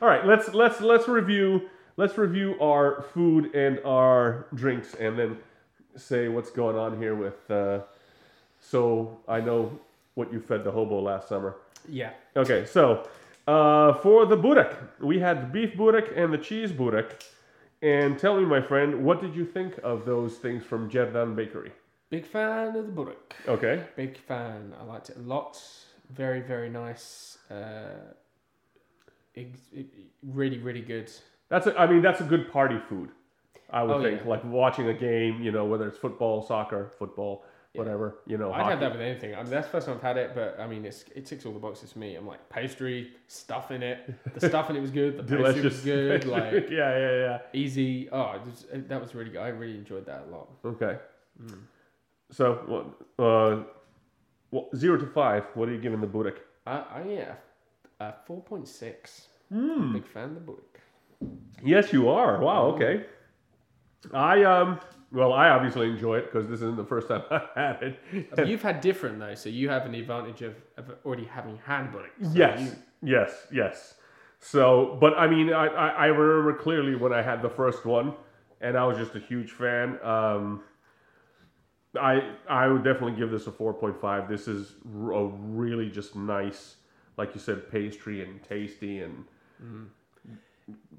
all 0.00 0.08
right, 0.08 0.24
let's 0.26 0.54
let's 0.54 0.80
let's 0.80 1.08
review 1.08 1.68
let's 1.96 2.16
review 2.16 2.56
our 2.60 3.02
food 3.14 3.54
and 3.54 3.80
our 3.84 4.46
drinks, 4.54 4.94
and 4.94 5.18
then 5.18 5.36
say 5.96 6.28
what's 6.28 6.50
going 6.50 6.76
on 6.76 6.98
here 6.98 7.14
with. 7.14 7.50
Uh, 7.50 7.80
so 8.60 9.18
I 9.28 9.40
know 9.40 9.78
what 10.14 10.32
you 10.32 10.40
fed 10.40 10.64
the 10.64 10.70
hobo 10.70 11.00
last 11.00 11.28
summer. 11.28 11.56
Yeah. 11.88 12.10
Okay, 12.36 12.64
so 12.66 13.08
uh, 13.46 13.94
for 13.94 14.26
the 14.26 14.36
burek, 14.36 14.74
we 15.00 15.18
had 15.18 15.42
the 15.42 15.46
beef 15.46 15.74
burek 15.76 16.12
and 16.16 16.32
the 16.32 16.38
cheese 16.38 16.72
burek. 16.72 17.22
And 17.80 18.18
tell 18.18 18.38
me, 18.38 18.44
my 18.44 18.60
friend, 18.60 19.04
what 19.04 19.20
did 19.20 19.36
you 19.36 19.44
think 19.44 19.78
of 19.84 20.04
those 20.04 20.38
things 20.38 20.64
from 20.64 20.90
Djerdan 20.90 21.36
Bakery? 21.36 21.70
Big 22.10 22.26
fan 22.26 22.74
of 22.74 22.86
the 22.86 22.92
Burek. 22.92 23.34
Okay, 23.46 23.84
Big 23.94 24.16
fan. 24.16 24.74
I 24.80 24.84
liked 24.84 25.10
it 25.10 25.16
a 25.16 25.20
lot. 25.20 25.62
Very, 26.10 26.40
very 26.40 26.70
nice. 26.70 27.38
Uh, 27.50 28.14
really, 30.22 30.58
really 30.58 30.80
good. 30.82 31.10
that's 31.48 31.66
a, 31.66 31.78
I 31.78 31.86
mean 31.86 32.02
that's 32.02 32.20
a 32.20 32.24
good 32.24 32.50
party 32.52 32.78
food. 32.88 33.10
I 33.70 33.82
would 33.82 33.96
Oh, 33.96 34.02
think, 34.02 34.20
yeah. 34.22 34.28
like 34.30 34.44
watching 34.44 34.88
a 34.88 34.94
game, 34.94 35.42
you 35.42 35.52
know, 35.52 35.66
whether 35.66 35.86
it's 35.86 35.98
football, 35.98 36.40
soccer, 36.42 36.92
football, 36.98 37.44
whatever, 37.74 38.16
you 38.26 38.38
know. 38.38 38.50
I'd 38.50 38.60
hockey. 38.62 38.70
have 38.70 38.80
that 38.80 38.92
with 38.92 39.00
anything. 39.02 39.34
I 39.34 39.42
mean, 39.42 39.50
that's 39.50 39.66
the 39.66 39.72
first 39.72 39.86
time 39.86 39.96
I've 39.96 40.02
had 40.02 40.16
it, 40.16 40.34
but 40.34 40.58
I 40.58 40.66
mean, 40.66 40.86
it's 40.86 41.04
it 41.14 41.26
ticks 41.26 41.44
all 41.44 41.52
the 41.52 41.58
boxes 41.58 41.92
for 41.92 41.98
me. 41.98 42.14
I'm 42.16 42.26
like 42.26 42.48
pastry, 42.48 43.10
stuff 43.26 43.70
in 43.70 43.82
it. 43.82 43.98
The 44.34 44.48
stuff 44.48 44.70
in 44.70 44.76
it 44.76 44.80
was 44.80 44.90
good. 44.90 45.18
The 45.18 45.36
pastry 45.36 45.62
was 45.62 45.80
good. 45.80 46.24
Like 46.36 46.70
yeah, 46.70 46.98
yeah, 46.98 47.12
yeah. 47.24 47.38
easy. 47.52 48.08
Oh, 48.10 48.40
was, 48.46 48.64
that 48.72 49.00
was 49.00 49.14
really 49.14 49.30
good. 49.30 49.40
I 49.42 49.48
really 49.48 49.76
enjoyed 49.76 50.06
that 50.06 50.24
a 50.28 50.30
lot. 50.34 50.48
Okay. 50.64 50.96
So, 52.30 52.54
what 52.66 52.84
uh, 53.24 53.62
well, 54.50 54.68
zero 54.74 54.98
to 54.98 55.06
five. 55.06 55.44
What 55.54 55.68
are 55.68 55.72
you 55.72 55.80
giving 55.80 56.00
the 56.00 56.06
burek? 56.06 56.38
I, 56.66 56.72
I 56.78 57.02
yeah, 57.08 57.34
uh, 58.00 58.12
four 58.26 58.42
point 58.42 58.68
six. 58.68 59.28
Hmm. 59.52 59.92
Big 59.94 60.06
fan 60.06 60.24
of 60.30 60.34
the 60.34 60.40
book. 60.40 60.80
Yes, 61.64 61.92
you 61.92 62.08
are. 62.08 62.40
Wow. 62.40 62.66
Okay. 62.74 63.04
I 64.12 64.44
um. 64.44 64.80
Well, 65.10 65.32
I 65.32 65.48
obviously 65.48 65.88
enjoy 65.88 66.18
it 66.18 66.26
because 66.30 66.46
this 66.48 66.56
isn't 66.56 66.76
the 66.76 66.84
first 66.84 67.08
time 67.08 67.22
I've 67.30 67.48
had 67.54 67.82
it. 67.82 68.46
You've 68.46 68.60
had 68.62 68.80
different 68.82 69.18
though, 69.18 69.34
so 69.34 69.48
you 69.48 69.70
have 69.70 69.86
an 69.86 69.94
advantage 69.94 70.42
of, 70.42 70.54
of 70.76 70.90
already 71.06 71.24
having 71.24 71.58
had 71.64 71.90
book. 71.92 72.04
So 72.22 72.30
yes, 72.34 72.60
you- 72.60 73.08
yes, 73.10 73.46
yes. 73.52 73.94
So, 74.40 74.96
but 75.00 75.18
I 75.18 75.26
mean, 75.26 75.52
I, 75.52 75.66
I 75.66 75.88
I 75.88 76.06
remember 76.06 76.52
clearly 76.60 76.94
when 76.94 77.12
I 77.12 77.22
had 77.22 77.42
the 77.42 77.48
first 77.48 77.84
one, 77.86 78.12
and 78.60 78.76
I 78.76 78.84
was 78.84 78.96
just 78.98 79.16
a 79.16 79.18
huge 79.20 79.50
fan. 79.50 79.98
Um, 80.04 80.62
I 81.98 82.34
I 82.48 82.68
would 82.68 82.84
definitely 82.84 83.16
give 83.18 83.30
this 83.30 83.46
a 83.48 83.50
four 83.52 83.72
point 83.74 83.98
five. 84.00 84.28
This 84.28 84.46
is 84.46 84.74
a 84.86 85.24
really 85.26 85.88
just 85.90 86.14
nice, 86.14 86.76
like 87.18 87.34
you 87.34 87.40
said, 87.40 87.70
pastry 87.70 88.22
and 88.22 88.42
tasty 88.42 89.00
and. 89.02 89.24
Mm-hmm. 89.62 89.84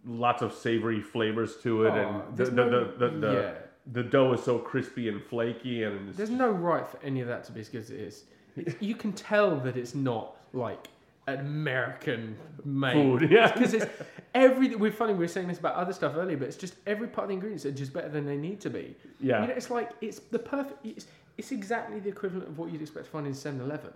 Lots 0.08 0.42
of 0.42 0.54
savory 0.54 1.00
flavors 1.02 1.58
to 1.58 1.86
it, 1.86 1.92
Oh, 1.92 2.24
and 2.28 2.38
the 2.38 2.46
the, 2.46 2.52
no- 2.52 2.92
the, 2.98 3.10
the, 3.10 3.32
yeah. 3.34 3.52
the 3.92 4.02
dough 4.04 4.34
is 4.34 4.42
so 4.44 4.58
crispy 4.58 5.10
and 5.10 5.24
flaky, 5.24 5.84
and 5.84 6.14
There's 6.16 6.30
no 6.32 6.50
right 6.50 6.88
for 6.88 6.98
any 7.04 7.22
of 7.22 7.28
that 7.28 7.44
to 7.46 7.52
be 7.52 7.60
as 7.60 7.70
good 7.70 7.82
as 7.82 7.92
it 7.92 8.00
is. 8.00 8.24
It's, 8.56 8.76
you 8.82 8.96
can 8.96 9.14
tell 9.14 9.58
that 9.60 9.78
it's 9.78 9.94
not 9.94 10.38
like 10.54 10.88
American 11.28 12.36
made 12.66 12.94
Food, 12.94 13.30
yeah. 13.32 13.52
because 13.52 13.74
it's 13.76 13.86
every. 14.34 14.74
We're 14.76 14.92
funny. 14.92 15.14
We 15.14 15.20
were 15.20 15.28
saying 15.28 15.48
this 15.48 15.60
about 15.60 15.76
other 15.76 15.94
stuff 15.94 16.14
earlier, 16.16 16.38
but 16.38 16.48
it's 16.48 16.58
just 16.58 16.74
every 16.88 17.08
part 17.08 17.26
of 17.26 17.30
the 17.30 17.34
ingredients 17.36 17.66
are 17.66 17.72
just 17.72 17.94
better 17.94 18.10
than 18.10 18.26
they 18.26 18.38
need 18.38 18.60
to 18.62 18.70
be. 18.72 18.96
Yeah. 19.20 19.42
you 19.42 19.48
know, 19.50 19.54
it's 19.54 19.70
like 19.70 19.92
it's 20.02 20.20
the 20.20 20.40
perfect. 20.40 20.84
It's, 20.84 21.06
it's 21.38 21.52
exactly 21.52 22.00
the 22.00 22.10
equivalent 22.10 22.48
of 22.48 22.58
what 22.58 22.72
you'd 22.72 22.82
expect 22.82 23.06
to 23.06 23.12
find 23.12 23.28
in 23.28 23.34
7-Eleven. 23.34 23.92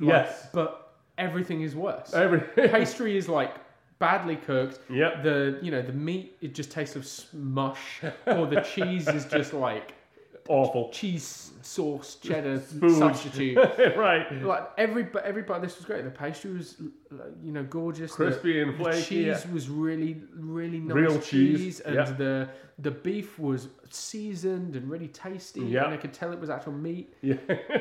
Like, 0.00 0.08
Yes. 0.08 0.48
but 0.52 0.83
everything 1.18 1.62
is 1.62 1.74
worse. 1.74 2.12
every 2.14 2.40
Pastry 2.68 3.16
is 3.16 3.28
like 3.28 3.54
badly 3.98 4.36
cooked. 4.36 4.80
Yep. 4.90 5.22
The 5.22 5.58
you 5.62 5.70
know 5.70 5.82
the 5.82 5.92
meat 5.92 6.36
it 6.40 6.54
just 6.54 6.70
tastes 6.70 6.96
of 6.96 7.06
smush, 7.06 8.02
or 8.26 8.46
the 8.46 8.60
cheese 8.60 9.08
is 9.08 9.24
just 9.26 9.52
like 9.54 9.94
awful. 10.48 10.90
cheese 10.92 11.52
sauce 11.62 12.16
cheddar 12.16 12.58
Food. 12.58 12.98
substitute. 12.98 13.56
right. 13.96 14.30
like 14.42 14.68
every 14.76 15.04
but 15.04 15.24
every 15.24 15.42
bite 15.42 15.56
of 15.56 15.62
this 15.62 15.76
was 15.76 15.86
great. 15.86 16.04
The 16.04 16.10
pastry 16.10 16.52
was 16.52 16.76
you 17.42 17.52
know 17.52 17.62
gorgeous. 17.64 18.10
The- 18.14 18.24
Crispy 18.26 18.60
and 18.60 18.74
the 18.74 18.76
flaky. 18.78 19.02
cheese 19.04 19.44
yeah. 19.46 19.52
was 19.52 19.68
really 19.68 20.20
really 20.34 20.80
nice 20.80 20.94
Real 20.96 21.20
cheese, 21.20 21.58
cheese, 21.58 21.80
and 21.80 21.94
yeah. 21.94 22.12
the 22.12 22.48
the 22.80 22.90
beef 22.90 23.38
was 23.38 23.68
seasoned 23.90 24.74
and 24.74 24.90
really 24.90 25.08
tasty. 25.08 25.60
Yeah. 25.60 25.84
and 25.84 25.94
I 25.94 25.96
could 25.96 26.12
tell 26.12 26.32
it 26.32 26.40
was 26.40 26.50
actual 26.50 26.72
meat. 26.72 27.14
Yeah, 27.22 27.36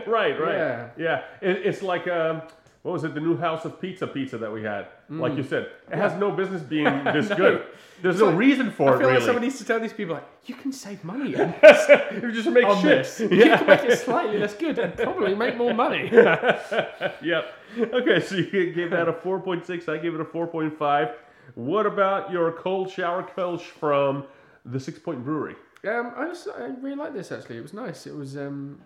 right, 0.08 0.40
right. 0.40 0.56
Yeah. 0.56 0.90
Yeah, 0.98 1.24
It, 1.42 1.66
it's 1.66 1.82
like 1.82 2.08
um, 2.08 2.44
what 2.84 2.92
was 2.92 3.06
it? 3.06 3.14
The 3.14 3.22
new 3.22 3.38
House 3.38 3.64
of 3.64 3.80
Pizza 3.80 4.06
pizza 4.06 4.38
that 4.38 4.52
we 4.52 4.62
had. 4.62 4.88
Like 5.10 5.38
you 5.38 5.44
said, 5.44 5.70
it 5.90 5.96
has 5.96 6.20
no 6.20 6.32
business 6.32 6.62
being 6.62 6.84
this 7.14 7.30
good. 7.30 7.66
There's 8.02 8.20
no 8.20 8.32
reason 8.34 8.72
for 8.72 8.90
I 8.90 8.96
it 8.96 8.98
feel 8.98 9.08
really. 9.08 9.14
like 9.20 9.26
someone 9.26 9.44
needs 9.44 9.58
to 9.60 9.66
tell 9.66 9.80
these 9.80 9.94
people 9.94 10.16
like 10.16 10.28
you 10.46 10.56
can 10.56 10.74
save 10.74 11.02
money 11.06 11.34
on, 11.38 11.54
you 12.22 12.32
just 12.34 12.50
make 12.50 12.66
on 12.66 12.82
shit. 12.82 13.04
this. 13.04 13.20
You 13.22 13.28
can 13.30 13.66
make 13.66 13.84
it 13.86 14.00
slightly 14.06 14.38
less 14.38 14.54
good 14.56 14.78
and 14.80 14.98
probably 14.98 15.34
make 15.34 15.56
more 15.56 15.74
money. 15.74 16.10
Yep. 16.12 17.54
Okay, 17.80 18.20
so 18.20 18.36
you 18.36 18.74
gave 18.74 18.92
that 18.92 19.08
a 19.08 19.14
4.6. 19.14 19.88
I 19.88 19.98
gave 19.98 20.14
it 20.14 20.20
a 20.20 20.26
4.5. 20.26 21.14
What 21.56 21.86
about 21.86 22.32
your 22.32 22.52
Kolschauer 22.52 23.30
Kölsch 23.34 23.62
from 23.62 24.26
the 24.66 24.78
Sixpoint 24.78 25.24
Brewery? 25.24 25.56
Um, 25.88 26.14
I 26.18 26.28
just 26.28 26.48
I 26.50 26.66
really 26.82 26.96
like 26.96 27.14
this 27.14 27.32
actually. 27.32 27.58
It 27.58 27.62
was 27.62 27.74
nice. 27.74 28.08
It 28.08 28.16
was 28.16 28.36
um, 28.36 28.82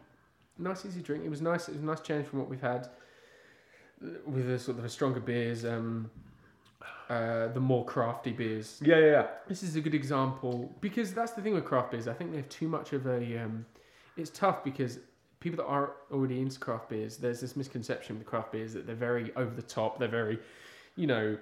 nice 0.59 0.85
easy 0.85 1.01
drink. 1.01 1.23
It 1.25 1.29
was 1.29 1.41
nice. 1.41 1.67
It 1.67 1.73
was 1.73 1.81
a 1.81 1.85
nice 1.85 2.01
change 2.01 2.27
from 2.27 2.39
what 2.39 2.49
we've 2.49 2.61
had. 2.61 2.89
With 4.25 4.47
the 4.47 4.59
sort 4.59 4.77
of 4.77 4.83
the 4.83 4.89
stronger 4.89 5.19
beers, 5.19 5.65
um, 5.65 6.09
uh, 7.09 7.47
the 7.47 7.59
more 7.59 7.85
crafty 7.85 8.31
beers. 8.31 8.79
Yeah, 8.83 8.97
yeah, 8.97 9.05
yeah. 9.05 9.27
This 9.47 9.63
is 9.63 9.75
a 9.75 9.81
good 9.81 9.95
example 9.95 10.73
because 10.81 11.13
that's 11.13 11.31
the 11.31 11.41
thing 11.41 11.53
with 11.53 11.65
craft 11.65 11.91
beers. 11.91 12.07
I 12.07 12.13
think 12.13 12.31
they 12.31 12.37
have 12.37 12.49
too 12.49 12.67
much 12.67 12.93
of 12.93 13.05
a. 13.07 13.43
Um, 13.43 13.65
it's 14.17 14.29
tough 14.29 14.63
because 14.63 14.99
people 15.39 15.57
that 15.63 15.69
are 15.69 15.93
already 16.11 16.41
into 16.41 16.59
craft 16.59 16.89
beers, 16.89 17.17
there's 17.17 17.39
this 17.39 17.55
misconception 17.55 18.17
with 18.17 18.27
craft 18.27 18.51
beers 18.51 18.73
that 18.73 18.85
they're 18.85 18.95
very 18.95 19.33
over 19.35 19.53
the 19.53 19.61
top. 19.61 19.99
They're 19.99 20.07
very, 20.07 20.39
you 20.95 21.07
know, 21.07 21.37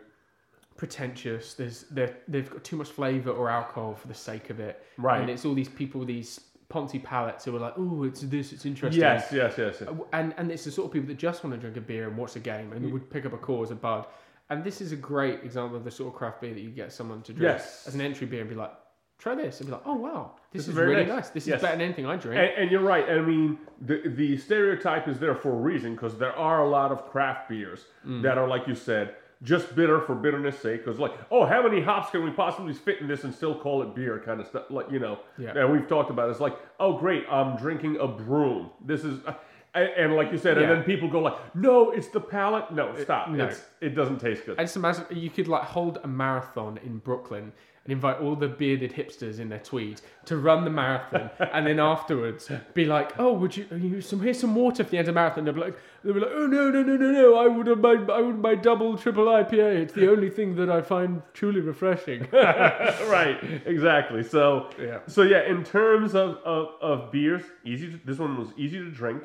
pretentious. 0.78 1.53
There's 1.53 1.86
they 1.91 2.14
they've 2.28 2.49
got 2.49 2.64
too 2.64 2.76
much 2.76 2.89
flavour 2.89 3.32
or 3.32 3.49
alcohol 3.49 3.95
for 3.95 4.08
the 4.08 4.14
sake 4.14 4.49
of 4.49 4.60
it. 4.60 4.86
Right. 4.97 5.22
And 5.22 5.30
it's 5.30 5.45
all 5.45 5.53
these 5.53 5.70
people, 5.70 6.06
these 6.06 6.41
poncy 6.70 7.01
palates 7.03 7.45
who 7.45 7.55
are 7.55 7.59
like, 7.59 7.74
oh, 7.78 8.03
it's 8.03 8.22
this, 8.22 8.51
it's 8.53 8.66
interesting. 8.66 9.01
Yes, 9.01 9.32
yes, 9.32 9.53
yes. 9.57 9.78
yes. 9.80 9.89
Uh, 9.89 9.93
And 10.13 10.34
and 10.38 10.51
it's 10.51 10.63
the 10.66 10.72
sort 10.72 10.88
of 10.88 10.93
people 10.93 11.07
that 11.07 11.18
just 11.18 11.43
want 11.43 11.53
to 11.55 11.59
drink 11.59 11.78
a 11.78 11.82
beer 11.82 12.07
and 12.07 12.18
watch 12.18 12.36
a 12.36 12.39
game 12.39 12.74
and 12.74 12.91
would 12.91 13.09
pick 13.09 13.26
up 13.26 13.34
a 13.34 13.38
cause 13.38 13.72
a 13.72 13.76
bud. 13.76 14.05
And 14.49 14.63
this 14.63 14.80
is 14.82 14.91
a 14.91 14.95
great 14.95 15.43
example 15.43 15.76
of 15.78 15.84
the 15.84 15.91
sort 15.91 16.13
of 16.13 16.18
craft 16.20 16.41
beer 16.41 16.53
that 16.53 16.59
you 16.61 16.70
get 16.70 16.91
someone 16.93 17.22
to 17.24 17.34
drink 17.34 17.43
Yes. 17.57 17.86
as 17.88 17.95
an 17.95 18.01
entry 18.01 18.28
beer 18.28 18.41
and 18.41 18.49
be 18.49 18.55
like, 18.55 18.72
try 19.18 19.34
this, 19.34 19.59
and 19.59 19.68
be 19.70 19.74
like, 19.74 19.82
oh 19.86 19.95
wow, 19.95 20.32
this, 20.51 20.66
This 20.66 20.70
is, 20.70 20.76
really 20.76 20.95
nice. 21.05 21.07
nice. 21.07 21.30
This 21.30 21.47
Yes. 21.47 21.57
is 21.57 21.61
better 21.63 21.78
than 21.78 21.86
anything 21.86 22.05
I 22.05 22.16
drink. 22.18 22.38
And, 22.39 22.63
and 22.63 22.72
you're 22.72 22.82
right. 22.82 23.07
I 23.09 23.22
mean, 23.22 23.57
the 23.82 23.97
the 24.22 24.38
stereotype 24.38 25.07
is 25.07 25.18
there 25.20 25.36
for 25.36 25.51
a 25.51 25.61
reason 25.72 25.93
because 25.95 26.18
there 26.18 26.36
are 26.36 26.63
a 26.63 26.70
lot 26.70 26.91
of 26.91 27.05
craft 27.11 27.49
beers 27.49 27.86
Mm. 28.07 28.22
that 28.24 28.38
are, 28.38 28.47
like 28.47 28.68
you 28.68 28.76
said, 28.76 29.16
just 29.44 29.76
bitter 29.76 30.02
for 30.02 30.16
bitterness 30.16 30.60
sake. 30.60 30.84
Because 30.86 31.00
like, 31.00 31.14
oh, 31.32 31.46
how 31.46 31.62
many 31.68 31.82
hops 31.82 32.10
can 32.12 32.24
we 32.24 32.32
possibly 32.32 32.74
fit 32.74 33.00
in 33.02 33.08
this 33.08 33.24
and 33.24 33.34
still 33.34 33.56
call 33.56 33.82
it 33.84 33.96
beer? 33.96 34.20
Kind 34.26 34.42
of 34.42 34.48
stuff. 34.48 34.64
Like 34.70 34.92
you 34.92 35.00
know, 35.00 35.20
Yeah. 35.38 35.58
And 35.58 35.72
we've 35.72 35.88
talked 35.88 36.10
about 36.10 36.28
it. 36.28 36.32
it's 36.32 36.40
like, 36.40 36.58
oh, 36.80 36.98
great, 36.98 37.26
I'm 37.30 37.58
drinking 37.58 37.98
a 38.00 38.08
broom. 38.08 38.70
This 38.86 39.04
is. 39.04 39.20
uh, 39.26 39.34
and, 39.74 39.90
and 39.98 40.16
like 40.16 40.32
you 40.32 40.38
said, 40.38 40.58
and 40.58 40.72
then 40.72 40.84
people 40.84 41.10
go 41.10 41.20
like, 41.20 41.54
"No, 41.54 41.92
it's 41.92 42.08
the 42.08 42.22
palate." 42.22 42.72
No, 42.72 42.96
stop. 43.04 43.30
no. 43.30 43.46
It's, 43.48 43.62
it 43.82 43.90
doesn't 43.90 44.20
taste 44.20 44.46
good. 44.46 44.58
I 44.58 44.64
just 44.64 44.78
imagine 44.78 45.04
you 45.12 45.30
could 45.30 45.50
like 45.50 45.64
hold 45.64 46.00
a 46.04 46.08
marathon 46.08 46.80
in 46.86 47.00
Brooklyn 47.00 47.52
and 47.86 47.92
invite 47.94 48.20
all 48.20 48.36
the 48.36 48.48
bearded 48.48 48.92
hipsters 48.92 49.40
in 49.40 49.48
their 49.48 49.60
tweeds 49.60 50.02
to 50.26 50.38
run 50.38 50.64
the 50.64 50.72
marathon, 50.72 51.30
and 51.54 51.68
then 51.68 51.80
afterwards 51.80 52.50
be 52.74 52.84
like, 52.86 53.18
"Oh, 53.20 53.34
would 53.34 53.56
you, 53.56 53.66
you 53.72 54.02
some 54.02 54.20
here's 54.22 54.40
some 54.40 54.56
water 54.56 54.84
for 54.84 54.90
the 54.90 54.98
end 54.98 55.08
of 55.08 55.14
the 55.14 55.20
marathon?" 55.20 55.46
They'll 55.46 55.54
be 55.54 55.62
like, 55.62 55.78
"They'll 56.04 56.14
be 56.16 56.20
like, 56.20 56.32
oh 56.34 56.48
no 56.48 56.72
no 56.72 56.82
no 56.82 56.98
no 56.98 57.12
no! 57.12 57.36
I 57.38 57.48
would 57.48 57.68
have 57.68 57.80
my 57.80 57.94
I 58.12 58.22
would 58.22 58.40
my 58.40 58.56
double 58.56 58.98
triple 58.98 59.26
IPA. 59.26 59.76
It's 59.84 59.94
the 59.94 60.10
only 60.12 60.32
thing 60.32 60.56
that 60.56 60.70
I 60.70 60.82
find 60.82 61.22
truly 61.34 61.62
refreshing." 61.62 62.28
right, 62.34 63.38
exactly. 63.66 64.24
So, 64.24 64.70
Yeah. 64.82 65.00
so 65.08 65.22
yeah, 65.22 65.44
in 65.48 65.64
terms 65.64 66.16
of, 66.16 66.38
of, 66.44 66.70
of 66.82 67.12
beers, 67.12 67.44
easy. 67.64 67.92
To, 67.92 68.00
this 68.04 68.18
one 68.18 68.36
was 68.38 68.50
easy 68.58 68.80
to 68.80 68.90
drink. 68.90 69.22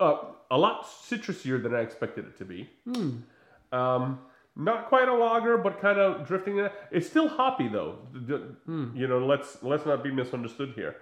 Uh, 0.00 0.16
a 0.50 0.56
lot 0.56 0.86
citrusier 0.86 1.62
than 1.62 1.74
I 1.74 1.80
expected 1.80 2.24
it 2.24 2.38
to 2.38 2.44
be. 2.46 2.70
Um, 3.72 4.18
not 4.64 4.88
quite 4.88 5.08
a 5.08 5.14
lager, 5.14 5.56
but 5.58 5.80
kind 5.80 5.98
of 5.98 6.26
drifting. 6.26 6.58
In. 6.58 6.68
It's 6.90 7.08
still 7.08 7.28
hoppy 7.28 7.68
though. 7.68 7.98
The- 8.12 8.54
You 8.94 9.06
know, 9.08 9.18
let's 9.26 9.62
let's 9.62 9.84
not 9.86 10.02
be 10.02 10.10
misunderstood 10.12 10.72
here. 10.74 10.96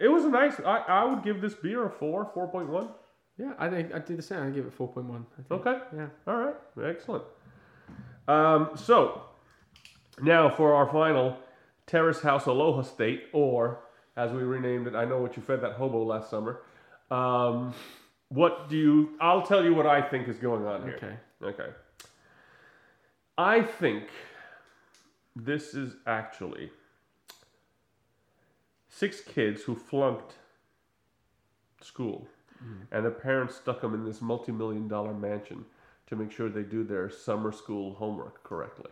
It 0.00 0.08
was 0.08 0.24
a 0.24 0.30
nice. 0.30 0.58
I, 0.60 0.78
I 1.00 1.04
would 1.04 1.22
give 1.22 1.40
this 1.40 1.54
beer 1.54 1.86
a 1.86 1.90
four, 1.90 2.30
four 2.34 2.48
point 2.48 2.68
one. 2.68 2.88
yeah, 3.38 3.52
I 3.58 3.68
think 3.68 3.94
I 3.94 3.98
do 3.98 4.16
the 4.16 4.22
same. 4.22 4.42
I 4.46 4.50
give 4.50 4.66
it 4.66 4.72
four 4.72 4.88
point 4.88 5.06
one. 5.06 5.26
Okay. 5.50 5.76
Yeah. 5.96 6.08
All 6.26 6.36
right, 6.44 6.56
excellent. 6.92 7.24
Um, 8.28 8.70
so 8.74 9.22
now 10.20 10.48
for 10.48 10.74
our 10.74 10.88
final 10.90 11.36
Terrace 11.86 12.20
House 12.22 12.46
Aloha 12.46 12.82
State, 12.82 13.24
or 13.32 13.80
as 14.16 14.30
we 14.32 14.42
renamed 14.42 14.86
it, 14.86 14.94
I 14.94 15.04
know 15.04 15.18
what 15.20 15.36
you 15.36 15.42
fed 15.42 15.60
that 15.62 15.72
hobo 15.72 16.02
last 16.04 16.30
summer. 16.30 16.60
Um, 17.10 17.74
what 18.28 18.68
do 18.68 18.76
you? 18.76 19.10
I'll 19.20 19.42
tell 19.42 19.62
you 19.64 19.74
what 19.74 19.86
I 19.86 20.00
think 20.00 20.28
is 20.28 20.38
going 20.38 20.64
on 20.66 20.82
here. 20.84 20.96
Okay. 20.96 21.16
Okay. 21.44 21.70
I 23.38 23.62
think 23.62 24.04
this 25.34 25.74
is 25.74 25.96
actually 26.06 26.70
six 28.88 29.20
kids 29.20 29.62
who 29.62 29.74
flunked 29.74 30.34
school, 31.80 32.28
and 32.92 33.04
their 33.04 33.10
parents 33.10 33.56
stuck 33.56 33.80
them 33.80 33.94
in 33.94 34.04
this 34.04 34.20
multi-million 34.20 34.86
dollar 34.86 35.14
mansion 35.14 35.64
to 36.06 36.16
make 36.16 36.30
sure 36.30 36.48
they 36.48 36.62
do 36.62 36.84
their 36.84 37.08
summer 37.10 37.50
school 37.52 37.94
homework 37.94 38.44
correctly. 38.44 38.90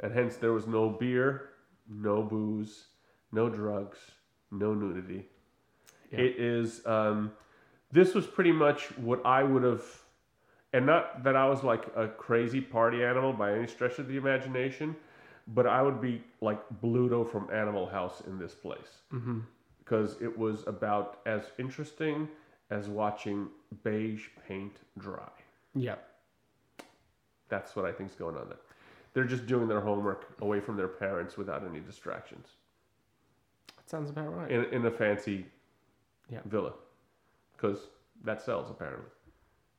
And 0.00 0.12
hence 0.12 0.36
there 0.36 0.52
was 0.52 0.66
no 0.66 0.90
beer, 0.90 1.50
no 1.88 2.22
booze, 2.22 2.86
no 3.32 3.48
drugs, 3.48 3.98
no 4.50 4.74
nudity. 4.74 5.26
Yeah. 6.10 6.20
It 6.20 6.36
is. 6.38 6.84
Um, 6.84 7.32
this 7.92 8.14
was 8.14 8.26
pretty 8.26 8.52
much 8.52 8.86
what 8.98 9.24
I 9.24 9.42
would 9.42 9.62
have, 9.62 9.84
and 10.74 10.84
not 10.84 11.22
that 11.24 11.36
I 11.36 11.48
was 11.48 11.62
like 11.62 11.84
a 11.96 12.08
crazy 12.08 12.60
party 12.60 13.02
animal 13.04 13.32
by 13.32 13.52
any 13.54 13.66
stretch 13.66 13.98
of 13.98 14.08
the 14.08 14.16
imagination, 14.16 14.94
but 15.54 15.66
I 15.66 15.80
would 15.80 16.00
be 16.00 16.22
like 16.40 16.60
Bluto 16.82 17.26
from 17.30 17.48
Animal 17.52 17.86
House 17.86 18.22
in 18.26 18.38
this 18.38 18.54
place 18.54 19.02
Mm-hmm. 19.12 19.40
because 19.78 20.20
it 20.20 20.36
was 20.36 20.66
about 20.66 21.20
as 21.26 21.42
interesting 21.58 22.28
as 22.70 22.88
watching 22.88 23.48
beige 23.84 24.26
paint 24.48 24.76
dry. 24.98 25.30
Yeah. 25.74 25.96
That's 27.48 27.76
what 27.76 27.84
I 27.84 27.92
think's 27.92 28.14
going 28.14 28.36
on 28.36 28.48
there. 28.48 28.58
They're 29.12 29.24
just 29.36 29.46
doing 29.46 29.68
their 29.68 29.80
homework 29.80 30.34
away 30.40 30.58
from 30.60 30.76
their 30.76 30.88
parents 30.88 31.36
without 31.36 31.62
any 31.64 31.78
distractions 31.80 32.48
That 33.76 33.88
sounds 33.88 34.10
about 34.10 34.34
right. 34.36 34.50
in, 34.50 34.64
in 34.72 34.86
a 34.86 34.90
fancy 34.90 35.46
Yeah. 36.28 36.40
villa 36.46 36.72
because 37.56 37.78
that 38.24 38.42
sells 38.42 38.70
apparently. 38.70 39.10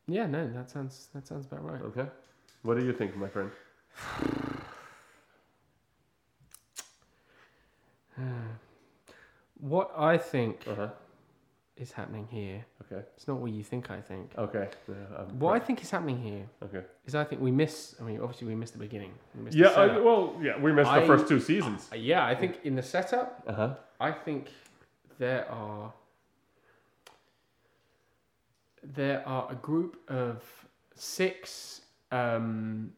Yeah. 0.07 0.27
No, 0.27 0.47
that 0.53 0.69
sounds 0.69 1.07
that 1.13 1.27
sounds 1.27 1.45
about 1.45 1.63
right. 1.65 1.81
Okay. 1.81 2.07
What 2.63 2.77
do 2.77 2.85
you 2.85 2.93
think, 2.93 3.15
my 3.17 3.27
friend? 3.29 3.51
What 9.59 9.91
I 9.97 10.17
think 10.17 10.67
Uh 10.67 10.75
huh. 10.75 10.89
is 11.77 11.91
happening 11.91 12.27
here. 12.29 12.65
Okay. 12.83 13.01
It's 13.15 13.27
not 13.27 13.37
what 13.37 13.51
you 13.51 13.63
think. 13.63 13.89
I 13.89 14.01
think. 14.01 14.31
Okay. 14.37 14.69
Yeah, 14.87 14.95
I'm 15.17 15.39
What 15.39 15.55
I 15.55 15.59
think 15.65 15.81
is 15.81 15.89
happening 15.89 16.21
here 16.21 16.45
okay. 16.63 16.83
is 17.05 17.15
I 17.15 17.23
think 17.23 17.41
we 17.41 17.51
miss. 17.51 17.95
I 17.99 18.03
mean, 18.03 18.19
obviously 18.21 18.47
we 18.47 18.55
missed 18.55 18.73
the 18.73 18.79
beginning. 18.79 19.13
We 19.35 19.43
missed 19.43 19.57
Yeah. 19.57 19.69
the 19.69 19.75
setup. 19.75 19.97
I, 19.97 19.99
well, 20.01 20.35
yeah. 20.41 20.59
We 20.59 20.71
missed 20.71 20.89
I- 20.91 20.99
the 20.99 21.05
first 21.07 21.27
two 21.27 21.39
seasons. 21.39 21.89
Yeah, 21.95 22.25
I 22.25 22.35
think 22.35 22.59
in 22.63 22.75
the 22.75 22.83
setup, 22.83 23.43
Uh 23.47 23.53
huh. 23.53 23.75
I 23.99 24.11
think 24.11 24.49
there 25.17 25.49
are 25.49 25.93
there 28.93 29.27
are 29.27 29.47
a 29.51 29.55
group 29.55 29.97
of 30.09 30.43
six 30.95 31.81
um, 32.11 32.91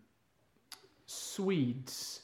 Swedes. 1.05 2.21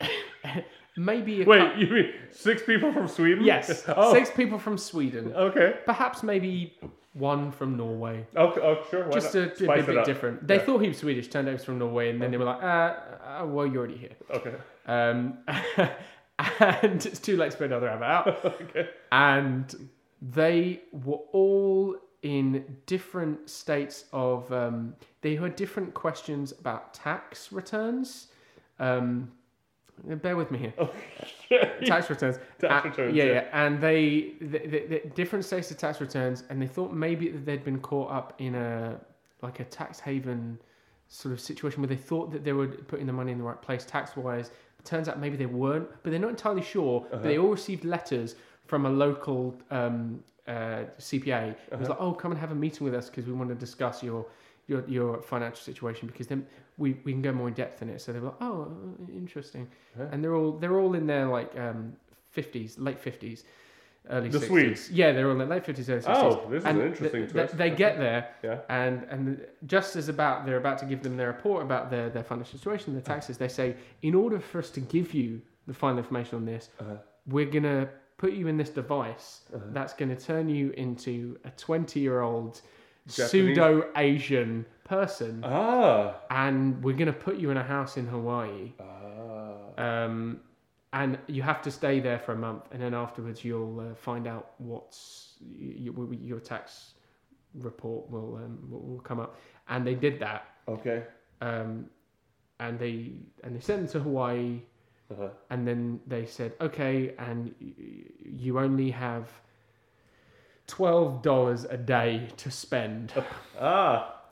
Maybe 0.96 1.42
a 1.42 1.44
Wait, 1.44 1.58
cou- 1.74 1.80
you 1.80 1.86
mean 1.88 2.12
six 2.30 2.62
people 2.62 2.92
from 2.92 3.08
Sweden? 3.08 3.44
yes, 3.44 3.84
oh. 3.88 4.12
six 4.12 4.30
people 4.30 4.58
from 4.58 4.78
Sweden. 4.78 5.32
Okay. 5.34 5.74
Perhaps 5.84 6.22
maybe 6.22 6.78
one 7.14 7.50
from 7.50 7.76
Norway. 7.76 8.24
Okay. 8.36 8.60
Oh, 8.60 8.84
sure. 8.90 9.06
Why 9.06 9.12
Just 9.12 9.34
a, 9.34 9.50
a 9.50 9.56
Spice 9.56 9.86
bit, 9.86 10.04
different. 10.04 10.46
They 10.46 10.56
Yeah. 10.56 10.62
thought 10.64 10.78
he 10.78 10.88
was 10.88 10.98
Swedish, 10.98 11.28
turned 11.28 11.48
out 11.48 11.50
he 11.50 11.54
was 11.54 11.64
from 11.64 11.80
Norway, 11.80 12.10
and 12.10 12.22
then 12.22 12.30
they 12.30 12.36
were 12.36 12.44
like, 12.44 12.62
uh, 12.62 12.66
uh, 12.66 13.46
well, 13.46 13.66
you're 13.66 13.78
already 13.78 13.96
here. 13.96 14.14
Okay. 14.30 14.54
Um, 14.86 15.38
and 16.60 17.04
it's 17.06 17.18
too 17.18 17.36
late 17.36 17.50
to 17.52 17.56
put 17.56 17.66
another 17.66 17.88
advert 17.88 18.08
out. 18.08 18.44
okay. 18.62 18.88
And 19.10 19.88
they 20.22 20.82
were 20.92 21.18
all 21.32 21.96
in 22.24 22.64
different 22.86 23.48
states 23.48 24.06
of. 24.12 24.50
Um, 24.52 24.94
they 25.20 25.36
had 25.36 25.54
different 25.56 25.94
questions 25.94 26.52
about 26.52 26.92
tax 26.92 27.52
returns. 27.52 28.28
Um, 28.80 29.30
bear 30.04 30.36
with 30.36 30.50
me 30.50 30.58
here. 30.58 30.74
tax 31.86 32.10
returns. 32.10 32.38
Tax 32.58 32.84
Uh, 32.86 32.88
returns, 32.88 33.16
Yeah, 33.16 33.24
yeah. 33.24 33.32
yeah. 33.32 33.44
And 33.52 33.80
they, 33.80 34.32
the, 34.40 34.58
the, 34.58 34.86
the 34.88 35.02
different 35.14 35.44
states 35.44 35.70
of 35.70 35.78
tax 35.78 36.00
returns, 36.00 36.42
and 36.50 36.60
they 36.60 36.66
thought 36.66 36.92
maybe 36.92 37.28
that 37.28 37.44
they'd 37.46 37.62
been 37.64 37.78
caught 37.80 38.10
up 38.10 38.34
in 38.38 38.54
a 38.56 38.98
like 39.42 39.60
a 39.60 39.64
tax 39.64 40.00
haven 40.00 40.58
sort 41.08 41.32
of 41.32 41.40
situation 41.40 41.80
where 41.82 41.88
they 41.88 41.96
thought 41.96 42.32
that 42.32 42.42
they 42.44 42.52
were 42.54 42.66
putting 42.66 43.06
the 43.06 43.12
money 43.12 43.30
in 43.32 43.38
the 43.38 43.44
right 43.44 43.60
place 43.60 43.84
tax 43.84 44.16
wise. 44.16 44.50
Turns 44.84 45.08
out 45.08 45.18
maybe 45.20 45.36
they 45.36 45.46
weren't, 45.46 45.88
but 46.02 46.10
they're 46.10 46.18
not 46.20 46.30
entirely 46.30 46.62
sure. 46.62 47.06
Uh-huh. 47.12 47.22
they 47.22 47.38
all 47.38 47.50
received 47.50 47.84
letters 47.84 48.34
from 48.66 48.86
a 48.86 48.90
local 48.90 49.54
um, 49.70 50.22
uh, 50.46 50.84
CPA. 50.98 51.50
Uh-huh. 51.52 51.76
was 51.78 51.88
like, 51.88 51.98
"Oh, 52.00 52.12
come 52.12 52.30
and 52.32 52.40
have 52.40 52.52
a 52.52 52.54
meeting 52.54 52.84
with 52.84 52.94
us 52.94 53.08
because 53.08 53.26
we 53.26 53.32
want 53.32 53.48
to 53.50 53.54
discuss 53.54 54.02
your 54.02 54.26
your, 54.66 54.82
your 54.88 55.20
financial 55.22 55.58
situation 55.62 56.08
because 56.08 56.26
then 56.26 56.46
we, 56.78 56.94
we 57.04 57.12
can 57.12 57.20
go 57.22 57.32
more 57.32 57.48
in 57.48 57.54
depth 57.54 57.82
in 57.82 57.88
it." 57.88 58.00
So 58.00 58.12
they 58.12 58.18
were 58.20 58.28
like, 58.28 58.42
"Oh, 58.42 58.76
interesting," 59.08 59.68
Yeah. 59.98 60.06
and 60.12 60.22
they're 60.22 60.34
all 60.34 60.52
they're 60.52 60.78
all 60.78 60.94
in 60.94 61.06
their 61.06 61.26
like 61.26 61.56
um, 61.58 61.94
fifties, 62.30 62.78
late 62.78 62.98
fifties, 62.98 63.44
early 64.10 64.28
The 64.28 64.38
60s. 64.38 64.46
Swedes? 64.46 64.90
Yeah, 64.90 65.12
they're 65.12 65.26
all 65.26 65.32
in 65.32 65.38
their 65.38 65.46
late 65.46 65.64
fifties, 65.64 65.88
early 65.88 66.02
sixties. 66.02 66.22
Oh, 66.24 66.46
this 66.50 66.60
is 66.60 66.66
and 66.66 66.80
an 66.80 66.86
interesting 66.88 67.20
th- 67.22 67.30
twist. 67.32 67.56
They 67.56 67.70
get 67.70 67.98
there, 67.98 68.28
Yeah. 68.42 68.60
and 68.68 69.04
and 69.10 69.46
just 69.66 69.96
as 69.96 70.08
about 70.08 70.44
they're 70.46 70.58
about 70.58 70.78
to 70.78 70.86
give 70.86 71.02
them 71.02 71.16
their 71.16 71.28
report 71.28 71.62
about 71.62 71.90
their, 71.90 72.10
their 72.10 72.24
financial 72.24 72.58
situation, 72.58 72.92
their 72.92 73.02
taxes, 73.02 73.38
they 73.38 73.48
say, 73.48 73.76
in 74.02 74.14
order 74.14 74.38
for 74.40 74.58
us 74.58 74.70
to 74.70 74.80
give 74.80 75.14
you 75.14 75.40
the 75.66 75.72
final 75.74 75.98
information 75.98 76.36
on 76.36 76.44
this, 76.44 76.68
Uh-huh. 76.80 76.96
we're 77.26 77.46
gonna 77.46 77.88
put 78.16 78.32
you 78.32 78.46
in 78.48 78.56
this 78.56 78.70
device 78.70 79.42
Uh-huh. 79.54 79.64
that's 79.72 79.92
gonna 79.94 80.16
turn 80.16 80.48
you 80.48 80.70
into 80.72 81.38
a 81.44 81.50
twenty 81.50 82.00
year 82.00 82.20
old 82.20 82.60
pseudo 83.06 83.90
Asian 83.96 84.64
person, 84.84 85.42
Ah. 85.44 86.16
and 86.30 86.82
we're 86.82 86.96
gonna 86.96 87.12
put 87.12 87.36
you 87.36 87.50
in 87.50 87.56
a 87.56 87.62
house 87.62 87.96
in 87.96 88.06
Hawaii. 88.06 88.72
Ah. 88.80 90.04
Um, 90.04 90.40
and 90.92 91.18
you 91.26 91.42
have 91.42 91.60
to 91.62 91.70
stay 91.70 91.98
there 92.00 92.18
for 92.20 92.32
a 92.32 92.36
month, 92.36 92.64
and 92.72 92.80
then 92.80 92.94
afterwards 92.94 93.44
you'll 93.44 93.80
uh, 93.80 93.94
find 93.94 94.26
out 94.26 94.52
what's 94.58 95.38
your 95.50 96.38
tax 96.40 96.94
report 97.54 98.08
will, 98.10 98.36
um, 98.36 98.58
will 98.70 98.80
will 98.80 99.00
come 99.00 99.18
up. 99.20 99.36
And 99.68 99.86
they 99.86 99.94
did 99.96 100.18
that, 100.20 100.46
Okay. 100.68 101.02
um, 101.40 101.90
and 102.60 102.78
they 102.78 103.12
and 103.42 103.54
they 103.56 103.60
sent 103.60 103.80
them 103.82 103.88
to 103.88 104.00
Hawaii, 104.00 104.60
Uh-huh. 105.12 105.28
and 105.50 105.68
then 105.68 106.00
they 106.06 106.24
said, 106.26 106.54
okay, 106.60 107.14
and 107.18 107.54
y- 107.60 107.72
you 108.24 108.58
only 108.58 108.90
have 108.90 109.28
twelve 110.66 111.22
dollars 111.22 111.64
a 111.64 111.76
day 111.76 112.28
to 112.38 112.50
spend. 112.50 113.12
Ah. 113.60 114.22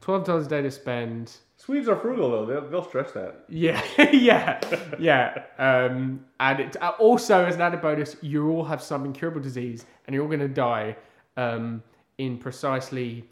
Twelve 0.00 0.24
dollars 0.24 0.46
a 0.46 0.50
day 0.50 0.62
to 0.62 0.70
spend. 0.70 1.36
Swedes 1.56 1.88
are 1.88 1.96
frugal 1.96 2.30
though. 2.30 2.46
They'll, 2.46 2.68
they'll 2.70 2.84
stretch 2.84 3.12
that. 3.14 3.44
Yeah, 3.48 3.80
yeah, 4.12 4.60
yeah. 4.98 5.44
Um, 5.58 6.24
and 6.38 6.60
it, 6.60 6.76
uh, 6.82 6.92
also, 6.98 7.44
as 7.44 7.54
an 7.54 7.60
added 7.62 7.80
bonus, 7.80 8.16
you 8.20 8.50
all 8.50 8.64
have 8.64 8.82
some 8.82 9.04
incurable 9.04 9.40
disease, 9.40 9.86
and 10.06 10.14
you're 10.14 10.22
all 10.22 10.28
going 10.28 10.40
to 10.40 10.48
die 10.48 10.96
um, 11.36 11.82
in 12.18 12.36
precisely 12.38 13.24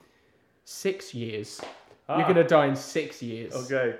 six 0.65 1.12
years. 1.15 1.61
Ah. 2.09 2.16
You're 2.19 2.25
going 2.25 2.37
to 2.37 2.45
die 2.45 2.66
in 2.66 2.77
six 2.77 3.23
years. 3.23 3.53
Okay. 3.55 3.97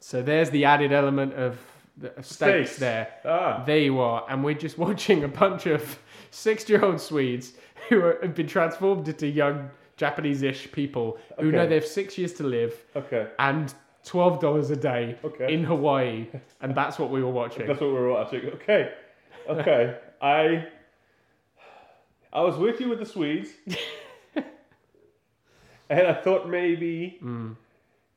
So 0.00 0.22
there's 0.22 0.50
the 0.50 0.64
added 0.66 0.92
element 0.92 1.32
of 1.34 1.58
the 1.96 2.08
stakes, 2.22 2.28
Stakes. 2.72 2.76
there. 2.78 3.08
Ah. 3.24 3.62
There 3.64 3.78
you 3.78 4.00
are, 4.00 4.24
and 4.28 4.42
we're 4.44 4.54
just 4.54 4.78
watching 4.86 5.24
a 5.24 5.28
bunch 5.28 5.66
of 5.66 5.98
six-year-old 6.30 7.00
Swedes 7.00 7.52
who 7.88 8.00
are, 8.00 8.18
have 8.22 8.34
been 8.34 8.46
transformed 8.48 9.06
into 9.08 9.26
young 9.28 9.70
Japanese-ish 9.96 10.72
people 10.72 11.18
who 11.38 11.52
know 11.52 11.66
they 11.66 11.76
have 11.76 11.86
six 11.86 12.18
years 12.18 12.32
to 12.34 12.42
live 12.42 12.74
Okay. 12.96 13.28
and 13.38 13.72
twelve 14.04 14.40
dollars 14.40 14.70
a 14.70 14.76
day 14.76 15.16
Okay. 15.24 15.52
in 15.54 15.62
Hawaii, 15.64 16.26
and 16.60 16.74
that's 16.74 16.98
what 16.98 17.10
we 17.10 17.22
were 17.22 17.30
watching. 17.30 17.66
That's 17.66 17.80
what 17.80 17.88
we 17.88 17.94
were 17.94 18.10
watching. 18.12 18.44
Okay. 18.54 18.92
Okay. 19.48 19.96
I 20.22 20.66
I 22.32 22.40
was 22.40 22.56
with 22.56 22.80
you 22.80 22.88
with 22.88 22.98
the 22.98 23.06
Swedes. 23.06 23.50
and 25.90 26.06
I 26.08 26.14
thought 26.14 26.48
maybe 26.48 27.18
Mm. 27.22 27.56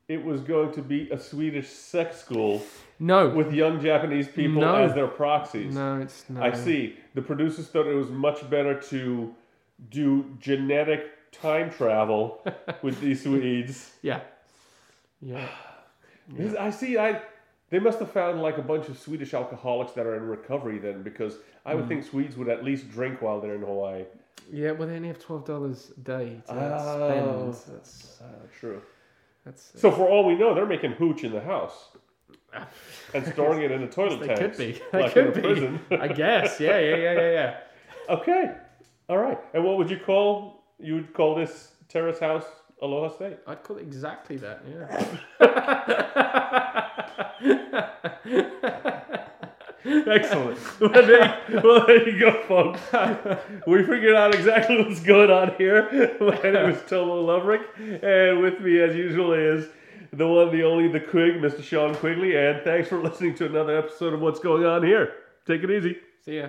It 0.08 0.24
was 0.24 0.40
going 0.40 0.72
to 0.72 0.82
be 0.82 1.10
a 1.10 1.18
Swedish 1.18 1.68
sex 1.68 2.18
school 2.18 2.62
No, 2.98 3.28
with 3.28 3.52
young 3.52 3.80
Japanese 3.80 4.26
people 4.26 4.62
No. 4.62 4.76
as 4.76 4.94
their 4.94 5.06
proxies. 5.06 5.74
no, 5.74 6.00
it's 6.00 6.24
no. 6.30 6.42
I 6.42 6.52
see. 6.52 6.96
The 7.14 7.22
producers 7.22 7.68
thought 7.68 7.86
it 7.86 7.94
was 7.94 8.10
much 8.10 8.48
better 8.48 8.80
to 8.80 9.34
do 9.90 10.24
genetic 10.40 11.30
time 11.30 11.70
travel 11.70 12.42
with 12.82 13.00
these 13.00 13.22
Swedes. 13.22 13.92
Yeah, 14.02 14.20
yeah. 15.20 15.46
This- 16.30 16.54
I 16.56 16.68
see. 16.70 16.98
I 16.98 17.22
they 17.70 17.78
must 17.78 17.98
have 18.00 18.10
found 18.10 18.42
like 18.42 18.58
a 18.58 18.62
bunch 18.62 18.88
of 18.88 18.98
Swedish 18.98 19.32
alcoholics 19.34 19.92
that 19.92 20.04
are 20.06 20.16
in 20.16 20.24
recovery 20.26 20.78
then, 20.78 21.02
because 21.02 21.36
I 21.66 21.72
Mm. 21.72 21.76
would 21.76 21.88
think 21.88 22.04
Swedes 22.04 22.36
would 22.36 22.48
at 22.48 22.64
least 22.64 22.90
drink 22.90 23.20
while 23.22 23.40
they're 23.40 23.54
in 23.54 23.62
Hawaii. 23.62 24.04
Yeah, 24.50 24.70
well, 24.72 24.88
they 24.88 24.96
only 24.96 25.08
have 25.08 25.18
twelve 25.18 25.44
dollars 25.46 25.90
a 25.96 26.00
day 26.00 26.40
to 26.48 26.52
Oh. 26.54 27.52
spend. 27.52 27.76
That's 27.76 28.20
Uh, 28.22 28.24
true. 28.58 28.80
That's. 29.48 29.72
So 29.80 29.90
for 29.90 30.06
all 30.06 30.26
we 30.26 30.34
know, 30.34 30.54
they're 30.54 30.66
making 30.66 30.92
hooch 30.92 31.24
in 31.24 31.32
the 31.32 31.40
house 31.40 31.88
and 33.14 33.26
storing 33.26 33.62
it 33.62 33.70
in 33.70 33.80
the 33.80 33.86
toilet 33.86 34.20
they 34.20 34.34
could 34.34 34.56
be. 34.56 34.80
Like 34.92 35.12
could 35.12 35.26
in 35.26 35.32
a 35.32 35.34
be. 35.34 35.40
prison. 35.40 35.80
I 35.90 36.08
guess. 36.08 36.60
Yeah, 36.60 36.78
yeah, 36.78 36.96
yeah, 36.96 37.12
yeah, 37.12 37.32
yeah. 37.32 37.56
okay. 38.16 38.52
All 39.08 39.18
right. 39.18 39.38
And 39.54 39.64
what 39.64 39.78
would 39.78 39.90
you 39.90 39.98
call? 39.98 40.64
You 40.78 40.94
would 40.96 41.14
call 41.14 41.34
this 41.34 41.72
terrace 41.88 42.18
house 42.18 42.44
Aloha 42.82 43.14
State? 43.14 43.38
I'd 43.46 43.62
call 43.62 43.78
it 43.78 43.82
exactly 43.82 44.36
that. 44.36 44.62
Yeah. 44.68 45.16
Excellent. 49.84 50.58
well, 50.80 50.90
there, 50.90 51.40
well, 51.62 51.86
there 51.86 52.08
you 52.08 52.18
go, 52.18 52.42
folks. 52.44 52.80
We 53.66 53.84
figured 53.84 54.14
out 54.14 54.34
exactly 54.34 54.82
what's 54.82 55.00
going 55.00 55.30
on 55.30 55.54
here. 55.56 56.16
My 56.20 56.40
name 56.42 56.70
is 56.70 56.82
Tomo 56.88 57.24
Loverick, 57.24 57.62
and 57.78 58.40
with 58.40 58.60
me, 58.60 58.80
as 58.80 58.96
usual, 58.96 59.32
is 59.32 59.68
the 60.12 60.26
one, 60.26 60.50
the 60.50 60.64
only, 60.64 60.88
the 60.88 61.00
Quig, 61.00 61.34
Mr. 61.34 61.62
Sean 61.62 61.94
Quigley. 61.94 62.36
And 62.36 62.62
thanks 62.62 62.88
for 62.88 63.00
listening 63.02 63.34
to 63.36 63.46
another 63.46 63.76
episode 63.78 64.14
of 64.14 64.20
What's 64.20 64.40
Going 64.40 64.64
On 64.64 64.82
Here. 64.82 65.14
Take 65.46 65.62
it 65.62 65.70
easy. 65.70 65.98
See 66.24 66.38
ya. 66.38 66.48